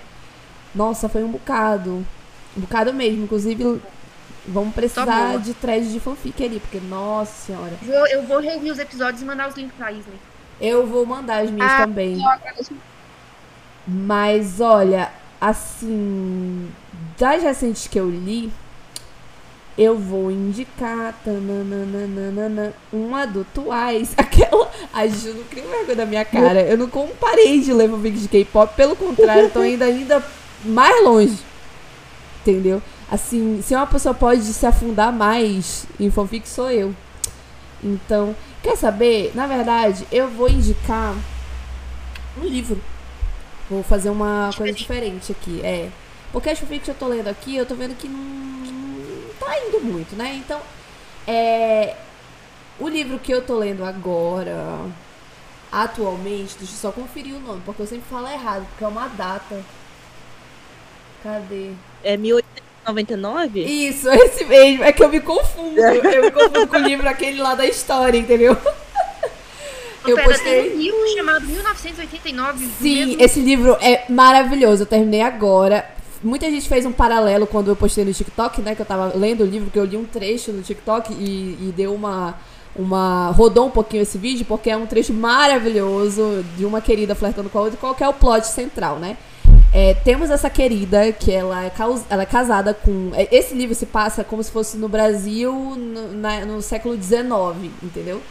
Nossa, 0.74 1.10
foi 1.10 1.24
um 1.24 1.32
bocado. 1.32 2.06
Um 2.58 2.62
bocado 2.62 2.94
mesmo. 2.94 3.24
Inclusive, 3.24 3.82
vamos 4.48 4.74
precisar 4.74 5.30
boa. 5.30 5.40
de 5.40 5.54
thread 5.54 5.92
de 5.92 6.00
fanfic 6.00 6.44
ali, 6.44 6.60
porque, 6.60 6.80
nossa 6.80 7.48
senhora. 7.48 7.74
Vou, 7.82 8.08
eu 8.08 8.24
vou 8.24 8.40
reunir 8.40 8.72
os 8.72 8.80
episódios 8.80 9.22
e 9.22 9.26
mandar 9.26 9.50
os 9.50 9.56
links 9.56 9.76
pra 9.78 9.92
Isley. 9.92 10.20
Eu 10.60 10.86
vou 10.86 11.06
mandar 11.06 11.44
as 11.44 11.50
minhas 11.50 11.72
Ah, 11.72 11.78
também. 11.86 12.22
Eu 12.22 12.78
Mas 13.88 14.62
olha, 14.62 15.12
assim, 15.40 16.70
das 17.18 17.42
recentes 17.42 17.88
que 17.88 18.00
eu 18.00 18.10
li, 18.10 18.52
eu 19.78 19.98
vou 19.98 20.30
indicar 20.30 21.16
tananana, 21.24 22.74
uma 22.94 23.26
do 23.26 23.44
Twice, 23.46 24.14
aquela. 24.18 24.70
Ai, 24.94 25.10
Ju, 25.10 25.34
não 25.34 25.44
cria 25.46 25.64
vergonha 25.64 25.96
da 25.96 26.06
minha 26.06 26.26
cara. 26.26 26.62
Eu 26.62 26.78
não 26.78 26.88
comparei 26.88 27.60
de 27.60 27.74
ler 27.74 27.90
fanfic 27.90 28.18
de 28.20 28.28
K-pop, 28.28 28.76
pelo 28.76 28.96
contrário, 28.96 29.50
tô 29.50 29.60
ainda, 29.60 29.86
ainda 29.86 30.24
mais 30.64 31.04
longe. 31.04 31.38
Entendeu? 32.42 32.82
Assim, 33.10 33.62
se 33.62 33.76
uma 33.76 33.86
pessoa 33.86 34.14
pode 34.14 34.42
se 34.42 34.66
afundar 34.66 35.12
mais 35.12 35.86
em 36.00 36.10
fanfic, 36.10 36.48
sou 36.48 36.72
eu. 36.72 36.96
Então, 37.84 38.36
quer 38.64 38.78
saber? 38.78 39.32
Na 39.36 39.48
verdade, 39.48 40.08
eu 40.12 40.30
vou 40.30 40.50
indicar 40.50 41.16
um 42.42 42.46
livro. 42.46 42.82
Vou 43.70 43.84
fazer 43.84 44.10
uma 44.10 44.50
coisa 44.56 44.74
diferente 44.74 45.32
aqui. 45.32 45.62
É. 45.64 45.90
Porque 46.32 46.50
as 46.50 46.60
fanfics 46.60 46.86
que 46.86 46.92
eu 46.92 46.96
tô 46.96 47.08
lendo 47.08 47.28
aqui, 47.28 47.56
eu 47.56 47.66
tô 47.66 47.76
vendo 47.76 47.96
que 47.96 48.08
não, 48.08 48.18
não 48.18 49.34
tá 49.40 49.58
indo 49.60 49.82
muito, 49.82 50.16
né? 50.16 50.36
Então, 50.36 50.60
é. 51.28 51.96
O 52.80 52.88
livro 52.88 53.20
que 53.20 53.32
eu 53.32 53.42
tô 53.46 53.58
lendo 53.58 53.84
agora, 53.84 54.80
atualmente, 55.72 56.56
deixa 56.58 56.74
eu 56.74 56.78
só 56.78 56.92
conferir 56.92 57.36
o 57.36 57.40
nome, 57.40 57.62
porque 57.66 57.82
eu 57.82 57.88
sempre 57.88 58.10
falo 58.10 58.28
errado, 58.28 58.66
porque 58.70 58.84
é 58.84 58.88
uma 58.88 59.08
data. 59.08 59.64
Cadê? 61.24 61.72
É 62.04 62.18
1899? 62.18 63.62
Isso, 63.64 64.10
esse 64.12 64.46
mesmo. 64.46 64.84
É 64.84 64.92
que 64.92 65.04
eu 65.04 65.10
me 65.10 65.20
confundo. 65.20 65.80
Eu 65.80 66.24
me 66.24 66.32
confundo 66.32 66.68
com 66.68 66.78
o 66.78 66.80
livro 66.80 67.08
aquele 67.08 67.42
lá 67.42 67.56
da 67.56 67.66
história, 67.66 68.18
entendeu? 68.18 68.58
Eu 70.08 70.16
Pera, 70.16 70.30
postei- 70.30 70.70
tem 70.72 70.74
um 70.74 70.78
livro 70.82 71.08
chamado 71.16 71.46
1989. 71.46 72.68
Sim, 72.82 73.06
mesmo- 73.06 73.22
esse 73.24 73.40
livro 73.40 73.78
é 73.80 74.04
maravilhoso. 74.10 74.82
Eu 74.84 74.88
terminei 74.88 75.22
agora. 75.22 75.88
Muita 76.24 76.50
gente 76.50 76.68
fez 76.68 76.86
um 76.86 76.92
paralelo 76.92 77.46
quando 77.46 77.68
eu 77.70 77.76
postei 77.76 78.04
no 78.04 78.14
TikTok, 78.14 78.62
né? 78.62 78.74
Que 78.76 78.82
eu 78.82 78.86
tava 78.86 79.12
lendo 79.16 79.42
o 79.42 79.46
livro, 79.46 79.70
que 79.70 79.78
eu 79.78 79.86
li 79.86 79.98
um 79.98 80.06
trecho 80.06 80.52
no 80.52 80.62
TikTok 80.64 81.14
e, 81.14 81.58
e 81.70 81.74
deu 81.76 81.94
uma. 81.94 82.36
Uma. 82.76 83.32
Rodou 83.32 83.68
um 83.68 83.70
pouquinho 83.70 84.02
esse 84.02 84.18
vídeo, 84.18 84.46
porque 84.46 84.70
é 84.72 84.78
um 84.78 84.86
trecho 84.88 85.14
maravilhoso 85.14 86.44
de 86.58 86.66
uma 86.66 86.80
querida 86.82 87.14
flertando 87.14 87.50
com 87.50 87.60
a 87.60 87.62
outra. 87.64 87.78
Qual 87.78 87.94
que 87.94 88.04
é 88.04 88.08
o 88.08 88.14
plot 88.14 88.48
central, 88.48 88.98
né? 88.98 89.18
É, 89.74 89.94
temos 89.94 90.30
essa 90.30 90.50
querida 90.50 91.12
que 91.14 91.32
ela 91.32 91.64
é, 91.66 91.72
ela 92.10 92.24
é 92.24 92.26
casada 92.26 92.74
com. 92.74 93.12
é, 93.14 93.28
Esse 93.34 93.54
livro 93.54 93.74
se 93.74 93.86
passa 93.86 94.24
como 94.24 94.44
se 94.44 94.52
fosse 94.52 94.78
no 94.78 94.90
Brasil 94.90 95.54
no, 95.54 96.14
na- 96.14 96.46
no 96.46 96.62
século 96.62 97.02
XIX, 97.02 97.72
entendeu? 97.82 98.22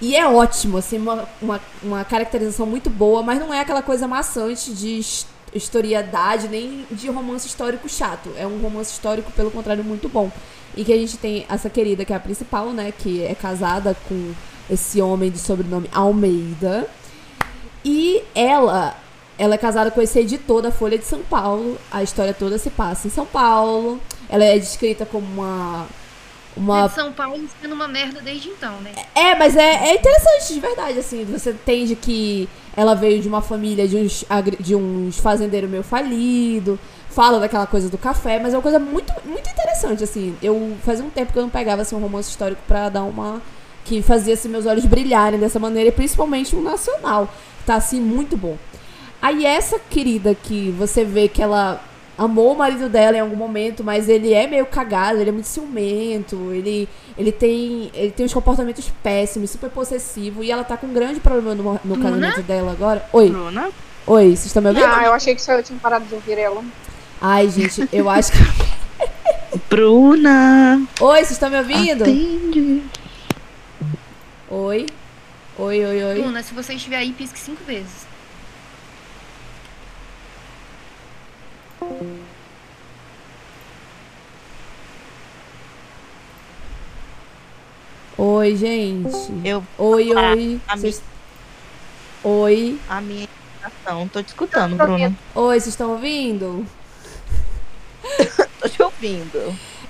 E 0.00 0.14
é 0.14 0.24
ótimo, 0.28 0.78
assim, 0.78 0.98
uma, 0.98 1.28
uma, 1.42 1.60
uma 1.82 2.04
caracterização 2.04 2.64
muito 2.64 2.88
boa, 2.88 3.20
mas 3.22 3.40
não 3.40 3.52
é 3.52 3.60
aquela 3.60 3.82
coisa 3.82 4.06
maçante 4.06 4.72
de 4.72 4.98
his- 5.00 5.26
historiedade, 5.52 6.46
nem 6.46 6.86
de 6.92 7.08
romance 7.10 7.48
histórico 7.48 7.88
chato. 7.88 8.30
É 8.36 8.46
um 8.46 8.58
romance 8.60 8.92
histórico, 8.92 9.32
pelo 9.32 9.50
contrário, 9.50 9.82
muito 9.82 10.08
bom. 10.08 10.30
E 10.76 10.84
que 10.84 10.92
a 10.92 10.96
gente 10.96 11.16
tem 11.16 11.44
essa 11.50 11.68
querida, 11.68 12.04
que 12.04 12.12
é 12.12 12.16
a 12.16 12.20
principal, 12.20 12.66
né? 12.72 12.92
Que 12.96 13.24
é 13.24 13.34
casada 13.34 13.96
com 14.08 14.32
esse 14.70 15.02
homem 15.02 15.28
de 15.30 15.38
sobrenome 15.38 15.88
Almeida. 15.92 16.86
E 17.84 18.22
ela, 18.34 18.96
ela 19.38 19.54
é 19.54 19.58
casada 19.58 19.90
com 19.90 20.02
esse 20.02 20.18
editor 20.18 20.60
da 20.60 20.72
Folha 20.72 20.98
de 20.98 21.04
São 21.04 21.20
Paulo. 21.20 21.78
A 21.90 22.02
história 22.02 22.34
toda 22.34 22.58
se 22.58 22.70
passa 22.70 23.06
em 23.06 23.10
São 23.10 23.24
Paulo. 23.24 24.00
Ela 24.28 24.44
é 24.44 24.58
descrita 24.58 25.06
como 25.06 25.26
uma. 25.26 25.86
Uma 26.56 26.88
São 26.88 27.12
Paulo 27.12 27.40
sendo 27.62 27.72
uma 27.72 27.86
merda 27.86 28.20
desde 28.20 28.48
então, 28.48 28.80
né? 28.80 28.90
é, 29.14 29.36
mas 29.36 29.54
é, 29.54 29.90
é 29.90 29.94
interessante, 29.94 30.54
de 30.54 30.58
verdade, 30.58 30.98
assim. 30.98 31.24
Você 31.26 31.50
entende 31.50 31.94
que 31.94 32.48
ela 32.76 32.94
veio 32.94 33.22
de 33.22 33.28
uma 33.28 33.40
família 33.40 33.86
de 33.86 33.96
uns, 33.96 34.24
de 34.58 34.74
uns 34.74 35.18
fazendeiros 35.18 35.70
meio 35.70 35.84
falido. 35.84 36.78
Fala 37.10 37.38
daquela 37.38 37.66
coisa 37.66 37.88
do 37.88 37.96
café, 37.96 38.40
mas 38.40 38.54
é 38.54 38.56
uma 38.56 38.62
coisa 38.62 38.80
muito, 38.80 39.12
muito 39.24 39.48
interessante, 39.48 40.02
assim. 40.02 40.36
Eu 40.42 40.76
fazia 40.84 41.04
um 41.04 41.10
tempo 41.10 41.32
que 41.32 41.38
eu 41.38 41.42
não 41.42 41.50
pegava 41.50 41.82
assim, 41.82 41.94
um 41.94 42.00
romance 42.00 42.28
histórico 42.28 42.60
pra 42.66 42.88
dar 42.88 43.04
uma. 43.04 43.40
que 43.84 44.02
fazia 44.02 44.34
assim, 44.34 44.48
meus 44.48 44.66
olhos 44.66 44.84
brilharem 44.84 45.38
dessa 45.38 45.60
maneira, 45.60 45.90
e 45.90 45.92
principalmente 45.92 46.56
um 46.56 46.62
nacional. 46.62 47.32
Tá 47.64 47.76
assim, 47.76 48.00
muito 48.00 48.36
bom. 48.36 48.56
Aí 49.20 49.44
essa 49.44 49.78
querida 49.78 50.34
que 50.34 50.70
você 50.78 51.04
vê 51.04 51.28
que 51.28 51.42
ela 51.42 51.82
amou 52.18 52.52
o 52.52 52.58
marido 52.58 52.88
dela 52.88 53.16
em 53.16 53.20
algum 53.20 53.36
momento, 53.36 53.84
mas 53.84 54.08
ele 54.08 54.34
é 54.34 54.46
meio 54.46 54.66
cagado, 54.66 55.20
ele 55.20 55.30
é 55.30 55.32
muito 55.32 55.46
ciumento, 55.46 56.52
ele, 56.52 56.88
ele 57.16 57.30
tem 57.30 57.90
ele 57.94 58.10
tem 58.10 58.26
uns 58.26 58.34
comportamentos 58.34 58.92
péssimos, 59.02 59.50
super 59.50 59.70
possessivo, 59.70 60.42
e 60.42 60.50
ela 60.50 60.64
tá 60.64 60.76
com 60.76 60.88
um 60.88 60.92
grande 60.92 61.20
problema 61.20 61.54
no, 61.54 61.80
no 61.84 61.98
casamento 62.02 62.42
dela 62.42 62.72
agora. 62.72 63.08
Oi, 63.12 63.30
Bruna? 63.30 63.70
oi, 64.06 64.24
vocês 64.24 64.46
estão 64.46 64.62
me 64.62 64.68
ouvindo? 64.68 64.84
Ah, 64.84 65.04
eu 65.04 65.12
achei 65.12 65.34
que 65.34 65.42
só 65.42 65.52
eu 65.52 65.62
tinha 65.62 65.78
parado 65.78 66.06
de 66.06 66.14
ouvir 66.14 66.38
ela. 66.38 66.64
Ai, 67.20 67.48
gente, 67.48 67.88
eu 67.92 68.10
acho 68.10 68.32
que. 68.32 68.38
Bruna! 69.70 70.82
Oi, 71.00 71.18
vocês 71.18 71.32
estão 71.32 71.50
me 71.50 71.58
ouvindo? 71.58 72.02
Atende. 72.02 72.82
Oi. 74.50 74.86
Oi, 75.58 75.84
oi, 75.84 76.04
oi. 76.04 76.22
Bruna, 76.22 76.42
se 76.42 76.54
você 76.54 76.74
estiver 76.74 76.96
aí, 76.96 77.12
pisque 77.12 77.38
cinco 77.38 77.62
vezes. 77.64 78.07
Oi, 88.16 88.56
gente. 88.56 89.08
Eu, 89.44 89.62
Oi, 89.78 90.08
Ah, 90.16 90.32
oi. 90.32 90.60
a 90.68 90.76
Vocês- 90.76 91.02
Oi. 92.24 92.80
a 92.88 93.00
minha 93.00 93.24
indicação, 93.54 94.08
tô 94.08 94.22
te 94.22 94.28
escutando, 94.28 94.76
Tô 94.76 94.84
Bruna. 94.84 95.16
Oi, 95.34 95.60
vocês 95.60 95.68
estão 95.68 95.92
ouvindo? 95.92 96.66
Tô 98.60 98.68
te 98.68 98.82
ouvindo. 98.82 99.38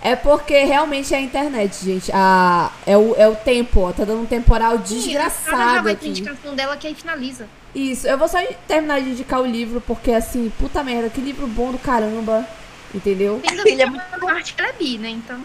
É 0.03 0.14
porque 0.14 0.64
realmente 0.64 1.12
é 1.12 1.18
a 1.18 1.20
internet, 1.20 1.84
gente. 1.84 2.11
A, 2.14 2.70
é, 2.86 2.96
o, 2.96 3.14
é 3.16 3.26
o 3.28 3.34
tempo, 3.34 3.80
ó. 3.80 3.92
Tá 3.92 4.05
dando 4.05 4.22
um 4.22 4.26
temporal 4.26 4.72
Ela 4.72 4.78
já 4.78 4.84
desgraçado 4.94 5.82
vai 5.84 5.96
ter 5.96 6.07
aqui. 6.07 6.09
indicação 6.09 6.55
dela 6.55 6.76
que 6.76 6.86
aí 6.86 6.94
finaliza. 6.94 7.46
Isso, 7.74 8.07
eu 8.07 8.16
vou 8.16 8.28
só 8.28 8.38
terminar 8.66 9.01
de 9.01 9.11
indicar 9.11 9.40
o 9.40 9.46
livro, 9.46 9.80
porque 9.80 10.12
assim, 10.12 10.51
puta 10.59 10.82
merda, 10.82 11.11
que 11.11 11.20
livro 11.20 11.46
bom 11.46 11.72
do 11.72 11.78
caramba. 11.78 12.46
Entendeu? 12.94 13.40
Ele 13.66 13.82
é 13.82 13.90
parte 14.20 14.55
que 14.55 14.61
ela 14.61 14.70
é 14.70 14.72
bi, 14.72 14.96
né? 14.99 15.11
Então. 15.11 15.38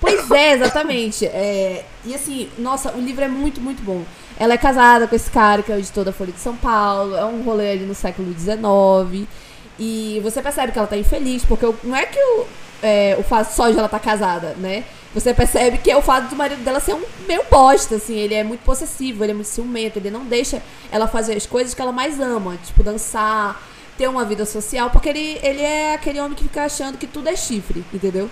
Pois 0.00 0.30
é, 0.30 0.52
exatamente. 0.54 1.26
É, 1.26 1.84
e 2.04 2.14
assim, 2.14 2.48
nossa, 2.58 2.92
o 2.92 3.00
livro 3.00 3.22
é 3.24 3.28
muito, 3.28 3.60
muito 3.60 3.82
bom. 3.82 4.02
Ela 4.38 4.54
é 4.54 4.58
casada 4.58 5.06
com 5.06 5.14
esse 5.14 5.30
cara 5.30 5.62
que 5.62 5.70
é 5.70 5.74
o 5.76 5.78
editor 5.78 6.04
da 6.04 6.12
Folha 6.12 6.32
de 6.32 6.40
São 6.40 6.56
Paulo. 6.56 7.14
É 7.16 7.24
um 7.24 7.42
rolê 7.42 7.72
ali 7.72 7.84
no 7.84 7.94
século 7.94 8.32
XIX. 8.36 9.28
E 9.78 10.20
você 10.24 10.42
percebe 10.42 10.72
que 10.72 10.78
ela 10.78 10.88
tá 10.88 10.96
infeliz, 10.96 11.44
porque 11.44 11.66
o- 11.66 11.76
não 11.84 11.96
é 11.96 12.06
que 12.06 12.18
o, 12.18 12.46
é, 12.82 13.16
o 13.18 13.22
fato 13.22 13.52
só 13.52 13.70
de 13.70 13.76
ela 13.76 13.86
estar 13.86 13.98
casada, 13.98 14.54
né? 14.58 14.84
Você 15.14 15.32
percebe 15.32 15.78
que 15.78 15.90
é 15.90 15.96
o 15.96 16.02
fato 16.02 16.28
do 16.28 16.36
marido 16.36 16.62
dela 16.62 16.80
ser 16.80 16.94
um 16.94 17.02
meio 17.26 17.42
bosta, 17.50 17.96
assim. 17.96 18.16
Ele 18.16 18.34
é 18.34 18.44
muito 18.44 18.60
possessivo, 18.60 19.24
ele 19.24 19.32
é 19.32 19.34
muito 19.34 19.48
ciumento, 19.48 19.98
ele 19.98 20.10
não 20.10 20.24
deixa 20.24 20.62
ela 20.90 21.08
fazer 21.08 21.36
as 21.36 21.46
coisas 21.46 21.74
que 21.74 21.80
ela 21.80 21.92
mais 21.92 22.20
ama, 22.20 22.58
tipo 22.64 22.82
dançar, 22.82 23.60
ter 23.96 24.08
uma 24.08 24.24
vida 24.24 24.44
social, 24.44 24.90
porque 24.90 25.08
ele, 25.08 25.38
ele 25.42 25.62
é 25.62 25.94
aquele 25.94 26.20
homem 26.20 26.34
que 26.34 26.44
fica 26.44 26.64
achando 26.64 26.98
que 26.98 27.06
tudo 27.06 27.28
é 27.28 27.36
chifre, 27.36 27.84
entendeu? 27.92 28.30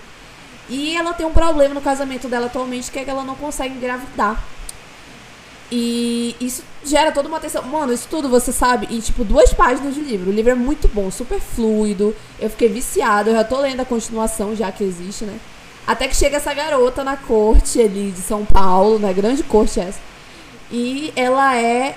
E 0.68 0.96
ela 0.96 1.12
tem 1.12 1.26
um 1.26 1.32
problema 1.32 1.74
no 1.74 1.80
casamento 1.80 2.28
dela 2.28 2.46
atualmente, 2.46 2.90
que 2.90 2.98
é 2.98 3.04
que 3.04 3.10
ela 3.10 3.24
não 3.24 3.34
consegue 3.34 3.74
engravidar. 3.74 4.42
E 5.70 6.36
isso 6.40 6.62
gera 6.84 7.10
toda 7.10 7.28
uma 7.28 7.38
atenção. 7.38 7.62
Mano, 7.64 7.92
isso 7.92 8.06
tudo 8.08 8.28
você 8.28 8.52
sabe 8.52 8.86
em, 8.90 9.00
tipo, 9.00 9.24
duas 9.24 9.52
páginas 9.52 9.94
de 9.94 10.00
livro. 10.00 10.30
O 10.30 10.32
livro 10.32 10.52
é 10.52 10.54
muito 10.54 10.88
bom, 10.88 11.10
super 11.10 11.40
fluido. 11.40 12.14
Eu 12.38 12.48
fiquei 12.50 12.68
viciada, 12.68 13.30
eu 13.30 13.34
já 13.34 13.44
tô 13.44 13.58
lendo 13.58 13.80
a 13.80 13.84
continuação, 13.84 14.54
já 14.54 14.70
que 14.70 14.84
existe, 14.84 15.24
né? 15.24 15.38
Até 15.86 16.08
que 16.08 16.16
chega 16.16 16.36
essa 16.36 16.52
garota 16.52 17.04
na 17.04 17.16
corte 17.16 17.80
ali 17.80 18.10
de 18.10 18.20
São 18.20 18.44
Paulo, 18.44 18.98
na 18.98 19.12
grande 19.12 19.42
corte 19.42 19.80
essa. 19.80 20.00
E 20.70 21.12
ela 21.14 21.56
é 21.56 21.96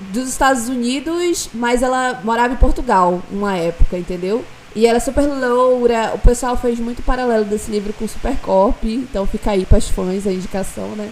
dos 0.00 0.28
Estados 0.28 0.68
Unidos, 0.68 1.48
mas 1.54 1.82
ela 1.82 2.20
morava 2.24 2.54
em 2.54 2.56
Portugal 2.56 3.22
uma 3.30 3.56
época, 3.56 3.96
entendeu? 3.96 4.44
E 4.74 4.86
ela 4.86 4.96
é 4.96 5.00
super 5.00 5.22
loura. 5.22 6.12
O 6.14 6.18
pessoal 6.18 6.56
fez 6.56 6.80
muito 6.80 7.02
paralelo 7.02 7.44
desse 7.44 7.70
livro 7.70 7.92
com 7.92 8.08
Supercorp, 8.08 8.82
então 8.84 9.26
fica 9.26 9.52
aí 9.52 9.64
pras 9.64 9.88
fãs 9.88 10.26
a 10.26 10.32
indicação, 10.32 10.88
né? 10.96 11.10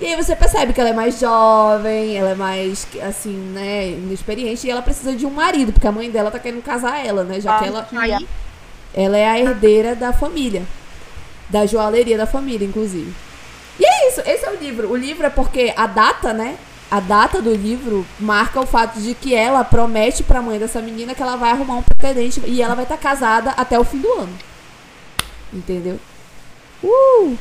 E 0.00 0.06
aí 0.06 0.16
você 0.16 0.34
percebe 0.34 0.72
que 0.72 0.80
ela 0.80 0.90
é 0.90 0.94
mais 0.94 1.20
jovem, 1.20 2.16
ela 2.16 2.30
é 2.30 2.34
mais, 2.34 2.86
assim, 3.06 3.34
né, 3.34 3.90
inexperiente, 3.90 4.66
e 4.66 4.70
ela 4.70 4.80
precisa 4.80 5.14
de 5.14 5.26
um 5.26 5.30
marido, 5.30 5.72
porque 5.72 5.86
a 5.86 5.92
mãe 5.92 6.10
dela 6.10 6.30
tá 6.30 6.38
querendo 6.38 6.62
casar 6.62 7.04
ela, 7.04 7.22
né? 7.22 7.38
Já 7.38 7.58
que 7.58 7.66
ela, 7.66 7.86
ela 8.94 9.18
é 9.18 9.28
a 9.28 9.38
herdeira 9.38 9.94
da 9.94 10.10
família. 10.10 10.62
Da 11.50 11.66
joalheria 11.66 12.16
da 12.16 12.26
família, 12.26 12.66
inclusive. 12.66 13.12
E 13.78 13.84
é 13.84 14.08
isso, 14.08 14.22
esse 14.24 14.46
é 14.46 14.50
o 14.50 14.56
livro. 14.56 14.90
O 14.90 14.96
livro 14.96 15.26
é 15.26 15.30
porque 15.30 15.74
a 15.76 15.86
data, 15.86 16.32
né? 16.32 16.56
A 16.90 16.98
data 16.98 17.42
do 17.42 17.54
livro 17.54 18.06
marca 18.18 18.58
o 18.60 18.66
fato 18.66 18.98
de 18.98 19.14
que 19.14 19.34
ela 19.34 19.62
promete 19.62 20.22
pra 20.22 20.40
mãe 20.40 20.58
dessa 20.58 20.80
menina 20.80 21.14
que 21.14 21.22
ela 21.22 21.36
vai 21.36 21.50
arrumar 21.50 21.76
um 21.76 21.82
pretendente 21.82 22.42
e 22.46 22.62
ela 22.62 22.74
vai 22.74 22.84
estar 22.84 22.96
casada 22.96 23.50
até 23.50 23.78
o 23.78 23.84
fim 23.84 23.98
do 23.98 24.10
ano. 24.12 24.32
Entendeu? 25.52 26.00
Uh! 26.82 27.36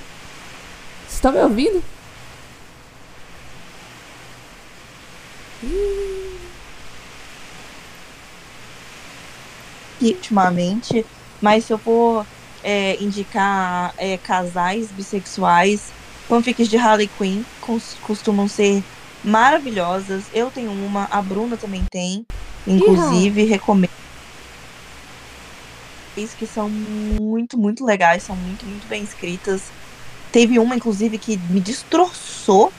Vocês 1.07 1.13
estão 1.13 1.31
me 1.31 1.39
ouvindo? 1.39 1.81
Ultimamente, 10.01 11.07
mas 11.41 11.65
se 11.65 11.73
eu 11.73 11.79
for 11.79 12.27
é, 12.63 13.01
indicar 13.01 13.93
é, 13.97 14.17
casais 14.17 14.91
bissexuais, 14.91 15.93
fanfics 16.27 16.67
de 16.67 16.77
Harley 16.77 17.09
Quinn 17.09 17.45
cos- 17.59 17.97
costumam 17.99 18.47
ser 18.47 18.85
maravilhosas. 19.21 20.29
Eu 20.31 20.51
tenho 20.51 20.71
uma, 20.71 21.05
a 21.11 21.21
Bruna 21.21 21.57
também 21.57 21.85
tem, 21.85 22.25
inclusive, 22.65 23.43
recomendo. 23.43 23.89
Que 26.37 26.45
são 26.45 26.69
muito, 26.69 27.57
muito 27.57 27.85
legais, 27.85 28.23
são 28.23 28.35
muito, 28.35 28.67
muito 28.67 28.87
bem 28.89 29.03
escritas. 29.03 29.73
Teve 30.31 30.59
uma, 30.59 30.75
inclusive, 30.75 31.19
que 31.19 31.37
me 31.37 31.61
destroçou. 31.61 32.78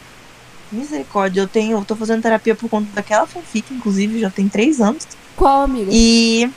Misericórdia, 0.72 1.40
eu 1.40 1.48
tenho, 1.48 1.78
eu 1.78 1.84
tô 1.84 1.96
fazendo 1.96 2.22
terapia 2.22 2.54
por 2.54 2.68
conta 2.68 2.88
daquela 2.92 3.26
fanfic, 3.26 3.72
inclusive, 3.74 4.20
já 4.20 4.30
tem 4.30 4.48
três 4.48 4.80
anos. 4.80 5.06
Qual, 5.36 5.62
amiga? 5.62 5.90
E. 5.92 6.50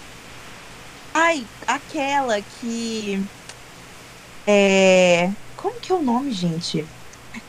Ai, 1.14 1.46
aquela 1.66 2.40
que. 2.42 3.24
É. 4.46 5.32
Como 5.58 5.80
que 5.80 5.92
é 5.92 5.96
o 5.96 6.02
nome, 6.02 6.32
gente? 6.32 6.86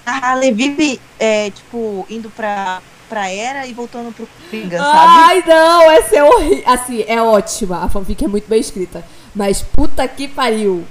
A 0.06 0.30
Harley 0.30 0.52
vive, 0.52 1.00
é, 1.18 1.50
tipo, 1.50 2.06
indo 2.08 2.30
pra, 2.30 2.80
pra 3.08 3.28
Era 3.28 3.66
e 3.66 3.72
voltando 3.72 4.14
pro 4.14 4.26
Coringa, 4.26 4.78
sabe? 4.78 4.98
Ai, 4.98 5.44
não, 5.46 5.90
essa 5.90 6.16
é 6.16 6.24
horrível. 6.24 6.64
Assim, 6.66 7.04
é 7.06 7.20
ótima. 7.20 7.84
A 7.84 7.88
fanfic 7.88 8.24
é 8.24 8.28
muito 8.28 8.48
bem 8.48 8.60
escrita. 8.60 9.04
Mas 9.34 9.62
puta 9.62 10.06
que 10.06 10.28
pariu. 10.28 10.86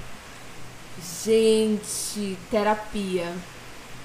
Gente, 1.24 2.36
terapia. 2.50 3.32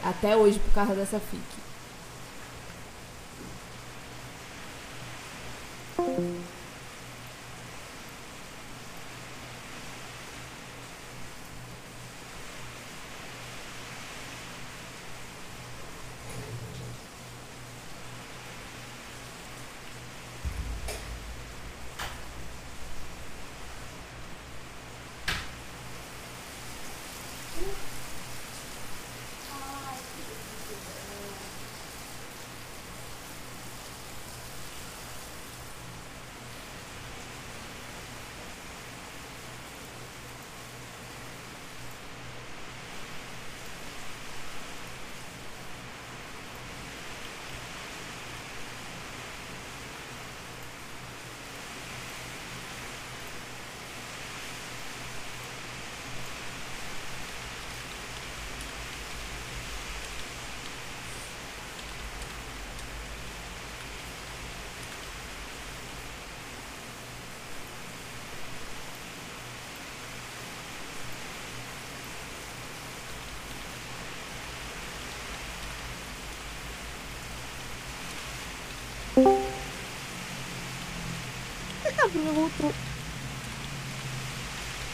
Até 0.04 0.36
hoje 0.36 0.60
por 0.60 0.74
causa 0.74 0.94
dessa 0.94 1.20
fic. 1.20 1.59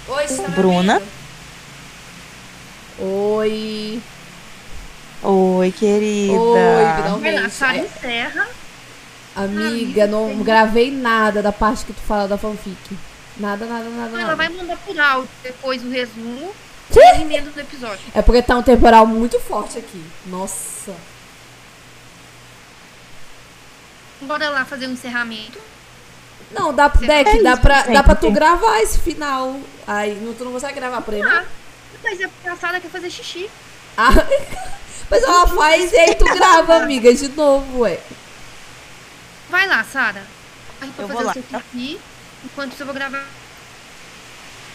Oi, 0.07 0.27
você 0.27 0.41
tá 0.41 0.49
Bruna? 0.49 1.01
Oi. 2.99 4.01
Oi, 5.23 5.71
querida. 5.71 6.33
Oi, 6.39 7.19
Vai 7.21 7.31
lá, 7.33 7.45
encerra. 7.77 8.47
amiga, 9.35 10.07
não 10.07 10.43
gravei 10.43 10.91
nada 10.91 11.41
da 11.41 11.51
parte 11.51 11.85
que 11.85 11.93
tu 11.93 12.01
fala 12.01 12.27
da 12.27 12.37
fanfic. 12.37 12.97
Nada, 13.37 13.65
nada, 13.65 13.89
nada, 13.89 14.09
Ela 14.09 14.21
nada. 14.21 14.35
vai 14.35 14.49
mandar 14.49 14.77
por 14.77 14.97
áudio 14.99 15.29
depois 15.43 15.83
o 15.83 15.89
resumo 15.89 16.53
e 16.95 17.21
emenda 17.21 17.49
do 17.49 17.59
episódio. 17.59 18.05
É 18.13 18.21
porque 18.21 18.41
tá 18.41 18.57
um 18.57 18.63
temporal 18.63 19.05
muito 19.07 19.39
forte 19.39 19.77
aqui. 19.77 20.03
Nossa. 20.25 20.93
Bora 24.21 24.49
lá 24.49 24.63
fazer 24.65 24.87
um 24.87 24.91
encerramento. 24.91 25.59
Não, 26.55 26.73
dá, 26.73 26.87
Deck, 26.87 27.29
É 27.29 27.43
dá, 27.43 27.57
pra, 27.57 27.81
dá 27.83 28.01
pra 28.03 28.15
tu 28.15 28.27
gente. 28.27 28.35
gravar 28.35 28.79
esse 28.81 28.99
final. 28.99 29.59
Aí, 29.85 30.15
não, 30.15 30.33
tu 30.33 30.45
não 30.45 30.51
consegue 30.53 30.75
gravar 30.75 31.01
por 31.01 31.13
aí, 31.13 31.21
não? 31.21 31.31
Ah, 31.31 31.45
mas 32.03 32.19
é 32.19 32.27
porque 32.27 32.47
a 32.47 32.55
Sara 32.55 32.79
quer 32.79 32.89
fazer 32.89 33.09
xixi. 33.09 33.49
Ah, 33.97 34.09
mas 35.09 35.23
ela 35.23 35.47
faz 35.47 35.91
e 35.91 35.97
aí 35.97 36.15
tu 36.15 36.25
grava, 36.25 36.75
amiga, 36.77 37.13
de 37.13 37.27
novo, 37.29 37.79
ué. 37.79 37.99
Vai 39.49 39.67
lá, 39.67 39.83
Sara. 39.83 40.23
Vai 40.79 40.89
pra 40.89 41.03
Eu 41.03 41.07
vou 41.07 41.17
fazer 41.17 41.25
lá, 41.25 41.31
o 41.31 41.33
seu 41.33 41.43
tá? 41.43 41.59
xixi. 41.71 41.99
Enquanto 42.43 42.73
isso 42.73 42.81
eu 42.83 42.87
vou 42.87 42.95
gravar. 42.95 43.25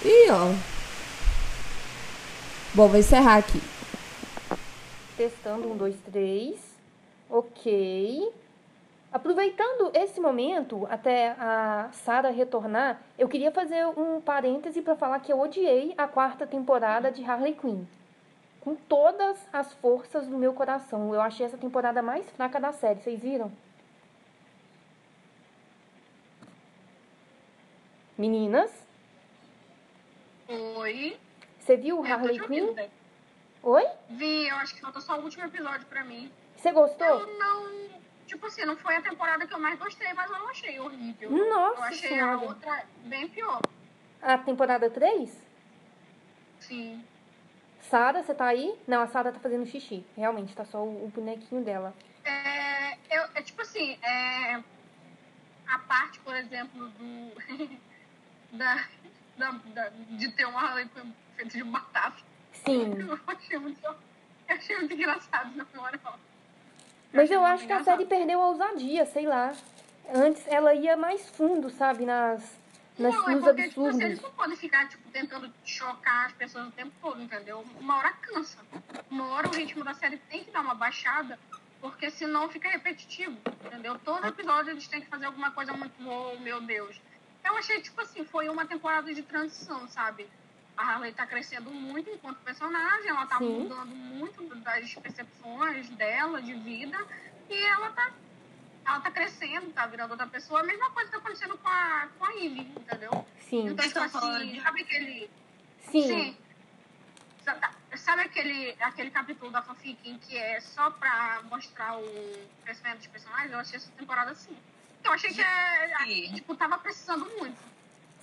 Ih, 0.05 0.31
ó. 0.31 0.52
Bom, 2.74 2.89
vou 2.89 2.98
encerrar 2.98 3.36
aqui. 3.39 3.61
Testando, 5.16 5.69
um, 5.70 5.77
dois, 5.77 5.94
três. 6.11 6.57
Ok. 7.28 8.28
Aproveitando 9.12 9.90
esse 9.92 10.20
momento, 10.20 10.86
até 10.88 11.30
a 11.32 11.90
Sara 11.92 12.30
retornar, 12.30 13.02
eu 13.18 13.28
queria 13.28 13.50
fazer 13.50 13.84
um 13.86 14.20
parêntese 14.20 14.80
para 14.82 14.94
falar 14.94 15.18
que 15.18 15.32
eu 15.32 15.40
odiei 15.40 15.92
a 15.98 16.06
quarta 16.06 16.46
temporada 16.46 17.10
de 17.10 17.24
Harley 17.24 17.54
Quinn. 17.54 17.84
Com 18.60 18.76
todas 18.76 19.36
as 19.52 19.72
forças 19.74 20.28
do 20.28 20.38
meu 20.38 20.52
coração. 20.52 21.12
Eu 21.12 21.20
achei 21.20 21.44
essa 21.44 21.58
temporada 21.58 22.00
mais 22.00 22.30
fraca 22.30 22.60
da 22.60 22.72
série. 22.72 23.00
Vocês 23.00 23.20
viram? 23.20 23.50
Meninas, 28.16 28.70
Oi. 30.46 31.18
você 31.58 31.74
viu 31.74 31.98
o 31.98 32.04
Harley 32.04 32.38
Quinn? 32.38 32.76
Oi? 33.62 33.86
Vi, 34.10 34.46
eu 34.46 34.56
acho 34.56 34.74
que 34.74 34.80
falta 34.82 35.00
só 35.00 35.18
o 35.18 35.22
último 35.22 35.44
episódio 35.46 35.86
pra 35.86 36.04
mim. 36.04 36.30
Você 36.54 36.70
gostou? 36.70 37.06
Eu 37.06 37.38
não. 37.38 37.99
Tipo 38.31 38.47
assim, 38.47 38.65
não 38.65 38.77
foi 38.77 38.94
a 38.94 39.02
temporada 39.02 39.44
que 39.44 39.52
eu 39.52 39.59
mais 39.59 39.77
gostei, 39.77 40.12
mas 40.12 40.31
eu 40.31 40.39
não 40.39 40.48
achei 40.51 40.78
horrível. 40.78 41.36
eu 41.36 41.51
Nossa 41.51 41.82
achei 41.86 42.11
Senhora. 42.11 42.36
a 42.36 42.40
outra 42.43 42.85
bem 43.07 43.28
pior. 43.28 43.61
A 44.23 44.39
temporada 44.39 44.89
3? 44.89 45.36
Sim. 46.61 47.05
Sara, 47.81 48.23
você 48.23 48.32
tá 48.32 48.47
aí? 48.47 48.78
Não, 48.86 49.02
a 49.02 49.09
Sara 49.09 49.32
tá 49.32 49.40
fazendo 49.40 49.66
xixi. 49.66 50.07
Realmente, 50.16 50.55
tá 50.55 50.65
só 50.65 50.78
o, 50.78 51.07
o 51.07 51.09
bonequinho 51.09 51.65
dela. 51.65 51.93
É, 52.24 52.93
eu, 53.11 53.24
é 53.35 53.43
tipo 53.43 53.62
assim, 53.62 53.98
é, 54.01 54.62
a 55.66 55.78
parte, 55.89 56.20
por 56.20 56.36
exemplo, 56.36 56.89
do. 56.90 57.32
da, 58.57 58.86
da, 59.36 59.51
da- 59.74 59.89
de 59.89 60.31
ter 60.36 60.44
uma 60.44 60.61
Harley 60.62 60.89
feita 61.35 61.51
de 61.51 61.65
batata. 61.65 62.23
Sim. 62.65 62.94
Eu 63.11 63.19
achei 63.27 63.59
muito, 63.59 63.85
eu 63.85 63.97
achei 64.48 64.77
muito 64.78 64.94
engraçado 64.94 65.51
na 65.57 65.66
moral. 65.74 66.20
Mas 67.12 67.30
eu 67.30 67.44
acho 67.44 67.66
que 67.66 67.72
a 67.72 67.82
série 67.82 68.06
perdeu 68.06 68.40
a 68.40 68.48
ousadia, 68.48 69.04
sei 69.06 69.26
lá. 69.26 69.52
Antes 70.12 70.46
ela 70.46 70.74
ia 70.74 70.96
mais 70.96 71.28
fundo, 71.30 71.70
sabe? 71.70 72.04
Nas, 72.04 72.40
nas, 72.98 73.14
não, 73.14 73.28
é 73.28 73.34
nos 73.34 73.44
porque, 73.44 73.68
tipo, 73.68 74.02
eles 74.02 74.20
não 74.20 74.30
podem 74.32 74.56
ficar, 74.56 74.88
tipo, 74.88 75.08
tentando 75.10 75.52
chocar 75.64 76.26
as 76.26 76.32
pessoas 76.32 76.68
o 76.68 76.72
tempo 76.72 76.92
todo, 77.00 77.20
entendeu? 77.22 77.64
Uma 77.80 77.98
hora 77.98 78.12
cansa. 78.12 78.58
Uma 79.10 79.26
hora 79.28 79.48
o 79.48 79.54
ritmo 79.54 79.84
da 79.84 79.94
série 79.94 80.18
tem 80.28 80.44
que 80.44 80.50
dar 80.50 80.60
uma 80.60 80.74
baixada, 80.74 81.38
porque 81.80 82.10
senão 82.10 82.48
fica 82.48 82.68
repetitivo, 82.68 83.36
entendeu? 83.64 83.98
Todo 83.98 84.26
episódio 84.26 84.70
eles 84.72 84.86
têm 84.86 85.00
que 85.00 85.08
fazer 85.08 85.26
alguma 85.26 85.50
coisa 85.50 85.72
muito 85.72 86.00
boa, 86.02 86.38
meu 86.40 86.60
Deus. 86.60 87.00
Eu 87.44 87.56
achei, 87.56 87.80
tipo 87.80 88.00
assim, 88.00 88.24
foi 88.24 88.48
uma 88.48 88.66
temporada 88.66 89.12
de 89.12 89.22
transição, 89.22 89.88
sabe? 89.88 90.28
A 90.81 90.82
Harley 90.82 91.12
tá 91.12 91.27
crescendo 91.27 91.70
muito 91.70 92.09
enquanto 92.09 92.39
personagem, 92.39 93.11
ela 93.11 93.27
tá 93.27 93.36
Sim. 93.36 93.61
mudando 93.65 93.94
muito 93.94 94.43
das 94.57 94.94
percepções 94.94 95.90
dela 95.90 96.40
de 96.40 96.55
vida, 96.55 96.97
e 97.51 97.55
ela 97.66 97.90
tá 97.90 98.11
ela 98.86 98.98
tá 99.01 99.11
crescendo, 99.11 99.70
tá 99.74 99.86
virando 99.86 100.12
outra 100.12 100.27
pessoa. 100.27 100.61
A 100.61 100.62
mesma 100.65 100.89
coisa 100.90 101.11
tá 101.11 101.19
acontecendo 101.19 101.57
com 101.59 101.69
a, 101.69 102.09
com 102.19 102.24
a 102.24 102.31
Ivy, 102.32 102.61
entendeu? 102.62 103.27
Sim, 103.39 103.66
Então, 103.69 103.86
tipo 103.86 103.98
assim, 104.01 104.61
sabe 104.62 104.81
aquele. 104.82 105.31
sim. 105.90 106.36
Sabe- 107.44 107.81
Sabe 107.97 108.23
aquele, 108.23 108.74
aquele 108.81 109.11
capítulo 109.11 109.51
da 109.51 109.61
fanfic 109.62 109.98
em 110.09 110.16
que 110.16 110.36
é 110.39 110.61
só 110.61 110.90
pra 110.93 111.40
mostrar 111.51 111.98
o 111.98 112.48
crescimento 112.65 112.98
dos 112.98 113.07
personagens? 113.09 113.52
Eu 113.52 113.59
achei 113.59 113.77
essa 113.77 113.90
temporada 113.93 114.31
assim. 114.31 114.57
Eu 115.05 115.12
achei 115.12 115.31
que 115.35 115.43
é, 115.43 115.97
Sim. 116.05 116.32
tipo, 116.35 116.55
tava 116.55 116.78
precisando 116.78 117.27
muito. 117.39 117.59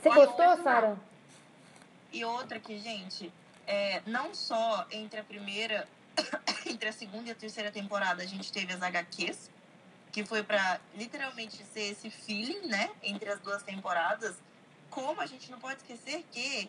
Você 0.02 0.10
gostou. 0.10 0.58
Sara? 0.64 0.98
E 2.18 2.26
outra 2.26 2.60
que, 2.60 2.80
gente, 2.80 3.32
é, 3.68 4.02
não 4.08 4.34
só 4.34 4.88
entre 4.90 5.20
a 5.20 5.24
primeira, 5.24 5.88
entre 6.66 6.90
a 6.90 6.92
segunda 6.92 7.30
e 7.30 7.32
a 7.32 7.36
terceira 7.36 7.72
temporada 7.72 8.24
a 8.24 8.26
gente 8.26 8.52
teve 8.52 8.74
as 8.74 8.82
HQs, 8.82 9.52
que 10.12 10.26
foi 10.26 10.42
pra 10.42 10.82
literalmente 10.96 11.64
ser 11.66 11.92
esse 11.92 12.10
feeling, 12.10 12.66
né, 12.66 12.90
entre 13.04 13.30
as 13.30 13.40
duas 13.40 13.62
temporadas, 13.62 14.36
como 14.90 15.22
a 15.22 15.28
gente 15.28 15.52
não 15.52 15.60
pode 15.60 15.82
esquecer 15.82 16.26
que 16.32 16.68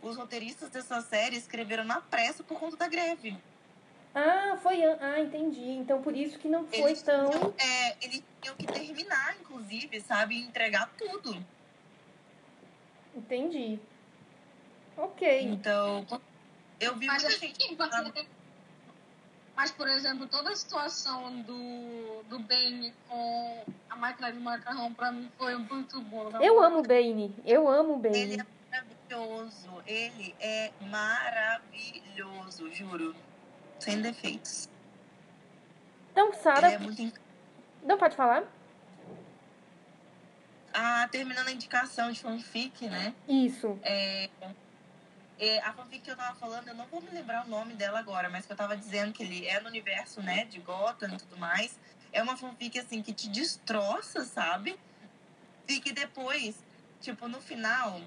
os 0.00 0.16
roteiristas 0.16 0.70
dessa 0.70 1.00
série 1.00 1.36
escreveram 1.36 1.82
na 1.82 2.00
pressa 2.00 2.44
por 2.44 2.56
conta 2.60 2.76
da 2.76 2.86
greve. 2.86 3.36
Ah, 4.14 4.56
foi. 4.62 4.84
Ah, 4.84 5.18
entendi. 5.18 5.70
Então 5.70 6.00
por 6.02 6.14
isso 6.16 6.38
que 6.38 6.46
não 6.46 6.68
foi 6.68 6.78
Eles 6.78 7.02
tão. 7.02 7.30
tinham, 7.30 7.54
é, 7.58 7.96
eles 8.00 8.22
tinham 8.40 8.54
que 8.54 8.66
terminar, 8.66 9.34
inclusive, 9.40 10.00
sabe, 10.02 10.40
entregar 10.40 10.88
tudo. 10.96 11.44
Entendi. 13.12 13.80
Ok. 14.96 15.42
Então, 15.42 16.06
eu 16.80 16.94
vi 16.96 17.06
Mas, 17.06 17.24
assim, 17.24 17.52
mas, 19.56 19.70
por 19.70 19.88
exemplo, 19.88 20.26
toda 20.26 20.50
a 20.50 20.56
situação 20.56 21.40
do, 21.42 22.22
do 22.28 22.38
Bane 22.40 22.92
com 23.08 23.64
a 23.88 23.96
máquina 23.96 24.32
de 24.32 24.38
macarrão 24.38 24.92
pra 24.92 25.12
mim 25.12 25.30
foi 25.38 25.56
muito 25.56 26.00
boa. 26.02 26.30
Eu 26.44 26.60
amo 26.62 26.80
o 26.80 26.82
Bane. 26.82 27.34
Eu 27.44 27.68
amo 27.68 27.94
o 27.96 28.06
Ele 28.06 28.36
Bane. 28.36 28.40
é 28.40 28.46
maravilhoso. 28.72 29.82
Ele 29.86 30.34
é 30.40 30.72
maravilhoso, 30.80 32.72
juro. 32.72 33.14
Sem 33.78 34.00
defeitos. 34.02 34.68
Então, 36.10 36.28
Ele 36.28 36.36
Sara. 36.36 36.72
é 36.72 36.78
muito. 36.78 37.20
Não 37.84 37.98
pode 37.98 38.16
falar? 38.16 38.44
Ah, 40.72 41.08
terminando 41.12 41.46
a 41.46 41.52
indicação 41.52 42.10
de 42.10 42.20
fanfic, 42.20 42.88
né? 42.88 43.14
Isso. 43.28 43.78
É, 43.84 44.28
é, 45.38 45.58
a 45.60 45.72
fanfic 45.72 46.00
que 46.02 46.10
eu 46.10 46.16
tava 46.16 46.34
falando, 46.36 46.68
eu 46.68 46.74
não 46.74 46.86
vou 46.86 47.00
me 47.00 47.10
lembrar 47.10 47.44
o 47.44 47.48
nome 47.48 47.74
dela 47.74 47.98
agora, 47.98 48.28
mas 48.28 48.46
que 48.46 48.52
eu 48.52 48.56
tava 48.56 48.76
dizendo 48.76 49.12
que 49.12 49.22
ele 49.22 49.46
é 49.46 49.60
no 49.60 49.68
universo, 49.68 50.22
né, 50.22 50.44
de 50.44 50.60
Gotham 50.60 51.14
e 51.14 51.18
tudo 51.18 51.36
mais. 51.36 51.78
É 52.12 52.22
uma 52.22 52.36
fanfic, 52.36 52.78
assim, 52.78 53.02
que 53.02 53.12
te 53.12 53.28
destroça, 53.28 54.24
sabe? 54.24 54.78
E 55.66 55.80
que 55.80 55.92
depois, 55.92 56.54
tipo, 57.00 57.26
no 57.26 57.40
final, 57.40 58.00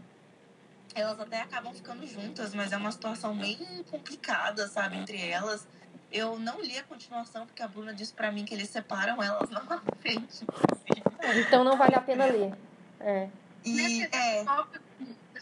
elas 0.95 1.19
até 1.19 1.41
acabam 1.41 1.73
ficando 1.73 2.07
juntas, 2.07 2.53
mas 2.53 2.71
é 2.71 2.77
uma 2.77 2.91
situação 2.91 3.35
bem 3.35 3.57
complicada, 3.89 4.67
sabe, 4.67 4.97
entre 4.97 5.19
elas. 5.29 5.67
Eu 6.09 6.39
não 6.39 6.61
li 6.61 6.77
a 6.77 6.83
continuação, 6.83 7.45
porque 7.45 7.61
a 7.61 7.67
Bruna 7.67 7.93
disse 7.93 8.13
pra 8.13 8.31
mim 8.31 8.45
que 8.45 8.53
eles 8.53 8.69
separam 8.69 9.21
elas 9.21 9.49
lá 9.51 9.63
na 9.63 9.81
frente. 9.99 10.43
inclusive. 10.43 11.41
Então 11.45 11.65
não 11.65 11.77
vale 11.77 11.95
a 11.95 12.01
pena 12.01 12.25
ler. 12.25 12.53
É. 13.01 13.27
E, 13.65 13.71
Nesse 13.71 14.03
é, 14.15 14.45
tópico, 14.45 14.86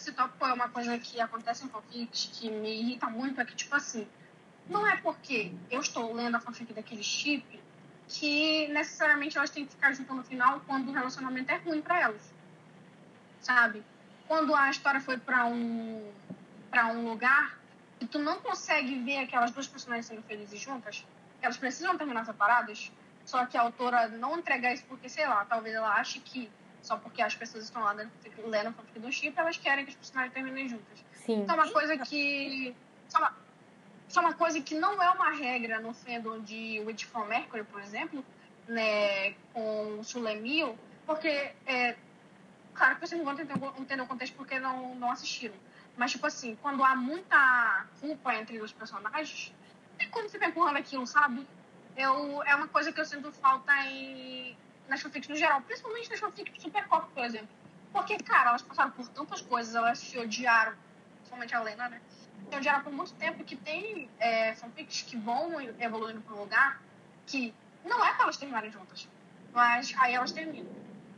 esse 0.05 0.11
tópico 0.11 0.45
é 0.45 0.53
uma 0.53 0.69
coisa 0.69 0.97
que 0.99 1.19
acontece 1.19 1.65
em 1.65 1.69
fanfics 1.69 2.29
que 2.33 2.49
me 2.51 2.79
irrita 2.79 3.07
muito, 3.07 3.41
é 3.41 3.45
que, 3.45 3.55
tipo 3.55 3.75
assim, 3.75 4.07
não 4.69 4.85
é 4.85 4.97
porque 4.97 5.51
eu 5.71 5.81
estou 5.81 6.13
lendo 6.13 6.35
a 6.35 6.39
fanfic 6.39 6.71
daquele 6.73 7.03
chip 7.03 7.59
que 8.07 8.67
necessariamente 8.67 9.35
elas 9.35 9.49
têm 9.49 9.65
que 9.65 9.71
ficar 9.71 9.93
juntas 9.93 10.15
no 10.15 10.23
final 10.23 10.61
quando 10.67 10.89
o 10.89 10.91
relacionamento 10.91 11.51
é 11.51 11.57
ruim 11.57 11.81
pra 11.81 11.99
elas. 11.99 12.21
Sabe? 13.41 13.83
Quando 14.27 14.53
a 14.53 14.69
história 14.69 15.01
foi 15.01 15.17
pra 15.17 15.47
um, 15.47 16.11
pra 16.69 16.87
um 16.87 17.09
lugar 17.09 17.57
e 17.99 18.05
tu 18.05 18.19
não 18.19 18.39
consegue 18.39 18.99
ver 18.99 19.17
aquelas 19.19 19.49
duas 19.49 19.67
personagens 19.67 20.05
sendo 20.05 20.21
felizes 20.21 20.59
juntas, 20.59 21.03
elas 21.41 21.57
precisam 21.57 21.97
terminar 21.97 22.25
separadas, 22.25 22.91
só 23.25 23.43
que 23.47 23.57
a 23.57 23.61
autora 23.61 24.07
não 24.07 24.37
entregar 24.37 24.71
isso 24.71 24.83
porque, 24.87 25.09
sei 25.09 25.27
lá, 25.27 25.43
talvez 25.45 25.73
ela 25.73 25.95
ache 25.95 26.19
que 26.19 26.51
só 26.85 26.97
porque 26.97 27.21
as 27.21 27.35
pessoas 27.35 27.63
estão 27.63 27.83
lá 27.83 27.93
dentro, 27.93 28.13
lendo 28.47 28.69
a 28.69 28.71
fanfic 28.71 28.99
do 28.99 29.11
chip, 29.11 29.37
elas 29.37 29.57
querem 29.57 29.85
que 29.85 29.91
os 29.91 29.97
personagens 29.97 30.33
terminem 30.33 30.69
juntas. 30.69 31.03
Sim. 31.13 31.43
Isso 31.43 31.51
é 31.51 31.55
uma 31.55 31.71
coisa 31.71 31.97
que. 31.97 32.75
Isso 33.07 33.17
é 33.17 33.19
uma, 33.19 33.33
isso 34.07 34.19
é 34.19 34.21
uma 34.21 34.33
coisa 34.33 34.61
que 34.61 34.75
não 34.75 35.01
é 35.01 35.09
uma 35.09 35.31
regra 35.31 35.79
no 35.79 35.93
fandom 35.93 36.39
de 36.41 36.81
Witch 36.85 37.05
from 37.05 37.25
Mercury, 37.25 37.63
por 37.63 37.81
exemplo, 37.81 38.23
né, 38.67 39.31
com 39.51 40.03
Sulemil, 40.03 40.77
porque 41.05 41.51
é, 41.65 41.95
Claro 42.75 42.95
que 42.95 43.07
vocês 43.07 43.17
não 43.17 43.25
vão 43.25 43.33
entender 43.79 44.01
o 44.01 44.05
contexto 44.05 44.35
porque 44.35 44.59
não, 44.59 44.93
não 44.95 45.09
assistiram. 45.09 45.55
Mas, 45.95 46.11
tipo 46.11 46.27
assim, 46.27 46.57
quando 46.61 46.83
há 46.83 46.93
muita 46.93 47.85
culpa 48.01 48.35
entre 48.35 48.61
os 48.61 48.73
personagens, 48.73 49.53
tem 49.97 50.09
como 50.09 50.29
ficar 50.29 50.49
empurrando 50.49 50.75
aquilo, 50.75 51.07
sabe? 51.07 51.47
Eu, 51.95 52.43
é 52.43 52.53
uma 52.53 52.67
coisa 52.67 52.91
que 52.91 52.99
eu 52.99 53.05
sinto 53.05 53.31
falta 53.31 53.71
em, 53.85 54.57
nas 54.87 55.01
fanfics 55.01 55.27
no 55.27 55.35
geral, 55.35 55.61
principalmente 55.61 56.09
nas 56.09 56.19
fanfics 56.19 56.53
de 56.53 56.61
Supercop, 56.61 57.11
por 57.13 57.23
exemplo. 57.23 57.49
Porque, 57.91 58.17
cara, 58.17 58.49
elas 58.49 58.61
passaram 58.61 58.91
por 58.91 59.07
tantas 59.09 59.41
coisas, 59.41 59.73
elas 59.73 59.99
se 59.99 60.17
odiaram, 60.17 60.73
principalmente 61.17 61.55
a 61.55 61.61
Lena, 61.61 61.89
né? 61.89 62.01
Se 62.49 62.57
odiaram 62.57 62.83
por 62.83 62.91
muito 62.91 63.13
tempo 63.13 63.43
que 63.43 63.55
tem 63.55 64.09
é, 64.19 64.53
fanfics 64.55 65.03
que 65.03 65.17
vão 65.17 65.59
evoluindo 65.79 66.21
para 66.21 66.35
um 66.35 66.39
lugar 66.39 66.81
que 67.25 67.53
não 67.83 68.03
é 68.03 68.13
para 68.13 68.23
elas 68.23 68.37
terminarem 68.37 68.71
juntas, 68.71 69.07
mas 69.53 69.93
aí 69.97 70.13
elas 70.13 70.31
terminam, 70.31 70.69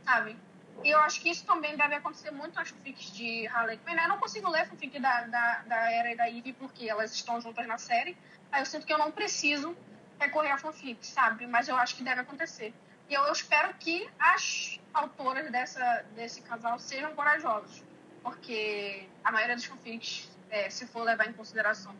sabe? 0.04 0.36
E 0.84 0.90
eu 0.90 1.00
acho 1.00 1.20
que 1.20 1.28
isso 1.28 1.44
também 1.44 1.76
deve 1.76 1.96
acontecer 1.96 2.30
muito 2.30 2.54
nas 2.54 2.68
fanfics 2.68 3.10
de 3.12 3.46
Harley 3.48 3.78
Quinn. 3.78 3.96
Né? 3.96 4.04
Eu 4.04 4.08
não 4.08 4.18
consigo 4.18 4.48
ler 4.48 4.66
fanfic 4.66 4.98
da, 5.00 5.22
da, 5.22 5.62
da 5.62 5.90
Era 5.90 6.12
e 6.12 6.16
da 6.16 6.30
Eve 6.30 6.52
porque 6.52 6.88
elas 6.88 7.12
estão 7.12 7.40
juntas 7.40 7.66
na 7.66 7.78
série. 7.78 8.16
Aí 8.52 8.62
eu 8.62 8.66
sinto 8.66 8.86
que 8.86 8.92
eu 8.92 8.98
não 8.98 9.10
preciso 9.10 9.76
recorrer 10.20 10.52
a 10.52 10.58
fanfic, 10.58 11.04
sabe? 11.04 11.46
Mas 11.46 11.68
eu 11.68 11.76
acho 11.76 11.96
que 11.96 12.04
deve 12.04 12.20
acontecer. 12.20 12.72
E 13.08 13.14
eu, 13.14 13.22
eu 13.22 13.32
espero 13.32 13.72
que 13.74 14.08
as 14.18 14.78
autoras 14.92 15.50
dessa, 15.50 16.04
desse 16.14 16.40
casal 16.42 16.78
sejam 16.78 17.14
corajosas. 17.14 17.82
Porque 18.22 19.08
a 19.24 19.32
maioria 19.32 19.56
dos 19.56 19.64
fanfics, 19.64 20.28
é, 20.50 20.68
se 20.68 20.86
for 20.86 21.02
levar 21.02 21.26
em 21.28 21.32
consideração 21.32 21.94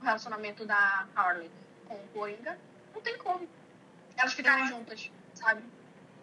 o 0.00 0.04
relacionamento 0.04 0.64
da 0.64 1.06
Harley 1.14 1.50
com 1.86 1.94
o 1.94 2.08
Coringa, 2.08 2.58
não 2.94 3.00
tem 3.00 3.16
como 3.18 3.48
elas 4.16 4.34
ficarem 4.34 4.66
juntas, 4.66 5.10
sabe? 5.34 5.62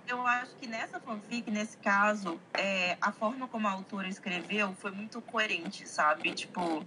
eu 0.10 0.26
acho 0.26 0.56
que 0.56 0.68
nessa 0.68 1.00
fanfic, 1.00 1.50
nesse 1.52 1.78
caso, 1.78 2.40
é, 2.54 2.98
a 3.00 3.12
forma 3.12 3.48
como 3.48 3.68
a 3.68 3.72
autora 3.72 4.08
escreveu 4.08 4.74
foi 4.74 4.92
muito 4.92 5.22
coerente, 5.22 5.88
sabe? 5.88 6.34
Tipo, 6.34 6.86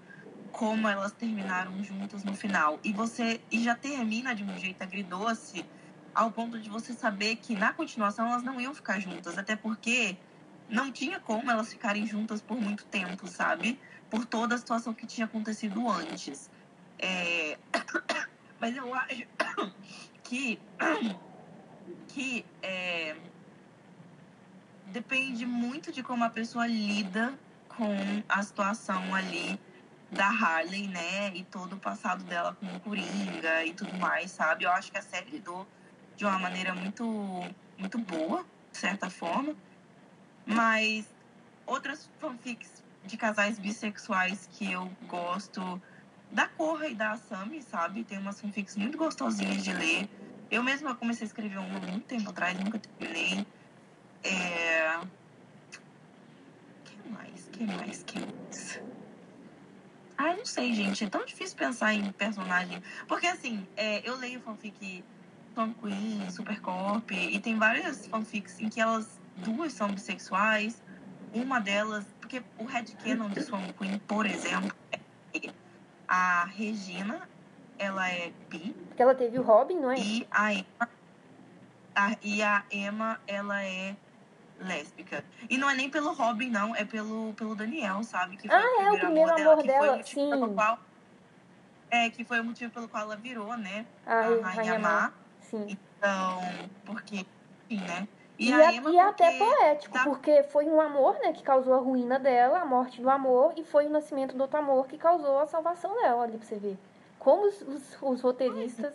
como 0.51 0.89
elas 0.89 1.12
terminaram 1.12 1.83
juntas 1.85 2.24
no 2.24 2.35
final. 2.35 2.81
E 2.83 2.93
você 2.93 3.41
e 3.51 3.62
já 3.62 3.74
termina 3.74 4.35
de 4.35 4.43
um 4.43 4.59
jeito 4.59 4.83
agridoce, 4.83 5.65
ao 6.15 6.31
ponto 6.31 6.59
de 6.59 6.69
você 6.69 6.93
saber 6.93 7.37
que 7.37 7.55
na 7.55 7.73
continuação 7.73 8.29
elas 8.29 8.43
não 8.43 8.61
iam 8.61 8.75
ficar 8.75 9.01
juntas, 9.01 9.39
até 9.39 9.57
porque 9.57 10.17
não 10.69 10.91
tinha 10.91 11.21
como 11.21 11.51
elas 11.51 11.71
ficarem 11.71 12.07
juntas 12.07 12.41
por 12.41 12.61
muito 12.61 12.85
tempo, 12.87 13.27
sabe? 13.27 13.79
Por 14.11 14.25
toda 14.25 14.55
a 14.55 14.59
situação 14.59 14.95
que 14.95 15.07
tinha 15.07 15.27
acontecido 15.27 15.89
antes. 15.89 16.51
É... 16.99 17.59
Mas 18.61 18.77
eu 18.77 18.95
acho 18.95 19.27
que 20.23 20.61
que 22.09 22.45
é, 22.63 23.17
depende 24.87 25.47
muito 25.47 25.91
de 25.91 26.03
como 26.03 26.23
a 26.25 26.31
pessoa 26.31 26.67
lida 26.67 27.33
com 27.69 27.97
a 28.29 28.43
situação 28.43 29.15
ali 29.15 29.59
da 30.11 30.27
Harley, 30.27 30.89
né? 30.89 31.35
E 31.35 31.43
todo 31.45 31.75
o 31.75 31.79
passado 31.79 32.23
dela 32.25 32.55
com 32.55 32.67
o 32.67 32.81
Coringa 32.81 33.65
e 33.65 33.73
tudo 33.73 33.97
mais, 33.97 34.31
sabe? 34.31 34.65
Eu 34.65 34.71
acho 34.71 34.93
que 34.93 34.99
a 34.99 35.03
série 35.03 35.31
lidou 35.31 35.67
de 36.17 36.25
uma 36.25 36.39
maneira 36.39 36.75
muito, 36.75 37.05
muito 37.79 37.99
boa, 37.99 38.45
de 38.73 38.79
certa 38.79 39.11
forma. 39.11 39.55
Mas 40.45 41.07
outras 41.67 42.11
fanfics 42.19 42.83
de 43.05 43.17
casais 43.17 43.59
bissexuais 43.59 44.47
que 44.53 44.73
eu 44.73 44.91
gosto 45.07 45.81
da 46.31 46.47
Corra 46.49 46.89
e 46.89 46.95
da 46.95 47.13
Asami, 47.13 47.63
sabe? 47.63 48.05
Tem 48.05 48.19
umas 48.19 48.41
fanfics 48.41 48.77
muito 48.77 48.97
gostosinhas 48.97 49.63
de 49.63 49.73
ler. 49.73 50.09
Eu 50.51 50.63
mesma 50.63 50.95
comecei 50.95 51.25
a 51.25 51.29
escrever 51.29 51.59
uma 51.59 51.81
muito 51.81 52.07
tempo 52.07 52.31
atrás, 52.31 52.59
nunca 52.59 52.79
terminei. 52.79 53.47
É... 54.25 55.01
que 56.85 57.09
mais? 57.09 57.49
que 57.49 57.65
mais? 57.65 58.03
que 58.03 58.19
mais? 58.19 58.83
Ah, 60.17 60.37
não 60.37 60.45
sei, 60.45 60.73
gente. 60.73 61.05
É 61.05 61.09
tão 61.09 61.25
difícil 61.25 61.57
pensar 61.57 61.93
em 61.95 62.13
personagem. 62.13 62.81
Porque, 63.09 63.27
assim, 63.27 63.67
é, 63.77 64.09
eu 64.09 64.17
leio 64.17 64.41
fanfic 64.41 65.05
Tom 65.55 65.73
Queen, 65.74 66.31
Supercorp, 66.31 67.11
e 67.11 67.39
tem 67.39 67.59
várias 67.59 68.07
fanfics 68.07 68.61
em 68.61 68.69
que 68.69 68.81
elas 68.81 69.20
duas 69.37 69.73
são 69.73 69.89
bissexuais. 69.89 70.83
Uma 71.35 71.61
delas, 71.61 72.05
porque 72.20 72.43
o 72.59 72.65
headcanon 72.65 73.29
de 73.31 73.43
Swan 73.43 73.73
Queen, 73.79 73.99
por 74.07 74.27
exemplo, 74.27 74.74
é 74.93 75.01
a 76.07 76.45
Regina 76.45 77.27
ela 77.79 78.09
é 78.09 78.33
bi. 78.49 78.74
Porque 78.89 79.03
ela 79.03 79.15
teve 79.15 79.39
o 79.39 79.43
Robin, 79.43 79.81
não 79.81 79.91
é? 79.91 79.99
E 79.99 80.27
a 80.31 80.53
Emma, 80.53 80.89
a, 81.95 82.16
e 82.23 82.43
a 82.43 82.62
Emma 82.70 83.20
ela 83.27 83.62
é 83.62 83.97
lésbica. 84.61 85.24
E 85.51 85.59
não 85.59 85.69
é 85.69 85.74
nem 85.74 85.91
pelo 85.91 86.12
Robin, 86.12 86.49
não, 86.49 86.77
é 86.77 86.85
pelo, 86.85 87.33
pelo 87.35 87.57
Daniel, 87.57 88.03
sabe? 88.05 88.37
Que 88.37 88.49
foi 88.49 88.57
ah, 88.57 88.61
o 88.61 88.83
é 88.83 88.93
o 88.93 88.99
primeiro 88.99 89.31
amor, 89.31 89.53
amor 89.53 89.62
dela, 89.65 89.87
dela 89.87 90.03
sim. 90.05 90.31
Pelo 90.31 90.55
qual, 90.55 90.79
é, 91.91 92.09
que 92.11 92.24
foi 92.24 92.41
o 92.41 92.45
motivo 92.45 92.70
pelo 92.73 92.89
qual 92.89 93.03
ela 93.03 93.16
virou, 93.16 93.57
né? 93.57 93.85
A, 94.07 94.19
a 94.20 94.51
Rainha 94.51 94.79
Má. 94.79 95.12
Sim. 95.53 95.66
Então, 95.99 96.41
porque, 96.87 97.27
enfim, 97.69 97.85
né? 97.85 98.09
E, 98.39 98.49
e, 98.49 98.53
a, 98.55 98.73
e 98.73 98.99
até 98.99 99.39
poético, 99.39 99.93
tá... 99.93 100.05
porque 100.05 100.43
foi 100.45 100.65
um 100.65 100.81
amor, 100.81 101.19
né, 101.23 101.33
que 101.33 101.43
causou 101.43 101.74
a 101.74 101.79
ruína 101.79 102.19
dela, 102.19 102.61
a 102.61 102.65
morte 102.65 103.03
do 103.03 103.11
amor, 103.11 103.53
e 103.57 103.62
foi 103.62 103.87
o 103.87 103.91
nascimento 103.91 104.35
do 104.35 104.41
outro 104.41 104.59
amor 104.59 104.87
que 104.87 104.97
causou 104.97 105.39
a 105.39 105.47
salvação 105.47 105.95
dela, 105.95 106.24
ali 106.24 106.39
pra 106.39 106.47
você 106.47 106.59
ver. 106.59 106.79
Como 107.19 107.47
os, 107.47 107.61
os, 107.61 107.99
os 108.01 108.20
roteiristas. 108.23 108.95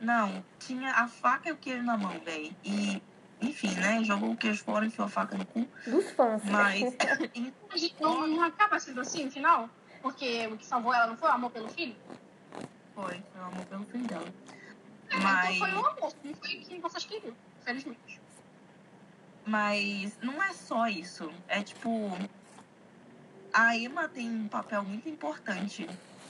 Não, 0.00 0.44
tinha 0.58 0.90
a 0.90 1.06
faca 1.06 1.48
e 1.48 1.52
o 1.52 1.56
queijo 1.56 1.84
na 1.84 1.96
mão, 1.96 2.18
velho. 2.20 2.54
E, 2.64 3.00
enfim, 3.40 3.74
né? 3.76 4.02
Jogou 4.02 4.32
o 4.32 4.36
queijo 4.36 4.62
fora 4.62 4.84
e 4.84 4.88
enfiou 4.88 5.06
a 5.06 5.08
faca 5.08 5.38
no 5.38 5.46
cu. 5.46 5.66
Dos 5.86 6.10
fãs. 6.10 6.42
Mas. 6.44 6.94
não, 7.98 8.26
não 8.26 8.42
acaba 8.42 8.78
sendo 8.78 9.00
assim 9.00 9.24
no 9.24 9.30
final? 9.30 9.70
Porque 10.02 10.46
o 10.48 10.58
que 10.58 10.66
salvou 10.66 10.92
ela 10.92 11.06
não 11.06 11.16
foi 11.16 11.30
o 11.30 11.32
amor 11.32 11.50
pelo 11.50 11.68
filho? 11.68 11.96
Foi, 12.96 13.22
foi 13.32 13.40
o 13.40 13.44
amor 13.44 13.66
pelo 13.66 13.84
filho 13.84 14.06
dela. 14.08 14.34
É, 15.10 15.16
Mas... 15.18 15.56
Então 15.56 15.68
foi 15.68 15.76
o 15.76 15.86
amor, 15.86 16.12
não 16.24 16.34
foi 16.34 16.56
o 16.56 16.60
que 16.64 16.78
vocês 16.80 17.04
queriam, 17.04 17.34
felizmente. 17.62 18.20
Mas 19.46 20.18
não 20.20 20.42
é 20.42 20.52
só 20.52 20.88
isso. 20.88 21.30
É 21.46 21.62
tipo 21.62 22.10
a 23.52 23.76
Emma 23.76 24.08
tem 24.08 24.28
um 24.28 24.48
papel 24.48 24.82
muito 24.82 25.08
importante 25.08 25.88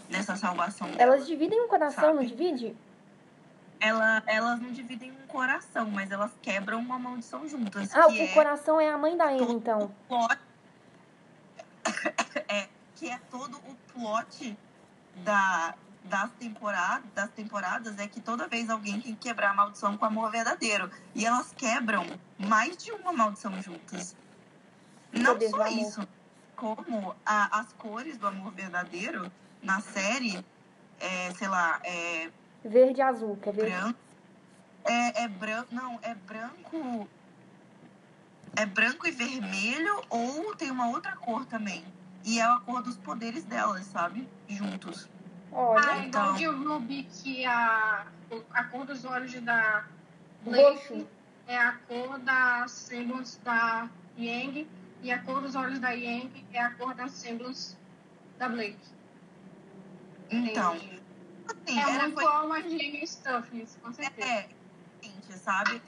nessa 0.09 0.37
salvação. 0.37 0.89
Dela, 0.91 1.03
elas 1.03 1.27
dividem 1.27 1.61
um 1.61 1.69
coração, 1.69 2.05
sabe? 2.05 2.17
não 2.17 2.25
divide? 2.25 2.77
Ela, 3.81 4.23
elas 4.27 4.61
não 4.61 4.71
dividem 4.71 5.11
um 5.11 5.27
coração, 5.27 5.91
mas 5.91 6.11
elas 6.11 6.31
quebram 6.41 6.79
uma 6.79 6.99
maldição 6.99 7.49
juntas. 7.49 7.95
Ah, 7.95 8.09
o 8.09 8.13
é 8.13 8.29
coração 8.29 8.81
é 8.81 8.91
a 8.91 8.99
mãe 8.99 9.17
da 9.17 9.33
Emma, 9.33 9.53
então. 9.53 9.93
Plot, 10.09 10.39
é, 12.49 12.69
que 12.95 13.09
é 13.09 13.19
todo 13.31 13.57
o 13.57 13.75
plot 13.93 14.57
da, 15.17 15.75
das, 16.07 16.31
temporadas, 16.33 17.05
das 17.15 17.31
temporadas 17.31 17.99
é 17.99 18.07
que 18.07 18.21
toda 18.21 18.49
vez 18.49 18.71
alguém 18.71 19.01
tem 19.01 19.15
que 19.15 19.29
quebrar 19.29 19.51
a 19.51 19.55
maldição 19.55 19.97
com 19.97 20.05
amor 20.05 20.31
verdadeiro. 20.31 20.91
E 21.15 21.27
elas 21.27 21.53
quebram 21.57 22.05
mais 22.39 22.77
de 22.77 22.91
uma 22.93 23.13
maldição 23.13 23.61
juntas. 23.63 24.17
Não 25.13 25.39
só 25.51 25.67
isso 25.69 26.07
como 26.57 27.15
a, 27.25 27.61
as 27.61 27.73
cores 27.75 28.17
do 28.17 28.27
amor 28.27 28.53
verdadeiro 28.53 29.31
na 29.63 29.81
série, 29.81 30.45
é, 30.99 31.33
sei 31.35 31.49
lá, 31.49 31.81
é. 31.85 32.31
Verde 32.65 33.01
e 33.01 33.03
azul, 33.03 33.37
quer 33.37 33.53
ver? 33.53 33.71
Branco. 33.71 33.99
É, 34.85 35.25
é 35.25 35.29
branco. 35.29 35.75
Não, 35.75 35.99
é 36.03 36.15
branco. 36.15 37.09
É 38.55 38.65
branco 38.65 39.07
e 39.07 39.11
vermelho 39.11 40.03
ou 40.09 40.55
tem 40.57 40.71
uma 40.71 40.89
outra 40.89 41.15
cor 41.17 41.45
também. 41.45 41.85
E 42.25 42.41
é 42.41 42.43
a 42.43 42.59
cor 42.61 42.83
dos 42.83 42.97
poderes 42.97 43.45
delas, 43.45 43.85
sabe? 43.87 44.29
Juntos. 44.49 45.09
Olha, 45.59 45.91
ah, 45.91 45.99
então, 46.05 46.39
eu 46.39 46.53
Ruby 46.53 47.05
que 47.05 47.43
a, 47.47 48.07
a 48.53 48.65
cor 48.65 48.85
dos 48.85 49.07
olhos 49.07 49.33
da 49.41 49.87
Blake 50.43 51.07
é 51.49 51.57
a 51.57 51.73
cor 51.89 52.19
da 52.19 52.69
Semblance 52.69 53.41
da 53.41 53.89
Yang 54.19 54.69
e 55.03 55.11
a 55.11 55.19
cor 55.23 55.41
dos 55.41 55.55
olhos 55.55 55.79
da 55.79 55.93
Yang 55.93 56.45
é 56.53 56.61
a 56.61 56.75
cor 56.75 56.95
das 56.95 57.13
símbolos 57.13 57.75
da 58.37 58.51
Blake. 58.51 58.77
Então, 60.31 60.75
assim, 60.75 61.81
é 61.81 62.03
muito 62.03 62.21
foi... 62.21 62.27
alma 62.27 62.63
de 62.63 63.07
stuff, 63.07 63.59
isso, 63.59 63.79
com 63.79 63.91
certeza. 63.95 64.29
É, 64.29 64.49
gente, 65.01 65.33
sabe? 65.39 65.81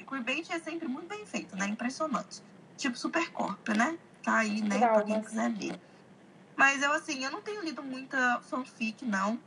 O 0.00 0.06
queerbait 0.06 0.52
é 0.52 0.58
sempre 0.60 0.86
muito 0.86 1.08
bem 1.08 1.26
feito, 1.26 1.56
né? 1.56 1.66
Impressionante. 1.66 2.42
Tipo 2.76 2.96
Supercorp, 2.96 3.70
né? 3.70 3.98
Tá 4.22 4.36
aí, 4.36 4.62
né? 4.62 4.78
Pra 4.78 5.02
quem 5.02 5.20
quiser 5.20 5.50
ver. 5.50 5.80
Mas 6.58 6.82
eu, 6.82 6.92
assim, 6.92 7.24
eu 7.24 7.30
não 7.30 7.40
tenho 7.40 7.62
lido 7.62 7.84
muita 7.84 8.40
fanfic, 8.40 9.04
não. 9.04 9.38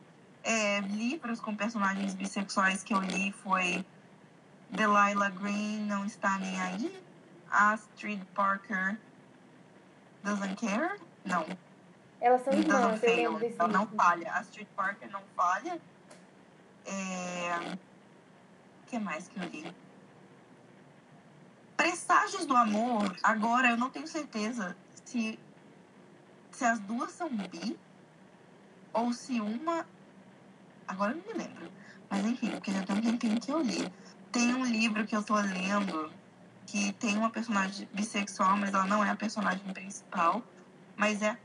É, 0.42 0.80
livros 0.80 1.42
com 1.42 1.54
personagens 1.54 2.14
bissexuais 2.14 2.84
que 2.84 2.94
eu 2.94 3.02
li 3.02 3.34
foi 3.34 3.86
Delilah 4.70 5.30
Green, 5.30 5.82
Não 5.82 6.06
Está 6.06 6.38
Nem 6.38 6.60
Aí, 6.62 7.04
Astrid 7.52 8.24
Parker 8.34 8.98
doesn't 10.24 10.56
care? 10.56 10.98
Não. 11.26 11.46
Elas 12.22 12.44
são 12.44 12.54
irmãs, 12.54 13.02
fail. 13.02 13.38
Ela 13.60 13.68
não 13.68 13.86
falha. 13.88 14.32
Astrid 14.32 14.68
Parker 14.74 15.12
não 15.12 15.22
falha. 15.36 15.82
É... 16.86 17.76
O 18.84 18.88
que 18.88 18.98
mais 18.98 19.28
que 19.28 19.38
eu 19.38 19.44
li? 19.50 19.76
Mensagens 21.78 22.46
do 22.46 22.56
Amor, 22.56 23.18
agora 23.22 23.72
eu 23.72 23.78
não 23.78 23.90
tenho 23.90 24.08
certeza 24.08 24.78
se, 25.04 25.38
se 26.62 26.66
as 26.66 26.80
duas 26.82 27.12
são 27.12 27.28
bi 27.28 27.76
ou 28.94 29.12
se 29.14 29.42
uma. 29.42 29.84
Agora 30.88 31.12
eu 31.12 31.18
não 31.18 31.26
me 31.26 31.34
lembro. 31.34 31.72
Mas 32.08 32.24
enfim, 32.24 32.52
porque 32.52 32.72
já 32.72 32.84
tem 32.84 32.98
um 32.98 33.02
tempinho 33.02 33.42
que 33.42 33.52
eu 33.52 33.62
li. 33.62 33.92
Tem 34.32 34.54
um 34.54 34.64
livro 34.64 35.08
que 35.08 35.16
eu 35.16 35.24
tô 35.24 35.34
lendo 35.36 36.14
que 36.68 36.94
tem 36.94 37.18
uma 37.18 37.32
personagem 37.32 37.90
bissexual, 37.92 38.56
mas 38.58 38.76
ela 38.76 38.86
não 38.86 39.04
é 39.04 39.10
a 39.10 39.16
personagem 39.16 39.74
principal. 39.74 40.44
Mas 40.96 41.24
é 41.24 41.30
a, 41.30 41.38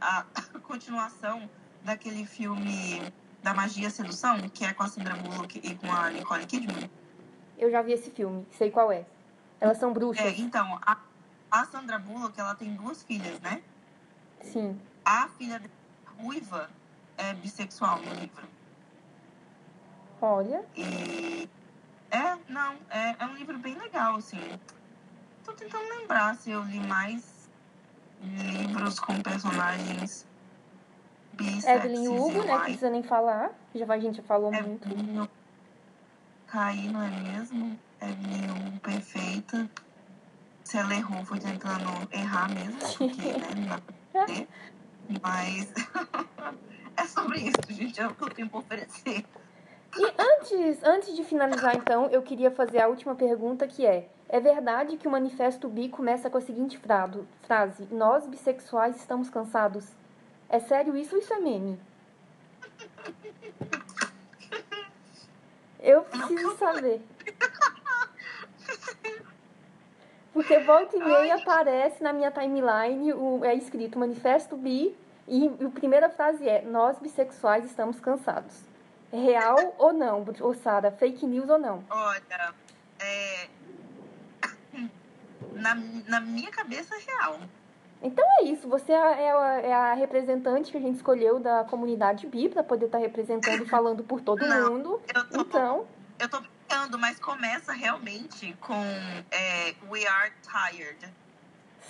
a, 0.00 0.24
a 0.34 0.58
continuação 0.60 1.50
daquele 1.82 2.24
filme 2.24 3.12
da 3.42 3.52
Magia 3.52 3.88
e 3.88 3.90
Sedução, 3.90 4.48
que 4.48 4.64
é 4.64 4.72
com 4.72 4.82
a 4.82 4.88
Sandra 4.88 5.14
Bullock 5.14 5.60
e 5.62 5.74
com 5.74 5.92
a 5.92 6.08
Nicole 6.08 6.46
Kidman. 6.46 6.90
Eu 7.58 7.70
já 7.70 7.82
vi 7.82 7.92
esse 7.92 8.10
filme, 8.10 8.46
sei 8.50 8.70
qual 8.70 8.90
é. 8.90 9.04
Elas 9.60 9.76
são 9.76 9.92
bruxas. 9.92 10.24
É, 10.24 10.30
então, 10.38 10.78
a, 10.80 10.96
a 11.50 11.66
Sandra 11.66 11.98
Bullock, 11.98 12.40
ela 12.40 12.54
tem 12.54 12.74
duas 12.74 13.02
filhas, 13.02 13.38
né? 13.40 13.62
Sim. 14.44 14.80
A 15.04 15.28
filha 15.28 15.60
ruiva 16.18 16.70
é 17.16 17.34
bissexual 17.34 18.00
no 18.00 18.14
livro. 18.14 18.46
Olha. 20.20 20.64
E. 20.76 21.48
É, 22.10 22.36
não, 22.48 22.74
é, 22.90 23.16
é 23.18 23.26
um 23.26 23.34
livro 23.34 23.58
bem 23.58 23.76
legal, 23.76 24.16
assim. 24.16 24.38
Tô 25.44 25.52
tentando 25.52 25.88
lembrar 25.98 26.36
se 26.36 26.50
eu 26.50 26.62
li 26.62 26.78
mais 26.80 27.50
livros 28.22 29.00
com 29.00 29.20
personagens 29.20 30.26
Evelyn 31.66 32.08
Hugo, 32.08 32.44
né? 32.44 32.56
Que 32.58 32.64
precisa 32.64 32.90
nem 32.90 33.02
falar. 33.02 33.50
Já 33.74 33.92
a 33.92 33.98
gente 33.98 34.18
já 34.18 34.22
falou 34.22 34.54
Evelyn 34.54 34.78
muito. 34.82 35.30
Caí, 36.46 36.88
não 36.88 37.02
é 37.02 37.10
mesmo? 37.10 37.78
Evelyn 38.00 38.50
Hugo, 38.50 38.80
perfeita. 38.80 39.68
Se 40.62 40.78
ela 40.78 40.94
errou, 40.94 41.24
foi 41.24 41.38
tentando 41.38 42.08
errar 42.10 42.48
mesmo, 42.48 42.78
porque, 42.78 43.32
né, 43.32 43.82
Mas 45.22 45.72
é 46.96 47.06
sobre 47.06 47.40
isso, 47.40 47.70
gente. 47.70 48.00
É 48.00 48.06
o 48.06 48.14
que 48.14 48.22
eu 48.22 48.30
tenho 48.30 48.48
pra 48.48 48.60
oferecer. 48.60 49.24
E 49.96 50.12
antes, 50.18 50.82
antes 50.82 51.14
de 51.14 51.22
finalizar, 51.22 51.76
então, 51.76 52.08
eu 52.08 52.22
queria 52.22 52.50
fazer 52.50 52.80
a 52.80 52.88
última 52.88 53.14
pergunta, 53.14 53.66
que 53.66 53.86
é... 53.86 54.08
É 54.28 54.40
verdade 54.40 54.96
que 54.96 55.06
o 55.06 55.10
Manifesto 55.10 55.68
Bi 55.68 55.88
começa 55.88 56.30
com 56.30 56.38
a 56.38 56.40
seguinte 56.40 56.78
frase: 56.78 57.86
Nós, 57.90 58.26
bissexuais, 58.26 58.96
estamos 58.96 59.28
cansados? 59.28 59.86
É 60.48 60.58
sério 60.58 60.96
isso 60.96 61.14
ou 61.14 61.20
isso 61.20 61.32
é 61.32 61.38
meme? 61.38 61.78
Eu 65.78 66.02
preciso 66.02 66.56
saber. 66.56 67.02
Porque 70.34 70.58
volta 70.58 70.96
e 70.96 70.98
meia 70.98 71.36
aparece 71.36 72.02
na 72.02 72.12
minha 72.12 72.30
timeline, 72.32 73.12
o, 73.12 73.44
é 73.44 73.54
escrito 73.54 73.96
Manifesto 73.96 74.56
Bi, 74.56 74.94
e 75.28 75.46
a 75.64 75.70
primeira 75.70 76.10
frase 76.10 76.46
é: 76.46 76.60
Nós 76.62 76.98
bissexuais 76.98 77.64
estamos 77.64 78.00
cansados. 78.00 78.52
Real 79.12 79.74
ou 79.78 79.92
não, 79.92 80.26
Sara? 80.60 80.90
Fake 80.90 81.24
news 81.24 81.48
ou 81.48 81.56
não? 81.56 81.84
Olha, 81.88 82.52
é... 82.98 83.48
na, 85.52 85.76
na 86.08 86.20
minha 86.20 86.50
cabeça, 86.50 86.96
é 86.96 86.98
real. 86.98 87.38
Então 88.02 88.24
é 88.40 88.44
isso, 88.44 88.68
você 88.68 88.92
é 88.92 89.30
a, 89.32 89.60
é 89.60 89.72
a, 89.72 89.94
representante 89.94 90.70
que 90.70 90.76
a 90.76 90.80
gente 90.80 90.96
escolheu 90.96 91.38
da 91.38 91.64
comunidade 91.64 92.26
bi 92.26 92.50
para 92.50 92.62
poder 92.62 92.86
estar 92.86 92.98
tá 92.98 93.04
representando 93.04 93.62
e 93.62 93.64
falando 93.70 94.02
por 94.02 94.20
todo 94.20 94.44
Não, 94.44 94.72
mundo. 94.72 95.00
Eu 95.14 95.28
tô, 95.28 95.40
então. 95.40 95.86
Eu 96.18 96.28
tô 96.28 96.42
brincando, 96.74 96.98
mas 96.98 97.18
começa 97.18 97.72
realmente 97.72 98.56
com 98.60 98.82
é, 99.30 99.74
We 99.88 100.06
are 100.06 100.32
tired. 100.42 100.98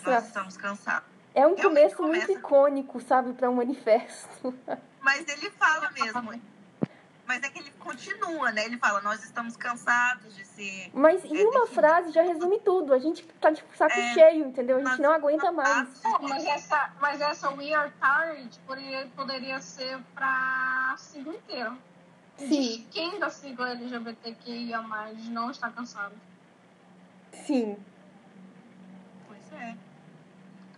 Nós 0.05 0.27
estamos 0.27 0.57
cansados. 0.57 1.09
É 1.35 1.47
um 1.47 1.57
começo 1.57 1.97
começa. 1.97 2.27
muito 2.27 2.39
icônico, 2.39 3.01
sabe, 3.01 3.33
para 3.33 3.51
um 3.51 3.55
manifesto. 3.55 4.55
Mas 5.01 5.27
ele 5.29 5.51
fala 5.51 5.91
mesmo. 5.91 6.41
Mas 7.27 7.43
é 7.43 7.49
que 7.49 7.59
ele 7.59 7.71
continua, 7.73 8.53
né? 8.53 8.65
Ele 8.67 8.79
fala, 8.79 9.01
nós 9.01 9.25
estamos 9.25 9.57
cansados 9.57 10.35
de 10.35 10.45
ser. 10.45 10.91
Mas 10.95 11.25
em 11.25 11.43
é, 11.43 11.49
uma 11.49 11.67
frase 11.67 12.13
já 12.13 12.23
resume 12.23 12.61
tudo. 12.61 12.95
A 12.95 12.99
gente 12.99 13.27
tá 13.41 13.51
de 13.51 13.63
saco 13.75 13.99
é, 13.99 14.15
cheio, 14.15 14.47
entendeu? 14.47 14.77
A 14.77 14.85
gente 14.85 15.03
não 15.03 15.11
aguenta 15.11 15.51
mais. 15.51 16.01
mas, 16.23 16.45
essa, 16.45 16.91
mas 17.01 17.21
essa 17.21 17.51
We 17.51 17.75
Are 17.75 17.93
Tired 18.01 18.59
poderia, 18.67 19.07
poderia 19.17 19.61
ser 19.61 19.99
pra 20.15 20.95
sigla 20.97 21.35
inteira. 21.35 21.77
Sim. 22.37 22.87
quem 22.91 23.19
da 23.19 23.31
sigla 23.31 23.71
LGBTQIA 23.71 24.83
não 25.31 25.51
está 25.51 25.71
cansado. 25.71 26.15
Sim. 27.33 27.77
Pois 29.29 29.53
é. 29.53 29.77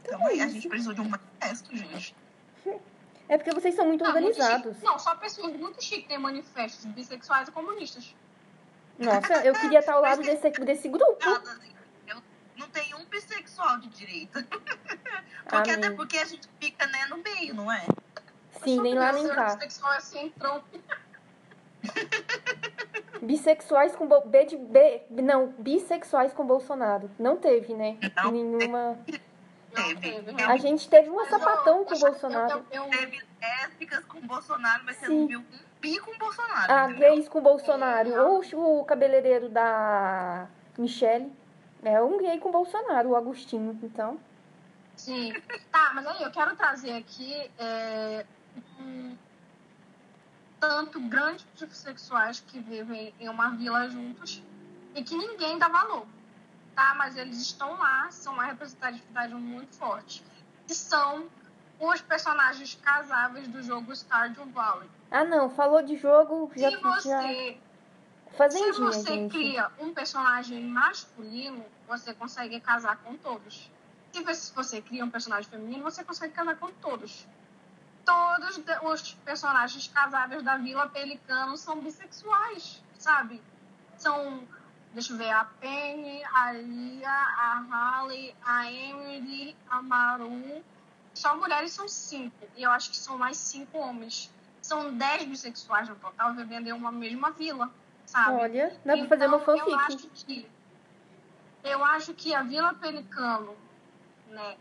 Então, 0.03 0.15
então 0.15 0.27
aí, 0.27 0.41
a 0.41 0.49
gente 0.49 0.69
precisou 0.69 0.95
de 0.95 1.01
um 1.01 1.09
manifesto, 1.09 1.77
gente. 1.77 2.15
É 3.29 3.37
porque 3.37 3.53
vocês 3.53 3.75
são 3.75 3.87
muito 3.87 4.03
não, 4.03 4.11
organizados. 4.11 4.73
Muito 4.73 4.85
não, 4.85 4.99
só 4.99 5.17
pessoas 5.17 5.57
muito 5.57 5.83
chiques 5.83 6.07
têm 6.07 6.19
manifestos 6.19 6.85
bissexuais 6.85 7.49
e 7.49 7.53
comunistas. 7.53 8.15
Nossa, 8.99 9.45
eu 9.45 9.53
queria 9.55 9.81
estar 9.81 9.95
ao 9.95 10.01
lado 10.01 10.23
desse, 10.23 10.49
desse 10.51 10.89
grupo. 10.89 11.19
Eu 12.07 12.23
não 12.57 12.69
tenho 12.71 12.97
um 12.99 13.05
bissexual 13.07 13.79
de 13.81 13.89
direita. 13.89 14.47
porque 15.49 15.71
até 15.71 15.91
porque 15.91 16.19
a 16.19 16.25
gente 16.25 16.49
fica 16.61 16.87
né, 16.87 17.07
no 17.07 17.19
meio, 17.19 17.55
não 17.55 17.71
é? 17.71 17.85
Sim, 18.63 18.81
nem 18.81 18.95
lá 18.95 19.13
nem 19.13 19.29
cá. 19.29 19.55
Bissexual 19.57 19.93
é 19.93 19.97
assim, 19.97 20.27
entrou. 20.27 20.63
Bissexuais 23.23 23.97
com 23.97 24.07
Bo... 24.07 24.21
B 24.27 24.45
de 24.45 24.57
B, 24.57 25.03
não, 25.11 25.49
bissexuais 25.59 26.33
com 26.33 26.47
Bolsonaro. 26.47 27.11
Não 27.19 27.37
teve, 27.37 27.75
né? 27.75 27.97
Não, 28.17 28.31
Nenhuma. 28.31 28.99
Teve. 29.75 30.43
A 30.43 30.57
gente 30.57 30.89
teve 30.89 31.11
um 31.11 31.25
sapatão 31.27 31.85
com 31.85 31.95
o 31.95 31.99
Bolsonaro. 31.99 32.65
Eu, 32.71 32.85
eu, 32.85 32.91
Teve 32.91 33.23
lésbicas 33.41 34.05
com 34.07 34.21
Bolsonaro, 34.21 34.83
mas 34.85 34.97
você 34.97 35.09
não 35.09 35.27
viu 35.27 35.41
um 35.41 35.45
pi 35.81 35.99
com 36.01 36.17
Bolsonaro. 36.17 36.73
Ah, 36.73 36.89
gays 36.89 37.29
com 37.29 37.43
Bolsonaro. 37.43 38.11
Ou 38.55 38.81
o 38.81 38.85
cabeleireiro 38.85 39.49
da 39.51 40.47
Michelle. 40.79 41.31
É 41.83 42.01
um 42.01 42.19
gay 42.19 42.39
com 42.39 42.51
Bolsonaro, 42.51 43.11
o 43.11 43.17
Agostinho, 43.17 43.79
então. 43.83 44.19
Sim. 44.97 45.35
Tá, 45.71 45.93
mas 45.95 46.07
aí 46.07 46.23
eu 46.23 46.31
quero 46.31 46.57
trazer 46.57 46.93
aqui 46.93 47.51
é, 47.59 48.25
um 48.81 49.17
tanto 50.69 51.01
grandes 51.01 51.47
sexuais 51.71 52.41
que 52.41 52.59
vivem 52.61 53.15
em 53.21 53.29
uma 53.29 53.51
vila 53.51 53.89
juntos 53.89 54.43
e 54.95 55.03
que 55.03 55.17
ninguém 55.17 55.59
dá 55.59 55.69
valor 55.69 56.07
tá? 56.77 56.95
Mas 56.95 57.17
eles 57.17 57.39
estão 57.39 57.77
lá, 57.77 58.09
são 58.11 58.35
uma 58.35 58.45
representatividade 58.45 59.35
muito 59.35 59.75
forte. 59.75 60.23
E 60.69 60.75
são 60.75 61.27
os 61.81 62.01
personagens 62.03 62.79
casáveis 62.83 63.49
do 63.49 63.63
jogo 63.63 63.93
Stardew 63.93 64.45
Valley. 64.47 64.89
Ah, 65.11 65.25
não, 65.25 65.49
falou 65.49 65.83
de 65.83 65.97
jogo, 65.97 66.53
já... 66.55 66.71
Se 66.71 66.77
você, 66.77 67.59
Fazendinha, 68.37 68.75
se 68.75 68.81
você 68.81 69.15
gente. 69.15 69.33
cria 69.33 69.71
um 69.81 69.95
personagem 69.95 70.63
masculino, 70.65 71.65
você 71.89 72.13
consegue 72.13 72.61
casar 72.61 72.99
com 72.99 73.17
todos. 73.17 73.71
Se 74.13 74.55
você 74.55 74.81
cria 74.81 75.05
um 75.05 75.11
personagem 75.11 75.51
feminino, 75.51 75.83
você 75.83 76.03
consegue 76.05 76.33
casar 76.33 76.57
com 76.57 76.71
todos. 76.73 77.27
Todos 78.07 78.63
os 78.85 79.13
personagens 79.25 79.89
casáveis 79.89 80.43
da 80.43 80.57
Vila 80.57 80.89
Pelicano 80.89 81.59
são 81.59 81.81
bissexuais, 81.81 82.83
sabe? 82.97 83.43
São 83.99 84.47
Deixa 84.97 85.13
eu 85.13 85.19
ver, 85.19 85.31
a 85.31 85.45
Penny, 85.45 86.25
a 86.25 86.53
Lia, 86.53 87.11
a 87.11 87.67
Harley, 87.71 88.35
a 88.43 88.73
Emily, 88.73 89.55
a 89.69 89.83
Maru. 89.83 90.65
Só 91.13 91.37
mulheres 91.37 91.73
são 91.73 91.87
cinco. 91.87 92.49
E 92.57 92.63
eu 92.63 92.71
acho 92.71 92.89
que 92.89 92.97
são 92.97 93.19
mais 93.19 93.37
cinco 93.37 93.77
homens. 93.77 94.33
São 94.63 94.97
dez 94.97 95.23
bissexuais 95.27 95.87
no 95.87 95.97
total 95.97 96.33
vivendo 96.33 96.69
em 96.69 96.73
uma 96.73 96.91
mesma 96.91 97.31
vila, 97.31 97.71
sabe? 98.07 98.41
Olha, 98.41 98.75
dá 98.87 98.95
então, 98.95 99.07
pra 99.07 99.19
fazer 99.19 99.27
uma 99.27 99.37
então, 99.37 99.55
fanfic. 99.55 99.71
Eu 99.75 99.79
acho 99.79 100.09
que, 100.09 100.51
eu 101.63 101.85
acho 101.85 102.15
que 102.15 102.35
a 102.35 102.43
Vila 102.43 102.73
Pelicano, 102.73 103.55
né? 104.29 104.57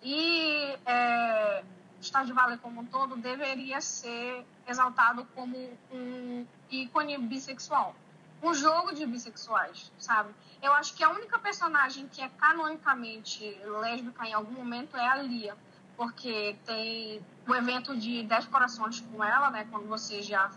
E 0.00 0.78
é, 0.86 1.64
Estado 2.02 2.26
de 2.26 2.32
Vale 2.32 2.58
como 2.58 2.80
um 2.80 2.86
todo 2.86 3.16
deveria 3.16 3.80
ser 3.80 4.44
exaltado 4.66 5.26
como 5.34 5.56
um 5.90 6.46
ícone 6.70 7.16
bissexual 7.18 7.94
um 8.42 8.52
jogo 8.52 8.92
de 8.92 9.06
bissexuais, 9.06 9.92
sabe? 9.96 10.34
Eu 10.60 10.72
acho 10.72 10.94
que 10.94 11.04
a 11.04 11.10
única 11.10 11.38
personagem 11.38 12.08
que 12.08 12.20
é 12.20 12.28
canonicamente 12.28 13.56
lésbica 13.80 14.26
em 14.26 14.32
algum 14.32 14.52
momento 14.52 14.96
é 14.96 15.08
a 15.08 15.16
Lia, 15.16 15.56
porque 15.96 16.56
tem 16.66 17.24
o 17.46 17.54
evento 17.54 17.96
de 17.96 18.24
10 18.24 18.46
corações 18.46 19.00
com 19.00 19.22
ela, 19.22 19.50
né? 19.50 19.66
Quando 19.70 19.86
você 19.86 20.20
já, 20.22 20.50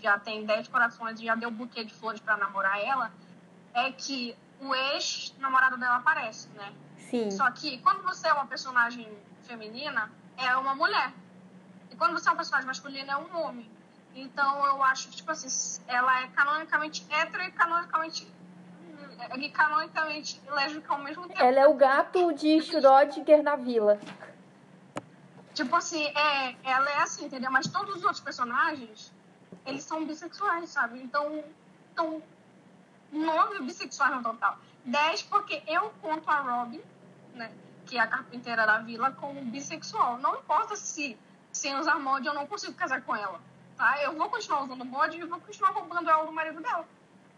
já 0.00 0.18
tem 0.18 0.46
10 0.46 0.68
corações 0.68 1.20
e 1.20 1.24
já 1.24 1.34
deu 1.34 1.48
um 1.48 1.52
buquê 1.52 1.84
de 1.84 1.92
flores 1.92 2.20
para 2.20 2.36
namorar 2.36 2.80
ela, 2.80 3.12
é 3.72 3.90
que 3.90 4.36
o 4.60 4.72
ex-namorado 4.72 5.76
dela 5.76 5.96
aparece, 5.96 6.48
né? 6.50 6.72
Sim. 6.96 7.30
Só 7.32 7.50
que 7.50 7.78
quando 7.78 8.02
você 8.02 8.28
é 8.28 8.32
uma 8.32 8.46
personagem 8.46 9.08
feminina, 9.42 10.10
é 10.36 10.56
uma 10.56 10.74
mulher. 10.74 11.12
E 11.90 11.96
quando 11.96 12.12
você 12.12 12.28
é 12.28 12.32
um 12.32 12.36
personagem 12.36 12.66
masculino, 12.66 13.10
é 13.10 13.16
um 13.16 13.42
homem. 13.42 13.70
Então 14.14 14.64
eu 14.66 14.82
acho 14.82 15.08
que, 15.08 15.16
tipo 15.16 15.30
assim, 15.30 15.82
ela 15.88 16.22
é 16.22 16.28
canonicamente 16.28 17.06
hétero 17.10 17.42
e 17.42 17.50
canonicamente 17.50 18.32
é 19.18 19.38
que 19.38 19.50
canonicamente 19.50 20.40
lésbica 20.48 20.92
ao 20.92 21.00
mesmo 21.00 21.26
tempo. 21.28 21.40
Ela 21.40 21.60
é 21.60 21.66
o 21.66 21.74
gato 21.74 22.32
de 22.32 22.60
Schrödinger 22.60 23.42
na 23.42 23.56
vila. 23.56 23.98
Tipo 25.54 25.76
assim, 25.76 26.04
é, 26.04 26.56
ela 26.64 26.90
é 26.90 26.98
assim, 26.98 27.26
entendeu? 27.26 27.50
Mas 27.50 27.66
todos 27.68 27.96
os 27.96 28.02
outros 28.02 28.20
personagens, 28.20 29.12
eles 29.64 29.84
são 29.84 30.04
bissexuais, 30.04 30.70
sabe? 30.70 31.00
Então, 31.00 31.44
então 31.92 32.22
nove 33.12 33.60
bissexuais 33.62 34.16
no 34.16 34.22
total. 34.22 34.58
Dez 34.84 35.22
porque 35.22 35.62
eu 35.66 35.92
conto 36.02 36.28
a 36.28 36.40
Robin, 36.40 36.82
né? 37.34 37.50
Que 37.86 37.98
é 37.98 38.00
a 38.00 38.06
carpinteira 38.06 38.66
da 38.66 38.78
vila, 38.78 39.10
como 39.12 39.44
bissexual. 39.44 40.18
Não 40.18 40.36
importa 40.38 40.76
se 40.76 41.18
sem 41.52 41.78
usar 41.78 41.98
mod 42.00 42.26
eu 42.26 42.34
não 42.34 42.46
consigo 42.46 42.74
casar 42.74 43.02
com 43.02 43.14
ela, 43.14 43.40
tá? 43.76 44.02
Eu 44.02 44.16
vou 44.16 44.28
continuar 44.28 44.64
usando 44.64 44.84
mod 44.84 45.16
e 45.16 45.24
vou 45.24 45.40
continuar 45.40 45.70
roubando 45.70 46.10
ela 46.10 46.24
do 46.24 46.32
marido 46.32 46.60
dela, 46.60 46.86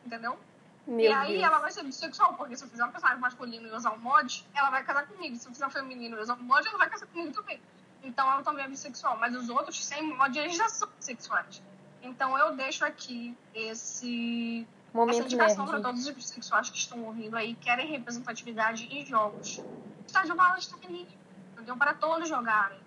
entendeu? 0.04 0.38
Meu 0.86 1.00
e 1.00 1.08
aí 1.08 1.32
Deus. 1.32 1.42
ela 1.42 1.58
vai 1.58 1.70
ser 1.70 1.82
bissexual, 1.82 2.34
porque 2.34 2.56
se 2.56 2.64
eu 2.64 2.68
fizer 2.68 2.84
um 2.84 2.90
personagem 2.90 3.20
masculino 3.20 3.66
e 3.66 3.72
usar 3.72 3.92
um 3.92 3.98
mod, 3.98 4.46
ela 4.54 4.70
vai 4.70 4.84
casar 4.84 5.06
comigo. 5.06 5.36
Se 5.36 5.48
eu 5.48 5.52
fizer 5.52 5.66
um 5.66 5.70
feminino 5.70 6.16
e 6.16 6.20
usar 6.20 6.34
um 6.34 6.42
mod, 6.42 6.66
ela 6.66 6.78
vai 6.78 6.88
casar 6.88 7.06
comigo 7.06 7.32
também. 7.32 7.60
Então 8.02 8.30
ela 8.30 8.42
também 8.42 8.64
é 8.64 8.68
bissexual. 8.68 9.18
Mas 9.18 9.34
os 9.34 9.48
outros, 9.48 9.84
sem 9.84 10.02
mod, 10.02 10.38
eles 10.38 10.56
já 10.56 10.68
são 10.68 10.88
bissexuais. 10.96 11.60
Então 12.02 12.38
eu 12.38 12.54
deixo 12.54 12.84
aqui 12.84 13.36
esse, 13.52 14.66
essa 15.02 15.12
Momento 15.12 15.32
indicação 15.32 15.66
para 15.66 15.80
todos 15.80 16.06
os 16.06 16.14
bissexuais 16.14 16.70
que 16.70 16.78
estão 16.78 17.04
ouvindo 17.04 17.36
aí, 17.36 17.54
querem 17.54 17.90
representatividade 17.90 18.88
em 18.90 19.04
jogos. 19.04 19.62
Estádio 20.06 20.34
Bala 20.34 20.58
está 20.58 20.76
ali, 20.84 21.08
entendeu? 21.52 21.76
Para 21.76 21.94
todos 21.94 22.28
jogarem. 22.28 22.78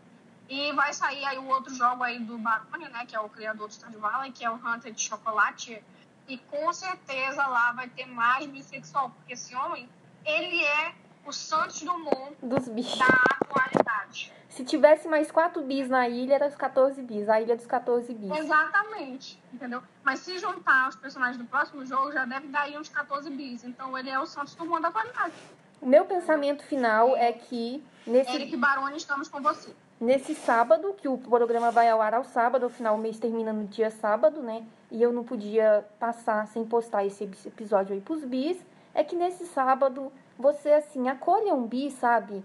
E 0.50 0.72
vai 0.74 0.92
sair 0.94 1.24
aí 1.26 1.38
o 1.38 1.46
outro 1.46 1.74
jogo 1.74 2.04
aí 2.04 2.20
do 2.20 2.38
Barone, 2.38 2.90
né? 2.90 3.06
Que 3.06 3.16
é 3.16 3.20
o 3.20 3.30
criador 3.30 3.68
do 3.68 3.74
Stardew 3.74 4.00
Valley, 4.00 4.32
que 4.32 4.44
é 4.44 4.50
o 4.50 4.56
Hunter 4.56 4.92
de 4.92 5.02
Chocolate. 5.02 5.84
E 6.28 6.38
com 6.38 6.74
certeza 6.74 7.46
lá 7.46 7.72
vai 7.72 7.88
ter 7.90 8.06
mais 8.06 8.46
bissexual, 8.48 9.12
porque 9.12 9.34
esse 9.34 9.56
homem, 9.56 9.88
ele 10.26 10.64
é 10.64 10.96
o 11.26 11.32
Santos 11.32 11.82
Dumont 11.82 12.36
Dos 12.42 12.68
bichos. 12.68 12.98
da 13.00 13.06
atualidade. 13.42 14.34
Se 14.50 14.64
tivesse 14.66 15.08
mais 15.08 15.32
4 15.32 15.62
bis 15.64 15.88
na 15.88 16.08
ilha, 16.10 16.36
era 16.36 16.48
os 16.48 16.56
14 16.56 17.02
bis. 17.02 17.30
A 17.30 17.40
ilha 17.40 17.56
dos 17.56 17.66
14 17.66 18.14
bis. 18.14 18.32
Exatamente, 18.38 19.42
entendeu? 19.54 19.82
Mas 20.04 20.20
se 20.20 20.38
juntar 20.38 20.90
os 20.90 20.96
personagens 20.96 21.38
do 21.38 21.46
próximo 21.46 21.86
jogo, 21.86 22.12
já 22.12 22.26
deve 22.26 22.48
dar 22.48 22.62
aí 22.64 22.78
uns 22.78 22.90
14 22.90 23.30
bis. 23.30 23.64
Então 23.64 23.98
ele 23.98 24.10
é 24.10 24.20
o 24.20 24.26
Santos 24.26 24.56
Dumont 24.56 24.82
da 24.82 24.90
atualidade. 24.90 25.34
O 25.82 25.86
meu 25.86 26.04
pensamento 26.06 26.64
final 26.64 27.16
é 27.16 27.32
que 27.32 27.82
nesse, 28.06 28.36
Eric 28.36 28.58
Baroni, 28.58 28.98
estamos 28.98 29.30
com 29.30 29.42
você. 29.42 29.74
nesse 30.02 30.36
sábado, 30.36 30.94
que 30.98 31.08
o 31.08 31.18
programa 31.18 31.72
vai 31.72 31.88
ao 31.90 32.02
ar 32.02 32.14
ao 32.16 32.26
sábado, 32.26 32.66
afinal 32.66 32.96
o 32.96 32.98
mês 32.98 33.18
termina 33.18 33.54
no 33.54 33.66
dia 33.66 33.90
sábado, 33.90 34.42
né? 34.42 34.66
E 34.92 35.02
eu 35.02 35.14
não 35.14 35.24
podia 35.24 35.86
passar 35.98 36.48
sem 36.48 36.66
postar 36.66 37.06
esse 37.06 37.24
episódio 37.24 37.94
aí 37.94 38.02
pros 38.02 38.26
bis. 38.26 38.58
É 38.94 39.04
que 39.06 39.16
nesse 39.16 39.46
sábado 39.46 40.12
você, 40.40 40.70
assim, 40.72 41.10
acolha 41.10 41.54
um 41.54 41.68
bi, 41.68 41.92
sabe? 41.92 42.42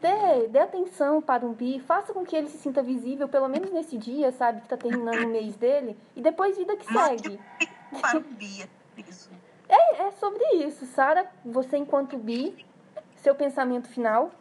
Dê, 0.00 0.46
dê 0.48 0.60
atenção 0.60 1.20
para 1.20 1.44
um 1.44 1.52
bi, 1.52 1.80
faça 1.80 2.14
com 2.14 2.24
que 2.24 2.36
ele 2.36 2.48
se 2.48 2.56
sinta 2.56 2.82
visível, 2.82 3.28
pelo 3.28 3.48
menos 3.48 3.70
nesse 3.72 3.98
dia, 3.98 4.30
sabe? 4.30 4.60
Que 4.60 4.68
tá 4.68 4.76
terminando 4.76 5.24
o 5.24 5.28
mês 5.28 5.56
dele. 5.56 5.98
E 6.14 6.22
depois 6.22 6.56
vida 6.56 6.76
que 6.76 6.86
segue. 6.86 7.40
Para 8.00 8.18
o 8.18 8.20
Bia. 8.20 8.70
Isso. 8.96 9.28
É 9.68 10.10
sobre 10.12 10.42
isso, 10.64 10.86
Sara. 10.86 11.30
Você, 11.44 11.76
enquanto 11.76 12.16
bi, 12.16 12.64
seu 13.16 13.34
pensamento 13.34 13.88
final. 13.88 14.32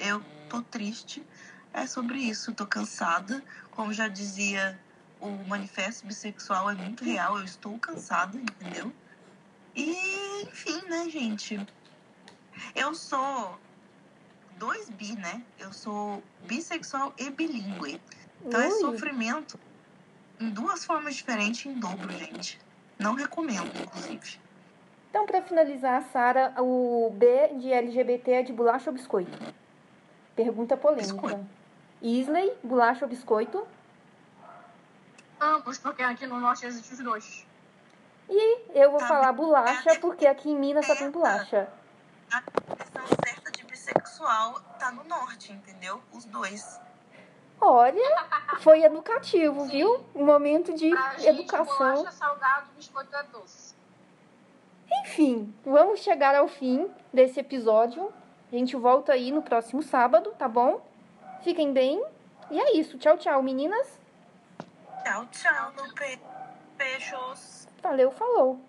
Eu 0.00 0.22
tô 0.48 0.62
triste. 0.62 1.24
É 1.72 1.86
sobre 1.86 2.18
isso. 2.18 2.54
Tô 2.54 2.66
cansada. 2.66 3.42
Como 3.70 3.92
já 3.92 4.08
dizia, 4.08 4.78
o 5.22 5.48
manifesto 5.48 6.06
bissexual 6.06 6.70
é 6.70 6.74
muito 6.74 7.04
real. 7.04 7.38
Eu 7.38 7.44
estou 7.44 7.78
cansada, 7.78 8.36
entendeu? 8.36 8.92
E, 9.74 10.42
enfim, 10.42 10.82
né, 10.88 11.08
gente? 11.08 11.64
Eu 12.74 12.94
sou 12.94 13.58
dois 14.58 14.90
bi, 14.90 15.14
né? 15.16 15.42
Eu 15.58 15.72
sou 15.72 16.22
bissexual 16.46 17.14
e 17.16 17.30
bilíngue. 17.30 18.00
Então 18.44 18.60
é 18.60 18.66
Ui. 18.66 18.80
sofrimento 18.80 19.58
em 20.40 20.50
duas 20.50 20.84
formas 20.84 21.14
diferentes 21.14 21.64
em 21.66 21.78
dobro, 21.78 22.10
gente. 22.12 22.58
Não 22.98 23.14
recomendo, 23.14 23.70
inclusive. 23.80 24.40
Então, 25.08 25.24
para 25.24 25.42
finalizar, 25.42 26.02
Sara, 26.12 26.54
o 26.58 27.10
B 27.14 27.54
de 27.58 27.72
LGBT 27.72 28.30
é 28.32 28.42
de 28.42 28.52
bolacha 28.52 28.90
ou 28.90 28.94
biscoito? 28.94 29.38
Pergunta 30.34 30.76
polêmica. 30.76 31.12
Biscoito. 31.12 31.46
Isley, 32.00 32.52
bolacha 32.64 33.04
ou 33.04 33.08
biscoito? 33.08 33.64
Ambos, 35.42 35.76
porque 35.78 36.02
aqui 36.04 36.24
no 36.26 36.38
norte 36.38 36.64
existem 36.66 36.96
os 36.98 37.02
dois. 37.04 37.46
Eu 38.72 38.90
vou 38.92 39.00
Tá 39.00 39.08
falar 39.08 39.32
bem. 39.32 39.44
bolacha 39.44 39.98
porque 40.00 40.26
aqui 40.26 40.50
em 40.50 40.56
Minas 40.58 40.86
só 40.86 40.94
tem 40.94 41.10
bolacha. 41.10 41.68
A 42.32 42.40
questão 42.76 43.02
certa 43.24 43.50
de 43.50 43.64
bissexual 43.64 44.60
tá 44.78 44.92
no 44.92 45.02
norte, 45.04 45.52
entendeu? 45.52 46.00
Os 46.12 46.24
dois. 46.26 46.80
Olha, 47.60 48.26
foi 48.60 48.82
educativo, 48.84 49.64
viu? 49.66 50.04
Um 50.14 50.24
momento 50.24 50.72
de 50.74 50.90
Pra 50.90 51.10
gente, 51.14 51.28
educação. 51.28 51.94
bolacha 51.94 52.08
é 52.08 52.12
salgado, 52.12 52.66
biscoito 52.76 53.14
é 53.16 53.22
doce. 53.24 53.74
Enfim, 55.04 55.52
vamos 55.64 56.00
chegar 56.00 56.34
ao 56.36 56.46
fim 56.48 56.88
desse 57.12 57.40
episódio. 57.40 58.12
A 58.52 58.54
gente 58.54 58.76
volta 58.76 59.12
aí 59.12 59.32
no 59.32 59.42
próximo 59.42 59.82
sábado, 59.82 60.32
tá 60.38 60.46
bom? 60.46 60.80
Fiquem 61.42 61.72
bem. 61.72 62.02
E 62.50 62.60
é 62.60 62.76
isso. 62.76 62.96
Tchau, 62.98 63.16
tchau, 63.18 63.42
meninas. 63.42 63.98
Tchau, 65.04 65.26
tchau, 65.32 65.72
no 65.76 65.92
pe... 65.94 66.18
Beijos. 66.78 67.66
Valeu, 67.82 68.10
falou. 68.10 68.60